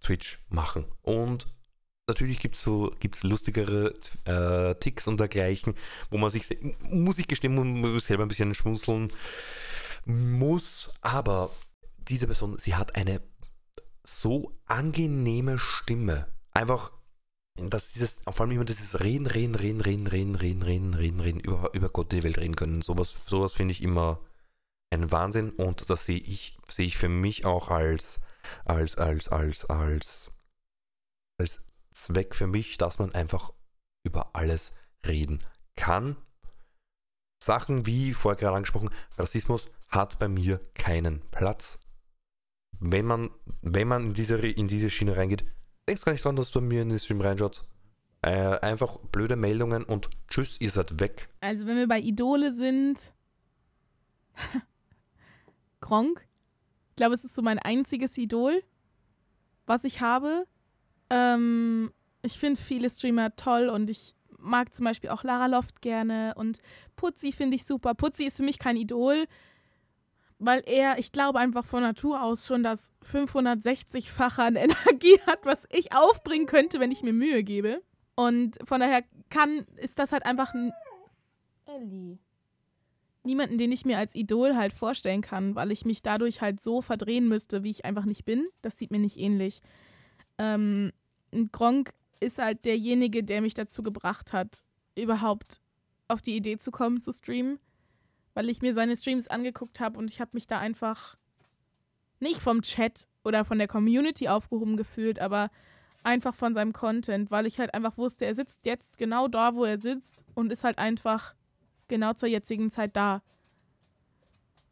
Twitch 0.00 0.44
machen. 0.48 0.86
Und 1.02 1.46
natürlich 2.06 2.38
gibt 2.38 2.54
es 2.54 2.62
so 2.62 2.92
gibt's 3.00 3.22
lustigere 3.24 3.94
äh, 4.24 4.74
Ticks 4.76 5.06
und 5.06 5.18
dergleichen, 5.18 5.74
wo 6.10 6.18
man 6.18 6.30
sich, 6.30 6.46
muss 6.82 7.18
ich 7.18 7.26
gestehen, 7.26 8.00
selber 8.00 8.24
ein 8.24 8.28
bisschen 8.28 8.54
schmunzeln 8.54 9.12
muss, 10.04 10.92
aber 11.00 11.50
diese 11.98 12.26
Person, 12.26 12.58
sie 12.58 12.76
hat 12.76 12.94
eine 12.94 13.20
so 14.04 14.52
angenehme 14.66 15.58
Stimme. 15.58 16.28
Einfach, 16.52 16.92
dass 17.56 17.92
dieses, 17.92 18.22
vor 18.22 18.42
allem 18.42 18.52
immer 18.52 18.64
dieses 18.64 19.00
Reden, 19.00 19.26
Reden, 19.26 19.56
Reden, 19.56 19.80
Reden, 19.80 20.06
Reden, 20.06 20.36
Reden, 20.36 20.62
Reden, 20.62 20.94
Reden, 20.94 21.20
Reden, 21.20 21.40
über, 21.40 21.74
über 21.74 21.88
Gott 21.88 22.12
die 22.12 22.22
Welt 22.22 22.38
reden 22.38 22.54
können. 22.54 22.82
Sowas, 22.82 23.16
sowas 23.26 23.52
finde 23.52 23.72
ich 23.72 23.82
immer 23.82 24.20
ein 24.90 25.10
Wahnsinn 25.10 25.50
und 25.50 25.90
das 25.90 26.06
sehe 26.06 26.20
ich, 26.20 26.56
sehe 26.68 26.86
ich 26.86 26.96
für 26.96 27.08
mich 27.08 27.44
auch 27.44 27.68
als, 27.68 28.20
als, 28.64 28.96
als, 28.96 29.26
als, 29.28 29.64
als, 29.68 30.30
als 31.38 31.58
Zweck 31.96 32.34
für 32.34 32.46
mich, 32.46 32.76
dass 32.78 32.98
man 32.98 33.14
einfach 33.14 33.52
über 34.04 34.34
alles 34.34 34.70
reden 35.06 35.40
kann. 35.76 36.16
Sachen 37.42 37.86
wie 37.86 38.12
vorher 38.12 38.38
gerade 38.38 38.56
angesprochen, 38.56 38.90
Rassismus 39.18 39.68
hat 39.88 40.18
bei 40.18 40.28
mir 40.28 40.60
keinen 40.74 41.20
Platz. 41.30 41.78
Wenn 42.78 43.06
man, 43.06 43.30
wenn 43.62 43.88
man 43.88 44.04
in 44.06 44.14
diese, 44.14 44.36
in 44.36 44.68
diese 44.68 44.90
Schiene 44.90 45.16
reingeht, 45.16 45.44
denkst 45.88 46.04
gar 46.04 46.12
nicht 46.12 46.24
dran, 46.24 46.36
dass 46.36 46.50
du 46.50 46.60
mir 46.60 46.82
in 46.82 46.90
den 46.90 46.98
Stream 46.98 47.20
reinschaust. 47.20 47.66
Äh, 48.22 48.58
einfach 48.60 48.98
blöde 48.98 49.36
Meldungen 49.36 49.84
und 49.84 50.10
tschüss, 50.28 50.60
ihr 50.60 50.70
seid 50.70 51.00
weg. 51.00 51.28
Also 51.40 51.66
wenn 51.66 51.76
wir 51.76 51.88
bei 51.88 52.00
Idole 52.00 52.52
sind, 52.52 53.14
Gronk, 55.80 56.26
ich 56.90 56.96
glaube, 56.96 57.14
es 57.14 57.24
ist 57.24 57.34
so 57.34 57.42
mein 57.42 57.58
einziges 57.58 58.18
Idol, 58.18 58.62
was 59.66 59.84
ich 59.84 60.00
habe. 60.00 60.46
Ähm, 61.10 61.92
ich 62.22 62.38
finde 62.38 62.60
viele 62.60 62.90
Streamer 62.90 63.34
toll 63.36 63.68
und 63.68 63.90
ich 63.90 64.14
mag 64.38 64.74
zum 64.74 64.84
Beispiel 64.84 65.10
auch 65.10 65.24
Lara 65.24 65.46
Loft 65.46 65.82
gerne 65.82 66.34
und 66.36 66.60
Putzi 66.96 67.32
finde 67.32 67.56
ich 67.56 67.64
super. 67.64 67.94
Putzi 67.94 68.24
ist 68.24 68.36
für 68.36 68.42
mich 68.42 68.58
kein 68.58 68.76
Idol, 68.76 69.26
weil 70.38 70.62
er, 70.66 70.98
ich 70.98 71.12
glaube, 71.12 71.38
einfach 71.38 71.64
von 71.64 71.82
Natur 71.82 72.22
aus 72.22 72.46
schon 72.46 72.62
das 72.62 72.92
560-fache 73.04 74.42
an 74.42 74.56
Energie 74.56 75.18
hat, 75.26 75.44
was 75.44 75.66
ich 75.70 75.94
aufbringen 75.94 76.46
könnte, 76.46 76.80
wenn 76.80 76.92
ich 76.92 77.02
mir 77.02 77.12
Mühe 77.12 77.42
gebe. 77.42 77.82
Und 78.14 78.58
von 78.64 78.80
daher 78.80 79.02
kann, 79.28 79.66
ist 79.76 79.98
das 79.98 80.12
halt 80.12 80.24
einfach 80.24 80.54
ein. 80.54 80.72
Ellie. 81.66 82.18
Niemanden, 83.24 83.58
den 83.58 83.72
ich 83.72 83.84
mir 83.84 83.98
als 83.98 84.14
Idol 84.14 84.54
halt 84.54 84.72
vorstellen 84.72 85.20
kann, 85.20 85.56
weil 85.56 85.72
ich 85.72 85.84
mich 85.84 86.00
dadurch 86.00 86.40
halt 86.40 86.62
so 86.62 86.80
verdrehen 86.80 87.26
müsste, 87.28 87.64
wie 87.64 87.70
ich 87.70 87.84
einfach 87.84 88.04
nicht 88.04 88.24
bin. 88.24 88.46
Das 88.62 88.78
sieht 88.78 88.92
mir 88.92 89.00
nicht 89.00 89.18
ähnlich. 89.18 89.60
Ähm, 90.38 90.92
Gronk 91.52 91.92
ist 92.20 92.38
halt 92.38 92.64
derjenige, 92.64 93.22
der 93.22 93.42
mich 93.42 93.54
dazu 93.54 93.82
gebracht 93.82 94.32
hat, 94.32 94.64
überhaupt 94.94 95.60
auf 96.08 96.22
die 96.22 96.36
Idee 96.36 96.58
zu 96.58 96.70
kommen 96.70 97.00
zu 97.00 97.12
streamen 97.12 97.58
weil 98.36 98.50
ich 98.50 98.60
mir 98.60 98.74
seine 98.74 98.94
Streams 98.94 99.28
angeguckt 99.28 99.80
habe 99.80 99.98
und 99.98 100.10
ich 100.10 100.20
habe 100.20 100.32
mich 100.34 100.46
da 100.46 100.58
einfach 100.58 101.16
nicht 102.20 102.38
vom 102.42 102.60
Chat 102.60 103.08
oder 103.24 103.46
von 103.46 103.56
der 103.56 103.66
Community 103.66 104.28
aufgehoben 104.28 104.76
gefühlt, 104.76 105.18
aber 105.18 105.50
einfach 106.02 106.34
von 106.34 106.52
seinem 106.52 106.74
Content, 106.74 107.30
weil 107.30 107.46
ich 107.46 107.58
halt 107.58 107.72
einfach 107.72 107.96
wusste, 107.96 108.26
er 108.26 108.34
sitzt 108.34 108.66
jetzt 108.66 108.98
genau 108.98 109.26
da, 109.26 109.54
wo 109.54 109.64
er 109.64 109.78
sitzt 109.78 110.26
und 110.34 110.52
ist 110.52 110.64
halt 110.64 110.76
einfach 110.76 111.34
genau 111.88 112.12
zur 112.12 112.28
jetzigen 112.28 112.70
Zeit 112.70 112.94
da. 112.94 113.22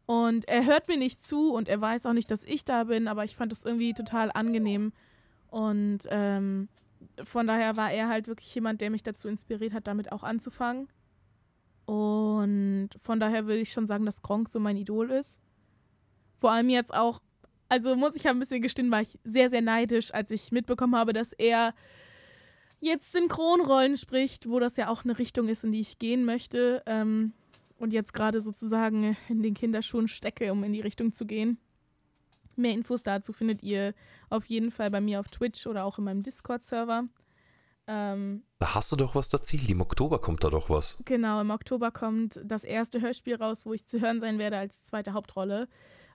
Und 0.04 0.46
er 0.46 0.66
hört 0.66 0.86
mir 0.88 0.98
nicht 0.98 1.22
zu 1.22 1.54
und 1.54 1.66
er 1.66 1.80
weiß 1.80 2.04
auch 2.04 2.12
nicht, 2.12 2.30
dass 2.30 2.44
ich 2.44 2.66
da 2.66 2.84
bin, 2.84 3.08
aber 3.08 3.24
ich 3.24 3.34
fand 3.34 3.50
das 3.50 3.64
irgendwie 3.64 3.94
total 3.94 4.30
angenehm. 4.30 4.92
Und 5.54 6.00
ähm, 6.10 6.68
von 7.22 7.46
daher 7.46 7.76
war 7.76 7.92
er 7.92 8.08
halt 8.08 8.26
wirklich 8.26 8.52
jemand, 8.56 8.80
der 8.80 8.90
mich 8.90 9.04
dazu 9.04 9.28
inspiriert 9.28 9.72
hat, 9.72 9.86
damit 9.86 10.10
auch 10.10 10.24
anzufangen. 10.24 10.88
Und 11.84 12.88
von 13.00 13.20
daher 13.20 13.46
würde 13.46 13.60
ich 13.60 13.70
schon 13.70 13.86
sagen, 13.86 14.04
dass 14.04 14.20
Gronk 14.20 14.48
so 14.48 14.58
mein 14.58 14.76
Idol 14.76 15.12
ist. 15.12 15.38
Vor 16.40 16.50
allem 16.50 16.70
jetzt 16.70 16.92
auch, 16.92 17.20
also 17.68 17.94
muss 17.94 18.16
ich 18.16 18.24
ja 18.24 18.32
ein 18.32 18.40
bisschen 18.40 18.62
gestehen, 18.62 18.90
war 18.90 19.00
ich 19.00 19.16
sehr, 19.22 19.48
sehr 19.48 19.62
neidisch, 19.62 20.12
als 20.12 20.32
ich 20.32 20.50
mitbekommen 20.50 20.96
habe, 20.96 21.12
dass 21.12 21.32
er 21.32 21.72
jetzt 22.80 23.12
Synchronrollen 23.12 23.96
spricht, 23.96 24.48
wo 24.48 24.58
das 24.58 24.76
ja 24.76 24.88
auch 24.88 25.04
eine 25.04 25.20
Richtung 25.20 25.46
ist, 25.46 25.62
in 25.62 25.70
die 25.70 25.82
ich 25.82 26.00
gehen 26.00 26.24
möchte. 26.24 26.82
Ähm, 26.86 27.32
und 27.78 27.92
jetzt 27.92 28.12
gerade 28.12 28.40
sozusagen 28.40 29.16
in 29.28 29.40
den 29.40 29.54
Kinderschuhen 29.54 30.08
stecke, 30.08 30.50
um 30.50 30.64
in 30.64 30.72
die 30.72 30.80
Richtung 30.80 31.12
zu 31.12 31.26
gehen. 31.26 31.58
Mehr 32.56 32.72
Infos 32.72 33.02
dazu 33.02 33.32
findet 33.32 33.62
ihr 33.62 33.94
auf 34.30 34.46
jeden 34.46 34.70
Fall 34.70 34.90
bei 34.90 35.00
mir 35.00 35.20
auf 35.20 35.28
Twitch 35.28 35.66
oder 35.66 35.84
auch 35.84 35.98
in 35.98 36.04
meinem 36.04 36.22
Discord-Server. 36.22 37.04
Ähm, 37.86 38.42
da 38.58 38.74
hast 38.74 38.92
du 38.92 38.96
doch 38.96 39.14
was 39.14 39.28
erzählt. 39.28 39.68
Im 39.68 39.80
Oktober 39.80 40.18
kommt 40.20 40.42
da 40.42 40.50
doch 40.50 40.70
was. 40.70 40.96
Genau, 41.04 41.40
im 41.40 41.50
Oktober 41.50 41.90
kommt 41.90 42.40
das 42.42 42.64
erste 42.64 43.00
Hörspiel 43.00 43.36
raus, 43.36 43.66
wo 43.66 43.74
ich 43.74 43.86
zu 43.86 44.00
hören 44.00 44.20
sein 44.20 44.38
werde 44.38 44.56
als 44.56 44.82
zweite 44.82 45.12
Hauptrolle. 45.12 45.68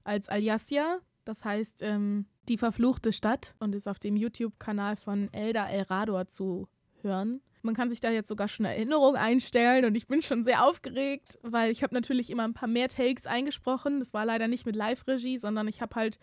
Als 0.03 0.29
Aliasia, 0.29 0.99
das 1.25 1.45
heißt 1.45 1.81
ähm, 1.83 2.25
Die 2.47 2.57
verfluchte 2.57 3.11
Stadt 3.11 3.53
und 3.59 3.75
ist 3.75 3.87
auf 3.87 3.99
dem 3.99 4.15
YouTube-Kanal 4.15 4.95
von 4.95 5.31
Elda 5.31 5.69
El 5.69 5.83
Rador 5.83 6.27
zu 6.27 6.67
hören. 7.01 7.41
Man 7.61 7.75
kann 7.75 7.89
sich 7.89 7.99
da 7.99 8.09
jetzt 8.09 8.29
sogar 8.29 8.47
schon 8.47 8.65
Erinnerungen 8.65 9.17
einstellen 9.17 9.85
und 9.85 9.95
ich 9.95 10.07
bin 10.07 10.21
schon 10.21 10.43
sehr 10.43 10.65
aufgeregt, 10.65 11.37
weil 11.41 11.71
ich 11.71 11.83
habe 11.83 11.93
natürlich 11.93 12.29
immer 12.29 12.43
ein 12.43 12.53
paar 12.53 12.69
mehr 12.69 12.87
Takes 12.87 13.27
eingesprochen. 13.27 13.99
Das 13.99 14.13
war 14.13 14.25
leider 14.25 14.47
nicht 14.47 14.65
mit 14.65 14.75
Live-Regie, 14.75 15.37
sondern 15.37 15.67
ich 15.67 15.81
habe 15.81 15.95
halt 15.95 16.19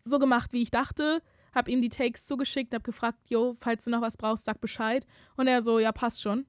so 0.00 0.18
gemacht, 0.18 0.52
wie 0.52 0.62
ich 0.62 0.70
dachte 0.70 1.22
habe 1.56 1.70
ihm 1.70 1.80
die 1.80 1.88
Takes 1.88 2.26
zugeschickt, 2.26 2.74
habe 2.74 2.82
gefragt, 2.82 3.18
jo, 3.28 3.56
falls 3.60 3.84
du 3.84 3.90
noch 3.90 4.02
was 4.02 4.18
brauchst, 4.18 4.44
sag 4.44 4.60
Bescheid. 4.60 5.06
Und 5.36 5.48
er 5.48 5.62
so, 5.62 5.78
ja, 5.78 5.90
passt 5.90 6.20
schon. 6.20 6.44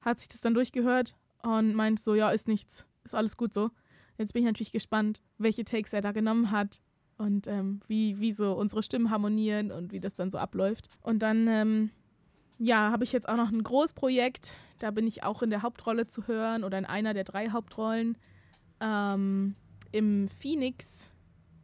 Hat 0.00 0.20
sich 0.20 0.28
das 0.28 0.40
dann 0.40 0.54
durchgehört 0.54 1.16
und 1.42 1.74
meint 1.74 1.98
so, 1.98 2.14
ja, 2.14 2.30
ist 2.30 2.46
nichts, 2.46 2.86
ist 3.04 3.14
alles 3.14 3.36
gut 3.36 3.52
so. 3.52 3.70
Jetzt 4.18 4.32
bin 4.32 4.42
ich 4.42 4.46
natürlich 4.46 4.72
gespannt, 4.72 5.20
welche 5.36 5.64
Takes 5.64 5.92
er 5.92 6.00
da 6.00 6.12
genommen 6.12 6.52
hat 6.52 6.80
und 7.18 7.48
ähm, 7.48 7.80
wie, 7.88 8.20
wie 8.20 8.32
so 8.32 8.52
unsere 8.52 8.82
Stimmen 8.84 9.10
harmonieren 9.10 9.72
und 9.72 9.92
wie 9.92 10.00
das 10.00 10.14
dann 10.14 10.30
so 10.30 10.38
abläuft. 10.38 10.88
Und 11.02 11.18
dann, 11.20 11.48
ähm, 11.48 11.90
ja, 12.60 12.92
habe 12.92 13.04
ich 13.04 13.12
jetzt 13.12 13.28
auch 13.28 13.36
noch 13.36 13.50
ein 13.50 13.62
Großprojekt. 13.62 14.52
Da 14.78 14.92
bin 14.92 15.06
ich 15.06 15.24
auch 15.24 15.42
in 15.42 15.50
der 15.50 15.62
Hauptrolle 15.62 16.06
zu 16.06 16.28
hören 16.28 16.62
oder 16.62 16.78
in 16.78 16.84
einer 16.84 17.14
der 17.14 17.24
drei 17.24 17.50
Hauptrollen. 17.50 18.16
Ähm, 18.80 19.56
Im 19.90 20.28
Phoenix 20.28 21.10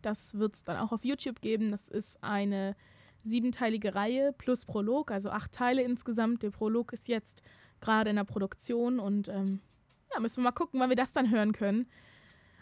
das 0.07 0.39
wird 0.39 0.55
es 0.55 0.65
dann 0.65 0.77
auch 0.77 0.93
auf 0.93 1.05
YouTube 1.05 1.41
geben. 1.41 1.73
Das 1.73 1.89
ist 1.89 2.23
eine 2.23 2.77
siebenteilige 3.25 3.95
Reihe 3.95 4.33
plus 4.33 4.65
Prolog, 4.65 5.11
also 5.11 5.31
acht 5.31 5.53
Teile 5.53 5.83
insgesamt. 5.83 6.45
Der 6.45 6.51
Prolog 6.51 6.93
ist 6.93 7.09
jetzt 7.09 7.43
gerade 7.81 8.11
in 8.11 8.17
der 8.17 8.25
Produktion 8.25 9.01
und 9.01 9.29
ähm, 9.29 9.61
ja, 10.15 10.21
müssen 10.21 10.39
wir 10.39 10.45
mal 10.45 10.53
gucken, 10.53 10.79
wann 10.79 10.91
wir 10.91 10.97
das 10.97 11.13
dann 11.13 11.31
hören 11.31 11.53
können. 11.53 11.87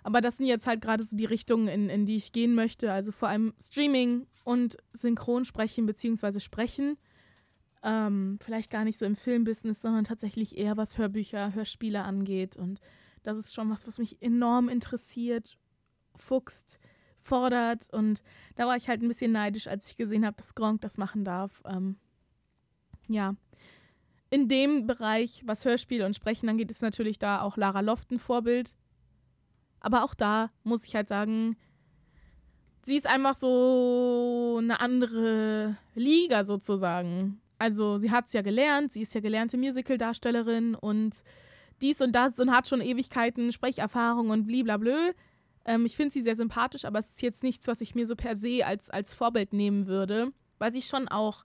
Aber 0.03 0.21
das 0.21 0.39
sind 0.39 0.47
jetzt 0.47 0.67
halt 0.67 0.81
gerade 0.81 1.03
so 1.03 1.17
die 1.17 1.25
Richtungen, 1.27 1.69
in, 1.69 1.91
in 1.91 2.07
die 2.07 2.17
ich 2.17 2.33
gehen 2.33 2.55
möchte. 2.55 2.93
Also 2.93 3.13
vor 3.13 3.29
allem 3.29 3.55
Streaming 3.61 4.27
und 4.45 4.79
Synchronsprechen 4.93 5.87
bzw. 5.87 6.41
Sprechen. 6.41 6.97
Ähm, 7.87 8.39
vielleicht 8.43 8.71
gar 8.71 8.85
nicht 8.85 8.97
so 8.97 9.05
im 9.05 9.15
Filmbusiness, 9.15 9.83
sondern 9.83 10.05
tatsächlich 10.05 10.57
eher 10.57 10.79
was 10.79 10.97
Hörbücher, 10.97 11.55
Hörspiele 11.55 12.03
angeht. 12.03 12.57
Und 12.57 12.81
das 13.23 13.37
ist 13.37 13.53
schon 13.53 13.71
was, 13.71 13.87
was 13.87 13.99
mich 13.99 14.23
enorm 14.23 14.71
interessiert, 14.71 15.59
fuchst 16.17 16.79
fordert. 17.19 17.93
Und 17.93 18.23
da 18.57 18.67
war 18.67 18.77
ich 18.77 18.89
halt 18.89 19.03
ein 19.03 19.09
bisschen 19.09 19.33
neidisch, 19.33 19.67
als 19.67 19.91
ich 19.91 19.99
gesehen 19.99 20.25
habe, 20.25 20.37
dass 20.37 20.55
Gronk 20.55 20.81
das 20.81 20.97
machen 20.97 21.25
darf. 21.25 21.63
Ähm, 21.67 21.97
ja. 23.07 23.37
In 24.31 24.49
dem 24.49 24.87
Bereich, 24.87 25.43
was 25.45 25.67
Hörspiele 25.67 26.07
und 26.07 26.17
Sprechen 26.17 26.49
angeht, 26.49 26.71
ist 26.71 26.83
natürlich 26.83 27.19
da 27.19 27.43
auch 27.43 27.59
Lara 27.59 27.81
Loft 27.81 28.11
ein 28.11 28.19
Vorbild. 28.19 28.75
Aber 29.81 30.05
auch 30.05 30.15
da 30.15 30.51
muss 30.63 30.87
ich 30.87 30.97
halt 30.97 31.09
sagen, 31.09 31.57
sie 32.83 32.97
ist 32.97 33.07
einfach 33.07 33.35
so 33.35 34.57
eine 34.59 34.81
andere 34.81 35.77
Liga 35.95 36.45
sozusagen. 36.45 37.41
Also 37.59 37.99
sie 37.99 38.11
hat 38.11 38.27
es 38.27 38.33
ja 38.33 38.43
gelernt, 38.43 38.93
sie 38.93 39.03
ist 39.03 39.15
ja 39.15 39.21
gelernte 39.21 39.57
Musical-Darstellerin 39.57 40.75
und 40.75 41.23
dies 41.81 42.01
und 42.01 42.13
das 42.13 42.39
und 42.39 42.51
hat 42.51 42.69
schon 42.69 42.81
Ewigkeiten 42.81 43.53
Sprecherfahrung 43.53 44.31
und 44.31 44.47
bliblablö. 44.47 45.13
Ähm, 45.65 45.87
ich 45.87 45.97
finde 45.97 46.13
sie 46.13 46.23
sehr 46.23 46.37
sympathisch, 46.37 46.85
aber 46.85 46.99
es 46.99 47.11
ist 47.11 47.23
jetzt 47.23 47.43
nichts, 47.43 47.67
was 47.69 47.81
ich 47.81 47.95
mir 47.95 48.07
so 48.07 48.17
per 48.17 48.37
se 48.37 48.65
als, 48.65 48.91
als 48.91 49.15
Vorbild 49.15 49.53
nehmen 49.53 49.87
würde, 49.87 50.33
weil 50.59 50.73
sie 50.73 50.83
schon 50.83 51.09
auch 51.09 51.45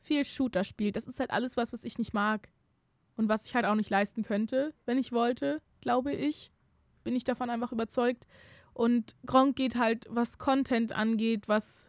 viel 0.00 0.24
Shooter 0.24 0.64
spielt. 0.64 0.96
Das 0.96 1.06
ist 1.06 1.20
halt 1.20 1.30
alles 1.30 1.56
was, 1.56 1.72
was 1.72 1.84
ich 1.84 1.98
nicht 1.98 2.12
mag. 2.12 2.48
Und 3.16 3.28
was 3.28 3.46
ich 3.46 3.54
halt 3.54 3.66
auch 3.66 3.74
nicht 3.74 3.90
leisten 3.90 4.22
könnte, 4.22 4.72
wenn 4.86 4.98
ich 4.98 5.12
wollte, 5.12 5.60
glaube 5.80 6.12
ich. 6.12 6.50
Bin 7.04 7.14
ich 7.14 7.24
davon 7.24 7.50
einfach 7.50 7.72
überzeugt. 7.72 8.26
Und 8.72 9.14
Gronk 9.26 9.54
geht 9.54 9.76
halt, 9.76 10.06
was 10.08 10.38
Content 10.38 10.92
angeht, 10.92 11.46
was 11.46 11.88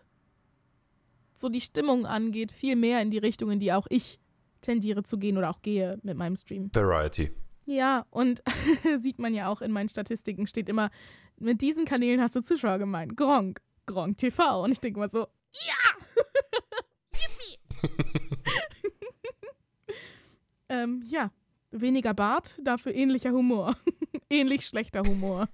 so 1.36 1.50
die 1.50 1.62
Stimmung 1.62 2.06
angeht, 2.06 2.52
viel 2.52 2.76
mehr 2.76 3.02
in 3.02 3.12
die 3.12 3.18
Richtung, 3.18 3.52
in 3.52 3.60
die 3.60 3.74
auch 3.74 3.88
ich 3.90 4.20
tendiere 4.62 5.04
zu 5.04 5.18
gehen 5.18 5.38
oder 5.38 5.50
auch 5.50 5.62
gehe 5.62 6.00
mit 6.04 6.18
meinem 6.18 6.36
Stream. 6.36 6.70
Variety. 6.74 7.32
Ja, 7.66 8.06
und 8.10 8.44
sieht 8.98 9.20
man 9.20 9.34
ja 9.34 9.48
auch 9.48 9.62
in 9.62 9.72
meinen 9.72 9.90
Statistiken, 9.90 10.48
steht 10.48 10.70
immer 10.70 10.90
mit 11.38 11.62
diesen 11.62 11.86
Kanälen 11.86 12.22
hast 12.22 12.36
du 12.36 12.42
Zuschauer 12.42 12.78
gemeint. 12.78 13.18
Gronk, 13.18 13.62
Gronk 13.86 14.18
TV. 14.18 14.64
Und 14.64 14.72
ich 14.72 14.80
denke 14.80 15.00
mal 15.00 15.10
so, 15.10 15.28
ja! 15.52 15.74
Yippie! 17.12 17.90
ähm, 20.70 21.04
ja, 21.06 21.32
weniger 21.72 22.14
Bart, 22.14 22.60
dafür 22.64 22.94
ähnlicher 22.94 23.32
Humor. 23.32 23.76
Ähnlich 24.30 24.66
schlechter 24.66 25.02
Humor. 25.02 25.50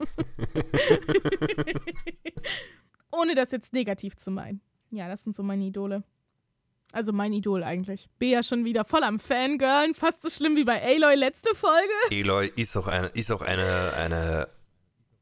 Ohne 3.12 3.36
das 3.36 3.52
jetzt 3.52 3.74
negativ 3.74 4.16
zu 4.16 4.32
meinen. 4.32 4.62
Ja, 4.92 5.08
das 5.08 5.24
sind 5.24 5.36
so 5.36 5.44
meine 5.44 5.64
Idole. 5.66 6.04
Also 6.92 7.14
mein 7.14 7.34
Idol 7.34 7.64
eigentlich. 7.64 8.10
Bea 8.18 8.42
schon 8.42 8.66
wieder 8.66 8.84
voll 8.84 9.04
am 9.04 9.20
Fangirlen, 9.20 9.94
fast 9.94 10.24
so 10.24 10.30
schlimm 10.30 10.56
wie 10.56 10.64
bei 10.64 10.82
Aloy 10.82 11.16
letzte 11.16 11.54
Folge. 11.54 11.94
Aloy 12.12 12.52
ist 12.56 12.76
auch 12.76 12.88
eine, 12.88 13.08
ist 13.08 13.32
auch 13.32 13.44
eine, 13.44 13.94
eine 13.94 14.48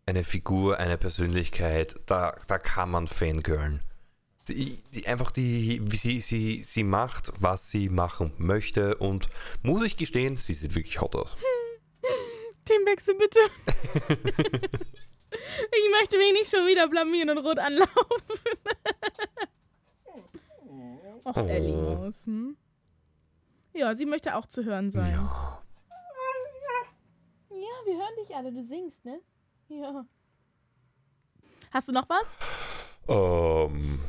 eine 0.07 0.23
Figur, 0.23 0.79
eine 0.79 0.97
Persönlichkeit, 0.97 1.95
da, 2.05 2.35
da 2.47 2.57
kann 2.57 2.89
man 2.89 3.07
fangirlen. 3.07 3.81
Die, 4.47 4.81
die, 4.93 5.05
einfach 5.05 5.31
die, 5.31 5.81
wie 5.83 5.97
sie, 5.97 6.21
sie, 6.21 6.63
sie 6.63 6.83
macht, 6.83 7.33
was 7.37 7.69
sie 7.69 7.89
machen 7.89 8.31
möchte 8.37 8.95
und 8.95 9.27
muss 9.61 9.83
ich 9.83 9.97
gestehen, 9.97 10.37
sie 10.37 10.53
sieht 10.53 10.73
wirklich 10.73 11.01
hot 11.01 11.15
aus. 11.15 11.35
Teamwechsel 12.65 13.15
bitte. 13.15 13.39
ich 15.27 15.91
möchte 15.99 16.17
mich 16.17 16.31
nicht 16.31 16.49
schon 16.49 16.65
wieder 16.65 16.87
blamieren 16.87 17.29
und 17.29 17.39
rot 17.39 17.59
anlaufen. 17.59 17.91
Och, 21.23 21.37
oh. 21.37 21.47
Ellie 21.47 22.13
hm? 22.25 22.57
Ja, 23.73 23.93
sie 23.95 24.05
möchte 24.05 24.35
auch 24.35 24.45
zu 24.45 24.63
hören 24.63 24.91
sein. 24.91 25.11
Ja. 25.11 25.61
Ja, 27.49 27.85
wir 27.85 27.95
hören 27.95 28.15
dich 28.21 28.35
alle, 28.35 28.51
du 28.51 28.63
singst, 28.63 29.03
ne? 29.05 29.19
Ja. 29.69 30.05
Hast 31.71 31.87
du 31.87 31.91
noch 31.91 32.07
was? 32.09 32.35
Ähm, 33.07 33.99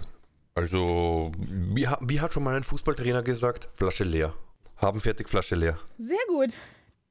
also, 0.55 1.33
wie, 1.39 1.87
wie 2.03 2.21
hat 2.21 2.33
schon 2.33 2.43
mal 2.45 2.57
ein 2.57 2.63
Fußballtrainer 2.63 3.23
gesagt? 3.23 3.69
Flasche 3.75 4.05
leer. 4.05 4.35
haben 4.77 5.01
fertig, 5.01 5.29
Flasche 5.29 5.55
leer. 5.57 5.79
Sehr 5.99 6.19
gut. 6.29 6.55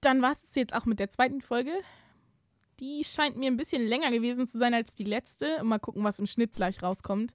Dann 0.02 0.22
war 0.22 0.32
es 0.32 0.56
jetzt 0.56 0.74
auch 0.74 0.86
mit 0.86 1.00
der 1.00 1.10
zweiten 1.10 1.42
Folge. 1.42 1.72
Die 2.80 3.04
scheint 3.04 3.38
mir 3.38 3.48
ein 3.50 3.58
bisschen 3.58 3.86
länger 3.86 4.12
gewesen 4.12 4.46
zu 4.48 4.58
sein 4.58 4.74
als 4.74 4.96
die 4.96 5.04
letzte. 5.04 5.64
Mal 5.64 5.80
gucken, 5.80 6.04
was 6.04 6.20
im 6.20 6.28
Schnitt 6.28 6.54
gleich 6.54 6.84
rauskommt. 6.84 7.34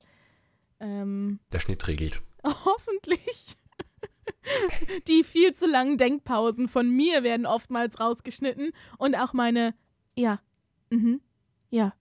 Ähm, 0.80 1.40
Der 1.52 1.60
Schnitt 1.60 1.86
regelt. 1.88 2.22
hoffentlich. 2.64 3.56
die 5.08 5.24
viel 5.24 5.52
zu 5.52 5.66
langen 5.66 5.98
Denkpausen 5.98 6.68
von 6.68 6.90
mir 6.90 7.22
werden 7.22 7.46
oftmals 7.46 8.00
rausgeschnitten. 8.00 8.72
Und 8.98 9.14
auch 9.14 9.32
meine, 9.32 9.74
ja, 10.14 10.40
mhm, 10.90 11.20
ja, 11.70 11.92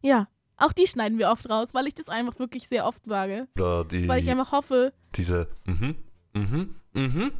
ja. 0.00 0.28
Auch 0.56 0.72
die 0.72 0.86
schneiden 0.86 1.18
wir 1.18 1.30
oft 1.30 1.48
raus, 1.50 1.70
weil 1.74 1.88
ich 1.88 1.94
das 1.94 2.08
einfach 2.08 2.38
wirklich 2.38 2.68
sehr 2.68 2.86
oft 2.86 3.08
wage. 3.08 3.48
Oder 3.56 3.84
die, 3.84 4.06
Weil 4.06 4.22
ich 4.22 4.30
einfach 4.30 4.52
hoffe, 4.52 4.92
diese, 5.14 5.48
mhm, 5.64 5.96
mhm, 6.34 6.76
mhm. 6.92 7.32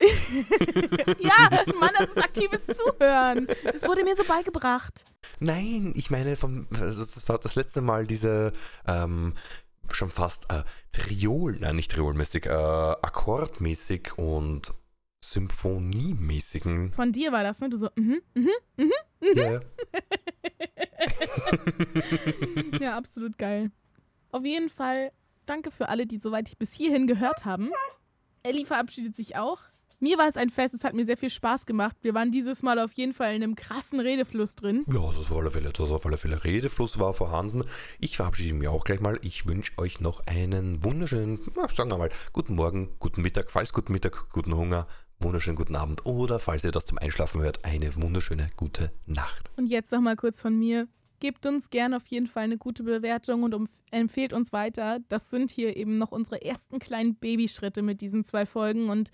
ja, 1.18 1.64
Mann, 1.80 1.90
das 1.98 2.10
ist 2.10 2.22
aktives 2.22 2.66
Zuhören. 2.66 3.48
Das 3.64 3.82
wurde 3.82 4.04
mir 4.04 4.14
so 4.14 4.22
beigebracht. 4.22 5.04
Nein, 5.40 5.92
ich 5.96 6.10
meine, 6.10 6.36
vom, 6.36 6.68
das 6.70 7.28
war 7.28 7.38
das 7.38 7.56
letzte 7.56 7.80
Mal 7.80 8.06
diese 8.06 8.52
ähm, 8.86 9.34
schon 9.96 10.10
fast 10.10 10.50
äh, 10.50 10.62
Triol, 10.92 11.58
nein, 11.60 11.76
nicht 11.76 11.90
Triolmäßig, 11.90 12.46
äh, 12.46 12.50
akkordmäßig 12.50 14.18
und 14.18 14.72
symphoniemäßigen. 15.24 16.92
Von 16.92 17.12
dir 17.12 17.32
war 17.32 17.42
das, 17.42 17.60
ne? 17.60 17.68
Du 17.68 17.76
so, 17.76 17.88
mhm, 17.96 18.20
mhm. 18.34 18.50
Ja, 19.20 19.52
ja. 19.52 19.60
Ja, 22.80 22.96
absolut 22.96 23.36
geil. 23.38 23.70
Auf 24.30 24.44
jeden 24.44 24.70
Fall 24.70 25.12
danke 25.46 25.70
für 25.70 25.88
alle, 25.88 26.06
die 26.06 26.18
soweit 26.18 26.48
ich 26.48 26.58
bis 26.58 26.72
hierhin 26.72 27.06
gehört 27.06 27.44
haben. 27.44 27.70
Ellie 28.42 28.66
verabschiedet 28.66 29.16
sich 29.16 29.36
auch. 29.36 29.60
Mir 30.00 30.16
war 30.16 30.28
es 30.28 30.36
ein 30.36 30.50
Fest, 30.50 30.74
es 30.74 30.84
hat 30.84 30.94
mir 30.94 31.04
sehr 31.04 31.16
viel 31.16 31.28
Spaß 31.28 31.66
gemacht. 31.66 31.96
Wir 32.02 32.14
waren 32.14 32.30
dieses 32.30 32.62
Mal 32.62 32.78
auf 32.78 32.92
jeden 32.92 33.14
Fall 33.14 33.34
in 33.34 33.42
einem 33.42 33.56
krassen 33.56 33.98
Redefluss 33.98 34.54
drin. 34.54 34.84
Ja, 34.86 35.00
das 35.08 35.30
auf 35.30 35.36
alle 35.36 35.50
Fälle, 35.50 35.72
das 35.72 35.90
auf 35.90 36.06
alle 36.06 36.16
Fälle. 36.16 36.44
Redefluss 36.44 37.00
war 37.00 37.14
vorhanden. 37.14 37.64
Ich 37.98 38.16
verabschiede 38.16 38.54
mich 38.54 38.68
auch 38.68 38.84
gleich 38.84 39.00
mal. 39.00 39.18
Ich 39.22 39.48
wünsche 39.48 39.72
euch 39.76 39.98
noch 39.98 40.24
einen 40.26 40.84
wunderschönen, 40.84 41.40
sagen 41.76 41.90
wir 41.90 41.98
mal, 41.98 42.10
guten 42.32 42.54
Morgen, 42.54 42.90
guten 43.00 43.22
Mittag, 43.22 43.50
falls 43.50 43.72
guten 43.72 43.92
Mittag, 43.92 44.30
guten 44.32 44.54
Hunger, 44.54 44.86
wunderschönen 45.18 45.56
guten 45.56 45.74
Abend 45.74 46.06
oder 46.06 46.38
falls 46.38 46.62
ihr 46.62 46.70
das 46.70 46.84
zum 46.84 46.98
Einschlafen 46.98 47.40
hört, 47.40 47.64
eine 47.64 47.96
wunderschöne 48.00 48.50
gute 48.56 48.92
Nacht. 49.06 49.50
Und 49.56 49.66
jetzt 49.66 49.90
noch 49.90 50.00
mal 50.00 50.14
kurz 50.14 50.40
von 50.40 50.56
mir. 50.56 50.86
Gebt 51.18 51.44
uns 51.44 51.70
gerne 51.70 51.96
auf 51.96 52.06
jeden 52.06 52.28
Fall 52.28 52.44
eine 52.44 52.58
gute 52.58 52.84
Bewertung 52.84 53.42
und 53.42 53.68
empfehlt 53.90 54.32
uns 54.32 54.52
weiter. 54.52 55.00
Das 55.08 55.30
sind 55.30 55.50
hier 55.50 55.76
eben 55.76 55.98
noch 55.98 56.12
unsere 56.12 56.40
ersten 56.40 56.78
kleinen 56.78 57.16
Babyschritte 57.16 57.82
mit 57.82 58.00
diesen 58.00 58.24
zwei 58.24 58.46
Folgen. 58.46 58.88
Und 58.90 59.10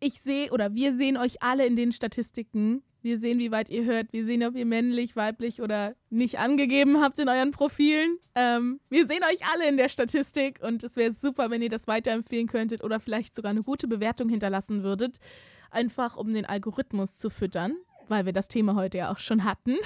ich 0.00 0.20
sehe 0.20 0.50
oder 0.50 0.74
wir 0.74 0.94
sehen 0.94 1.16
euch 1.16 1.42
alle 1.42 1.66
in 1.66 1.76
den 1.76 1.92
Statistiken. 1.92 2.82
Wir 3.00 3.18
sehen, 3.18 3.38
wie 3.38 3.50
weit 3.50 3.68
ihr 3.68 3.84
hört. 3.84 4.12
Wir 4.12 4.24
sehen, 4.24 4.42
ob 4.42 4.56
ihr 4.56 4.66
männlich, 4.66 5.14
weiblich 5.16 5.62
oder 5.62 5.94
nicht 6.10 6.38
angegeben 6.38 7.00
habt 7.00 7.18
in 7.18 7.28
euren 7.28 7.52
Profilen. 7.52 8.18
Ähm, 8.34 8.80
wir 8.90 9.06
sehen 9.06 9.22
euch 9.22 9.46
alle 9.52 9.68
in 9.68 9.76
der 9.76 9.88
Statistik 9.88 10.60
und 10.62 10.82
es 10.82 10.96
wäre 10.96 11.12
super, 11.12 11.50
wenn 11.50 11.62
ihr 11.62 11.68
das 11.68 11.86
weiterempfehlen 11.86 12.48
könntet 12.48 12.82
oder 12.82 12.98
vielleicht 13.00 13.34
sogar 13.34 13.50
eine 13.50 13.62
gute 13.62 13.86
Bewertung 13.86 14.28
hinterlassen 14.28 14.82
würdet. 14.82 15.18
Einfach 15.70 16.16
um 16.16 16.32
den 16.32 16.44
Algorithmus 16.44 17.18
zu 17.18 17.30
füttern, 17.30 17.76
weil 18.08 18.26
wir 18.26 18.32
das 18.32 18.48
Thema 18.48 18.74
heute 18.74 18.98
ja 18.98 19.12
auch 19.12 19.18
schon 19.18 19.44
hatten. 19.44 19.76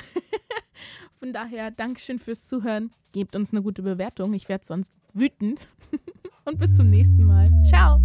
Von 1.19 1.33
daher, 1.33 1.71
Dankeschön 1.71 2.19
fürs 2.19 2.49
Zuhören. 2.49 2.91
Gebt 3.13 3.37
uns 3.37 3.53
eine 3.53 3.63
gute 3.63 3.83
Bewertung. 3.83 4.33
Ich 4.33 4.49
werde 4.49 4.65
sonst 4.65 4.93
wütend. 5.13 5.69
Und 6.45 6.59
bis 6.59 6.77
zum 6.77 6.91
nächsten 6.91 7.25
Mal. 7.25 7.51
Ciao. 7.65 8.01